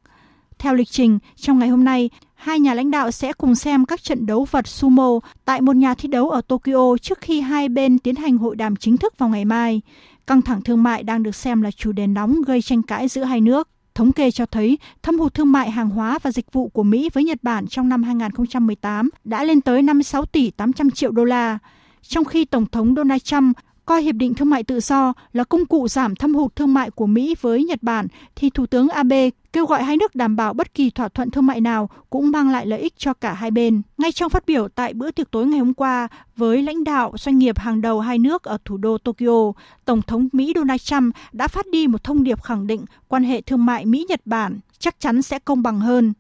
Theo 0.59 0.74
lịch 0.74 0.88
trình, 0.90 1.18
trong 1.37 1.59
ngày 1.59 1.68
hôm 1.68 1.85
nay, 1.85 2.11
hai 2.35 2.61
nhà 2.61 2.74
lãnh 2.74 2.90
đạo 2.90 3.11
sẽ 3.11 3.33
cùng 3.33 3.55
xem 3.55 3.85
các 3.85 4.03
trận 4.03 4.26
đấu 4.26 4.46
vật 4.50 4.68
sumo 4.68 5.20
tại 5.44 5.61
một 5.61 5.76
nhà 5.76 5.94
thi 5.94 6.09
đấu 6.09 6.31
ở 6.31 6.40
Tokyo 6.40 6.96
trước 7.03 7.20
khi 7.20 7.40
hai 7.40 7.68
bên 7.68 7.98
tiến 7.98 8.16
hành 8.16 8.38
hội 8.38 8.57
đàm 8.57 8.76
chính 8.76 8.96
thức 8.96 9.18
vào 9.18 9.29
ngày 9.29 9.44
mai. 9.44 9.81
Căng 10.26 10.42
thẳng 10.42 10.62
thương 10.62 10.83
mại 10.83 11.03
đang 11.03 11.22
được 11.22 11.35
xem 11.35 11.62
là 11.62 11.70
chủ 11.70 11.92
đề 11.92 12.07
nóng 12.07 12.42
gây 12.46 12.62
tranh 12.62 12.83
cãi 12.83 13.09
giữa 13.09 13.24
hai 13.24 13.40
nước. 13.40 13.68
Thống 13.94 14.12
kê 14.12 14.31
cho 14.31 14.46
thấy 14.46 14.79
thâm 15.03 15.18
hụt 15.18 15.35
thương 15.35 15.53
mại 15.53 15.70
hàng 15.70 15.90
hóa 15.90 16.18
và 16.22 16.31
dịch 16.31 16.53
vụ 16.53 16.68
của 16.68 16.83
Mỹ 16.83 17.11
với 17.12 17.24
Nhật 17.24 17.38
Bản 17.42 17.66
trong 17.66 17.88
năm 17.88 18.03
2018 18.03 19.11
đã 19.24 19.44
lên 19.44 19.61
tới 19.61 19.83
56 19.83 20.24
tỷ 20.24 20.50
800 20.50 20.90
triệu 20.90 21.11
đô 21.11 21.24
la, 21.24 21.59
trong 22.03 22.24
khi 22.24 22.44
Tổng 22.44 22.66
thống 22.66 22.95
Donald 22.95 23.22
Trump 23.22 23.57
coi 23.91 24.03
hiệp 24.03 24.14
định 24.14 24.34
thương 24.34 24.51
mại 24.51 24.64
tự 24.64 24.80
do 24.80 25.12
là 25.32 25.45
công 25.45 25.66
cụ 25.66 25.88
giảm 25.88 26.16
thâm 26.16 26.34
hụt 26.34 26.57
thương 26.57 26.74
mại 26.74 26.91
của 26.91 27.07
Mỹ 27.07 27.34
với 27.41 27.64
Nhật 27.64 27.82
Bản 27.82 28.07
thì 28.36 28.51
Thủ 28.51 28.66
tướng 28.66 28.88
Abe 28.88 29.30
kêu 29.53 29.66
gọi 29.66 29.82
hai 29.82 29.97
nước 29.97 30.14
đảm 30.14 30.36
bảo 30.36 30.55
bất 30.55 30.74
kỳ 30.74 30.91
thỏa 30.91 31.09
thuận 31.09 31.30
thương 31.30 31.47
mại 31.47 31.61
nào 31.61 31.91
cũng 32.11 32.30
mang 32.30 32.51
lại 32.51 32.66
lợi 32.66 32.80
ích 32.80 32.95
cho 32.97 33.14
cả 33.14 33.32
hai 33.32 33.51
bên. 33.51 33.82
Ngay 33.99 34.12
trong 34.12 34.30
phát 34.30 34.47
biểu 34.47 34.68
tại 34.68 34.95
bữa 34.95 35.11
tiệc 35.11 35.30
tối 35.30 35.47
ngày 35.47 35.59
hôm 35.59 35.74
qua 35.74 36.09
với 36.36 36.62
lãnh 36.62 36.84
đạo 36.84 37.12
doanh 37.16 37.38
nghiệp 37.38 37.59
hàng 37.59 37.80
đầu 37.80 38.01
hai 38.01 38.18
nước 38.18 38.43
ở 38.43 38.59
thủ 38.64 38.76
đô 38.76 38.99
Tokyo, 38.99 39.53
Tổng 39.84 40.03
thống 40.03 40.28
Mỹ 40.32 40.53
Donald 40.57 40.80
Trump 40.80 41.14
đã 41.32 41.49
phát 41.49 41.66
đi 41.72 41.86
một 41.86 42.05
thông 42.05 42.24
điệp 42.24 42.43
khẳng 42.43 42.66
định 42.66 42.84
quan 43.09 43.24
hệ 43.24 43.41
thương 43.41 43.64
mại 43.64 43.86
Mỹ-Nhật 43.86 44.20
Bản 44.24 44.59
chắc 44.78 45.01
chắn 45.01 45.22
sẽ 45.22 45.38
công 45.38 45.62
bằng 45.62 45.80
hơn. 45.80 46.12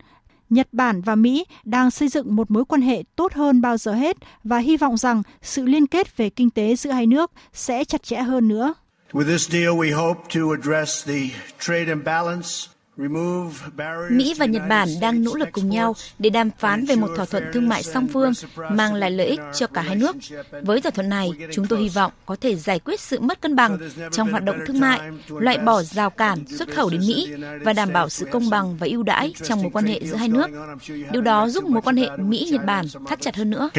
Nhật 0.50 0.68
Bản 0.72 1.00
và 1.00 1.14
Mỹ 1.14 1.44
đang 1.64 1.90
xây 1.90 2.08
dựng 2.08 2.36
một 2.36 2.50
mối 2.50 2.64
quan 2.64 2.82
hệ 2.82 3.02
tốt 3.16 3.32
hơn 3.32 3.60
bao 3.60 3.76
giờ 3.76 3.92
hết 3.92 4.16
và 4.44 4.58
hy 4.58 4.76
vọng 4.76 4.96
rằng 4.96 5.22
sự 5.42 5.64
liên 5.64 5.86
kết 5.86 6.16
về 6.16 6.30
kinh 6.30 6.50
tế 6.50 6.76
giữa 6.76 6.90
hai 6.90 7.06
nước 7.06 7.30
sẽ 7.52 7.84
chặt 7.84 8.02
chẽ 8.02 8.16
hơn 8.16 8.48
nữa. 8.48 8.74
With 9.12 9.26
this 9.26 9.50
deal, 9.50 9.68
we 9.68 9.96
hope 9.96 10.20
to 10.34 10.40
address 10.50 11.06
the 11.06 11.20
trade 11.58 11.86
imbalance 11.86 12.48
Mỹ 14.10 14.34
và 14.38 14.46
Nhật 14.46 14.62
Bản 14.68 14.88
đang 15.00 15.24
nỗ 15.24 15.34
lực 15.34 15.48
cùng 15.52 15.70
nhau 15.70 15.96
để 16.18 16.30
đàm 16.30 16.50
phán 16.58 16.84
về 16.84 16.96
một 16.96 17.10
thỏa 17.16 17.24
thuận 17.24 17.44
thương 17.52 17.68
mại 17.68 17.82
song 17.82 18.08
phương 18.12 18.32
mang 18.70 18.94
lại 18.94 19.10
lợi 19.10 19.26
ích 19.26 19.40
cho 19.54 19.66
cả 19.66 19.82
hai 19.82 19.96
nước. 19.96 20.16
Với 20.62 20.80
thỏa 20.80 20.90
thuận 20.90 21.08
này, 21.08 21.30
chúng 21.52 21.66
tôi 21.66 21.78
hy 21.80 21.88
vọng 21.88 22.12
có 22.26 22.36
thể 22.40 22.56
giải 22.56 22.78
quyết 22.78 23.00
sự 23.00 23.20
mất 23.20 23.40
cân 23.40 23.56
bằng 23.56 23.78
trong 24.12 24.30
hoạt 24.30 24.44
động 24.44 24.58
thương 24.66 24.80
mại, 24.80 25.00
loại 25.28 25.58
bỏ 25.58 25.82
rào 25.82 26.10
cản 26.10 26.44
xuất 26.58 26.74
khẩu 26.74 26.90
đến 26.90 27.00
Mỹ 27.00 27.32
và 27.62 27.72
đảm 27.72 27.92
bảo 27.92 28.08
sự 28.08 28.26
công 28.30 28.50
bằng 28.50 28.76
và 28.76 28.86
ưu 28.90 29.02
đãi 29.02 29.34
trong 29.44 29.62
mối 29.62 29.70
quan 29.72 29.84
hệ 29.84 30.00
giữa 30.04 30.16
hai 30.16 30.28
nước. 30.28 30.46
Điều 31.12 31.22
đó 31.22 31.48
giúp 31.48 31.64
mối 31.64 31.82
quan 31.82 31.96
hệ 31.96 32.08
Mỹ-Nhật 32.16 32.64
Bản 32.64 32.86
thắt 33.08 33.20
chặt 33.20 33.36
hơn 33.36 33.50
nữa. 33.50 33.70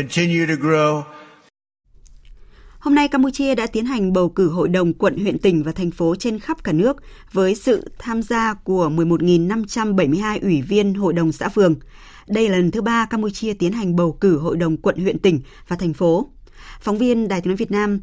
Hôm 2.81 2.95
nay, 2.95 3.07
Campuchia 3.07 3.55
đã 3.55 3.67
tiến 3.67 3.85
hành 3.85 4.13
bầu 4.13 4.29
cử 4.29 4.49
hội 4.49 4.69
đồng 4.69 4.93
quận, 4.93 5.17
huyện, 5.17 5.39
tỉnh 5.39 5.63
và 5.63 5.71
thành 5.71 5.91
phố 5.91 6.15
trên 6.15 6.39
khắp 6.39 6.63
cả 6.63 6.71
nước 6.71 6.97
với 7.31 7.55
sự 7.55 7.91
tham 7.99 8.21
gia 8.21 8.53
của 8.53 8.89
11.572 8.89 10.39
ủy 10.41 10.61
viên 10.61 10.93
hội 10.93 11.13
đồng 11.13 11.31
xã 11.31 11.49
phường. 11.49 11.75
Đây 12.27 12.49
là 12.49 12.57
lần 12.57 12.71
thứ 12.71 12.81
ba 12.81 13.05
Campuchia 13.09 13.53
tiến 13.53 13.71
hành 13.71 13.95
bầu 13.95 14.17
cử 14.21 14.37
hội 14.37 14.57
đồng 14.57 14.77
quận, 14.77 14.95
huyện, 14.95 15.19
tỉnh 15.19 15.41
và 15.67 15.75
thành 15.75 15.93
phố. 15.93 16.29
Phóng 16.81 16.97
viên 16.97 17.27
Đài 17.27 17.41
tiếng 17.41 17.47
nói 17.47 17.55
Việt 17.55 17.71
Nam 17.71 17.99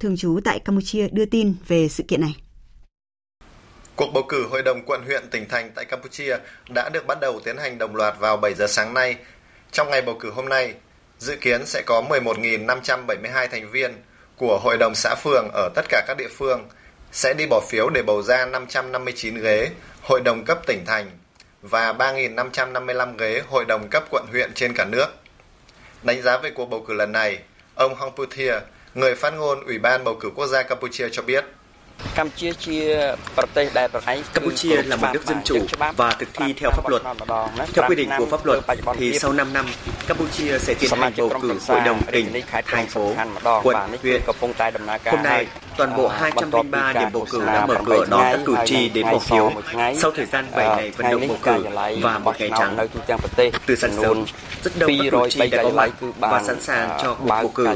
thường 0.00 0.16
trú 0.16 0.40
tại 0.44 0.58
Campuchia 0.58 1.08
đưa 1.08 1.24
tin 1.24 1.54
về 1.68 1.88
sự 1.88 2.02
kiện 2.08 2.20
này. 2.20 2.36
Cuộc 3.96 4.10
bầu 4.14 4.22
cử 4.28 4.46
hội 4.50 4.62
đồng 4.62 4.82
quận, 4.86 5.02
huyện, 5.06 5.22
tỉnh, 5.30 5.48
thành 5.48 5.70
tại 5.74 5.84
Campuchia 5.84 6.36
đã 6.74 6.88
được 6.92 7.06
bắt 7.06 7.18
đầu 7.20 7.40
tiến 7.44 7.56
hành 7.56 7.78
đồng 7.78 7.96
loạt 7.96 8.14
vào 8.20 8.36
7 8.36 8.54
giờ 8.54 8.66
sáng 8.66 8.94
nay. 8.94 9.16
Trong 9.72 9.90
ngày 9.90 10.02
bầu 10.02 10.16
cử 10.20 10.30
hôm 10.30 10.48
nay, 10.48 10.74
dự 11.18 11.36
kiến 11.40 11.66
sẽ 11.66 11.82
có 11.86 12.02
11.572 12.10 13.48
thành 13.50 13.70
viên 13.70 13.92
của 14.40 14.58
Hội 14.58 14.76
đồng 14.76 14.94
xã 14.94 15.14
phường 15.14 15.48
ở 15.52 15.68
tất 15.74 15.82
cả 15.88 16.04
các 16.06 16.16
địa 16.16 16.28
phương 16.38 16.68
sẽ 17.12 17.34
đi 17.34 17.46
bỏ 17.46 17.60
phiếu 17.68 17.88
để 17.88 18.02
bầu 18.02 18.22
ra 18.22 18.46
559 18.46 19.34
ghế 19.42 19.70
Hội 20.02 20.20
đồng 20.20 20.44
cấp 20.44 20.58
tỉnh 20.66 20.84
thành 20.86 21.10
và 21.62 21.92
3.555 21.92 23.16
ghế 23.18 23.42
Hội 23.48 23.64
đồng 23.64 23.88
cấp 23.88 24.04
quận 24.10 24.26
huyện 24.30 24.54
trên 24.54 24.74
cả 24.74 24.84
nước. 24.84 25.06
Đánh 26.02 26.22
giá 26.22 26.38
về 26.38 26.50
cuộc 26.50 26.66
bầu 26.66 26.84
cử 26.88 26.94
lần 26.94 27.12
này, 27.12 27.38
ông 27.74 27.94
Hong 27.94 28.16
Puthia, 28.16 28.54
người 28.94 29.14
phát 29.14 29.34
ngôn 29.34 29.66
Ủy 29.66 29.78
ban 29.78 30.04
bầu 30.04 30.16
cử 30.20 30.30
quốc 30.34 30.46
gia 30.46 30.62
Campuchia 30.62 31.08
cho 31.12 31.22
biết– 31.22 31.44
Campuchia 32.14 33.16
là 34.82 34.96
một 34.96 35.08
nước 35.12 35.26
dân 35.26 35.38
chủ 35.44 35.58
và 35.96 36.10
thực 36.10 36.28
thi 36.34 36.52
theo 36.52 36.70
pháp 36.70 36.88
luật. 36.88 37.02
Theo 37.74 37.84
quy 37.88 37.94
định 37.96 38.10
của 38.18 38.26
pháp 38.26 38.46
luật, 38.46 38.60
thì 38.98 39.18
sau 39.18 39.32
5 39.32 39.52
năm, 39.52 39.66
Campuchia 40.06 40.58
sẽ 40.58 40.74
tiến 40.74 40.90
hành 40.90 41.12
bầu 41.16 41.30
cử 41.42 41.54
hội 41.68 41.80
đồng 41.80 42.02
tỉnh, 42.12 42.42
thành 42.66 42.86
phố, 42.86 43.14
quận, 43.62 43.76
huyện. 44.02 44.22
Hôm 45.04 45.22
nay, 45.22 45.46
toàn 45.76 45.96
bộ 45.96 46.08
203 46.08 46.92
điểm 46.92 47.08
bầu 47.12 47.26
cử 47.30 47.44
đã 47.46 47.66
mở 47.66 47.74
cửa 47.86 48.04
đón 48.10 48.20
các 48.32 48.40
cử 48.46 48.56
tri 48.64 48.88
đến 48.88 49.06
bỏ 49.06 49.18
phiếu 49.18 49.52
sau 49.98 50.10
thời 50.10 50.26
gian 50.26 50.46
7 50.56 50.68
ngày 50.76 50.90
vận 50.90 51.10
động 51.10 51.28
bầu 51.28 51.36
cử 51.42 51.64
và 52.02 52.18
một 52.18 52.34
ngày 52.38 52.50
trắng. 52.58 52.76
Từ 53.66 53.76
sáng 53.76 53.92
sớm, 54.02 54.24
rất 54.64 54.78
đông 54.78 54.90
các 54.98 55.10
cử 55.10 55.28
tri 55.30 55.48
đã 55.48 55.62
có 55.62 55.70
mặt 55.70 55.90
và 56.18 56.42
sẵn 56.42 56.60
sàng 56.60 56.98
cho 57.02 57.14
cuộc 57.14 57.26
bầu 57.28 57.48
cử. 57.54 57.68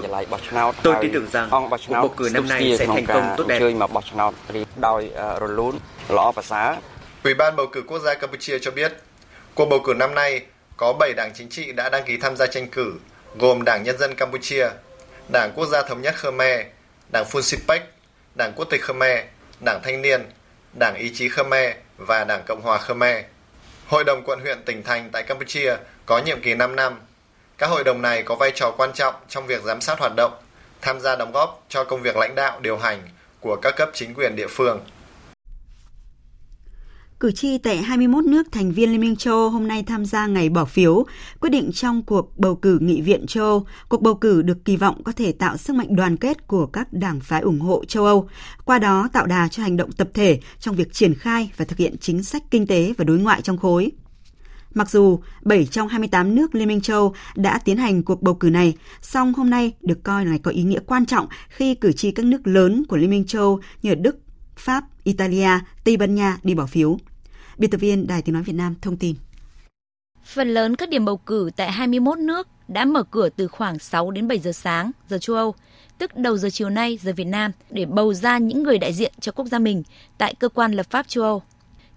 Tôi 0.82 0.94
tin 1.02 1.12
tưởng 1.12 1.26
rằng 1.32 1.48
cuộc 1.50 1.68
bầu 1.88 2.08
cử 2.16 2.28
năm 2.32 2.48
nay 2.48 2.76
sẽ 2.78 2.86
thành 2.86 3.06
công 3.06 3.34
tốt 3.36 3.46
đẹp. 3.46 3.60
Ủy 7.24 7.34
ban 7.34 7.56
bầu 7.56 7.66
cử 7.72 7.82
quốc 7.86 7.98
gia 7.98 8.14
Campuchia 8.14 8.58
cho 8.58 8.70
biết, 8.70 8.92
cuộc 9.54 9.66
bầu 9.66 9.80
cử 9.84 9.94
năm 9.94 10.14
nay 10.14 10.42
có 10.76 10.92
7 10.92 11.12
đảng 11.12 11.32
chính 11.34 11.48
trị 11.48 11.72
đã 11.72 11.88
đăng 11.88 12.04
ký 12.04 12.16
tham 12.16 12.36
gia 12.36 12.46
tranh 12.46 12.68
cử, 12.68 12.94
gồm 13.38 13.64
Đảng 13.64 13.82
Nhân 13.82 13.98
dân 13.98 14.14
Campuchia, 14.14 14.68
Đảng 15.32 15.52
Quốc 15.54 15.66
gia 15.66 15.82
Thống 15.82 16.02
nhất 16.02 16.14
Khmer, 16.16 16.66
Đảng 17.12 17.24
Funsipek, 17.24 17.80
Đảng 18.34 18.52
Quốc 18.56 18.64
tịch 18.70 18.82
Khmer, 18.82 19.24
Đảng 19.64 19.80
Thanh 19.82 20.02
niên, 20.02 20.30
Đảng 20.78 20.94
Ý 20.94 21.10
chí 21.14 21.28
Khmer 21.28 21.76
và 21.96 22.24
Đảng 22.24 22.42
Cộng 22.46 22.62
hòa 22.62 22.78
Khmer. 22.78 23.24
Hội 23.86 24.04
đồng 24.04 24.22
quận 24.24 24.40
huyện 24.40 24.64
tỉnh 24.64 24.82
thành 24.82 25.10
tại 25.12 25.22
Campuchia 25.22 25.76
có 26.06 26.18
nhiệm 26.18 26.40
kỳ 26.40 26.54
5 26.54 26.76
năm. 26.76 27.00
Các 27.58 27.66
hội 27.66 27.84
đồng 27.84 28.02
này 28.02 28.22
có 28.22 28.34
vai 28.34 28.50
trò 28.54 28.70
quan 28.76 28.92
trọng 28.92 29.14
trong 29.28 29.46
việc 29.46 29.62
giám 29.62 29.80
sát 29.80 29.98
hoạt 29.98 30.12
động, 30.16 30.32
tham 30.80 31.00
gia 31.00 31.16
đóng 31.16 31.32
góp 31.32 31.64
cho 31.68 31.84
công 31.84 32.02
việc 32.02 32.16
lãnh 32.16 32.34
đạo 32.34 32.60
điều 32.60 32.76
hành 32.76 33.02
của 33.44 33.56
các 33.56 33.74
cấp 33.76 33.90
chính 33.94 34.14
quyền 34.14 34.36
địa 34.36 34.48
phương. 34.48 34.80
Cử 37.20 37.32
tri 37.32 37.58
tại 37.58 37.76
21 37.76 38.24
nước 38.24 38.52
thành 38.52 38.72
viên 38.72 38.90
Liên 38.90 39.00
minh 39.00 39.16
châu 39.16 39.34
Âu 39.34 39.50
hôm 39.50 39.68
nay 39.68 39.82
tham 39.86 40.04
gia 40.04 40.26
ngày 40.26 40.48
bỏ 40.48 40.64
phiếu, 40.64 41.04
quyết 41.40 41.50
định 41.50 41.70
trong 41.72 42.02
cuộc 42.02 42.38
bầu 42.38 42.56
cử 42.56 42.78
nghị 42.80 43.00
viện 43.00 43.26
châu 43.26 43.44
Âu. 43.44 43.66
Cuộc 43.88 44.02
bầu 44.02 44.14
cử 44.14 44.42
được 44.42 44.64
kỳ 44.64 44.76
vọng 44.76 45.02
có 45.04 45.12
thể 45.12 45.32
tạo 45.32 45.56
sức 45.56 45.76
mạnh 45.76 45.96
đoàn 45.96 46.16
kết 46.16 46.46
của 46.46 46.66
các 46.66 46.92
đảng 46.92 47.20
phái 47.20 47.40
ủng 47.40 47.60
hộ 47.60 47.84
châu 47.84 48.04
Âu, 48.04 48.28
qua 48.64 48.78
đó 48.78 49.08
tạo 49.12 49.26
đà 49.26 49.48
cho 49.48 49.62
hành 49.62 49.76
động 49.76 49.92
tập 49.92 50.08
thể 50.14 50.40
trong 50.58 50.74
việc 50.74 50.92
triển 50.92 51.14
khai 51.14 51.50
và 51.56 51.64
thực 51.64 51.78
hiện 51.78 51.96
chính 52.00 52.22
sách 52.22 52.42
kinh 52.50 52.66
tế 52.66 52.92
và 52.98 53.04
đối 53.04 53.18
ngoại 53.18 53.42
trong 53.42 53.58
khối. 53.58 53.92
Mặc 54.74 54.90
dù 54.90 55.20
7 55.42 55.66
trong 55.66 55.88
28 55.88 56.34
nước 56.34 56.54
Liên 56.54 56.68
minh 56.68 56.80
châu 56.80 57.14
đã 57.34 57.58
tiến 57.58 57.76
hành 57.76 58.02
cuộc 58.02 58.22
bầu 58.22 58.34
cử 58.34 58.50
này, 58.50 58.74
song 59.02 59.34
hôm 59.34 59.50
nay 59.50 59.72
được 59.80 60.02
coi 60.02 60.26
là 60.26 60.38
có 60.42 60.50
ý 60.50 60.62
nghĩa 60.62 60.80
quan 60.86 61.06
trọng 61.06 61.26
khi 61.48 61.74
cử 61.74 61.92
tri 61.92 62.10
các 62.10 62.26
nước 62.26 62.46
lớn 62.46 62.84
của 62.88 62.96
Liên 62.96 63.10
minh 63.10 63.24
châu 63.26 63.60
như 63.82 63.94
Đức, 63.94 64.16
Pháp, 64.56 64.84
Italia, 65.04 65.50
Tây 65.84 65.96
Ban 65.96 66.14
Nha 66.14 66.38
đi 66.42 66.54
bỏ 66.54 66.66
phiếu. 66.66 66.98
Biên 67.58 67.70
tập 67.70 67.78
viên 67.78 68.06
Đài 68.06 68.22
Tiếng 68.22 68.32
Nói 68.32 68.42
Việt 68.42 68.52
Nam 68.52 68.74
thông 68.82 68.96
tin. 68.96 69.16
Phần 70.24 70.54
lớn 70.54 70.76
các 70.76 70.88
điểm 70.88 71.04
bầu 71.04 71.16
cử 71.16 71.50
tại 71.56 71.72
21 71.72 72.18
nước 72.18 72.48
đã 72.68 72.84
mở 72.84 73.02
cửa 73.02 73.28
từ 73.28 73.48
khoảng 73.48 73.78
6 73.78 74.10
đến 74.10 74.28
7 74.28 74.38
giờ 74.38 74.52
sáng, 74.52 74.90
giờ 75.08 75.18
châu 75.18 75.36
Âu, 75.36 75.54
tức 75.98 76.16
đầu 76.16 76.36
giờ 76.36 76.50
chiều 76.50 76.70
nay, 76.70 76.98
giờ 77.02 77.12
Việt 77.16 77.24
Nam, 77.24 77.50
để 77.70 77.86
bầu 77.86 78.14
ra 78.14 78.38
những 78.38 78.62
người 78.62 78.78
đại 78.78 78.92
diện 78.92 79.12
cho 79.20 79.32
quốc 79.32 79.46
gia 79.46 79.58
mình 79.58 79.82
tại 80.18 80.34
cơ 80.34 80.48
quan 80.48 80.72
lập 80.72 80.86
pháp 80.90 81.08
châu 81.08 81.24
Âu. 81.24 81.42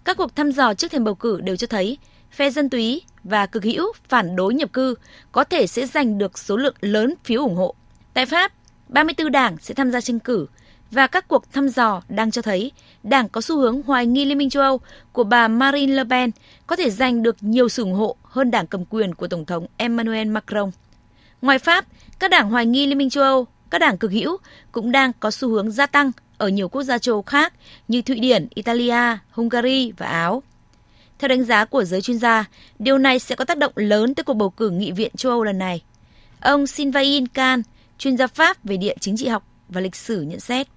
Các 0.04 0.18
cuộc 0.18 0.36
thăm 0.36 0.52
dò 0.52 0.74
trước 0.74 0.92
thềm 0.92 1.04
bầu 1.04 1.16
cử 1.16 1.42
đều 1.42 1.56
cho 1.56 1.68
thấy 1.68 1.98
phe 2.38 2.50
dân 2.50 2.70
túy 2.70 3.02
và 3.24 3.46
cực 3.46 3.64
hữu 3.64 3.94
phản 4.08 4.36
đối 4.36 4.54
nhập 4.54 4.74
cư 4.74 4.96
có 5.32 5.44
thể 5.44 5.68
sẽ 5.68 5.86
giành 5.86 6.18
được 6.18 6.40
số 6.40 6.58
lượng 6.58 6.76
lớn 6.82 7.14
phiếu 7.24 7.42
ủng 7.42 7.56
hộ. 7.56 7.76
Tại 8.14 8.26
Pháp, 8.26 8.54
34 8.90 9.32
đảng 9.32 9.58
sẽ 9.62 9.74
tham 9.74 9.92
gia 9.92 10.02
tranh 10.02 10.20
cử 10.20 10.48
và 10.92 11.08
các 11.08 11.28
cuộc 11.28 11.54
thăm 11.54 11.70
dò 11.70 12.02
đang 12.10 12.32
cho 12.32 12.42
thấy 12.42 12.72
đảng 13.04 13.30
có 13.30 13.42
xu 13.42 13.58
hướng 13.58 13.82
hoài 13.82 14.06
nghi 14.06 14.26
Liên 14.26 14.38
minh 14.38 14.50
châu 14.50 14.64
Âu 14.64 14.80
của 15.12 15.24
bà 15.24 15.48
Marine 15.48 15.94
Le 15.94 16.04
Pen 16.10 16.32
có 16.68 16.76
thể 16.76 16.90
giành 16.90 17.24
được 17.24 17.36
nhiều 17.42 17.70
sự 17.70 17.84
ủng 17.84 17.94
hộ 17.94 18.16
hơn 18.24 18.52
đảng 18.52 18.68
cầm 18.68 18.86
quyền 18.86 19.16
của 19.16 19.28
Tổng 19.28 19.46
thống 19.46 19.66
Emmanuel 19.78 20.28
Macron. 20.28 20.72
Ngoài 21.42 21.60
Pháp, 21.60 21.86
các 22.20 22.32
đảng 22.32 22.50
hoài 22.50 22.66
nghi 22.66 22.86
Liên 22.86 22.98
minh 22.98 23.10
châu 23.10 23.24
Âu, 23.24 23.48
các 23.70 23.78
đảng 23.80 23.98
cực 23.98 24.12
hữu 24.12 24.38
cũng 24.72 24.92
đang 24.92 25.12
có 25.20 25.32
xu 25.32 25.50
hướng 25.50 25.72
gia 25.72 25.86
tăng 25.86 26.12
ở 26.38 26.48
nhiều 26.48 26.70
quốc 26.70 26.84
gia 26.84 26.98
châu 26.98 27.16
Âu 27.16 27.22
khác 27.22 27.54
như 27.88 28.02
Thụy 28.02 28.20
Điển, 28.20 28.48
Italia, 28.56 29.18
Hungary 29.32 29.92
và 29.98 30.06
Áo. 30.08 30.44
Theo 31.20 31.28
đánh 31.28 31.44
giá 31.44 31.66
của 31.66 31.84
giới 31.84 32.02
chuyên 32.02 32.20
gia, 32.20 32.46
điều 32.80 32.98
này 32.98 33.20
sẽ 33.20 33.36
có 33.36 33.46
tác 33.46 33.58
động 33.58 33.72
lớn 33.76 34.16
tới 34.16 34.24
cuộc 34.24 34.34
bầu 34.34 34.50
cử 34.50 34.70
nghị 34.70 34.92
viện 34.92 35.12
châu 35.18 35.32
Âu 35.32 35.44
lần 35.44 35.58
này. 35.58 35.84
Ông 36.42 36.68
Sylvain 36.68 37.28
Can, 37.28 37.62
chuyên 37.98 38.18
gia 38.18 38.28
Pháp 38.28 38.64
về 38.64 38.78
địa 38.78 38.96
chính 39.00 39.18
trị 39.18 39.28
học 39.28 39.44
và 39.70 39.82
lịch 39.82 39.96
sử 39.96 40.22
nhận 40.22 40.40
xét. 40.40 40.68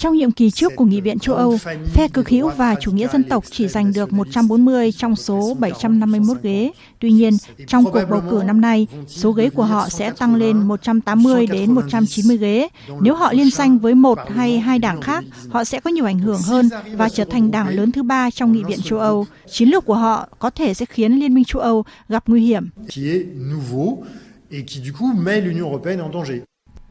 Trong 0.00 0.16
nhiệm 0.16 0.30
kỳ 0.30 0.50
trước 0.50 0.76
của 0.76 0.84
Nghị 0.84 1.00
viện 1.00 1.18
châu 1.18 1.34
Âu, 1.34 1.58
phe 1.94 2.08
cực 2.08 2.28
hữu 2.28 2.48
và 2.48 2.74
chủ 2.80 2.92
nghĩa 2.92 3.08
dân 3.08 3.24
tộc 3.24 3.44
chỉ 3.50 3.68
giành 3.68 3.92
được 3.92 4.12
140 4.12 4.92
trong 4.92 5.16
số 5.16 5.56
751 5.58 6.36
ghế. 6.42 6.70
Tuy 6.98 7.12
nhiên, 7.12 7.36
trong 7.66 7.84
cuộc 7.84 8.00
bầu 8.10 8.22
cử 8.30 8.42
năm 8.46 8.60
nay, 8.60 8.86
số 9.06 9.32
ghế 9.32 9.50
của 9.50 9.62
họ 9.64 9.88
sẽ 9.88 10.10
tăng 10.10 10.34
lên 10.34 10.56
180 10.56 11.46
đến 11.46 11.72
190 11.72 12.36
ghế. 12.36 12.68
Nếu 13.00 13.14
họ 13.14 13.32
liên 13.32 13.50
danh 13.50 13.78
với 13.78 13.94
một 13.94 14.18
hay 14.34 14.58
hai 14.58 14.78
đảng 14.78 15.00
khác, 15.00 15.24
họ 15.48 15.64
sẽ 15.64 15.80
có 15.80 15.90
nhiều 15.90 16.04
ảnh 16.04 16.18
hưởng 16.18 16.40
hơn 16.44 16.68
và 16.94 17.08
trở 17.08 17.24
thành 17.24 17.50
đảng 17.50 17.68
lớn 17.68 17.92
thứ 17.92 18.02
ba 18.02 18.30
trong 18.30 18.52
Nghị 18.52 18.64
viện 18.64 18.78
châu 18.84 18.98
Âu. 18.98 19.26
Chiến 19.50 19.68
lược 19.68 19.84
của 19.84 19.94
họ 19.94 20.28
có 20.38 20.50
thể 20.50 20.74
sẽ 20.74 20.86
khiến 20.86 21.12
Liên 21.12 21.34
minh 21.34 21.44
châu 21.44 21.62
Âu 21.62 21.84
gặp 22.08 22.24
nguy 22.26 22.46
hiểm. 22.46 22.68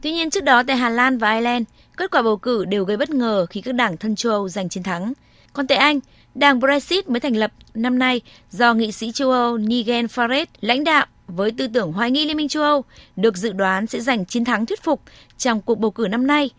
Tuy 0.02 0.12
nhiên 0.12 0.30
trước 0.30 0.44
đó 0.44 0.62
tại 0.62 0.76
Hà 0.76 0.88
Lan 0.88 1.18
và 1.18 1.32
Ireland, 1.32 1.66
kết 1.96 2.10
quả 2.10 2.22
bầu 2.22 2.36
cử 2.36 2.64
đều 2.64 2.84
gây 2.84 2.96
bất 2.96 3.10
ngờ 3.10 3.46
khi 3.50 3.60
các 3.60 3.74
đảng 3.74 3.96
thân 3.96 4.16
châu 4.16 4.32
Âu 4.32 4.48
giành 4.48 4.68
chiến 4.68 4.82
thắng. 4.82 5.12
Còn 5.52 5.66
tại 5.66 5.78
Anh, 5.78 6.00
đảng 6.34 6.60
Brexit 6.60 7.08
mới 7.08 7.20
thành 7.20 7.36
lập 7.36 7.52
năm 7.74 7.98
nay 7.98 8.20
do 8.50 8.74
nghị 8.74 8.92
sĩ 8.92 9.12
châu 9.12 9.30
Âu 9.30 9.58
Nigel 9.58 10.04
Farage 10.04 10.46
lãnh 10.60 10.84
đạo 10.84 11.06
với 11.26 11.50
tư 11.50 11.66
tưởng 11.74 11.92
hoài 11.92 12.10
nghi 12.10 12.24
Liên 12.26 12.36
minh 12.36 12.48
châu 12.48 12.62
Âu 12.62 12.84
được 13.16 13.36
dự 13.36 13.52
đoán 13.52 13.86
sẽ 13.86 14.00
giành 14.00 14.24
chiến 14.24 14.44
thắng 14.44 14.66
thuyết 14.66 14.82
phục 14.82 15.02
trong 15.38 15.60
cuộc 15.60 15.78
bầu 15.78 15.90
cử 15.90 16.06
năm 16.10 16.26
nay. 16.26 16.50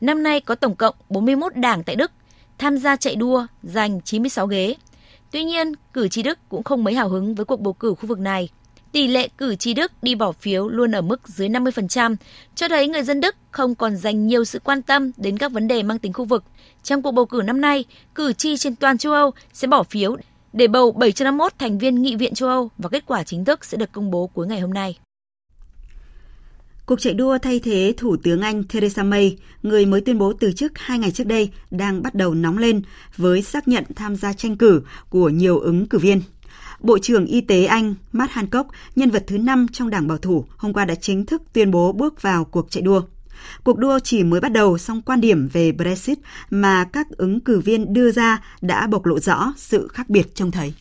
Năm 0.00 0.22
nay 0.22 0.40
có 0.40 0.54
tổng 0.54 0.76
cộng 0.76 0.94
41 1.08 1.56
đảng 1.56 1.82
tại 1.82 1.96
Đức 1.96 2.12
tham 2.58 2.78
gia 2.78 2.96
chạy 2.96 3.16
đua 3.16 3.46
giành 3.62 4.00
96 4.00 4.46
ghế. 4.46 4.74
Tuy 5.30 5.44
nhiên, 5.44 5.72
cử 5.92 6.08
tri 6.08 6.22
Đức 6.22 6.38
cũng 6.48 6.62
không 6.62 6.84
mấy 6.84 6.94
hào 6.94 7.08
hứng 7.08 7.34
với 7.34 7.44
cuộc 7.44 7.60
bầu 7.60 7.72
cử 7.72 7.94
khu 7.94 8.06
vực 8.06 8.18
này 8.18 8.48
tỷ 8.92 9.06
lệ 9.06 9.28
cử 9.38 9.54
tri 9.54 9.74
Đức 9.74 9.92
đi 10.02 10.14
bỏ 10.14 10.32
phiếu 10.32 10.68
luôn 10.68 10.92
ở 10.92 11.00
mức 11.00 11.28
dưới 11.28 11.48
50%, 11.48 12.16
cho 12.54 12.68
thấy 12.68 12.88
người 12.88 13.02
dân 13.02 13.20
Đức 13.20 13.36
không 13.50 13.74
còn 13.74 13.96
dành 13.96 14.26
nhiều 14.26 14.44
sự 14.44 14.58
quan 14.58 14.82
tâm 14.82 15.10
đến 15.16 15.38
các 15.38 15.52
vấn 15.52 15.68
đề 15.68 15.82
mang 15.82 15.98
tính 15.98 16.12
khu 16.12 16.24
vực. 16.24 16.44
Trong 16.82 17.02
cuộc 17.02 17.12
bầu 17.12 17.26
cử 17.26 17.42
năm 17.44 17.60
nay, 17.60 17.84
cử 18.14 18.32
tri 18.32 18.56
trên 18.56 18.76
toàn 18.76 18.98
châu 18.98 19.12
Âu 19.12 19.30
sẽ 19.52 19.68
bỏ 19.68 19.82
phiếu 19.82 20.16
để 20.52 20.66
bầu 20.66 20.92
751 20.92 21.52
thành 21.58 21.78
viên 21.78 22.02
Nghị 22.02 22.16
viện 22.16 22.34
châu 22.34 22.48
Âu 22.48 22.70
và 22.78 22.88
kết 22.88 23.06
quả 23.06 23.22
chính 23.22 23.44
thức 23.44 23.64
sẽ 23.64 23.76
được 23.76 23.92
công 23.92 24.10
bố 24.10 24.26
cuối 24.26 24.46
ngày 24.46 24.60
hôm 24.60 24.74
nay. 24.74 24.98
Cuộc 26.86 27.00
chạy 27.00 27.14
đua 27.14 27.38
thay 27.38 27.60
thế 27.60 27.94
Thủ 27.96 28.16
tướng 28.22 28.40
Anh 28.40 28.64
Theresa 28.64 29.02
May, 29.02 29.38
người 29.62 29.86
mới 29.86 30.00
tuyên 30.00 30.18
bố 30.18 30.32
từ 30.32 30.52
chức 30.52 30.78
hai 30.78 30.98
ngày 30.98 31.10
trước 31.10 31.26
đây, 31.26 31.50
đang 31.70 32.02
bắt 32.02 32.14
đầu 32.14 32.34
nóng 32.34 32.58
lên 32.58 32.82
với 33.16 33.42
xác 33.42 33.68
nhận 33.68 33.84
tham 33.96 34.16
gia 34.16 34.32
tranh 34.32 34.56
cử 34.56 34.82
của 35.10 35.28
nhiều 35.28 35.58
ứng 35.58 35.86
cử 35.86 35.98
viên. 35.98 36.22
Bộ 36.82 36.98
trưởng 36.98 37.26
Y 37.26 37.40
tế 37.40 37.64
Anh 37.64 37.94
Matt 38.12 38.32
Hancock, 38.32 38.70
nhân 38.96 39.10
vật 39.10 39.24
thứ 39.26 39.38
5 39.38 39.66
trong 39.72 39.90
đảng 39.90 40.08
bảo 40.08 40.18
thủ, 40.18 40.44
hôm 40.56 40.72
qua 40.72 40.84
đã 40.84 40.94
chính 40.94 41.26
thức 41.26 41.42
tuyên 41.52 41.70
bố 41.70 41.92
bước 41.92 42.22
vào 42.22 42.44
cuộc 42.44 42.70
chạy 42.70 42.82
đua. 42.82 43.02
Cuộc 43.64 43.78
đua 43.78 43.98
chỉ 44.04 44.22
mới 44.22 44.40
bắt 44.40 44.52
đầu, 44.52 44.78
song 44.78 45.02
quan 45.02 45.20
điểm 45.20 45.48
về 45.48 45.72
Brexit 45.72 46.18
mà 46.50 46.84
các 46.92 47.06
ứng 47.10 47.40
cử 47.40 47.60
viên 47.60 47.92
đưa 47.92 48.10
ra 48.10 48.44
đã 48.60 48.86
bộc 48.86 49.06
lộ 49.06 49.18
rõ 49.18 49.52
sự 49.56 49.88
khác 49.88 50.10
biệt 50.10 50.34
trông 50.34 50.50
thấy. 50.50 50.72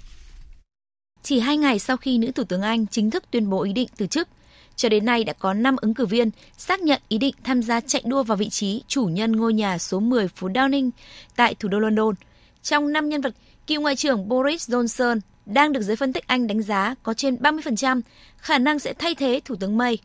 Chỉ 1.24 1.40
hai 1.40 1.58
ngày 1.58 1.80
sau 1.80 1.98
khi 1.98 2.18
nữ 2.18 2.32
Thủ 2.32 2.44
tướng 2.44 2.62
Anh 2.62 2.88
chính 2.88 3.12
thức 3.12 3.24
tuyên 3.32 3.50
bố 3.50 3.64
ý 3.64 3.74
định 3.74 3.90
từ 3.98 4.08
chức, 4.08 4.28
cho 4.76 4.90
đến 4.90 5.06
nay 5.06 5.24
đã 5.24 5.34
có 5.34 5.54
5 5.54 5.76
ứng 5.82 5.94
cử 5.94 6.06
viên 6.06 6.30
xác 6.58 6.82
nhận 6.82 7.02
ý 7.08 7.18
định 7.18 7.36
tham 7.44 7.64
gia 7.64 7.80
chạy 7.80 8.04
đua 8.06 8.24
vào 8.24 8.38
vị 8.38 8.50
trí 8.50 8.84
chủ 8.88 9.06
nhân 9.06 9.32
ngôi 9.32 9.54
nhà 9.54 9.78
số 9.78 10.00
10 10.00 10.28
phố 10.28 10.48
Downing 10.48 10.90
tại 11.36 11.56
thủ 11.56 11.70
đô 11.70 11.80
London. 11.80 12.16
Trong 12.64 12.94
5 12.94 13.10
nhân 13.10 13.22
vật, 13.22 13.36
cựu 13.68 13.82
Ngoại 13.82 13.96
trưởng 13.96 14.30
Boris 14.30 14.70
Johnson 14.70 15.20
đang 15.50 15.74
được 15.74 15.82
giới 15.82 15.96
phân 15.96 16.14
tích 16.14 16.28
Anh 16.28 16.48
đánh 16.48 16.62
giá 16.62 16.96
có 17.04 17.14
trên 17.14 17.36
30% 17.36 18.02
khả 18.38 18.58
năng 18.58 18.80
sẽ 18.80 18.94
thay 18.94 19.16
thế 19.16 19.42
Thủ 19.46 19.56
tướng 19.56 19.78
May. 19.78 19.98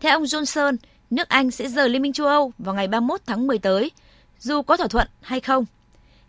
Theo 0.00 0.16
ông 0.16 0.24
Johnson, 0.24 0.76
nước 1.10 1.28
Anh 1.28 1.50
sẽ 1.50 1.68
rời 1.68 1.88
Liên 1.88 2.02
minh 2.02 2.12
châu 2.12 2.26
Âu 2.26 2.52
vào 2.58 2.74
ngày 2.74 2.88
31 2.88 3.20
tháng 3.26 3.46
10 3.46 3.58
tới, 3.58 3.90
dù 4.38 4.62
có 4.62 4.76
thỏa 4.76 4.88
thuận 4.88 5.08
hay 5.20 5.40
không. 5.40 5.64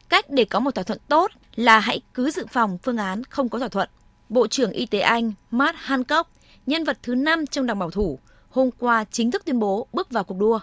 Cách 0.09 0.25
để 0.29 0.45
có 0.45 0.59
một 0.59 0.75
thỏa 0.75 0.83
thuận 0.83 0.99
tốt 1.07 1.31
là 1.55 1.79
hãy 1.79 2.01
cứ 2.13 2.31
dự 2.31 2.45
phòng 2.51 2.77
phương 2.83 2.97
án 2.97 3.23
không 3.23 3.49
có 3.49 3.59
thỏa 3.59 3.67
thuận. 3.67 3.89
Bộ 4.29 4.47
trưởng 4.47 4.71
Y 4.71 4.85
tế 4.85 4.99
Anh 4.99 5.33
Matt 5.51 5.77
Hancock, 5.79 6.29
nhân 6.65 6.83
vật 6.83 6.97
thứ 7.03 7.15
5 7.15 7.47
trong 7.47 7.65
đảng 7.65 7.79
bảo 7.79 7.91
thủ, 7.91 8.19
hôm 8.49 8.69
qua 8.79 9.05
chính 9.11 9.31
thức 9.31 9.45
tuyên 9.45 9.59
bố 9.59 9.87
bước 9.93 10.11
vào 10.11 10.23
cuộc 10.23 10.37
đua. 10.37 10.59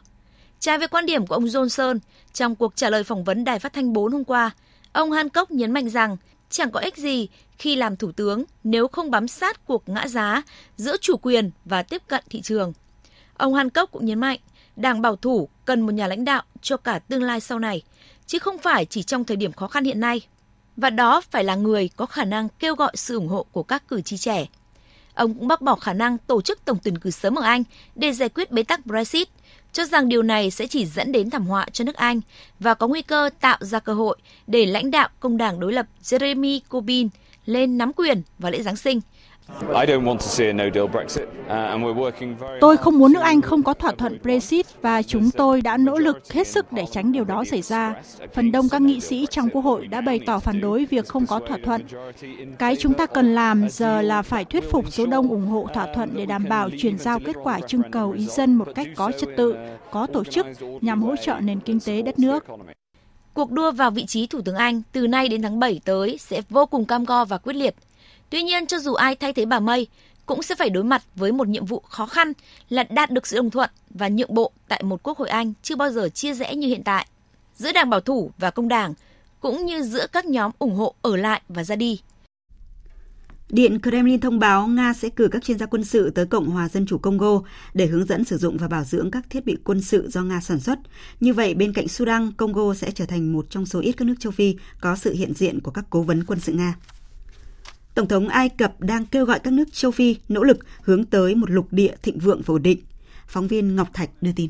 Trái 0.61 0.79
với 0.79 0.89
quan 0.89 1.07
điểm 1.07 1.27
của 1.27 1.35
ông 1.35 1.45
Johnson, 1.45 1.99
trong 2.33 2.57
cuộc 2.57 2.77
trả 2.77 2.91
lời 2.91 3.05
phỏng 3.05 3.25
vấn 3.25 3.45
Đài 3.45 3.59
Phát 3.59 3.73
thanh 3.73 3.93
4 3.93 4.13
hôm 4.13 4.25
qua, 4.25 4.51
ông 4.93 5.13
Hancock 5.13 5.51
nhấn 5.51 5.71
mạnh 5.71 5.89
rằng 5.89 6.17
chẳng 6.51 6.71
có 6.71 6.81
ích 6.81 6.97
gì 6.97 7.29
khi 7.59 7.77
làm 7.77 7.97
thủ 7.97 8.13
tướng 8.13 8.45
nếu 8.65 8.89
không 8.89 9.11
bám 9.11 9.29
sát 9.29 9.67
cuộc 9.67 9.89
ngã 9.89 10.09
giá 10.09 10.43
giữa 10.77 10.97
chủ 10.97 11.17
quyền 11.17 11.51
và 11.65 11.83
tiếp 11.83 12.03
cận 12.07 12.25
thị 12.31 12.41
trường. 12.41 12.73
Ông 13.37 13.55
Hancock 13.55 13.93
cũng 13.93 14.05
nhấn 14.05 14.21
mạnh, 14.21 14.39
Đảng 14.77 15.03
bảo 15.03 15.17
thủ 15.17 15.49
cần 15.65 15.81
một 15.81 15.95
nhà 15.95 16.07
lãnh 16.07 16.25
đạo 16.25 16.43
cho 16.63 16.77
cả 16.77 16.99
tương 16.99 17.23
lai 17.23 17.41
sau 17.41 17.59
này, 17.59 17.83
chứ 18.27 18.39
không 18.39 18.59
phải 18.59 18.85
chỉ 18.85 19.03
trong 19.03 19.25
thời 19.25 19.37
điểm 19.37 19.53
khó 19.53 19.69
khăn 19.69 19.85
hiện 19.85 20.01
nay. 20.01 20.21
Và 20.77 20.91
đó 20.91 21.21
phải 21.31 21.45
là 21.45 21.55
người 21.55 21.91
có 21.97 22.07
khả 22.07 22.25
năng 22.25 22.49
kêu 22.59 22.75
gọi 22.75 22.93
sự 22.95 23.15
ủng 23.15 23.29
hộ 23.29 23.47
của 23.53 23.63
các 23.63 23.89
cử 23.89 24.01
tri 24.01 24.17
trẻ. 24.17 24.47
Ông 25.19 25.35
cũng 25.35 25.49
bác 25.49 25.63
bỏ 25.63 25.75
khả 25.75 25.93
năng 25.93 26.19
tổ 26.19 26.43
chức 26.43 26.65
tổng 26.65 26.79
tuyển 26.83 26.99
cử 26.99 27.11
sớm 27.11 27.35
ở 27.35 27.43
Anh 27.43 27.65
để 27.95 28.13
giải 28.13 28.29
quyết 28.29 28.51
bế 28.51 28.63
tắc 28.63 28.87
Brexit, 28.87 29.29
cho 29.73 29.85
rằng 29.85 30.09
điều 30.09 30.23
này 30.23 30.51
sẽ 30.51 30.67
chỉ 30.67 30.87
dẫn 30.87 31.13
đến 31.13 31.31
thảm 31.31 31.47
họa 31.47 31.67
cho 31.73 31.85
nước 31.85 31.97
Anh 31.97 32.21
và 32.61 32.75
có 32.75 32.89
nguy 32.89 33.03
cơ 33.03 33.31
tạo 33.41 33.59
ra 33.61 33.81
cơ 33.81 33.95
hội 33.95 34.17
để 34.47 34.67
lãnh 34.67 34.91
đạo 34.91 35.09
công 35.21 35.37
đảng 35.37 35.61
đối 35.61 35.73
lập 35.73 35.87
Jeremy 36.03 36.61
Corbyn 36.69 37.09
lên 37.47 37.79
nắm 37.79 37.93
quyền 37.93 38.23
vào 38.39 38.53
lễ 38.53 38.63
Giáng 38.63 38.77
sinh– 38.77 39.01
Tôi 42.61 42.77
không 42.77 42.99
muốn 42.99 43.13
nước 43.13 43.21
Anh 43.21 43.41
không 43.41 43.63
có 43.63 43.75
thỏa 43.75 43.93
thuận 43.93 44.19
Brexit 44.23 44.67
và 44.83 45.03
chúng 45.03 45.31
tôi 45.31 45.61
đã 45.61 45.77
nỗ 45.77 45.99
lực 45.99 46.33
hết 46.33 46.47
sức 46.47 46.73
để 46.73 46.85
tránh 46.91 47.13
điều 47.13 47.25
đó 47.25 47.45
xảy 47.45 47.63
ra. 47.63 47.95
Phần 48.35 48.53
đông 48.53 48.69
các 48.69 48.83
nghị 48.83 49.01
sĩ 49.01 49.27
trong 49.31 49.51
Quốc 49.51 49.63
hội 49.63 49.87
đã 49.87 50.01
bày 50.01 50.21
tỏ 50.27 50.39
phản 50.39 50.61
đối 50.61 50.85
việc 50.85 51.07
không 51.09 51.27
có 51.27 51.41
thỏa 51.49 51.59
thuận. 51.65 51.83
Cái 52.59 52.77
chúng 52.77 52.95
ta 52.95 53.07
cần 53.07 53.35
làm 53.35 53.69
giờ 53.71 54.03
là 54.03 54.23
phải 54.23 54.45
thuyết 54.45 54.71
phục 54.71 54.93
số 54.93 55.07
đông 55.07 55.29
ủng 55.29 55.47
hộ 55.47 55.67
thỏa 55.75 55.87
thuận 55.95 56.11
để 56.15 56.27
đảm 56.27 56.45
bảo 56.49 56.71
chuyển 56.79 56.99
giao 56.99 57.19
kết 57.25 57.37
quả 57.43 57.61
trưng 57.61 57.83
cầu 57.91 58.13
ý 58.13 58.27
dân 58.27 58.55
một 58.55 58.69
cách 58.75 58.87
có 58.97 59.13
trật 59.19 59.29
tự, 59.37 59.55
có 59.91 60.07
tổ 60.07 60.25
chức 60.25 60.47
nhằm 60.81 61.03
hỗ 61.03 61.17
trợ 61.17 61.35
nền 61.41 61.61
kinh 61.61 61.81
tế 61.81 62.03
đất 62.03 62.19
nước. 62.19 62.45
Cuộc 63.35 63.51
đua 63.51 63.71
vào 63.71 63.91
vị 63.91 64.07
trí 64.07 64.27
Thủ 64.27 64.41
tướng 64.41 64.57
Anh 64.57 64.83
từ 64.93 65.07
nay 65.07 65.29
đến 65.29 65.43
tháng 65.43 65.59
7 65.61 65.81
tới 65.85 66.19
sẽ 66.21 66.41
vô 66.51 66.67
cùng 66.67 66.85
cam 66.85 67.05
go 67.05 67.25
và 67.25 67.39
quyết 67.39 67.57
liệt. 67.57 67.75
Tuy 68.31 68.43
nhiên, 68.43 68.67
cho 68.67 68.79
dù 68.79 68.95
ai 68.95 69.17
thay 69.17 69.33
thế 69.33 69.45
bà 69.45 69.61
May, 69.61 69.87
cũng 70.27 70.43
sẽ 70.43 70.55
phải 70.55 70.71
đối 70.71 70.85
mặt 70.85 71.03
với 71.15 71.33
một 71.33 71.49
nhiệm 71.49 71.65
vụ 71.65 71.83
khó 71.89 72.07
khăn 72.07 72.33
là 72.69 72.83
đạt 72.83 73.11
được 73.11 73.27
sự 73.27 73.37
đồng 73.37 73.51
thuận 73.51 73.71
và 73.91 74.09
nhượng 74.09 74.35
bộ 74.35 74.53
tại 74.69 74.83
một 74.83 75.03
quốc 75.03 75.19
hội 75.19 75.29
Anh 75.29 75.53
chưa 75.63 75.77
bao 75.77 75.91
giờ 75.91 76.09
chia 76.09 76.35
rẽ 76.35 76.55
như 76.55 76.69
hiện 76.69 76.85
tại. 76.85 77.07
Giữa 77.57 77.73
đảng 77.73 77.91
bảo 77.91 78.01
thủ 78.01 78.31
và 78.39 78.51
công 78.51 78.69
đảng, 78.69 78.95
cũng 79.41 79.67
như 79.67 79.83
giữa 79.83 80.07
các 80.13 80.27
nhóm 80.27 80.51
ủng 80.59 80.75
hộ 80.75 80.95
ở 81.03 81.17
lại 81.17 81.43
và 81.49 81.65
ra 81.65 81.77
đi. 81.77 82.01
Điện 83.49 83.79
Kremlin 83.83 84.21
thông 84.21 84.39
báo 84.39 84.67
Nga 84.67 84.93
sẽ 84.93 85.09
cử 85.09 85.29
các 85.33 85.45
chuyên 85.45 85.59
gia 85.59 85.67
quân 85.67 85.85
sự 85.85 86.11
tới 86.11 86.27
Cộng 86.27 86.51
hòa 86.51 86.69
Dân 86.69 86.87
chủ 86.87 86.99
Congo 86.99 87.41
để 87.75 87.87
hướng 87.87 88.07
dẫn 88.07 88.25
sử 88.25 88.39
dụng 88.39 88.57
và 88.57 88.69
bảo 88.69 88.85
dưỡng 88.85 89.11
các 89.11 89.31
thiết 89.31 89.45
bị 89.45 89.57
quân 89.65 89.83
sự 89.83 90.09
do 90.11 90.23
Nga 90.23 90.41
sản 90.41 90.61
xuất. 90.61 90.79
Như 91.21 91.33
vậy, 91.35 91.55
bên 91.55 91.73
cạnh 91.73 91.89
Sudan, 91.89 92.33
Congo 92.33 92.75
sẽ 92.75 92.91
trở 92.91 93.07
thành 93.07 93.33
một 93.33 93.47
trong 93.51 93.67
số 93.67 93.81
ít 93.81 93.93
các 93.93 94.05
nước 94.05 94.15
châu 94.21 94.33
Phi 94.33 94.57
có 94.81 94.97
sự 94.97 95.15
hiện 95.15 95.35
diện 95.35 95.61
của 95.61 95.71
các 95.71 95.85
cố 95.91 96.03
vấn 96.03 96.25
quân 96.25 96.41
sự 96.41 96.53
Nga. 96.53 96.75
Tổng 97.99 98.09
thống 98.09 98.29
Ai 98.29 98.49
Cập 98.49 98.81
đang 98.81 99.07
kêu 99.07 99.25
gọi 99.25 99.41
các 99.45 99.53
nước 99.53 99.65
châu 99.73 99.91
Phi 99.91 100.17
nỗ 100.29 100.43
lực 100.43 100.59
hướng 100.83 101.05
tới 101.05 101.35
một 101.35 101.51
lục 101.51 101.69
địa 101.71 101.95
thịnh 102.03 102.19
vượng 102.19 102.43
và 102.47 102.53
ổn 102.53 102.63
định. 102.63 102.81
Phóng 103.27 103.49
viên 103.49 103.77
Ngọc 103.77 103.91
Thạch 103.95 104.11
đưa 104.21 104.31
tin. 104.37 104.49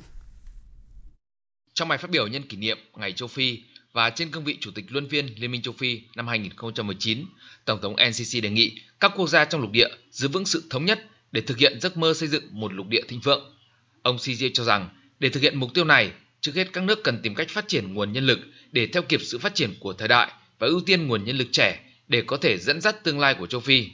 Trong 1.74 1.88
bài 1.88 1.99
phát 1.99 2.11
biểu 2.11 2.26
nhân 2.26 2.42
kỷ 2.42 2.57
niệm 2.57 2.78
Ngày 2.96 3.12
châu 3.12 3.28
Phi 3.28 3.62
và 3.92 4.11
trên 4.11 4.30
cương 4.30 4.44
vị 4.44 4.57
Chủ 4.61 4.70
tịch 4.70 4.84
Luân 4.88 5.09
phiên 5.09 5.26
Liên 5.36 5.51
minh 5.51 5.62
châu 5.62 5.74
Phi 5.78 6.01
năm 6.16 6.26
2019, 6.26 7.24
Tổng 7.64 7.80
thống 7.82 7.96
NCC 8.09 8.42
đề 8.42 8.51
nghị 8.51 8.80
các 9.01 9.12
quốc 9.16 9.28
gia 9.28 9.44
trong 9.44 9.61
lục 9.61 9.70
địa 9.70 9.88
giữ 10.11 10.28
vững 10.28 10.46
sự 10.46 10.64
thống 10.70 10.84
nhất 10.84 11.05
để 11.32 11.40
thực 11.40 11.59
hiện 11.59 11.80
giấc 11.80 11.96
mơ 11.96 12.14
xây 12.14 12.28
dựng 12.28 12.44
một 12.51 12.72
lục 12.72 12.86
địa 12.88 13.03
thịnh 13.09 13.20
vượng. 13.20 13.57
Ông 14.03 14.16
CJ 14.16 14.51
cho 14.55 14.64
rằng 14.64 14.88
để 15.20 15.28
thực 15.28 15.42
hiện 15.42 15.59
mục 15.59 15.74
tiêu 15.74 15.84
này, 15.84 16.12
trước 16.40 16.53
hết 16.55 16.72
các 16.72 16.84
nước 16.84 17.05
cần 17.05 17.20
tìm 17.22 17.34
cách 17.34 17.49
phát 17.51 17.68
triển 17.68 17.94
nguồn 17.94 18.12
nhân 18.12 18.26
lực 18.26 18.38
để 18.72 18.86
theo 18.86 19.03
kịp 19.03 19.20
sự 19.22 19.38
phát 19.38 19.55
triển 19.55 19.74
của 19.80 19.92
thời 19.92 20.09
đại 20.09 20.32
và 20.59 20.66
ưu 20.66 20.80
tiên 20.80 21.07
nguồn 21.07 21.24
nhân 21.24 21.36
lực 21.36 21.49
trẻ 21.53 21.84
để 22.09 22.23
có 22.27 22.37
thể 22.37 22.59
dẫn 22.59 22.81
dắt 22.81 23.05
tương 23.05 23.21
lai 23.21 23.35
của 23.35 23.47
châu 23.47 23.61
Phi. 23.61 23.89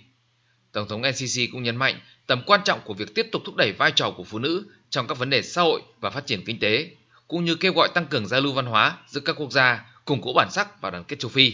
Tổng 0.73 0.89
thống 0.89 1.03
NCC 1.03 1.53
cũng 1.53 1.63
nhấn 1.63 1.77
mạnh 1.77 2.01
tầm 2.27 2.43
quan 2.47 2.61
trọng 2.65 2.81
của 2.85 2.95
việc 2.95 3.15
tiếp 3.15 3.27
tục 3.33 3.43
thúc 3.45 3.57
đẩy 3.57 3.73
vai 3.73 3.93
trò 3.93 4.11
của 4.11 4.25
phụ 4.25 4.39
nữ 4.39 4.67
trong 4.91 5.07
các 5.07 5.19
vấn 5.19 5.31
đề 5.31 5.43
xã 5.43 5.63
hội 5.63 5.83
và 6.01 6.11
phát 6.11 6.27
triển 6.27 6.45
kinh 6.45 6.59
tế, 6.59 6.91
cũng 7.29 7.45
như 7.45 7.55
kêu 7.55 7.73
gọi 7.73 7.89
tăng 7.95 8.07
cường 8.07 8.27
giao 8.27 8.41
lưu 8.41 8.53
văn 8.53 8.67
hóa 8.67 8.99
giữa 9.07 9.21
các 9.21 9.37
quốc 9.37 9.53
gia, 9.53 9.87
củng 10.05 10.23
cố 10.23 10.33
bản 10.33 10.49
sắc 10.51 10.81
và 10.81 10.91
đoàn 10.91 11.05
kết 11.05 11.19
châu 11.19 11.29
Phi. 11.29 11.53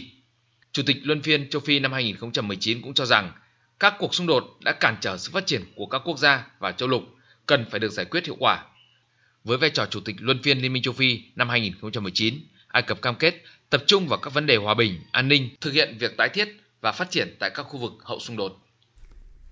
Chủ 0.71 0.83
tịch 0.85 0.97
Luân 1.03 1.21
phiên 1.21 1.49
châu 1.49 1.61
Phi 1.61 1.79
năm 1.79 1.93
2019 1.93 2.81
cũng 2.81 2.93
cho 2.93 3.05
rằng 3.05 3.31
các 3.79 3.95
cuộc 3.99 4.15
xung 4.15 4.27
đột 4.27 4.57
đã 4.59 4.71
cản 4.71 4.97
trở 5.01 5.17
sự 5.17 5.31
phát 5.33 5.45
triển 5.45 5.63
của 5.75 5.85
các 5.85 6.01
quốc 6.05 6.19
gia 6.19 6.47
và 6.59 6.71
châu 6.71 6.89
lục 6.89 7.03
cần 7.45 7.65
phải 7.71 7.79
được 7.79 7.91
giải 7.91 8.05
quyết 8.05 8.25
hiệu 8.25 8.35
quả. 8.39 8.65
Với 9.43 9.57
vai 9.57 9.69
trò 9.69 9.85
Chủ 9.85 9.99
tịch 9.99 10.15
Luân 10.19 10.43
phiên 10.43 10.59
Liên 10.59 10.73
minh 10.73 10.83
châu 10.83 10.93
Phi 10.93 11.21
năm 11.35 11.49
2019, 11.49 12.39
Ai 12.67 12.81
Cập 12.81 13.01
cam 13.01 13.15
kết 13.15 13.43
tập 13.71 13.83
trung 13.87 14.07
vào 14.07 14.19
các 14.19 14.33
vấn 14.33 14.45
đề 14.45 14.55
hòa 14.55 14.73
bình, 14.73 14.99
an 15.11 15.27
ninh, 15.27 15.49
thực 15.61 15.73
hiện 15.73 15.97
việc 15.99 16.17
tái 16.17 16.29
thiết 16.29 16.47
và 16.81 16.91
phát 16.91 17.11
triển 17.11 17.35
tại 17.39 17.51
các 17.55 17.63
khu 17.63 17.79
vực 17.79 17.91
hậu 18.03 18.19
xung 18.19 18.37
đột. 18.37 18.57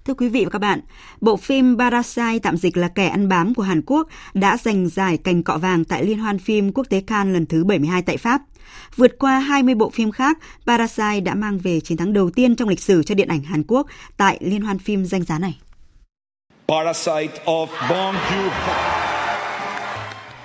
Thưa 0.05 0.13
quý 0.13 0.30
vị 0.30 0.43
và 0.43 0.49
các 0.49 0.59
bạn, 0.59 0.82
bộ 1.22 1.38
phim 1.38 1.78
Parasite 1.78 2.39
tạm 2.43 2.57
dịch 2.57 2.78
là 2.78 2.88
Kẻ 2.88 3.07
ăn 3.07 3.30
bám 3.30 3.53
của 3.53 3.63
Hàn 3.63 3.82
Quốc 3.86 4.07
đã 4.34 4.57
giành 4.57 4.89
giải 4.89 5.17
cành 5.17 5.43
cọ 5.43 5.57
vàng 5.57 5.86
tại 5.86 6.05
Liên 6.05 6.20
hoan 6.20 6.39
phim 6.39 6.72
quốc 6.74 6.89
tế 6.89 7.01
Cannes 7.07 7.34
lần 7.34 7.45
thứ 7.45 7.63
72 7.63 8.01
tại 8.01 8.17
Pháp. 8.17 8.41
Vượt 8.95 9.20
qua 9.20 9.39
20 9.39 9.76
bộ 9.76 9.89
phim 9.89 10.11
khác, 10.11 10.38
Parasite 10.67 11.20
đã 11.20 11.36
mang 11.36 11.59
về 11.59 11.80
chiến 11.80 11.97
thắng 11.97 12.13
đầu 12.13 12.30
tiên 12.30 12.55
trong 12.55 12.70
lịch 12.70 12.80
sử 12.80 13.03
cho 13.03 13.15
điện 13.15 13.28
ảnh 13.28 13.43
Hàn 13.43 13.63
Quốc 13.67 13.88
tại 14.17 14.38
Liên 14.41 14.61
hoan 14.61 14.80
phim 14.80 15.05
danh 15.05 15.24
giá 15.24 15.39
này. 15.39 15.59
Parasite 16.67 17.43
of 17.45 17.67
Bong 17.89 18.15
Joon-ho 18.15 18.98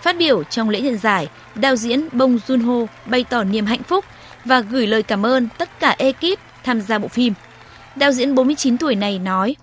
Phát 0.05 0.19
biểu 0.19 0.45
trong 0.45 0.69
lễ 0.69 0.81
nhận 0.81 0.99
giải, 0.99 1.29
đạo 1.55 1.77
diễn 1.77 2.09
Bong 2.13 2.37
Joon-ho 2.37 2.87
bày 3.07 3.25
tỏ 3.31 3.45
niềm 3.45 3.67
hạnh 3.67 3.83
phúc 3.83 4.05
và 4.45 4.61
gửi 4.61 4.87
lời 4.87 5.03
cảm 5.03 5.27
ơn 5.27 5.49
tất 5.59 5.81
cả 5.81 5.97
ekip 5.99 6.39
tham 6.65 6.81
gia 6.81 6.99
bộ 6.99 7.09
phim. 7.09 7.35
Đạo 7.97 8.13
diễn 8.13 8.35
49 8.35 8.79
tuổi 8.79 8.95
này 8.95 9.19
nói, 9.19 9.57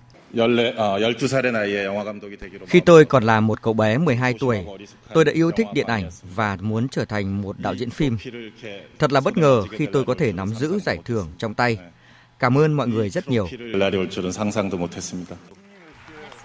khi 2.68 2.80
tôi 2.80 3.04
còn 3.04 3.24
là 3.24 3.40
một 3.40 3.62
cậu 3.62 3.72
bé 3.74 3.98
12 3.98 4.34
tuổi, 4.38 4.58
tôi 5.14 5.24
đã 5.24 5.32
yêu 5.32 5.50
thích 5.50 5.66
điện 5.74 5.86
ảnh 5.86 6.10
và 6.34 6.56
muốn 6.60 6.88
trở 6.88 7.04
thành 7.04 7.42
một 7.42 7.58
đạo 7.58 7.74
diễn 7.74 7.90
phim. 7.90 8.18
Thật 8.98 9.12
là 9.12 9.20
bất 9.20 9.36
ngờ 9.36 9.62
khi 9.70 9.86
tôi 9.92 10.04
có 10.04 10.14
thể 10.14 10.32
nắm 10.32 10.54
giữ 10.54 10.78
giải 10.78 10.98
thưởng 11.04 11.28
trong 11.38 11.54
tay. 11.54 11.78
Cảm 12.38 12.58
ơn 12.58 12.72
mọi 12.72 12.88
người 12.88 13.10
rất 13.10 13.28
nhiều. 13.28 13.48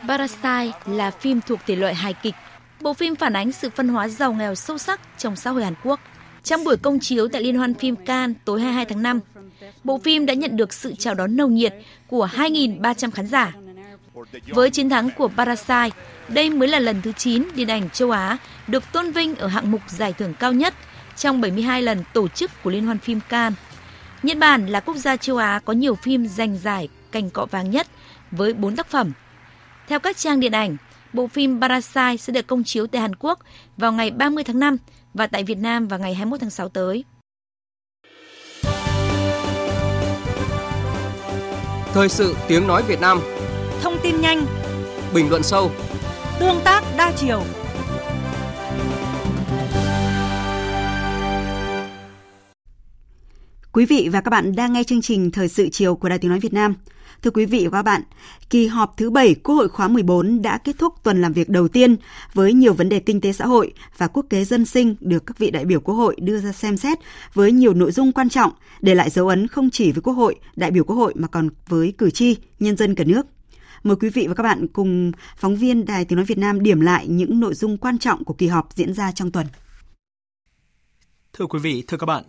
Parasite 0.07 0.71
là 0.85 1.11
phim 1.11 1.39
thuộc 1.47 1.59
thể 1.67 1.75
loại 1.75 1.95
hài 1.95 2.13
kịch 2.13 2.35
Bộ 2.81 2.93
phim 2.93 3.15
phản 3.15 3.33
ánh 3.33 3.51
sự 3.51 3.69
phân 3.69 3.87
hóa 3.87 4.07
giàu 4.07 4.33
nghèo 4.33 4.55
sâu 4.55 4.77
sắc 4.77 5.01
trong 5.17 5.35
xã 5.35 5.49
hội 5.49 5.63
Hàn 5.63 5.73
Quốc. 5.83 5.99
Trong 6.43 6.63
buổi 6.63 6.77
công 6.77 6.99
chiếu 6.99 7.27
tại 7.27 7.43
Liên 7.43 7.57
hoan 7.57 7.73
phim 7.73 7.95
Cannes 7.95 8.37
tối 8.45 8.61
22 8.61 8.85
tháng 8.85 9.03
5, 9.03 9.19
bộ 9.83 9.99
phim 10.03 10.25
đã 10.25 10.33
nhận 10.33 10.57
được 10.57 10.73
sự 10.73 10.93
chào 10.99 11.13
đón 11.13 11.37
nồng 11.37 11.55
nhiệt 11.55 11.73
của 12.07 12.29
2.300 12.35 13.11
khán 13.11 13.27
giả. 13.27 13.53
Với 14.47 14.69
chiến 14.69 14.89
thắng 14.89 15.09
của 15.17 15.27
Parasite, 15.27 15.89
đây 16.27 16.49
mới 16.49 16.67
là 16.67 16.79
lần 16.79 17.01
thứ 17.01 17.11
9 17.11 17.43
điện 17.55 17.67
ảnh 17.67 17.89
châu 17.89 18.11
Á 18.11 18.37
được 18.67 18.83
tôn 18.91 19.11
vinh 19.11 19.35
ở 19.35 19.47
hạng 19.47 19.71
mục 19.71 19.81
giải 19.87 20.13
thưởng 20.13 20.33
cao 20.39 20.53
nhất 20.53 20.73
trong 21.15 21.41
72 21.41 21.81
lần 21.81 22.03
tổ 22.13 22.27
chức 22.27 22.51
của 22.63 22.69
Liên 22.69 22.85
hoan 22.85 22.97
phim 22.97 23.19
Cannes. 23.29 23.59
Nhật 24.23 24.37
Bản 24.37 24.67
là 24.67 24.79
quốc 24.79 24.95
gia 24.95 25.17
châu 25.17 25.37
Á 25.37 25.59
có 25.65 25.73
nhiều 25.73 25.95
phim 25.95 26.27
giành 26.27 26.57
giải 26.57 26.89
cành 27.11 27.29
cọ 27.29 27.45
vàng 27.45 27.71
nhất 27.71 27.87
với 28.31 28.53
4 28.53 28.75
tác 28.75 28.87
phẩm. 28.87 29.11
Theo 29.87 29.99
các 29.99 30.17
trang 30.17 30.39
điện 30.39 30.51
ảnh, 30.51 30.77
bộ 31.13 31.27
phim 31.27 31.61
Parasite 31.61 32.17
sẽ 32.17 32.33
được 32.33 32.47
công 32.47 32.63
chiếu 32.63 32.87
tại 32.87 33.01
Hàn 33.01 33.15
Quốc 33.15 33.39
vào 33.77 33.91
ngày 33.91 34.11
30 34.11 34.43
tháng 34.43 34.59
5 34.59 34.77
và 35.13 35.27
tại 35.27 35.43
Việt 35.43 35.57
Nam 35.57 35.87
vào 35.87 35.99
ngày 35.99 36.13
21 36.13 36.39
tháng 36.39 36.49
6 36.49 36.69
tới. 36.69 37.03
Thời 41.93 42.09
sự 42.09 42.35
tiếng 42.47 42.67
nói 42.67 42.83
Việt 42.87 43.01
Nam. 43.01 43.21
Thông 43.81 43.97
tin 44.03 44.21
nhanh. 44.21 44.45
Bình 45.13 45.29
luận 45.29 45.43
sâu. 45.43 45.71
Tương 46.39 46.61
tác 46.63 46.83
đa 46.97 47.11
chiều 47.17 47.43
Quý 53.77 53.85
vị 53.85 54.09
và 54.11 54.21
các 54.21 54.29
bạn 54.29 54.55
đang 54.55 54.73
nghe 54.73 54.83
chương 54.83 55.01
trình 55.01 55.31
Thời 55.31 55.47
sự 55.47 55.69
chiều 55.69 55.95
của 55.95 56.09
Đài 56.09 56.19
Tiếng 56.19 56.31
Nói 56.31 56.39
Việt 56.39 56.53
Nam. 56.53 56.75
Thưa 57.21 57.31
quý 57.31 57.45
vị 57.45 57.67
và 57.67 57.77
các 57.77 57.83
bạn, 57.83 58.01
kỳ 58.49 58.67
họp 58.67 58.97
thứ 58.97 59.09
7 59.09 59.35
Quốc 59.35 59.55
hội 59.55 59.69
khóa 59.69 59.87
14 59.87 60.41
đã 60.41 60.57
kết 60.57 60.75
thúc 60.79 60.93
tuần 61.03 61.21
làm 61.21 61.33
việc 61.33 61.49
đầu 61.49 61.67
tiên 61.67 61.95
với 62.33 62.53
nhiều 62.53 62.73
vấn 62.73 62.89
đề 62.89 62.99
kinh 62.99 63.21
tế 63.21 63.33
xã 63.33 63.45
hội 63.45 63.73
và 63.97 64.07
quốc 64.07 64.25
kế 64.29 64.45
dân 64.45 64.65
sinh 64.65 64.95
được 64.99 65.25
các 65.25 65.37
vị 65.37 65.51
đại 65.51 65.65
biểu 65.65 65.79
Quốc 65.79 65.95
hội 65.95 66.15
đưa 66.19 66.39
ra 66.39 66.51
xem 66.51 66.77
xét 66.77 66.97
với 67.33 67.51
nhiều 67.51 67.73
nội 67.73 67.91
dung 67.91 68.11
quan 68.11 68.29
trọng 68.29 68.51
để 68.81 68.95
lại 68.95 69.09
dấu 69.09 69.27
ấn 69.27 69.47
không 69.47 69.69
chỉ 69.69 69.91
với 69.91 70.01
Quốc 70.01 70.13
hội, 70.13 70.35
đại 70.55 70.71
biểu 70.71 70.83
Quốc 70.83 70.95
hội 70.95 71.13
mà 71.15 71.27
còn 71.27 71.49
với 71.67 71.93
cử 71.97 72.09
tri, 72.09 72.35
nhân 72.59 72.77
dân 72.77 72.95
cả 72.95 73.03
nước. 73.03 73.25
Mời 73.83 73.95
quý 73.95 74.09
vị 74.09 74.27
và 74.27 74.33
các 74.33 74.43
bạn 74.43 74.67
cùng 74.67 75.11
phóng 75.37 75.55
viên 75.55 75.85
Đài 75.85 76.05
Tiếng 76.05 76.17
Nói 76.17 76.25
Việt 76.25 76.37
Nam 76.37 76.63
điểm 76.63 76.81
lại 76.81 77.07
những 77.07 77.39
nội 77.39 77.53
dung 77.53 77.77
quan 77.77 77.97
trọng 77.97 78.23
của 78.23 78.33
kỳ 78.33 78.47
họp 78.47 78.69
diễn 78.75 78.93
ra 78.93 79.11
trong 79.11 79.31
tuần. 79.31 79.47
Thưa 81.33 81.45
quý 81.45 81.59
vị, 81.59 81.83
thưa 81.87 81.97
các 81.97 82.05
bạn, 82.05 82.23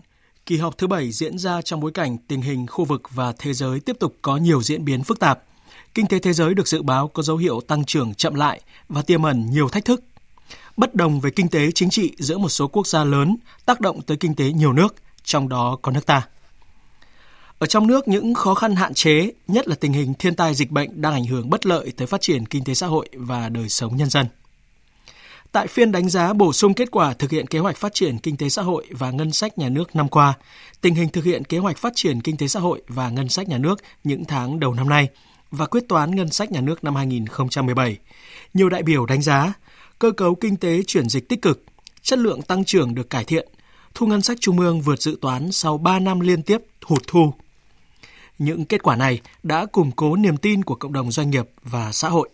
Kỳ 0.48 0.56
họp 0.56 0.78
thứ 0.78 0.86
bảy 0.86 1.10
diễn 1.10 1.38
ra 1.38 1.62
trong 1.62 1.80
bối 1.80 1.90
cảnh 1.92 2.16
tình 2.28 2.40
hình 2.40 2.66
khu 2.66 2.84
vực 2.84 3.02
và 3.10 3.32
thế 3.38 3.52
giới 3.52 3.80
tiếp 3.80 3.96
tục 4.00 4.16
có 4.22 4.36
nhiều 4.36 4.62
diễn 4.62 4.84
biến 4.84 5.02
phức 5.02 5.20
tạp. 5.20 5.42
Kinh 5.94 6.06
tế 6.06 6.18
thế 6.18 6.32
giới 6.32 6.54
được 6.54 6.68
dự 6.68 6.82
báo 6.82 7.08
có 7.08 7.22
dấu 7.22 7.36
hiệu 7.36 7.60
tăng 7.60 7.84
trưởng 7.84 8.14
chậm 8.14 8.34
lại 8.34 8.60
và 8.88 9.02
tiềm 9.02 9.22
ẩn 9.22 9.50
nhiều 9.50 9.68
thách 9.68 9.84
thức. 9.84 10.04
Bất 10.76 10.94
đồng 10.94 11.20
về 11.20 11.30
kinh 11.30 11.48
tế 11.48 11.70
chính 11.74 11.90
trị 11.90 12.12
giữa 12.18 12.38
một 12.38 12.48
số 12.48 12.68
quốc 12.68 12.86
gia 12.86 13.04
lớn 13.04 13.36
tác 13.66 13.80
động 13.80 14.02
tới 14.02 14.16
kinh 14.16 14.34
tế 14.34 14.52
nhiều 14.52 14.72
nước, 14.72 14.94
trong 15.24 15.48
đó 15.48 15.78
có 15.82 15.92
nước 15.92 16.06
ta. 16.06 16.26
Ở 17.58 17.66
trong 17.66 17.86
nước, 17.86 18.08
những 18.08 18.34
khó 18.34 18.54
khăn 18.54 18.76
hạn 18.76 18.94
chế, 18.94 19.32
nhất 19.48 19.68
là 19.68 19.74
tình 19.80 19.92
hình 19.92 20.14
thiên 20.14 20.34
tai 20.34 20.54
dịch 20.54 20.70
bệnh 20.70 21.00
đang 21.00 21.12
ảnh 21.12 21.24
hưởng 21.24 21.50
bất 21.50 21.66
lợi 21.66 21.92
tới 21.96 22.06
phát 22.06 22.20
triển 22.20 22.46
kinh 22.46 22.64
tế 22.64 22.74
xã 22.74 22.86
hội 22.86 23.08
và 23.12 23.48
đời 23.48 23.68
sống 23.68 23.96
nhân 23.96 24.10
dân. 24.10 24.26
Tại 25.52 25.66
phiên 25.66 25.92
đánh 25.92 26.08
giá 26.08 26.32
bổ 26.32 26.52
sung 26.52 26.74
kết 26.74 26.90
quả 26.90 27.14
thực 27.14 27.30
hiện 27.30 27.46
kế 27.46 27.58
hoạch 27.58 27.76
phát 27.76 27.94
triển 27.94 28.18
kinh 28.18 28.36
tế 28.36 28.48
xã 28.48 28.62
hội 28.62 28.86
và 28.90 29.10
ngân 29.10 29.32
sách 29.32 29.58
nhà 29.58 29.68
nước 29.68 29.96
năm 29.96 30.08
qua, 30.08 30.34
tình 30.80 30.94
hình 30.94 31.08
thực 31.08 31.24
hiện 31.24 31.44
kế 31.44 31.58
hoạch 31.58 31.78
phát 31.78 31.92
triển 31.96 32.20
kinh 32.20 32.36
tế 32.36 32.48
xã 32.48 32.60
hội 32.60 32.82
và 32.88 33.10
ngân 33.10 33.28
sách 33.28 33.48
nhà 33.48 33.58
nước 33.58 33.80
những 34.04 34.24
tháng 34.24 34.60
đầu 34.60 34.74
năm 34.74 34.88
nay 34.88 35.08
và 35.50 35.66
quyết 35.66 35.88
toán 35.88 36.16
ngân 36.16 36.30
sách 36.30 36.52
nhà 36.52 36.60
nước 36.60 36.84
năm 36.84 36.96
2017, 36.96 37.96
nhiều 38.54 38.68
đại 38.68 38.82
biểu 38.82 39.06
đánh 39.06 39.22
giá 39.22 39.52
cơ 39.98 40.10
cấu 40.10 40.34
kinh 40.34 40.56
tế 40.56 40.82
chuyển 40.86 41.08
dịch 41.08 41.28
tích 41.28 41.42
cực, 41.42 41.64
chất 42.02 42.18
lượng 42.18 42.42
tăng 42.42 42.64
trưởng 42.64 42.94
được 42.94 43.10
cải 43.10 43.24
thiện, 43.24 43.48
thu 43.94 44.06
ngân 44.06 44.22
sách 44.22 44.38
trung 44.40 44.58
ương 44.58 44.80
vượt 44.80 45.02
dự 45.02 45.18
toán 45.20 45.52
sau 45.52 45.78
3 45.78 45.98
năm 45.98 46.20
liên 46.20 46.42
tiếp 46.42 46.58
hụt 46.84 47.02
thu. 47.06 47.32
Những 48.38 48.64
kết 48.64 48.82
quả 48.82 48.96
này 48.96 49.20
đã 49.42 49.66
củng 49.66 49.90
cố 49.90 50.16
niềm 50.16 50.36
tin 50.36 50.64
của 50.64 50.74
cộng 50.74 50.92
đồng 50.92 51.12
doanh 51.12 51.30
nghiệp 51.30 51.48
và 51.62 51.92
xã 51.92 52.08
hội 52.08 52.28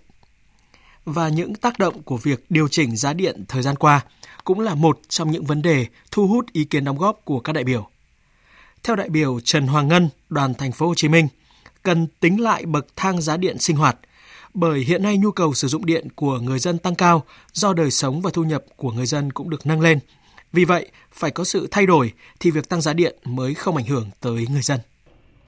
và 1.05 1.29
những 1.29 1.55
tác 1.55 1.79
động 1.79 2.03
của 2.03 2.17
việc 2.17 2.45
điều 2.49 2.69
chỉnh 2.69 2.97
giá 2.97 3.13
điện 3.13 3.45
thời 3.49 3.63
gian 3.63 3.77
qua 3.77 4.01
cũng 4.45 4.61
là 4.61 4.75
một 4.75 4.99
trong 5.09 5.31
những 5.31 5.45
vấn 5.45 5.63
đề 5.63 5.87
thu 6.11 6.27
hút 6.27 6.53
ý 6.53 6.65
kiến 6.65 6.85
đóng 6.85 6.99
góp 6.99 7.21
của 7.25 7.41
các 7.41 7.53
đại 7.53 7.65
biểu. 7.65 7.89
Theo 8.83 8.97
đại 8.97 9.09
biểu 9.09 9.41
Trần 9.41 9.67
Hoàng 9.67 9.89
Ngân, 9.89 10.09
đoàn 10.29 10.55
thành 10.55 10.73
phố 10.73 10.87
Hồ 10.87 10.95
Chí 10.95 11.09
Minh, 11.09 11.29
cần 11.83 12.07
tính 12.21 12.41
lại 12.41 12.67
bậc 12.67 12.87
thang 12.97 13.21
giá 13.21 13.37
điện 13.37 13.59
sinh 13.59 13.77
hoạt 13.77 13.97
bởi 14.55 14.81
hiện 14.81 15.03
nay 15.03 15.17
nhu 15.17 15.31
cầu 15.31 15.55
sử 15.55 15.69
dụng 15.69 15.87
điện 15.87 16.09
của 16.15 16.39
người 16.39 16.59
dân 16.59 16.79
tăng 16.79 16.95
cao 16.95 17.23
do 17.53 17.73
đời 17.73 17.91
sống 17.91 18.21
và 18.21 18.31
thu 18.35 18.43
nhập 18.45 18.65
của 18.77 18.91
người 18.91 19.07
dân 19.07 19.33
cũng 19.33 19.51
được 19.51 19.67
nâng 19.67 19.81
lên. 19.81 19.99
Vì 20.53 20.65
vậy, 20.65 20.91
phải 21.13 21.31
có 21.31 21.45
sự 21.45 21.69
thay 21.71 21.87
đổi 21.87 22.13
thì 22.41 22.51
việc 22.51 22.69
tăng 22.69 22.81
giá 22.81 22.93
điện 22.93 23.17
mới 23.25 23.55
không 23.55 23.77
ảnh 23.77 23.85
hưởng 23.85 24.11
tới 24.21 24.47
người 24.51 24.63
dân. 24.63 24.81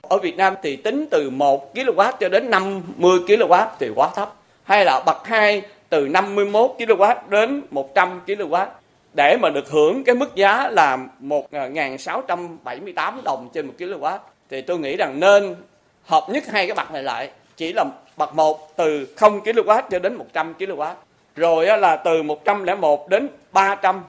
Ở 0.03 0.19
Việt 0.19 0.37
Nam 0.37 0.55
thì 0.63 0.77
tính 0.77 1.07
từ 1.11 1.31
1 1.31 1.75
kW 1.75 2.13
cho 2.21 2.29
đến 2.29 2.51
50 2.51 3.19
kW 3.27 3.69
thì 3.81 3.89
quá 3.95 4.11
thấp 4.17 4.36
hay 4.67 4.85
là 4.85 5.03
bậc 5.07 5.27
2 5.27 5.63
từ 5.89 6.09
51 6.09 6.71
kW 6.79 7.15
đến 7.29 7.63
100 7.71 8.21
kW 8.27 8.67
để 9.15 9.37
mà 9.37 9.51
được 9.51 9.71
hưởng 9.71 10.05
cái 10.05 10.15
mức 10.15 10.35
giá 10.35 10.69
là 10.69 10.99
1.678 11.21 13.23
đồng 13.25 13.49
trên 13.55 13.67
1 13.67 13.73
kW 13.79 14.19
thì 14.51 14.63
tôi 14.63 14.79
nghĩ 14.79 14.97
rằng 14.97 15.21
nên 15.21 15.57
hợp 16.05 16.27
nhất 16.29 16.45
hai 16.47 16.67
cái 16.67 16.75
bậc 16.75 16.93
này 16.93 17.03
lại, 17.03 17.31
chỉ 17.57 17.73
là 17.73 17.85
bậc 18.17 18.35
1 18.35 18.77
từ 18.77 19.07
0 19.17 19.41
kW 19.41 19.83
cho 19.91 19.99
đến 19.99 20.15
100 20.15 20.55
kW 20.59 20.95
rồi 21.37 21.79
là 21.79 21.97
từ 21.97 22.23
101 22.23 23.09
đến 23.09 23.29
300 23.53 24.03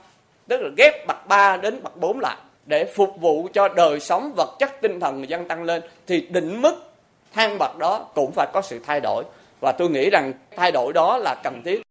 tức 0.47 0.61
là 0.61 0.69
ghép 0.77 1.07
bậc 1.07 1.27
3 1.27 1.57
đến 1.57 1.83
bậc 1.83 1.97
4 1.97 2.19
lại, 2.19 2.37
để 2.65 2.93
phục 2.95 3.21
vụ 3.21 3.47
cho 3.53 3.67
đời 3.67 3.99
sống 3.99 4.33
vật 4.35 4.55
chất 4.59 4.81
tinh 4.81 4.99
thần 4.99 5.17
người 5.17 5.27
dân 5.27 5.47
tăng 5.47 5.63
lên. 5.63 5.81
Thì 6.07 6.27
định 6.29 6.61
mức 6.61 6.91
thang 7.33 7.57
bậc 7.57 7.77
đó 7.77 8.05
cũng 8.15 8.31
phải 8.31 8.47
có 8.53 8.61
sự 8.61 8.79
thay 8.85 8.99
đổi 8.99 9.23
và 9.59 9.71
tôi 9.71 9.89
nghĩ 9.89 10.09
rằng 10.09 10.33
thay 10.55 10.71
đổi 10.71 10.93
đó 10.93 11.17
là 11.17 11.41
cần 11.43 11.61
thiết. 11.65 11.81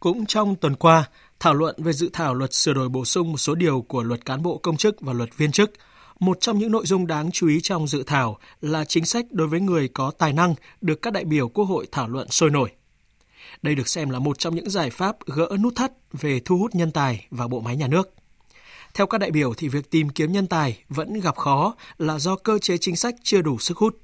Cũng 0.00 0.26
trong 0.26 0.56
tuần 0.56 0.74
qua, 0.74 1.04
thảo 1.40 1.54
luận 1.54 1.74
về 1.78 1.92
dự 1.92 2.10
thảo 2.12 2.34
luật 2.34 2.54
sửa 2.54 2.72
đổi 2.72 2.88
bổ 2.88 3.04
sung 3.04 3.32
một 3.32 3.38
số 3.38 3.54
điều 3.54 3.84
của 3.88 4.02
luật 4.02 4.24
cán 4.24 4.42
bộ 4.42 4.58
công 4.58 4.76
chức 4.76 5.00
và 5.00 5.12
luật 5.12 5.36
viên 5.36 5.52
chức. 5.52 5.72
Một 6.20 6.40
trong 6.40 6.58
những 6.58 6.72
nội 6.72 6.86
dung 6.86 7.06
đáng 7.06 7.30
chú 7.30 7.48
ý 7.48 7.60
trong 7.60 7.86
dự 7.86 8.02
thảo 8.06 8.38
là 8.60 8.84
chính 8.84 9.04
sách 9.04 9.24
đối 9.30 9.48
với 9.48 9.60
người 9.60 9.88
có 9.88 10.10
tài 10.18 10.32
năng 10.32 10.54
được 10.80 11.02
các 11.02 11.12
đại 11.12 11.24
biểu 11.24 11.48
Quốc 11.48 11.64
hội 11.64 11.86
thảo 11.92 12.08
luận 12.08 12.28
sôi 12.28 12.50
nổi. 12.50 12.70
Đây 13.62 13.74
được 13.74 13.88
xem 13.88 14.10
là 14.10 14.18
một 14.18 14.38
trong 14.38 14.54
những 14.54 14.70
giải 14.70 14.90
pháp 14.90 15.16
gỡ 15.26 15.48
nút 15.60 15.76
thắt 15.76 15.92
về 16.12 16.40
thu 16.44 16.58
hút 16.58 16.74
nhân 16.74 16.90
tài 16.90 17.26
vào 17.30 17.48
bộ 17.48 17.60
máy 17.60 17.76
nhà 17.76 17.88
nước. 17.88 18.14
Theo 18.94 19.06
các 19.06 19.18
đại 19.18 19.30
biểu 19.30 19.54
thì 19.54 19.68
việc 19.68 19.90
tìm 19.90 20.08
kiếm 20.08 20.32
nhân 20.32 20.46
tài 20.46 20.78
vẫn 20.88 21.20
gặp 21.20 21.36
khó 21.36 21.74
là 21.98 22.18
do 22.18 22.36
cơ 22.36 22.58
chế 22.58 22.78
chính 22.78 22.96
sách 22.96 23.14
chưa 23.22 23.42
đủ 23.42 23.58
sức 23.58 23.78
hút. 23.78 23.96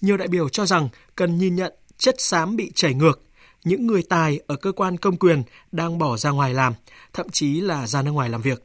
Nhiều 0.00 0.16
đại 0.16 0.28
biểu 0.28 0.48
cho 0.48 0.66
rằng 0.66 0.88
cần 1.16 1.38
nhìn 1.38 1.56
nhận 1.56 1.72
chất 2.00 2.14
xám 2.18 2.56
bị 2.56 2.72
chảy 2.74 2.94
ngược, 2.94 3.22
những 3.64 3.86
người 3.86 4.02
tài 4.02 4.40
ở 4.46 4.56
cơ 4.56 4.72
quan 4.72 4.96
công 4.96 5.16
quyền 5.16 5.42
đang 5.72 5.98
bỏ 5.98 6.16
ra 6.16 6.30
ngoài 6.30 6.54
làm, 6.54 6.74
thậm 7.12 7.28
chí 7.28 7.60
là 7.60 7.86
ra 7.86 8.02
nước 8.02 8.10
ngoài 8.10 8.28
làm 8.28 8.42
việc. 8.42 8.64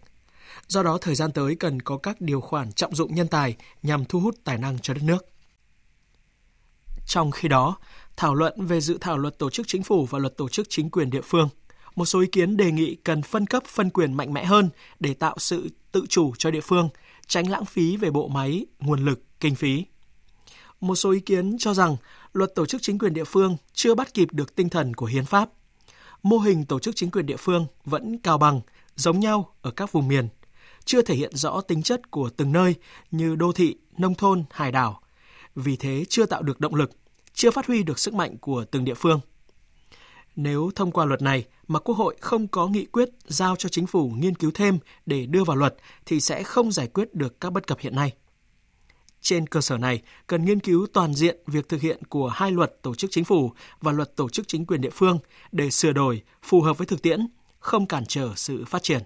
Do 0.67 0.83
đó, 0.83 0.97
thời 1.01 1.15
gian 1.15 1.31
tới 1.31 1.55
cần 1.55 1.81
có 1.81 1.97
các 1.97 2.21
điều 2.21 2.41
khoản 2.41 2.71
trọng 2.71 2.95
dụng 2.95 3.15
nhân 3.15 3.27
tài 3.27 3.55
nhằm 3.83 4.05
thu 4.05 4.19
hút 4.19 4.35
tài 4.43 4.57
năng 4.57 4.79
cho 4.79 4.93
đất 4.93 5.03
nước. 5.03 5.25
Trong 7.07 7.31
khi 7.31 7.47
đó, 7.47 7.77
thảo 8.17 8.35
luận 8.35 8.65
về 8.65 8.81
dự 8.81 8.97
thảo 9.01 9.17
luật 9.17 9.39
tổ 9.39 9.49
chức 9.49 9.67
chính 9.67 9.83
phủ 9.83 10.05
và 10.05 10.19
luật 10.19 10.37
tổ 10.37 10.49
chức 10.49 10.67
chính 10.69 10.89
quyền 10.89 11.09
địa 11.09 11.21
phương, 11.23 11.49
một 11.95 12.05
số 12.05 12.19
ý 12.19 12.27
kiến 12.27 12.57
đề 12.57 12.71
nghị 12.71 12.95
cần 12.95 13.21
phân 13.21 13.45
cấp 13.45 13.63
phân 13.67 13.89
quyền 13.89 14.13
mạnh 14.13 14.33
mẽ 14.33 14.45
hơn 14.45 14.69
để 14.99 15.13
tạo 15.13 15.35
sự 15.37 15.69
tự 15.91 16.05
chủ 16.09 16.33
cho 16.37 16.51
địa 16.51 16.61
phương, 16.61 16.89
tránh 17.27 17.49
lãng 17.49 17.65
phí 17.65 17.97
về 17.97 18.11
bộ 18.11 18.27
máy, 18.27 18.65
nguồn 18.79 19.05
lực, 19.05 19.21
kinh 19.39 19.55
phí. 19.55 19.85
Một 20.81 20.95
số 20.95 21.11
ý 21.11 21.19
kiến 21.19 21.55
cho 21.59 21.73
rằng 21.73 21.97
luật 22.35 22.55
tổ 22.55 22.65
chức 22.65 22.81
chính 22.81 22.99
quyền 22.99 23.13
địa 23.13 23.23
phương 23.23 23.57
chưa 23.73 23.95
bắt 23.95 24.13
kịp 24.13 24.27
được 24.31 24.55
tinh 24.55 24.69
thần 24.69 24.93
của 24.93 25.05
hiến 25.05 25.25
pháp. 25.25 25.49
Mô 26.23 26.37
hình 26.37 26.65
tổ 26.65 26.79
chức 26.79 26.95
chính 26.95 27.11
quyền 27.11 27.25
địa 27.25 27.37
phương 27.37 27.65
vẫn 27.85 28.17
cao 28.17 28.37
bằng, 28.37 28.61
giống 28.95 29.19
nhau 29.19 29.55
ở 29.61 29.71
các 29.71 29.91
vùng 29.91 30.07
miền, 30.07 30.27
chưa 30.85 31.01
thể 31.01 31.15
hiện 31.15 31.35
rõ 31.35 31.61
tính 31.61 31.83
chất 31.83 32.11
của 32.11 32.29
từng 32.37 32.51
nơi 32.51 32.75
như 33.11 33.35
đô 33.35 33.51
thị, 33.51 33.75
nông 33.97 34.15
thôn, 34.15 34.43
hải 34.51 34.71
đảo. 34.71 35.01
Vì 35.55 35.75
thế 35.75 36.05
chưa 36.09 36.25
tạo 36.25 36.41
được 36.41 36.59
động 36.59 36.75
lực, 36.75 36.91
chưa 37.33 37.51
phát 37.51 37.67
huy 37.67 37.83
được 37.83 37.99
sức 37.99 38.13
mạnh 38.13 38.37
của 38.37 38.65
từng 38.71 38.85
địa 38.85 38.93
phương. 38.93 39.19
Nếu 40.35 40.71
thông 40.75 40.91
qua 40.91 41.05
luật 41.05 41.21
này 41.21 41.45
mà 41.67 41.79
Quốc 41.79 41.95
hội 41.95 42.15
không 42.21 42.47
có 42.47 42.67
nghị 42.67 42.85
quyết 42.85 43.09
giao 43.25 43.55
cho 43.55 43.69
chính 43.69 43.87
phủ 43.87 44.09
nghiên 44.09 44.35
cứu 44.35 44.51
thêm 44.53 44.79
để 45.05 45.25
đưa 45.25 45.43
vào 45.43 45.57
luật 45.57 45.75
thì 46.05 46.21
sẽ 46.21 46.43
không 46.43 46.71
giải 46.71 46.87
quyết 46.87 47.13
được 47.13 47.41
các 47.41 47.49
bất 47.49 47.67
cập 47.67 47.79
hiện 47.79 47.95
nay. 47.95 48.13
Trên 49.25 49.47
cơ 49.47 49.61
sở 49.61 49.77
này, 49.77 50.01
cần 50.27 50.45
nghiên 50.45 50.59
cứu 50.59 50.87
toàn 50.93 51.13
diện 51.13 51.37
việc 51.47 51.69
thực 51.69 51.81
hiện 51.81 52.03
của 52.09 52.27
hai 52.27 52.51
luật 52.51 52.81
tổ 52.81 52.95
chức 52.95 53.11
chính 53.11 53.23
phủ 53.23 53.51
và 53.81 53.91
luật 53.91 54.15
tổ 54.15 54.29
chức 54.29 54.47
chính 54.47 54.65
quyền 54.65 54.81
địa 54.81 54.89
phương 54.89 55.19
để 55.51 55.69
sửa 55.69 55.93
đổi 55.93 56.21
phù 56.43 56.61
hợp 56.61 56.77
với 56.77 56.87
thực 56.87 57.01
tiễn, 57.01 57.27
không 57.59 57.85
cản 57.85 58.05
trở 58.05 58.29
sự 58.35 58.65
phát 58.65 58.83
triển. 58.83 59.01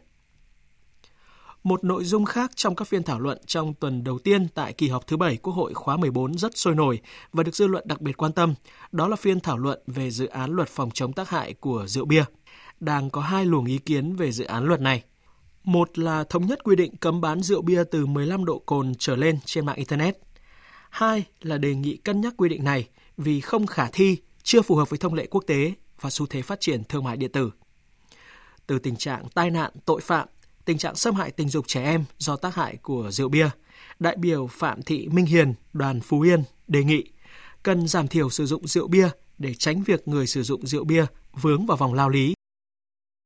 Một 1.63 1.83
nội 1.83 2.03
dung 2.03 2.25
khác 2.25 2.51
trong 2.55 2.75
các 2.75 2.87
phiên 2.87 3.03
thảo 3.03 3.19
luận 3.19 3.37
trong 3.45 3.73
tuần 3.73 4.03
đầu 4.03 4.19
tiên 4.19 4.47
tại 4.47 4.73
kỳ 4.73 4.87
họp 4.87 5.07
thứ 5.07 5.17
bảy 5.17 5.37
Quốc 5.37 5.53
hội 5.53 5.73
khóa 5.73 5.97
14 5.97 6.37
rất 6.37 6.57
sôi 6.57 6.75
nổi 6.75 6.99
và 7.33 7.43
được 7.43 7.55
dư 7.55 7.67
luận 7.67 7.83
đặc 7.87 8.01
biệt 8.01 8.17
quan 8.17 8.31
tâm, 8.31 8.53
đó 8.91 9.07
là 9.07 9.15
phiên 9.15 9.39
thảo 9.39 9.57
luận 9.57 9.79
về 9.87 10.11
dự 10.11 10.27
án 10.27 10.51
luật 10.51 10.69
phòng 10.69 10.89
chống 10.93 11.13
tác 11.13 11.29
hại 11.29 11.53
của 11.53 11.87
rượu 11.87 12.05
bia. 12.05 12.23
Đang 12.79 13.09
có 13.09 13.21
hai 13.21 13.45
luồng 13.45 13.65
ý 13.65 13.77
kiến 13.77 14.15
về 14.15 14.31
dự 14.31 14.45
án 14.45 14.65
luật 14.65 14.81
này. 14.81 15.03
Một 15.63 15.97
là 15.97 16.23
thống 16.23 16.45
nhất 16.45 16.63
quy 16.63 16.75
định 16.75 16.97
cấm 16.97 17.21
bán 17.21 17.41
rượu 17.41 17.61
bia 17.61 17.83
từ 17.91 18.05
15 18.05 18.45
độ 18.45 18.59
cồn 18.59 18.93
trở 18.99 19.15
lên 19.15 19.39
trên 19.45 19.65
mạng 19.65 19.75
Internet. 19.75 20.17
Hai 20.89 21.23
là 21.41 21.57
đề 21.57 21.75
nghị 21.75 21.97
cân 21.97 22.21
nhắc 22.21 22.33
quy 22.37 22.49
định 22.49 22.63
này 22.63 22.87
vì 23.17 23.41
không 23.41 23.67
khả 23.67 23.87
thi, 23.93 24.17
chưa 24.43 24.61
phù 24.61 24.75
hợp 24.75 24.89
với 24.89 24.99
thông 24.99 25.13
lệ 25.13 25.27
quốc 25.29 25.43
tế 25.47 25.73
và 26.01 26.09
xu 26.09 26.25
thế 26.25 26.41
phát 26.41 26.59
triển 26.59 26.83
thương 26.83 27.03
mại 27.03 27.17
điện 27.17 27.31
tử. 27.31 27.51
Từ 28.67 28.79
tình 28.79 28.95
trạng 28.95 29.23
tai 29.33 29.51
nạn, 29.51 29.71
tội 29.85 30.01
phạm, 30.01 30.27
tình 30.65 30.77
trạng 30.77 30.95
xâm 30.95 31.15
hại 31.15 31.31
tình 31.31 31.49
dục 31.49 31.67
trẻ 31.67 31.83
em 31.83 32.03
do 32.17 32.35
tác 32.35 32.55
hại 32.55 32.75
của 32.75 33.11
rượu 33.11 33.29
bia, 33.29 33.49
đại 33.99 34.15
biểu 34.15 34.47
Phạm 34.47 34.81
Thị 34.81 35.07
Minh 35.11 35.25
Hiền, 35.25 35.53
đoàn 35.73 35.99
Phú 36.01 36.21
Yên 36.21 36.43
đề 36.67 36.83
nghị 36.83 37.03
cần 37.63 37.87
giảm 37.87 38.07
thiểu 38.07 38.29
sử 38.29 38.45
dụng 38.45 38.67
rượu 38.67 38.87
bia 38.87 39.09
để 39.37 39.53
tránh 39.53 39.83
việc 39.83 40.07
người 40.07 40.27
sử 40.27 40.43
dụng 40.43 40.67
rượu 40.67 40.83
bia 40.83 41.05
vướng 41.41 41.65
vào 41.65 41.77
vòng 41.77 41.93
lao 41.93 42.09
lý. 42.09 42.33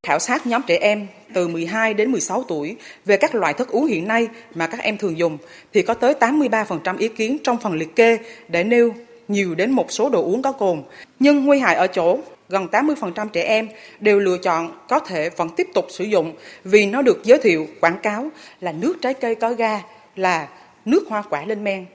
Khảo 0.08 0.20
sát 0.20 0.47
nhóm 0.47 0.62
trẻ 0.68 0.78
em 0.78 1.08
từ 1.34 1.47
12 1.47 1.93
đến 1.93 2.12
16 2.12 2.43
tuổi 2.47 2.76
về 3.06 3.18
các 3.18 3.36
loại 3.36 3.54
thức 3.54 3.70
uống 3.70 3.86
hiện 3.86 4.08
nay 4.08 4.28
mà 4.56 4.68
các 4.68 4.80
em 4.80 4.97
thường 4.97 5.18
dùng 5.18 5.38
thì 5.74 5.82
có 5.82 5.93
tới 5.93 6.14
83% 6.20 6.97
ý 6.97 7.08
kiến 7.08 7.38
trong 7.43 7.58
phần 7.58 7.74
liệt 7.74 7.95
kê 7.95 8.18
để 8.47 8.64
nêu 8.64 8.93
nhiều 9.28 9.56
đến 9.56 9.72
một 9.72 9.91
số 9.91 10.10
đồ 10.10 10.24
uống 10.24 10.41
có 10.41 10.51
cồn. 10.51 10.84
Nhưng 11.20 11.45
nguy 11.45 11.60
hại 11.60 11.76
ở 11.76 11.88
chỗ 11.88 12.18
gần 12.49 12.68
80% 12.72 13.28
trẻ 13.30 13.43
em 13.43 13.68
đều 13.99 14.20
lựa 14.20 14.38
chọn 14.38 14.72
có 14.89 14.99
thể 14.99 15.30
vẫn 15.30 15.49
tiếp 15.49 15.68
tục 15.74 15.86
sử 15.89 16.04
dụng 16.04 16.34
vì 16.64 16.86
nó 16.86 17.01
được 17.01 17.24
giới 17.24 17.38
thiệu 17.38 17.68
quảng 17.82 17.99
cáo 18.04 18.30
là 18.62 18.72
nước 18.72 18.93
trái 19.01 19.14
cây 19.14 19.36
có 19.36 19.54
ga, 19.54 19.82
là 20.16 20.47
nước 20.86 21.06
hoa 21.10 21.22
quả 21.30 21.45
lên 21.45 21.64
men. 21.64 21.86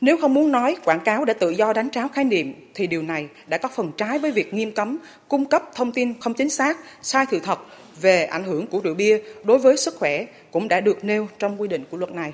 Nếu 0.00 0.18
không 0.20 0.34
muốn 0.34 0.52
nói 0.52 0.76
quảng 0.84 1.00
cáo 1.00 1.24
để 1.24 1.34
tự 1.34 1.50
do 1.50 1.72
đánh 1.72 1.90
tráo 1.90 2.08
khái 2.08 2.24
niệm 2.24 2.54
thì 2.74 2.86
điều 2.86 3.02
này 3.02 3.28
đã 3.46 3.58
có 3.58 3.68
phần 3.76 3.92
trái 3.96 4.18
với 4.18 4.32
việc 4.32 4.54
nghiêm 4.54 4.72
cấm 4.72 4.98
cung 5.28 5.44
cấp 5.44 5.62
thông 5.74 5.92
tin 5.92 6.20
không 6.20 6.34
chính 6.34 6.50
xác, 6.50 6.78
sai 7.02 7.26
sự 7.30 7.40
thật 7.40 7.58
về 8.00 8.24
ảnh 8.24 8.44
hưởng 8.44 8.66
của 8.66 8.80
rượu 8.80 8.94
bia 8.94 9.20
đối 9.44 9.58
với 9.58 9.76
sức 9.76 9.94
khỏe 9.98 10.26
cũng 10.52 10.68
đã 10.68 10.80
được 10.80 11.04
nêu 11.04 11.28
trong 11.38 11.60
quy 11.60 11.68
định 11.68 11.84
của 11.90 11.96
luật 11.96 12.10
này. 12.12 12.32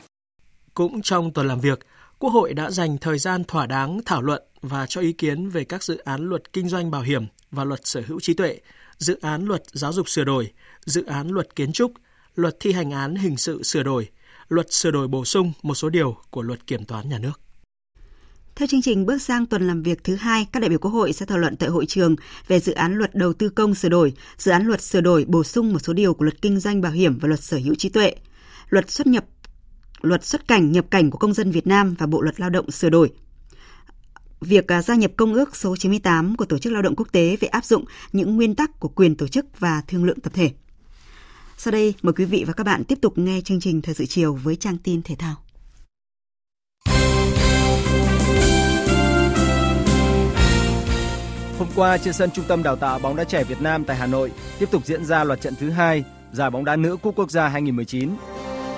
Cũng 0.75 1.03
trong 1.03 1.33
tuần 1.33 1.49
làm 1.49 1.61
việc, 1.61 1.79
Quốc 2.19 2.31
hội 2.31 2.55
đã 2.55 2.71
dành 2.71 2.99
thời 2.99 3.19
gian 3.19 3.45
thỏa 3.45 3.67
đáng 3.67 4.01
thảo 4.07 4.23
luận 4.23 4.43
và 4.63 4.87
cho 4.87 5.01
ý 5.01 5.13
kiến 5.13 5.49
về 5.49 5.65
các 5.65 5.83
dự 5.83 5.97
án 5.97 6.29
luật 6.29 6.53
kinh 6.53 6.69
doanh 6.69 6.91
bảo 6.91 7.03
hiểm 7.03 7.27
và 7.51 7.65
luật 7.65 7.81
sở 7.85 8.03
hữu 8.07 8.21
trí 8.21 8.35
tuệ, 8.35 8.59
dự 8.99 9.19
án 9.21 9.45
luật 9.45 9.63
giáo 9.73 9.93
dục 9.93 10.09
sửa 10.09 10.25
đổi, 10.25 10.51
dự 10.85 11.05
án 11.05 11.29
luật 11.29 11.57
kiến 11.57 11.73
trúc, 11.73 11.93
luật 12.35 12.57
thi 12.61 12.73
hành 12.73 12.91
án 12.91 13.15
hình 13.15 13.37
sự 13.37 13.63
sửa 13.63 13.83
đổi, 13.83 14.09
luật 14.49 14.73
sửa 14.73 14.91
đổi 14.91 15.09
bổ 15.09 15.25
sung 15.25 15.53
một 15.63 15.75
số 15.75 15.89
điều 15.89 16.17
của 16.31 16.43
luật 16.43 16.67
kiểm 16.67 16.85
toán 16.85 17.09
nhà 17.09 17.19
nước. 17.19 17.44
Theo 18.57 18.67
chương 18.67 18.83
trình 18.83 19.07
bước 19.07 19.23
sang 19.23 19.47
tuần 19.47 19.67
làm 19.67 19.83
việc 19.83 20.05
thứ 20.05 20.15
hai, 20.15 20.47
các 20.53 20.61
đại 20.61 20.69
biểu 20.69 20.79
Quốc 20.79 20.91
hội 20.91 21.13
sẽ 21.13 21.27
thảo 21.27 21.39
luận 21.39 21.57
tại 21.57 21.69
hội 21.69 21.87
trường 21.87 22.17
về 22.49 22.61
dự 22.61 22.73
án 22.73 22.95
luật 22.95 23.15
đầu 23.15 23.33
tư 23.33 23.49
công 23.49 23.75
sửa 23.75 23.89
đổi, 23.89 24.13
dự 24.39 24.53
án 24.53 24.67
luật 24.67 24.83
sửa 24.83 25.01
đổi 25.01 25.25
bổ 25.29 25.45
sung 25.45 25.73
một 25.73 25.79
số 25.79 25.93
điều 25.93 26.15
của 26.15 26.25
luật 26.25 26.43
kinh 26.43 26.61
doanh 26.61 26.81
bảo 26.81 26.93
hiểm 26.93 27.19
và 27.19 27.29
luật 27.29 27.41
sở 27.41 27.57
hữu 27.57 27.75
trí 27.75 27.89
tuệ, 27.89 28.15
luật 28.69 28.91
xuất 28.91 29.07
nhập 29.07 29.25
luật 30.01 30.25
xuất 30.25 30.49
cảnh 30.49 30.73
nhập 30.73 30.87
cảnh 30.91 31.11
của 31.11 31.19
công 31.19 31.35
dân 31.35 31.51
Việt 31.51 31.67
Nam 31.67 31.95
và 31.99 32.07
Bộ 32.07 32.21
luật 32.23 32.41
Lao 32.41 32.51
động 32.51 32.71
sửa 32.71 32.91
đổi. 32.91 33.13
Việc 34.41 34.73
à, 34.73 34.83
gia 34.83 34.95
nhập 34.95 35.13
Công 35.17 35.35
ước 35.35 35.57
số 35.57 35.77
98 35.77 36.37
của 36.37 36.45
Tổ 36.45 36.59
chức 36.59 36.73
Lao 36.73 36.83
động 36.83 36.97
Quốc 36.97 37.09
tế 37.13 37.37
về 37.41 37.49
áp 37.49 37.65
dụng 37.65 37.85
những 38.13 38.37
nguyên 38.37 38.55
tắc 38.55 38.81
của 38.81 38.89
quyền 38.89 39.17
tổ 39.17 39.29
chức 39.29 39.61
và 39.61 39.83
thương 39.89 40.05
lượng 40.05 40.21
tập 40.21 40.33
thể. 40.37 40.51
Sau 41.57 41.73
đây, 41.73 41.95
mời 42.03 42.13
quý 42.13 42.25
vị 42.25 42.45
và 42.47 42.53
các 42.53 42.65
bạn 42.65 42.85
tiếp 42.85 42.99
tục 43.03 43.19
nghe 43.19 43.41
chương 43.41 43.61
trình 43.61 43.83
Thời 43.83 43.95
sự 43.95 44.07
chiều 44.07 44.35
với 44.35 44.57
trang 44.57 44.79
tin 44.79 45.03
thể 45.03 45.15
thao. 45.19 45.37
Hôm 51.59 51.69
qua 51.77 51.99
trên 51.99 52.15
sân 52.15 52.31
Trung 52.31 52.45
tâm 52.49 52.63
Đào 52.63 52.77
tạo 52.77 52.99
bóng 52.99 53.17
đá 53.17 53.25
trẻ 53.25 53.45
Việt 53.45 53.61
Nam 53.61 53.85
tại 53.85 53.97
Hà 53.97 54.07
Nội 54.07 54.31
tiếp 54.59 54.69
tục 54.71 54.83
diễn 54.85 55.05
ra 55.05 55.25
loạt 55.25 55.41
trận 55.41 55.55
thứ 55.61 55.71
hai 55.71 56.05
giải 56.33 56.51
bóng 56.51 56.65
đá 56.65 56.77
nữ 56.77 56.97
Cúp 56.97 57.17
Quốc 57.17 57.31
gia 57.31 57.49
2019. 57.49 58.11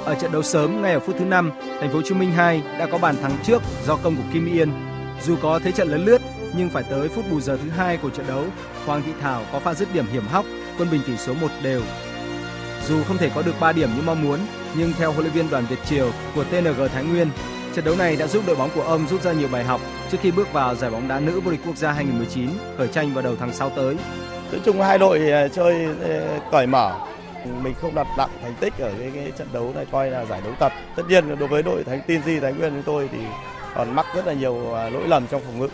Ở 0.04 0.14
trận 0.14 0.32
đấu 0.32 0.42
sớm 0.42 0.82
ngay 0.82 0.92
ở 0.92 1.00
phút 1.00 1.16
thứ 1.18 1.24
5, 1.24 1.50
Thành 1.80 1.88
phố 1.88 1.94
Hồ 1.94 2.02
Chí 2.04 2.14
Minh 2.14 2.32
2 2.32 2.62
đã 2.78 2.86
có 2.92 2.98
bàn 2.98 3.16
thắng 3.22 3.38
trước 3.44 3.62
do 3.86 3.96
công 3.96 4.16
của 4.16 4.22
Kim 4.32 4.46
Yên. 4.46 4.72
Dù 5.26 5.36
có 5.42 5.60
thế 5.64 5.72
trận 5.72 5.88
lấn 5.88 6.04
lướt 6.04 6.22
nhưng 6.56 6.68
phải 6.68 6.82
tới 6.82 7.08
phút 7.08 7.24
bù 7.30 7.40
giờ 7.40 7.58
thứ 7.62 7.70
hai 7.70 7.96
của 7.96 8.10
trận 8.10 8.26
đấu, 8.26 8.44
Hoàng 8.86 9.02
Thị 9.06 9.12
Thảo 9.20 9.42
có 9.52 9.60
pha 9.60 9.74
dứt 9.74 9.94
điểm 9.94 10.06
hiểm 10.12 10.26
hóc, 10.26 10.44
quân 10.78 10.90
bình 10.90 11.00
tỷ 11.06 11.16
số 11.16 11.34
1 11.34 11.48
đều. 11.62 11.82
Dù 12.88 13.02
không 13.04 13.18
thể 13.18 13.30
có 13.34 13.42
được 13.42 13.54
3 13.60 13.72
điểm 13.72 13.90
như 13.96 14.02
mong 14.06 14.22
muốn, 14.22 14.40
nhưng 14.76 14.92
theo 14.98 15.12
huấn 15.12 15.24
luyện 15.24 15.34
viên 15.34 15.50
Đoàn 15.50 15.66
Việt 15.70 15.78
Triều 15.86 16.10
của 16.34 16.44
TNG 16.44 16.88
Thái 16.94 17.04
Nguyên, 17.04 17.28
trận 17.76 17.84
đấu 17.84 17.96
này 17.96 18.16
đã 18.16 18.26
giúp 18.26 18.44
đội 18.46 18.56
bóng 18.56 18.70
của 18.74 18.82
ông 18.82 19.06
rút 19.08 19.22
ra 19.22 19.32
nhiều 19.32 19.48
bài 19.52 19.64
học 19.64 19.80
trước 20.10 20.18
khi 20.20 20.30
bước 20.30 20.52
vào 20.52 20.74
giải 20.74 20.90
bóng 20.90 21.08
đá 21.08 21.20
nữ 21.20 21.40
vô 21.40 21.50
địch 21.50 21.60
quốc 21.66 21.76
gia 21.76 21.92
2019 21.92 22.50
khởi 22.78 22.88
tranh 22.88 23.14
vào 23.14 23.24
đầu 23.24 23.36
tháng 23.36 23.52
6 23.52 23.70
tới. 23.70 23.96
Nói 24.52 24.60
chung 24.64 24.80
hai 24.80 24.98
đội 24.98 25.30
ờ, 25.30 25.48
chơi 25.48 25.86
ờ, 26.02 26.40
cởi 26.52 26.66
mở, 26.66 27.06
mình 27.62 27.74
không 27.80 27.94
đặt 27.94 28.06
nặng 28.18 28.30
thành 28.42 28.54
tích 28.60 28.72
ở 28.78 28.92
cái, 28.98 29.10
cái 29.14 29.32
trận 29.38 29.48
đấu 29.52 29.72
này 29.74 29.86
coi 29.92 30.10
là 30.10 30.24
giải 30.24 30.40
đấu 30.44 30.52
tập. 30.58 30.72
Tất 30.96 31.02
nhiên 31.08 31.38
đối 31.38 31.48
với 31.48 31.62
đội 31.62 31.84
Thánh 31.84 32.00
Tin 32.06 32.22
Di 32.22 32.40
Thái 32.40 32.52
Nguyên 32.52 32.72
chúng 32.72 32.82
tôi 32.82 33.08
thì 33.12 33.18
còn 33.74 33.94
mắc 33.94 34.06
rất 34.14 34.26
là 34.26 34.32
nhiều 34.32 34.70
ờ, 34.72 34.90
lỗi 34.90 35.08
lầm 35.08 35.26
trong 35.26 35.42
phòng 35.44 35.58
ngự, 35.58 35.68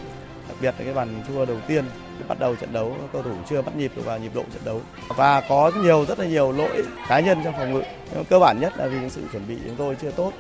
đặc 0.49 0.57
biệt 0.61 0.75
là 0.79 0.85
cái 0.85 0.95
bàn 0.95 1.23
thua 1.29 1.45
đầu 1.45 1.57
tiên 1.69 1.85
bắt 2.29 2.39
đầu 2.39 2.57
trận 2.57 2.73
đấu 2.73 2.97
cầu 3.13 3.23
thủ 3.23 3.33
chưa 3.51 3.63
bắt 3.63 3.77
nhịp 3.77 3.93
được 3.97 4.05
vào 4.05 4.19
nhịp 4.19 4.35
độ 4.35 4.43
trận 4.53 4.63
đấu 4.65 4.81
và 5.17 5.43
có 5.49 5.73
nhiều 5.83 6.05
rất 6.09 6.19
là 6.19 6.27
nhiều 6.27 6.53
lỗi 6.53 6.83
cá 7.09 7.21
nhân 7.21 7.39
trong 7.45 7.55
phòng 7.59 7.73
ngự 7.73 7.83
cơ 8.31 8.39
bản 8.39 8.61
nhất 8.61 8.73
là 8.77 8.87
vì 8.87 9.11
sự 9.11 9.21
chuẩn 9.33 9.49
bị 9.49 9.57
chúng 9.67 9.77
tôi 9.77 9.97
chưa 10.03 10.11
tốt 10.11 10.33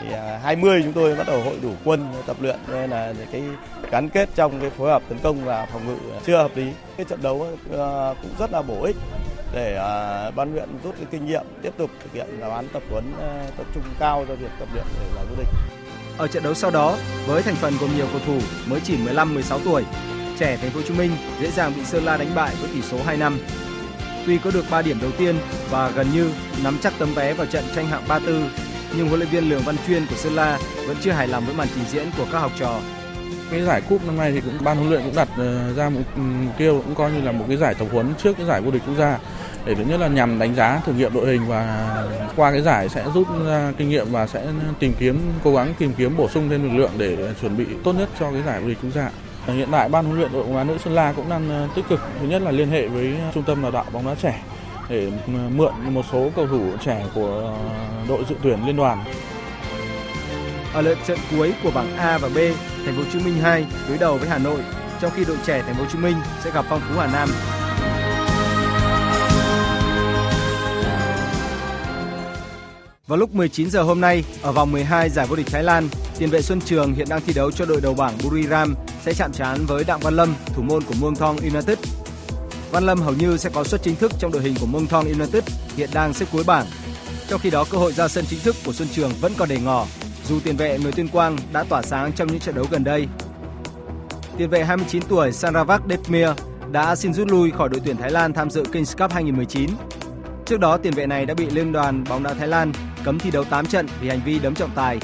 thì 0.00 0.12
à, 0.12 0.40
20 0.42 0.82
chúng 0.84 0.92
tôi 0.92 1.14
bắt 1.16 1.26
đầu 1.26 1.42
hội 1.42 1.56
đủ 1.62 1.70
quân 1.84 2.12
tập 2.26 2.36
luyện 2.40 2.56
nên 2.68 2.90
là 2.90 3.14
cái 3.32 3.42
gắn 3.90 4.08
kết 4.08 4.28
trong 4.34 4.60
cái 4.60 4.70
phối 4.70 4.90
hợp 4.90 5.02
tấn 5.08 5.18
công 5.18 5.44
và 5.44 5.66
phòng 5.72 5.86
ngự 5.86 5.96
chưa 6.26 6.36
hợp 6.36 6.56
lý 6.56 6.72
cái 6.96 7.06
trận 7.08 7.22
đấu 7.22 7.46
ờ, 7.72 8.14
cũng 8.22 8.30
rất 8.38 8.52
là 8.52 8.62
bổ 8.62 8.82
ích 8.82 8.96
để 9.54 9.76
à, 9.76 10.30
ban 10.30 10.52
huyện 10.52 10.68
rút 10.84 10.94
cái 10.96 11.06
kinh 11.10 11.26
nghiệm 11.26 11.44
tiếp 11.62 11.72
tục 11.76 11.90
thực 12.02 12.12
hiện 12.12 12.26
giáo 12.40 12.50
án 12.50 12.68
tập 12.72 12.82
huấn 12.90 13.04
ờ, 13.20 13.42
tập 13.56 13.66
trung 13.74 13.84
cao 13.98 14.24
cho 14.28 14.34
việc 14.34 14.50
tập 14.58 14.68
luyện 14.74 14.84
để 15.00 15.06
là 15.16 15.22
vô 15.30 15.36
địch 15.38 15.48
ở 16.18 16.26
trận 16.26 16.42
đấu 16.42 16.54
sau 16.54 16.70
đó 16.70 16.96
với 17.26 17.42
thành 17.42 17.54
phần 17.54 17.74
gồm 17.80 17.90
nhiều 17.96 18.06
cầu 18.12 18.20
thủ 18.26 18.38
mới 18.66 18.80
chỉ 18.80 18.96
15-16 18.96 19.58
tuổi 19.64 19.84
trẻ 20.40 20.56
Thành 20.56 20.70
phố 20.70 20.80
Hồ 20.80 20.86
Chí 20.88 20.94
Minh 20.94 21.10
dễ 21.40 21.50
dàng 21.50 21.72
bị 21.76 21.84
Sơn 21.84 22.04
La 22.04 22.16
đánh 22.16 22.34
bại 22.34 22.54
với 22.60 22.70
tỷ 22.74 22.82
số 22.82 22.96
2-5. 23.06 23.32
Tuy 24.26 24.38
có 24.38 24.50
được 24.50 24.64
3 24.70 24.82
điểm 24.82 24.98
đầu 25.02 25.10
tiên 25.18 25.36
và 25.70 25.90
gần 25.90 26.06
như 26.14 26.30
nắm 26.64 26.78
chắc 26.82 26.92
tấm 26.98 27.14
vé 27.14 27.34
vào 27.34 27.46
trận 27.46 27.64
tranh 27.74 27.86
hạng 27.86 28.04
3-4, 28.08 28.42
nhưng 28.96 29.08
huấn 29.08 29.20
luyện 29.20 29.30
viên 29.30 29.50
Lường 29.50 29.62
Văn 29.62 29.76
Chuyên 29.86 30.06
của 30.06 30.16
Sơn 30.16 30.34
La 30.34 30.58
vẫn 30.86 30.96
chưa 31.00 31.12
hài 31.12 31.28
lòng 31.28 31.44
với 31.46 31.54
màn 31.54 31.68
trình 31.74 31.84
diễn 31.90 32.10
của 32.18 32.26
các 32.32 32.38
học 32.38 32.52
trò. 32.58 32.80
Cái 33.50 33.62
giải 33.62 33.82
cúp 33.88 34.06
năm 34.06 34.16
nay 34.16 34.32
thì 34.32 34.40
cũng 34.40 34.64
ban 34.64 34.76
huấn 34.76 34.90
luyện 34.90 35.02
cũng 35.02 35.14
đặt 35.14 35.28
ờ, 35.36 35.72
ra 35.76 35.88
một 35.88 36.00
ừ, 36.16 36.20
mục 36.20 36.54
tiêu 36.58 36.82
cũng 36.84 36.94
coi 36.94 37.12
như 37.12 37.20
là 37.20 37.32
một 37.32 37.44
cái 37.48 37.56
giải 37.56 37.74
tập 37.74 37.88
huấn 37.92 38.14
trước 38.22 38.36
cái 38.36 38.46
giải 38.46 38.60
vô 38.60 38.70
địch 38.70 38.82
quốc 38.86 38.94
gia 38.98 39.18
để 39.64 39.74
thứ 39.74 39.84
nhất 39.84 40.00
là 40.00 40.08
nhằm 40.08 40.38
đánh 40.38 40.54
giá, 40.54 40.80
thử 40.86 40.92
nghiệm 40.92 41.14
đội 41.14 41.26
hình 41.26 41.46
và 41.48 41.90
qua 42.36 42.50
cái 42.50 42.62
giải 42.62 42.88
sẽ 42.88 43.04
rút 43.14 43.26
ra 43.46 43.72
kinh 43.78 43.88
nghiệm 43.88 44.12
và 44.12 44.26
sẽ 44.26 44.46
tìm 44.78 44.92
kiếm, 44.98 45.20
cố 45.44 45.54
gắng 45.54 45.74
tìm 45.78 45.92
kiếm 45.98 46.16
bổ 46.16 46.28
sung 46.28 46.48
thêm 46.48 46.62
lực 46.62 46.78
lượng 46.78 46.90
để 46.98 47.34
chuẩn 47.40 47.56
bị 47.56 47.66
tốt 47.84 47.92
nhất 47.92 48.08
cho 48.20 48.32
cái 48.32 48.42
giải 48.46 48.60
vô 48.60 48.68
địch 48.68 48.78
quốc 48.82 48.90
gia. 48.94 49.10
Hiện 49.46 49.68
tại 49.72 49.88
ban 49.88 50.04
huấn 50.04 50.18
luyện 50.18 50.32
đội 50.32 50.44
bóng 50.44 50.56
đá 50.56 50.64
nữ 50.64 50.78
Sơn 50.78 50.94
La 50.94 51.12
cũng 51.12 51.28
đang 51.28 51.50
ờ, 51.50 51.68
tích 51.74 51.84
cực 51.88 52.00
thứ 52.20 52.26
nhất 52.26 52.42
là 52.42 52.50
liên 52.50 52.70
hệ 52.70 52.88
với 52.88 53.14
trung 53.34 53.42
tâm 53.42 53.62
đào 53.62 53.72
tạo 53.72 53.84
bóng 53.92 54.06
đá 54.06 54.14
trẻ 54.14 54.42
để 54.90 55.04
ừ, 55.26 55.32
mượn 55.56 55.72
một 55.94 56.02
số 56.12 56.30
cầu 56.36 56.46
thủ 56.46 56.70
trẻ 56.84 57.06
của 57.14 57.56
đội 58.08 58.24
dự 58.28 58.34
tuyển 58.42 58.66
liên 58.66 58.76
đoàn. 58.76 59.04
Ở 60.74 60.80
lượt 60.80 60.98
trận 61.06 61.18
cuối 61.30 61.52
của 61.62 61.70
bảng 61.70 61.96
A 61.96 62.18
và 62.18 62.28
B, 62.28 62.38
Thành 62.84 62.94
phố 62.96 63.02
Hồ 63.02 63.08
Chí 63.12 63.18
Minh 63.18 63.34
2 63.34 63.66
đối 63.88 63.98
đầu 63.98 64.18
với 64.18 64.28
Hà 64.28 64.38
Nội, 64.38 64.60
trong 65.00 65.10
khi 65.16 65.24
đội 65.24 65.36
trẻ 65.46 65.62
Thành 65.62 65.74
phố 65.74 65.82
Hồ 65.82 65.88
Chí 65.92 65.98
Minh 65.98 66.16
sẽ 66.44 66.50
gặp 66.50 66.64
Phong 66.68 66.80
Phú 66.80 66.94
Hà 66.98 67.06
Nam. 67.06 67.28
Vào 73.06 73.18
lúc 73.18 73.34
19 73.34 73.70
giờ 73.70 73.82
hôm 73.82 74.00
nay, 74.00 74.24
ở 74.42 74.52
vòng 74.52 74.72
12 74.72 75.10
giải 75.10 75.26
vô 75.26 75.36
địch 75.36 75.46
Thái 75.46 75.62
Lan, 75.62 75.88
tiền 76.18 76.30
vệ 76.30 76.42
Xuân 76.42 76.60
Trường 76.60 76.94
hiện 76.94 77.06
đang 77.10 77.20
thi 77.20 77.32
đấu 77.36 77.50
cho 77.50 77.64
đội 77.64 77.80
đầu 77.80 77.94
bảng 77.94 78.18
Buriram 78.24 78.74
sẽ 79.02 79.14
chạm 79.14 79.32
trán 79.32 79.58
với 79.66 79.84
Đặng 79.84 80.00
Văn 80.00 80.14
Lâm, 80.14 80.34
thủ 80.54 80.62
môn 80.62 80.82
của 80.82 80.94
Muang 81.00 81.14
Thong 81.14 81.36
United. 81.36 81.78
Văn 82.72 82.84
Lâm 82.84 82.98
hầu 82.98 83.14
như 83.14 83.36
sẽ 83.36 83.50
có 83.54 83.64
suất 83.64 83.82
chính 83.82 83.96
thức 83.96 84.12
trong 84.18 84.32
đội 84.32 84.42
hình 84.42 84.54
của 84.60 84.66
Mông 84.66 84.86
Thong 84.86 85.04
United 85.04 85.44
hiện 85.76 85.90
đang 85.92 86.14
xếp 86.14 86.26
cuối 86.32 86.44
bảng. 86.46 86.66
Trong 87.28 87.40
khi 87.40 87.50
đó 87.50 87.64
cơ 87.70 87.78
hội 87.78 87.92
ra 87.92 88.08
sân 88.08 88.24
chính 88.28 88.40
thức 88.40 88.56
của 88.64 88.72
Xuân 88.72 88.88
Trường 88.92 89.10
vẫn 89.20 89.32
còn 89.38 89.48
để 89.48 89.58
ngỏ, 89.64 89.86
dù 90.28 90.40
tiền 90.44 90.56
vệ 90.56 90.78
người 90.78 90.92
Tuyên 90.92 91.08
Quang 91.08 91.36
đã 91.52 91.64
tỏa 91.64 91.82
sáng 91.82 92.12
trong 92.12 92.28
những 92.28 92.40
trận 92.40 92.54
đấu 92.54 92.66
gần 92.70 92.84
đây. 92.84 93.06
Tiền 94.36 94.50
vệ 94.50 94.64
29 94.64 95.02
tuổi 95.02 95.32
Sanravak 95.32 95.82
Depmir 95.88 96.28
đã 96.72 96.96
xin 96.96 97.14
rút 97.14 97.28
lui 97.28 97.50
khỏi 97.50 97.68
đội 97.68 97.80
tuyển 97.84 97.96
Thái 97.96 98.10
Lan 98.10 98.32
tham 98.32 98.50
dự 98.50 98.64
Kings 98.72 98.96
Cup 98.96 99.12
2019. 99.12 99.70
Trước 100.46 100.60
đó 100.60 100.76
tiền 100.76 100.94
vệ 100.94 101.06
này 101.06 101.26
đã 101.26 101.34
bị 101.34 101.50
Liên 101.50 101.72
đoàn 101.72 102.04
bóng 102.08 102.22
đá 102.22 102.34
Thái 102.34 102.48
Lan 102.48 102.72
cấm 103.04 103.18
thi 103.18 103.30
đấu 103.30 103.44
8 103.44 103.66
trận 103.66 103.86
vì 104.00 104.08
hành 104.08 104.20
vi 104.24 104.38
đấm 104.38 104.54
trọng 104.54 104.70
tài 104.74 104.98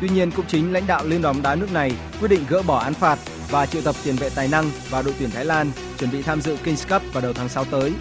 Tuy 0.00 0.08
nhiên, 0.08 0.30
cũng 0.30 0.44
chính 0.48 0.72
lãnh 0.72 0.86
đạo 0.86 1.04
Liên 1.04 1.22
đoàn 1.22 1.34
bóng 1.34 1.42
đá 1.42 1.54
nước 1.54 1.72
này 1.72 1.92
quyết 2.20 2.28
định 2.28 2.44
gỡ 2.48 2.62
bỏ 2.62 2.78
án 2.78 2.94
phạt 2.94 3.18
và 3.50 3.66
triệu 3.66 3.82
tập 3.82 3.94
tiền 4.04 4.16
vệ 4.16 4.30
tài 4.34 4.48
năng 4.48 4.70
vào 4.90 5.02
đội 5.02 5.14
tuyển 5.18 5.30
Thái 5.30 5.44
Lan 5.44 5.70
chuẩn 5.98 6.10
bị 6.10 6.22
tham 6.22 6.40
dự 6.40 6.56
Kings 6.64 6.88
Cup 6.88 7.02
vào 7.12 7.22
đầu 7.22 7.32
tháng 7.32 7.48
6 7.48 7.64
tới. 7.64 7.92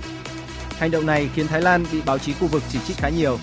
Hành 0.77 0.91
động 0.91 1.05
này 1.05 1.29
khiến 1.35 1.47
Thái 1.47 1.61
Lan 1.61 1.85
bị 1.91 2.01
báo 2.05 2.17
chí 2.17 2.33
khu 2.33 2.47
vực 2.47 2.63
chỉ 2.69 2.79
trích 2.87 2.97
khá 2.97 3.09
nhiều. 3.09 3.37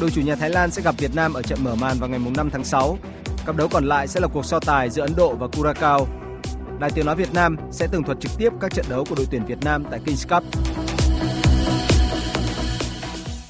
Đội 0.00 0.10
chủ 0.10 0.20
nhà 0.20 0.36
Thái 0.36 0.50
Lan 0.50 0.70
sẽ 0.70 0.82
gặp 0.82 0.94
Việt 0.98 1.14
Nam 1.14 1.32
ở 1.32 1.42
trận 1.42 1.58
mở 1.62 1.74
màn 1.74 1.96
vào 1.98 2.08
ngày 2.08 2.20
5 2.36 2.50
tháng 2.50 2.64
6. 2.64 2.98
Cặp 3.46 3.56
đấu 3.56 3.68
còn 3.68 3.84
lại 3.84 4.08
sẽ 4.08 4.20
là 4.20 4.28
cuộc 4.28 4.44
so 4.44 4.60
tài 4.60 4.90
giữa 4.90 5.02
Ấn 5.02 5.12
Độ 5.16 5.34
và 5.34 5.46
Curacao. 5.46 6.06
Đài 6.80 6.90
Tiếng 6.94 7.06
nói 7.06 7.16
Việt 7.16 7.34
Nam 7.34 7.56
sẽ 7.72 7.86
tường 7.92 8.02
thuật 8.02 8.20
trực 8.20 8.32
tiếp 8.38 8.52
các 8.60 8.74
trận 8.74 8.84
đấu 8.88 9.04
của 9.08 9.14
đội 9.14 9.26
tuyển 9.30 9.44
Việt 9.46 9.58
Nam 9.64 9.84
tại 9.90 10.00
Kings 10.06 10.28
Cup. 10.28 10.44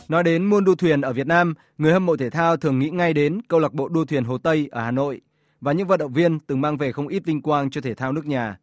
Nói 0.08 0.22
đến 0.22 0.44
môn 0.44 0.64
đua 0.64 0.74
thuyền 0.74 1.00
ở 1.00 1.12
Việt 1.12 1.26
Nam, 1.26 1.54
người 1.78 1.92
hâm 1.92 2.06
mộ 2.06 2.16
thể 2.16 2.30
thao 2.30 2.56
thường 2.56 2.78
nghĩ 2.78 2.90
ngay 2.90 3.12
đến 3.12 3.40
câu 3.48 3.60
lạc 3.60 3.72
bộ 3.72 3.88
đua 3.88 4.04
thuyền 4.04 4.24
Hồ 4.24 4.38
Tây 4.38 4.68
ở 4.70 4.80
Hà 4.80 4.90
Nội 4.90 5.20
và 5.60 5.72
những 5.72 5.86
vận 5.86 5.98
động 5.98 6.12
viên 6.12 6.38
từng 6.38 6.60
mang 6.60 6.76
về 6.76 6.92
không 6.92 7.08
ít 7.08 7.22
vinh 7.24 7.42
quang 7.42 7.70
cho 7.70 7.80
thể 7.80 7.94
thao 7.94 8.12
nước 8.12 8.26
nhà. 8.26 8.58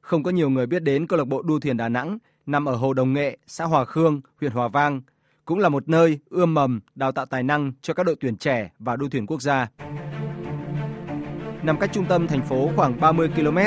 Không 0.00 0.22
có 0.22 0.30
nhiều 0.30 0.50
người 0.50 0.66
biết 0.66 0.82
đến 0.82 1.06
câu 1.06 1.18
lạc 1.18 1.24
bộ 1.24 1.42
đua 1.42 1.58
thuyền 1.58 1.76
Đà 1.76 1.88
Nẵng 1.88 2.18
nằm 2.46 2.68
ở 2.68 2.74
Hồ 2.74 2.92
Đồng 2.92 3.12
Nghệ, 3.12 3.38
xã 3.46 3.64
Hòa 3.64 3.84
Khương, 3.84 4.20
huyện 4.40 4.52
Hòa 4.52 4.68
Vang, 4.68 5.00
cũng 5.44 5.58
là 5.58 5.68
một 5.68 5.88
nơi 5.88 6.18
ươm 6.30 6.54
mầm 6.54 6.80
đào 6.94 7.12
tạo 7.12 7.26
tài 7.26 7.42
năng 7.42 7.72
cho 7.82 7.94
các 7.94 8.06
đội 8.06 8.16
tuyển 8.20 8.36
trẻ 8.36 8.70
và 8.78 8.96
đua 8.96 9.08
thuyền 9.08 9.26
quốc 9.26 9.42
gia. 9.42 9.68
Nằm 11.62 11.78
cách 11.80 11.90
trung 11.92 12.06
tâm 12.08 12.26
thành 12.26 12.42
phố 12.42 12.70
khoảng 12.76 13.00
30 13.00 13.28
km, 13.28 13.58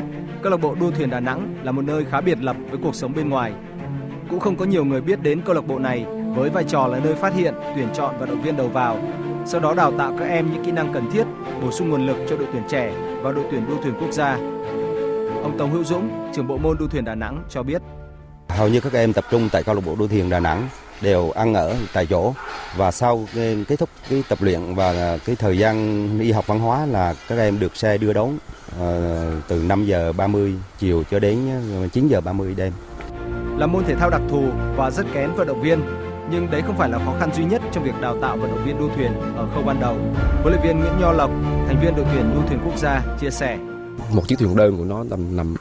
câu 0.41 0.51
lạc 0.51 0.57
bộ 0.57 0.75
đua 0.75 0.91
thuyền 0.91 1.09
Đà 1.09 1.19
Nẵng 1.19 1.55
là 1.63 1.71
một 1.71 1.81
nơi 1.81 2.05
khá 2.05 2.21
biệt 2.21 2.37
lập 2.41 2.57
với 2.69 2.79
cuộc 2.83 2.95
sống 2.95 3.13
bên 3.15 3.29
ngoài. 3.29 3.53
Cũng 4.29 4.39
không 4.39 4.55
có 4.55 4.65
nhiều 4.65 4.85
người 4.85 5.01
biết 5.01 5.21
đến 5.21 5.41
câu 5.45 5.55
lạc 5.55 5.67
bộ 5.67 5.79
này 5.79 6.05
với 6.35 6.49
vai 6.49 6.63
trò 6.63 6.87
là 6.87 6.99
nơi 6.99 7.15
phát 7.15 7.33
hiện, 7.33 7.53
tuyển 7.75 7.87
chọn 7.93 8.19
vận 8.19 8.29
động 8.29 8.41
viên 8.41 8.57
đầu 8.57 8.67
vào, 8.67 8.97
sau 9.45 9.61
đó 9.61 9.73
đào 9.73 9.93
tạo 9.97 10.15
các 10.19 10.25
em 10.25 10.53
những 10.53 10.65
kỹ 10.65 10.71
năng 10.71 10.93
cần 10.93 11.11
thiết, 11.11 11.23
bổ 11.61 11.71
sung 11.71 11.89
nguồn 11.89 12.05
lực 12.07 12.17
cho 12.29 12.37
đội 12.37 12.47
tuyển 12.53 12.63
trẻ 12.69 12.93
và 13.21 13.31
đội 13.31 13.45
tuyển 13.51 13.65
đua 13.69 13.81
thuyền 13.83 13.93
quốc 13.99 14.11
gia. 14.11 14.33
Ông 15.43 15.55
Tống 15.57 15.71
Hữu 15.71 15.83
Dũng, 15.83 16.31
trưởng 16.35 16.47
bộ 16.47 16.57
môn 16.57 16.77
đua 16.77 16.87
thuyền 16.87 17.05
Đà 17.05 17.15
Nẵng 17.15 17.43
cho 17.49 17.63
biết. 17.63 17.81
Hầu 18.49 18.67
như 18.67 18.79
các 18.79 18.93
em 18.93 19.13
tập 19.13 19.25
trung 19.31 19.49
tại 19.51 19.63
câu 19.63 19.75
lạc 19.75 19.81
bộ 19.85 19.95
đua 19.95 20.07
thuyền 20.07 20.29
Đà 20.29 20.39
Nẵng 20.39 20.67
đều 21.01 21.31
ăn 21.31 21.53
ở 21.53 21.75
tại 21.93 22.05
chỗ 22.05 22.33
và 22.77 22.91
sau 22.91 23.25
kết 23.67 23.79
thúc 23.79 23.89
cái 24.09 24.23
tập 24.29 24.37
luyện 24.41 24.75
và 24.75 25.17
cái 25.25 25.35
thời 25.35 25.57
gian 25.57 26.07
đi 26.19 26.31
học 26.31 26.47
văn 26.47 26.59
hóa 26.59 26.85
là 26.85 27.15
các 27.27 27.37
em 27.37 27.59
được 27.59 27.75
xe 27.75 27.97
đưa 27.97 28.13
đón 28.13 28.29
uh, 28.33 28.83
từ 29.47 29.63
5 29.67 29.85
giờ 29.85 30.13
30 30.13 30.53
chiều 30.79 31.03
cho 31.11 31.19
đến 31.19 31.37
9 31.93 32.07
giờ 32.07 32.21
30 32.21 32.53
đêm. 32.57 32.73
Là 33.57 33.67
môn 33.67 33.83
thể 33.83 33.95
thao 33.95 34.09
đặc 34.09 34.21
thù 34.29 34.43
và 34.75 34.91
rất 34.91 35.05
kén 35.13 35.33
vận 35.35 35.47
động 35.47 35.61
viên, 35.61 35.81
nhưng 36.31 36.51
đấy 36.51 36.61
không 36.65 36.77
phải 36.77 36.89
là 36.89 36.99
khó 37.05 37.15
khăn 37.19 37.33
duy 37.33 37.43
nhất 37.43 37.61
trong 37.71 37.83
việc 37.83 38.01
đào 38.01 38.17
tạo 38.21 38.37
vận 38.37 38.51
động 38.51 38.65
viên 38.65 38.79
đua 38.79 38.89
thuyền 38.95 39.11
ở 39.35 39.47
khâu 39.53 39.63
ban 39.63 39.79
đầu. 39.79 39.97
Huấn 40.41 40.53
luyện 40.53 40.61
viên 40.63 40.79
Nguyễn 40.79 40.99
Nho 40.99 41.11
Lộc, 41.11 41.29
thành 41.67 41.79
viên 41.81 41.95
đội 41.95 42.05
tuyển 42.13 42.31
đua 42.35 42.47
thuyền 42.47 42.59
quốc 42.65 42.77
gia 42.77 43.01
chia 43.19 43.29
sẻ. 43.29 43.57
Một 44.13 44.27
chiếc 44.27 44.39
thuyền 44.39 44.55
đơn 44.55 44.77
của 44.77 44.85
nó 44.85 45.03
tầm 45.09 45.37
nằm 45.37 45.55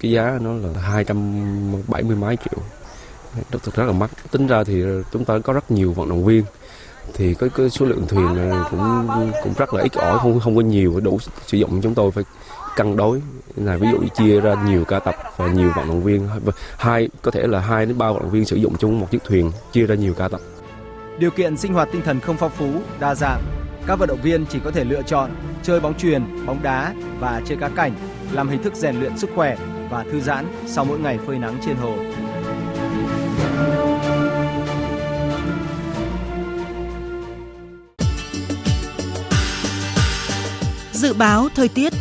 cái 0.00 0.10
giá 0.10 0.38
nó 0.42 0.52
là 0.52 0.80
270 0.80 2.16
mấy 2.16 2.36
triệu 2.36 2.62
rất, 3.50 3.74
rất 3.74 3.84
là 3.84 3.92
mắc 3.92 4.10
tính 4.30 4.46
ra 4.46 4.64
thì 4.64 4.82
chúng 5.12 5.24
ta 5.24 5.38
có 5.38 5.52
rất 5.52 5.70
nhiều 5.70 5.92
vận 5.92 6.08
động 6.08 6.24
viên 6.24 6.44
thì 7.14 7.34
cái, 7.34 7.48
cái 7.56 7.70
số 7.70 7.86
lượng 7.86 8.04
thuyền 8.08 8.28
cũng 8.70 9.08
cũng 9.44 9.52
rất 9.56 9.74
là 9.74 9.82
ít 9.82 9.92
ỏi 9.92 10.18
không 10.18 10.40
không 10.40 10.56
có 10.56 10.62
nhiều 10.62 11.00
đủ 11.00 11.18
sử 11.46 11.58
dụng 11.58 11.80
chúng 11.82 11.94
tôi 11.94 12.10
phải 12.10 12.24
cân 12.76 12.96
đối. 12.96 13.20
Là 13.56 13.76
ví 13.76 13.88
dụ 13.92 13.98
chia 14.16 14.40
ra 14.40 14.54
nhiều 14.66 14.84
ca 14.84 14.98
tập 14.98 15.14
và 15.36 15.46
nhiều 15.46 15.70
vận 15.76 15.88
động 15.88 16.02
viên. 16.02 16.28
Hai 16.78 17.08
có 17.22 17.30
thể 17.30 17.46
là 17.46 17.60
hai 17.60 17.86
đến 17.86 17.98
ba 17.98 18.12
vận 18.12 18.22
động 18.22 18.30
viên 18.30 18.44
sử 18.44 18.56
dụng 18.56 18.76
chung 18.78 19.00
một 19.00 19.10
chiếc 19.10 19.24
thuyền 19.24 19.52
chia 19.72 19.86
ra 19.86 19.94
nhiều 19.94 20.14
ca 20.14 20.28
tập. 20.28 20.40
Điều 21.18 21.30
kiện 21.30 21.56
sinh 21.56 21.74
hoạt 21.74 21.88
tinh 21.92 22.02
thần 22.02 22.20
không 22.20 22.36
phong 22.36 22.50
phú 22.50 22.70
đa 23.00 23.14
dạng. 23.14 23.42
Các 23.86 23.98
vận 23.98 24.08
động 24.08 24.22
viên 24.22 24.46
chỉ 24.46 24.58
có 24.64 24.70
thể 24.70 24.84
lựa 24.84 25.02
chọn 25.02 25.30
chơi 25.62 25.80
bóng 25.80 25.94
chuyền 25.98 26.46
bóng 26.46 26.62
đá 26.62 26.94
và 27.20 27.42
chơi 27.46 27.58
cá 27.60 27.68
cảnh 27.68 27.92
làm 28.32 28.48
hình 28.48 28.62
thức 28.62 28.74
rèn 28.74 29.00
luyện 29.00 29.18
sức 29.18 29.30
khỏe 29.34 29.56
và 29.90 30.04
thư 30.12 30.20
giãn 30.20 30.46
sau 30.66 30.84
mỗi 30.84 30.98
ngày 30.98 31.18
phơi 31.26 31.38
nắng 31.38 31.58
trên 31.66 31.76
hồ. 31.76 31.96
Dự 40.92 41.12
báo 41.12 41.48
thời 41.54 41.68
tiết 41.68 41.92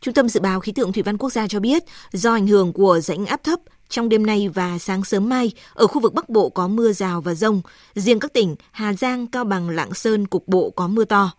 Trung 0.00 0.14
tâm 0.14 0.28
Dự 0.28 0.40
báo 0.40 0.60
Khí 0.60 0.72
tượng 0.72 0.92
Thủy 0.92 1.02
văn 1.02 1.18
Quốc 1.18 1.30
gia 1.30 1.48
cho 1.48 1.60
biết, 1.60 1.84
do 2.12 2.32
ảnh 2.32 2.46
hưởng 2.46 2.72
của 2.72 3.00
rãnh 3.00 3.26
áp 3.26 3.44
thấp, 3.44 3.60
trong 3.88 4.08
đêm 4.08 4.26
nay 4.26 4.48
và 4.48 4.78
sáng 4.78 5.04
sớm 5.04 5.28
mai, 5.28 5.52
ở 5.74 5.86
khu 5.86 6.00
vực 6.00 6.14
Bắc 6.14 6.28
Bộ 6.28 6.48
có 6.48 6.68
mưa 6.68 6.92
rào 6.92 7.20
và 7.20 7.34
rông. 7.34 7.60
Riêng 7.94 8.20
các 8.20 8.32
tỉnh 8.32 8.56
Hà 8.70 8.92
Giang, 8.92 9.26
Cao 9.26 9.44
Bằng, 9.44 9.70
Lạng 9.70 9.94
Sơn, 9.94 10.26
Cục 10.26 10.48
Bộ 10.48 10.70
có 10.70 10.88
mưa 10.88 11.04
to. 11.04 11.32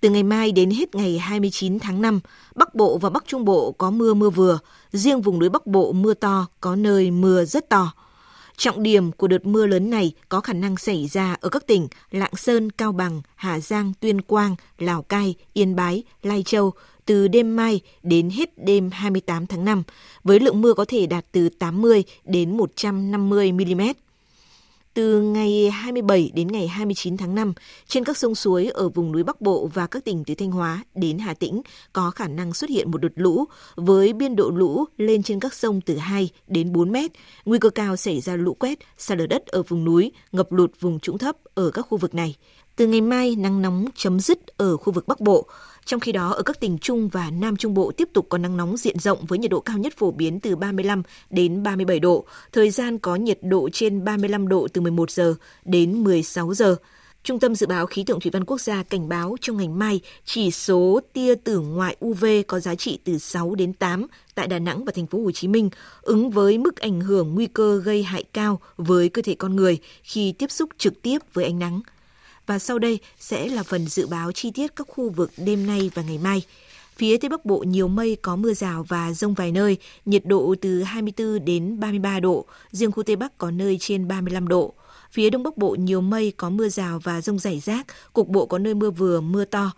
Từ 0.00 0.10
ngày 0.10 0.22
mai 0.22 0.52
đến 0.52 0.70
hết 0.70 0.94
ngày 0.94 1.18
29 1.18 1.78
tháng 1.78 2.02
5, 2.02 2.20
Bắc 2.54 2.74
Bộ 2.74 2.98
và 2.98 3.10
Bắc 3.10 3.24
Trung 3.26 3.44
Bộ 3.44 3.72
có 3.72 3.90
mưa 3.90 4.14
mưa 4.14 4.30
vừa. 4.30 4.58
Riêng 4.92 5.22
vùng 5.22 5.38
núi 5.38 5.48
Bắc 5.48 5.66
Bộ 5.66 5.92
mưa 5.92 6.14
to, 6.14 6.46
có 6.60 6.76
nơi 6.76 7.10
mưa 7.10 7.44
rất 7.44 7.68
to. 7.68 7.92
Trọng 8.56 8.82
điểm 8.82 9.12
của 9.12 9.28
đợt 9.28 9.46
mưa 9.46 9.66
lớn 9.66 9.90
này 9.90 10.12
có 10.28 10.40
khả 10.40 10.52
năng 10.52 10.76
xảy 10.76 11.06
ra 11.06 11.36
ở 11.40 11.48
các 11.48 11.66
tỉnh 11.66 11.88
Lạng 12.10 12.36
Sơn, 12.36 12.70
Cao 12.70 12.92
Bằng, 12.92 13.22
Hà 13.34 13.60
Giang, 13.60 13.92
Tuyên 14.00 14.20
Quang, 14.20 14.56
Lào 14.78 15.02
Cai, 15.02 15.34
Yên 15.52 15.76
Bái, 15.76 16.02
Lai 16.22 16.42
Châu 16.42 16.72
từ 17.06 17.28
đêm 17.28 17.56
mai 17.56 17.80
đến 18.02 18.30
hết 18.30 18.50
đêm 18.64 18.90
28 18.92 19.46
tháng 19.46 19.64
5, 19.64 19.82
với 20.24 20.40
lượng 20.40 20.60
mưa 20.60 20.74
có 20.74 20.84
thể 20.88 21.06
đạt 21.06 21.24
từ 21.32 21.48
80 21.48 22.04
đến 22.24 22.56
150 22.56 23.52
mm. 23.52 23.80
Từ 24.94 25.20
ngày 25.20 25.70
27 25.70 26.30
đến 26.34 26.48
ngày 26.48 26.68
29 26.68 27.16
tháng 27.16 27.34
5, 27.34 27.52
trên 27.86 28.04
các 28.04 28.16
sông 28.16 28.34
suối 28.34 28.66
ở 28.66 28.88
vùng 28.88 29.12
núi 29.12 29.22
Bắc 29.22 29.40
Bộ 29.40 29.70
và 29.74 29.86
các 29.86 30.04
tỉnh 30.04 30.24
từ 30.24 30.34
Thanh 30.34 30.50
Hóa 30.50 30.84
đến 30.94 31.18
Hà 31.18 31.34
Tĩnh 31.34 31.62
có 31.92 32.10
khả 32.10 32.28
năng 32.28 32.54
xuất 32.54 32.70
hiện 32.70 32.90
một 32.90 32.98
đợt 32.98 33.12
lũ 33.14 33.44
với 33.74 34.12
biên 34.12 34.36
độ 34.36 34.50
lũ 34.50 34.84
lên 34.96 35.22
trên 35.22 35.40
các 35.40 35.54
sông 35.54 35.80
từ 35.80 35.96
2 35.96 36.30
đến 36.46 36.72
4 36.72 36.92
mét, 36.92 37.10
nguy 37.44 37.58
cơ 37.58 37.70
cao 37.70 37.96
xảy 37.96 38.20
ra 38.20 38.36
lũ 38.36 38.54
quét, 38.54 38.78
sạt 38.98 39.18
lở 39.18 39.26
đất 39.26 39.46
ở 39.46 39.62
vùng 39.62 39.84
núi, 39.84 40.12
ngập 40.32 40.52
lụt 40.52 40.70
vùng 40.80 41.00
trũng 41.00 41.18
thấp 41.18 41.36
ở 41.54 41.70
các 41.70 41.82
khu 41.82 41.98
vực 41.98 42.14
này. 42.14 42.36
Từ 42.76 42.86
ngày 42.86 43.00
mai, 43.00 43.36
nắng 43.36 43.62
nóng 43.62 43.84
chấm 43.94 44.20
dứt 44.20 44.46
ở 44.56 44.76
khu 44.76 44.92
vực 44.92 45.08
Bắc 45.08 45.20
Bộ. 45.20 45.46
Trong 45.84 46.00
khi 46.00 46.12
đó, 46.12 46.30
ở 46.30 46.42
các 46.42 46.60
tỉnh 46.60 46.78
Trung 46.78 47.08
và 47.08 47.30
Nam 47.30 47.56
Trung 47.56 47.74
Bộ 47.74 47.92
tiếp 47.96 48.08
tục 48.12 48.26
có 48.28 48.38
nắng 48.38 48.56
nóng 48.56 48.76
diện 48.76 48.98
rộng 48.98 49.24
với 49.24 49.38
nhiệt 49.38 49.50
độ 49.50 49.60
cao 49.60 49.78
nhất 49.78 49.92
phổ 49.96 50.10
biến 50.10 50.40
từ 50.40 50.56
35 50.56 51.02
đến 51.30 51.62
37 51.62 52.00
độ. 52.00 52.24
Thời 52.52 52.70
gian 52.70 52.98
có 52.98 53.16
nhiệt 53.16 53.38
độ 53.42 53.68
trên 53.72 54.04
35 54.04 54.48
độ 54.48 54.68
từ 54.72 54.80
11 54.80 55.10
giờ 55.10 55.34
đến 55.64 56.04
16 56.04 56.54
giờ. 56.54 56.76
Trung 57.24 57.38
tâm 57.38 57.54
Dự 57.54 57.66
báo 57.66 57.86
Khí 57.86 58.04
tượng 58.06 58.20
Thủy 58.20 58.30
văn 58.30 58.44
Quốc 58.44 58.60
gia 58.60 58.82
cảnh 58.82 59.08
báo 59.08 59.36
trong 59.40 59.56
ngày 59.56 59.68
mai 59.68 60.00
chỉ 60.24 60.50
số 60.50 61.00
tia 61.12 61.34
tử 61.34 61.60
ngoại 61.60 61.96
UV 62.04 62.24
có 62.46 62.60
giá 62.60 62.74
trị 62.74 62.98
từ 63.04 63.18
6 63.18 63.54
đến 63.54 63.72
8 63.72 64.06
tại 64.34 64.46
Đà 64.46 64.58
Nẵng 64.58 64.84
và 64.84 64.92
thành 64.96 65.06
phố 65.06 65.22
Hồ 65.24 65.30
Chí 65.30 65.48
Minh, 65.48 65.70
ứng 66.02 66.30
với 66.30 66.58
mức 66.58 66.76
ảnh 66.76 67.00
hưởng 67.00 67.34
nguy 67.34 67.46
cơ 67.46 67.80
gây 67.84 68.02
hại 68.02 68.24
cao 68.32 68.60
với 68.76 69.08
cơ 69.08 69.22
thể 69.22 69.34
con 69.34 69.56
người 69.56 69.78
khi 70.02 70.32
tiếp 70.32 70.50
xúc 70.50 70.70
trực 70.78 71.02
tiếp 71.02 71.18
với 71.32 71.44
ánh 71.44 71.58
nắng. 71.58 71.80
Và 72.52 72.58
sau 72.58 72.78
đây 72.78 72.98
sẽ 73.18 73.48
là 73.48 73.62
phần 73.62 73.86
dự 73.86 74.06
báo 74.06 74.32
chi 74.32 74.50
tiết 74.50 74.76
các 74.76 74.86
khu 74.90 75.10
vực 75.10 75.30
đêm 75.36 75.66
nay 75.66 75.90
và 75.94 76.02
ngày 76.02 76.18
mai. 76.18 76.42
Phía 76.96 77.16
Tây 77.16 77.28
Bắc 77.28 77.44
Bộ 77.44 77.58
nhiều 77.58 77.88
mây 77.88 78.16
có 78.22 78.36
mưa 78.36 78.54
rào 78.54 78.84
và 78.88 79.12
rông 79.12 79.34
vài 79.34 79.52
nơi, 79.52 79.76
nhiệt 80.04 80.26
độ 80.26 80.54
từ 80.60 80.82
24 80.82 81.44
đến 81.44 81.80
33 81.80 82.20
độ, 82.20 82.46
riêng 82.70 82.92
khu 82.92 83.02
Tây 83.02 83.16
Bắc 83.16 83.38
có 83.38 83.50
nơi 83.50 83.78
trên 83.80 84.08
35 84.08 84.48
độ. 84.48 84.74
Phía 85.10 85.30
Đông 85.30 85.42
Bắc 85.42 85.56
Bộ 85.56 85.74
nhiều 85.74 86.00
mây 86.00 86.32
có 86.36 86.50
mưa 86.50 86.68
rào 86.68 87.00
và 87.02 87.20
rông 87.20 87.38
rải 87.38 87.60
rác, 87.60 87.86
cục 88.12 88.28
bộ 88.28 88.46
có 88.46 88.58
nơi 88.58 88.74
mưa 88.74 88.90
vừa, 88.90 89.20
mưa 89.20 89.44
to. 89.44 89.72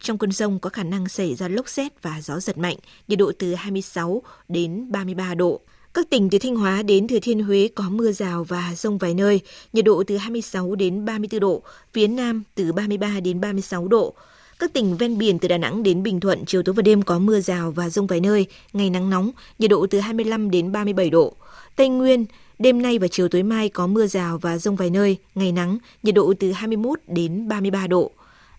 Trong 0.00 0.18
cơn 0.18 0.32
rông 0.32 0.58
có 0.58 0.70
khả 0.70 0.82
năng 0.82 1.08
xảy 1.08 1.34
ra 1.34 1.48
lốc 1.48 1.68
xét 1.68 2.02
và 2.02 2.20
gió 2.22 2.40
giật 2.40 2.58
mạnh, 2.58 2.76
nhiệt 3.08 3.18
độ 3.18 3.32
từ 3.38 3.54
26 3.54 4.22
đến 4.48 4.92
33 4.92 5.34
độ. 5.34 5.60
Các 5.96 6.10
tỉnh 6.10 6.30
từ 6.30 6.38
Thanh 6.38 6.56
Hóa 6.56 6.82
đến 6.82 7.08
Thừa 7.08 7.18
Thiên 7.22 7.42
Huế 7.42 7.68
có 7.74 7.84
mưa 7.90 8.12
rào 8.12 8.44
và 8.44 8.72
rông 8.76 8.98
vài 8.98 9.14
nơi, 9.14 9.40
nhiệt 9.72 9.84
độ 9.84 10.02
từ 10.06 10.16
26 10.16 10.74
đến 10.74 11.04
34 11.04 11.40
độ, 11.40 11.62
phía 11.92 12.06
Nam 12.06 12.42
từ 12.54 12.72
33 12.72 13.20
đến 13.20 13.40
36 13.40 13.88
độ. 13.88 14.14
Các 14.58 14.72
tỉnh 14.72 14.96
ven 14.96 15.18
biển 15.18 15.38
từ 15.38 15.48
Đà 15.48 15.58
Nẵng 15.58 15.82
đến 15.82 16.02
Bình 16.02 16.20
Thuận 16.20 16.44
chiều 16.44 16.62
tối 16.62 16.74
và 16.74 16.82
đêm 16.82 17.02
có 17.02 17.18
mưa 17.18 17.40
rào 17.40 17.70
và 17.70 17.88
rông 17.88 18.06
vài 18.06 18.20
nơi, 18.20 18.46
ngày 18.72 18.90
nắng 18.90 19.10
nóng, 19.10 19.30
nhiệt 19.58 19.70
độ 19.70 19.86
từ 19.90 20.00
25 20.00 20.50
đến 20.50 20.72
37 20.72 21.10
độ. 21.10 21.32
Tây 21.76 21.88
Nguyên, 21.88 22.24
đêm 22.58 22.82
nay 22.82 22.98
và 22.98 23.08
chiều 23.08 23.28
tối 23.28 23.42
mai 23.42 23.68
có 23.68 23.86
mưa 23.86 24.06
rào 24.06 24.38
và 24.38 24.58
rông 24.58 24.76
vài 24.76 24.90
nơi, 24.90 25.16
ngày 25.34 25.52
nắng, 25.52 25.78
nhiệt 26.02 26.14
độ 26.14 26.34
từ 26.40 26.52
21 26.52 26.98
đến 27.06 27.48
33 27.48 27.86
độ. 27.86 28.10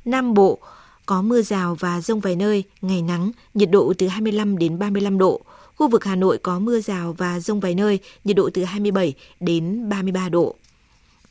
Nam 0.06 0.34
Bộ, 0.34 0.60
có 1.06 1.22
mưa 1.22 1.42
rào 1.42 1.76
và 1.80 2.02
rông 2.02 2.20
vài 2.20 2.36
nơi, 2.36 2.64
ngày 2.82 3.02
nắng, 3.02 3.32
nhiệt 3.54 3.72
độ 3.72 3.94
từ 3.98 4.08
25 4.08 4.58
đến 4.58 4.80
35 4.80 5.18
độ. 5.18 5.42
Khu 5.78 5.88
vực 5.88 6.04
Hà 6.04 6.16
Nội 6.16 6.38
có 6.38 6.60
mưa 6.60 6.80
rào 6.80 7.16
và 7.18 7.40
rông 7.40 7.60
vài 7.60 7.76
nơi, 7.76 8.00
nhiệt 8.24 8.36
độ 8.36 8.50
từ 8.54 8.64
27 8.64 9.14
đến 9.40 9.90
33 9.90 10.30
độ. 10.30 10.56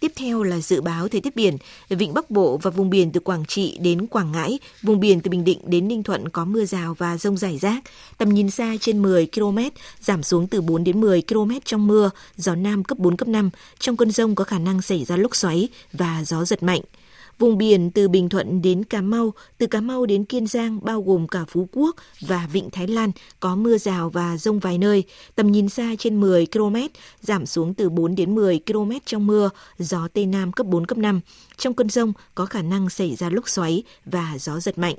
Tiếp 0.00 0.12
theo 0.16 0.42
là 0.42 0.60
dự 0.60 0.80
báo 0.80 1.08
thời 1.08 1.20
tiết 1.20 1.36
biển. 1.36 1.56
Vịnh 1.88 2.14
Bắc 2.14 2.30
Bộ 2.30 2.56
và 2.62 2.70
vùng 2.70 2.90
biển 2.90 3.12
từ 3.12 3.20
Quảng 3.20 3.44
Trị 3.44 3.78
đến 3.80 4.06
Quảng 4.06 4.32
Ngãi, 4.32 4.58
vùng 4.82 5.00
biển 5.00 5.20
từ 5.20 5.30
Bình 5.30 5.44
Định 5.44 5.58
đến 5.66 5.88
Ninh 5.88 6.02
Thuận 6.02 6.28
có 6.28 6.44
mưa 6.44 6.64
rào 6.64 6.94
và 6.94 7.18
rông 7.18 7.36
rải 7.36 7.58
rác. 7.58 7.84
Tầm 8.18 8.28
nhìn 8.28 8.50
xa 8.50 8.74
trên 8.80 9.02
10 9.02 9.26
km, 9.34 9.58
giảm 10.00 10.22
xuống 10.22 10.46
từ 10.46 10.60
4 10.60 10.84
đến 10.84 11.00
10 11.00 11.22
km 11.28 11.50
trong 11.64 11.86
mưa, 11.86 12.10
gió 12.36 12.54
Nam 12.54 12.84
cấp 12.84 12.98
4, 12.98 13.16
cấp 13.16 13.28
5. 13.28 13.50
Trong 13.78 13.96
cơn 13.96 14.10
rông 14.10 14.34
có 14.34 14.44
khả 14.44 14.58
năng 14.58 14.82
xảy 14.82 15.04
ra 15.04 15.16
lốc 15.16 15.36
xoáy 15.36 15.68
và 15.92 16.24
gió 16.24 16.44
giật 16.44 16.62
mạnh. 16.62 16.80
Vùng 17.38 17.58
biển 17.58 17.90
từ 17.90 18.08
Bình 18.08 18.28
Thuận 18.28 18.62
đến 18.62 18.84
Cà 18.84 19.00
Mau, 19.00 19.32
từ 19.58 19.66
Cà 19.66 19.80
Mau 19.80 20.06
đến 20.06 20.24
Kiên 20.24 20.46
Giang 20.46 20.78
bao 20.82 21.02
gồm 21.02 21.28
cả 21.28 21.44
Phú 21.48 21.68
Quốc 21.72 21.96
và 22.20 22.48
Vịnh 22.52 22.70
Thái 22.70 22.86
Lan 22.86 23.10
có 23.40 23.56
mưa 23.56 23.78
rào 23.78 24.10
và 24.10 24.36
rông 24.36 24.58
vài 24.58 24.78
nơi, 24.78 25.04
tầm 25.34 25.52
nhìn 25.52 25.68
xa 25.68 25.94
trên 25.98 26.20
10 26.20 26.46
km, 26.46 26.76
giảm 27.20 27.46
xuống 27.46 27.74
từ 27.74 27.90
4 27.90 28.14
đến 28.14 28.34
10 28.34 28.60
km 28.66 28.90
trong 29.04 29.26
mưa, 29.26 29.50
gió 29.78 30.08
Tây 30.12 30.26
Nam 30.26 30.52
cấp 30.52 30.66
4, 30.66 30.86
cấp 30.86 30.98
5. 30.98 31.20
Trong 31.56 31.74
cơn 31.74 31.88
rông 31.88 32.12
có 32.34 32.46
khả 32.46 32.62
năng 32.62 32.90
xảy 32.90 33.16
ra 33.16 33.30
lốc 33.30 33.48
xoáy 33.48 33.82
và 34.04 34.34
gió 34.38 34.60
giật 34.60 34.78
mạnh. 34.78 34.96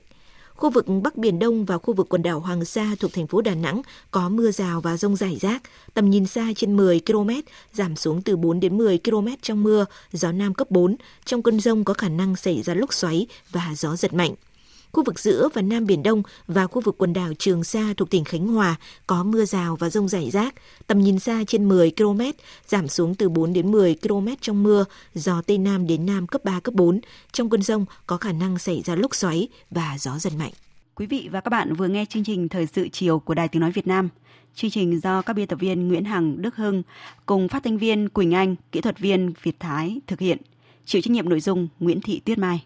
Khu 0.57 0.69
vực 0.69 0.85
Bắc 1.03 1.17
Biển 1.17 1.39
Đông 1.39 1.65
và 1.65 1.77
khu 1.77 1.93
vực 1.93 2.09
quần 2.09 2.21
đảo 2.21 2.39
Hoàng 2.39 2.65
Sa 2.65 2.95
thuộc 2.99 3.13
thành 3.13 3.27
phố 3.27 3.41
Đà 3.41 3.55
Nẵng 3.55 3.81
có 4.11 4.29
mưa 4.29 4.51
rào 4.51 4.81
và 4.81 4.97
rông 4.97 5.15
rải 5.15 5.37
rác, 5.41 5.61
tầm 5.93 6.09
nhìn 6.09 6.25
xa 6.25 6.47
trên 6.55 6.77
10 6.77 7.01
km, 7.05 7.29
giảm 7.73 7.95
xuống 7.95 8.21
từ 8.21 8.35
4 8.37 8.59
đến 8.59 8.77
10 8.77 8.99
km 9.03 9.27
trong 9.41 9.63
mưa, 9.63 9.85
gió 10.11 10.31
Nam 10.31 10.53
cấp 10.53 10.71
4. 10.71 10.95
Trong 11.25 11.43
cơn 11.43 11.59
rông 11.59 11.83
có 11.83 11.93
khả 11.93 12.09
năng 12.09 12.35
xảy 12.35 12.61
ra 12.61 12.73
lốc 12.73 12.93
xoáy 12.93 13.27
và 13.51 13.73
gió 13.75 13.95
giật 13.95 14.13
mạnh. 14.13 14.35
Khu 14.91 15.03
vực 15.03 15.19
giữa 15.19 15.49
và 15.53 15.61
Nam 15.61 15.85
Biển 15.85 16.03
Đông 16.03 16.23
và 16.47 16.67
khu 16.67 16.81
vực 16.81 16.95
quần 16.97 17.13
đảo 17.13 17.33
Trường 17.39 17.63
Sa 17.63 17.93
thuộc 17.97 18.09
tỉnh 18.09 18.23
Khánh 18.23 18.47
Hòa 18.47 18.75
có 19.07 19.23
mưa 19.23 19.45
rào 19.45 19.75
và 19.75 19.89
rông 19.89 20.07
rải 20.07 20.31
rác, 20.31 20.55
tầm 20.87 20.99
nhìn 20.99 21.19
xa 21.19 21.43
trên 21.47 21.69
10 21.69 21.91
km, 21.97 22.21
giảm 22.67 22.87
xuống 22.87 23.15
từ 23.15 23.29
4 23.29 23.53
đến 23.53 23.71
10 23.71 23.95
km 24.01 24.27
trong 24.41 24.63
mưa, 24.63 24.85
gió 25.13 25.41
Tây 25.41 25.57
Nam 25.57 25.87
đến 25.87 26.05
Nam 26.05 26.27
cấp 26.27 26.43
3, 26.43 26.59
cấp 26.59 26.73
4. 26.73 26.99
Trong 27.31 27.49
cơn 27.49 27.61
rông 27.61 27.85
có 28.07 28.17
khả 28.17 28.31
năng 28.31 28.57
xảy 28.57 28.81
ra 28.85 28.95
lốc 28.95 29.15
xoáy 29.15 29.47
và 29.71 29.95
gió 29.99 30.19
giật 30.19 30.33
mạnh. 30.39 30.51
Quý 30.95 31.05
vị 31.05 31.29
và 31.31 31.41
các 31.41 31.49
bạn 31.49 31.73
vừa 31.73 31.87
nghe 31.87 32.05
chương 32.05 32.23
trình 32.23 32.49
Thời 32.49 32.65
sự 32.65 32.87
chiều 32.91 33.19
của 33.19 33.33
Đài 33.33 33.47
Tiếng 33.47 33.61
Nói 33.61 33.71
Việt 33.71 33.87
Nam. 33.87 34.09
Chương 34.55 34.71
trình 34.71 34.99
do 34.99 35.21
các 35.21 35.33
biên 35.33 35.47
tập 35.47 35.59
viên 35.59 35.87
Nguyễn 35.87 36.05
Hằng, 36.05 36.41
Đức 36.41 36.55
Hưng 36.55 36.83
cùng 37.25 37.47
phát 37.47 37.63
thanh 37.63 37.77
viên 37.77 38.09
Quỳnh 38.09 38.33
Anh, 38.33 38.55
kỹ 38.71 38.81
thuật 38.81 38.99
viên 38.99 39.33
Việt 39.43 39.59
Thái 39.59 39.99
thực 40.07 40.19
hiện. 40.19 40.37
Chịu 40.85 41.01
trách 41.01 41.11
nhiệm 41.11 41.29
nội 41.29 41.39
dung 41.39 41.67
Nguyễn 41.79 42.01
Thị 42.01 42.21
Tuyết 42.25 42.37
Mai. 42.37 42.65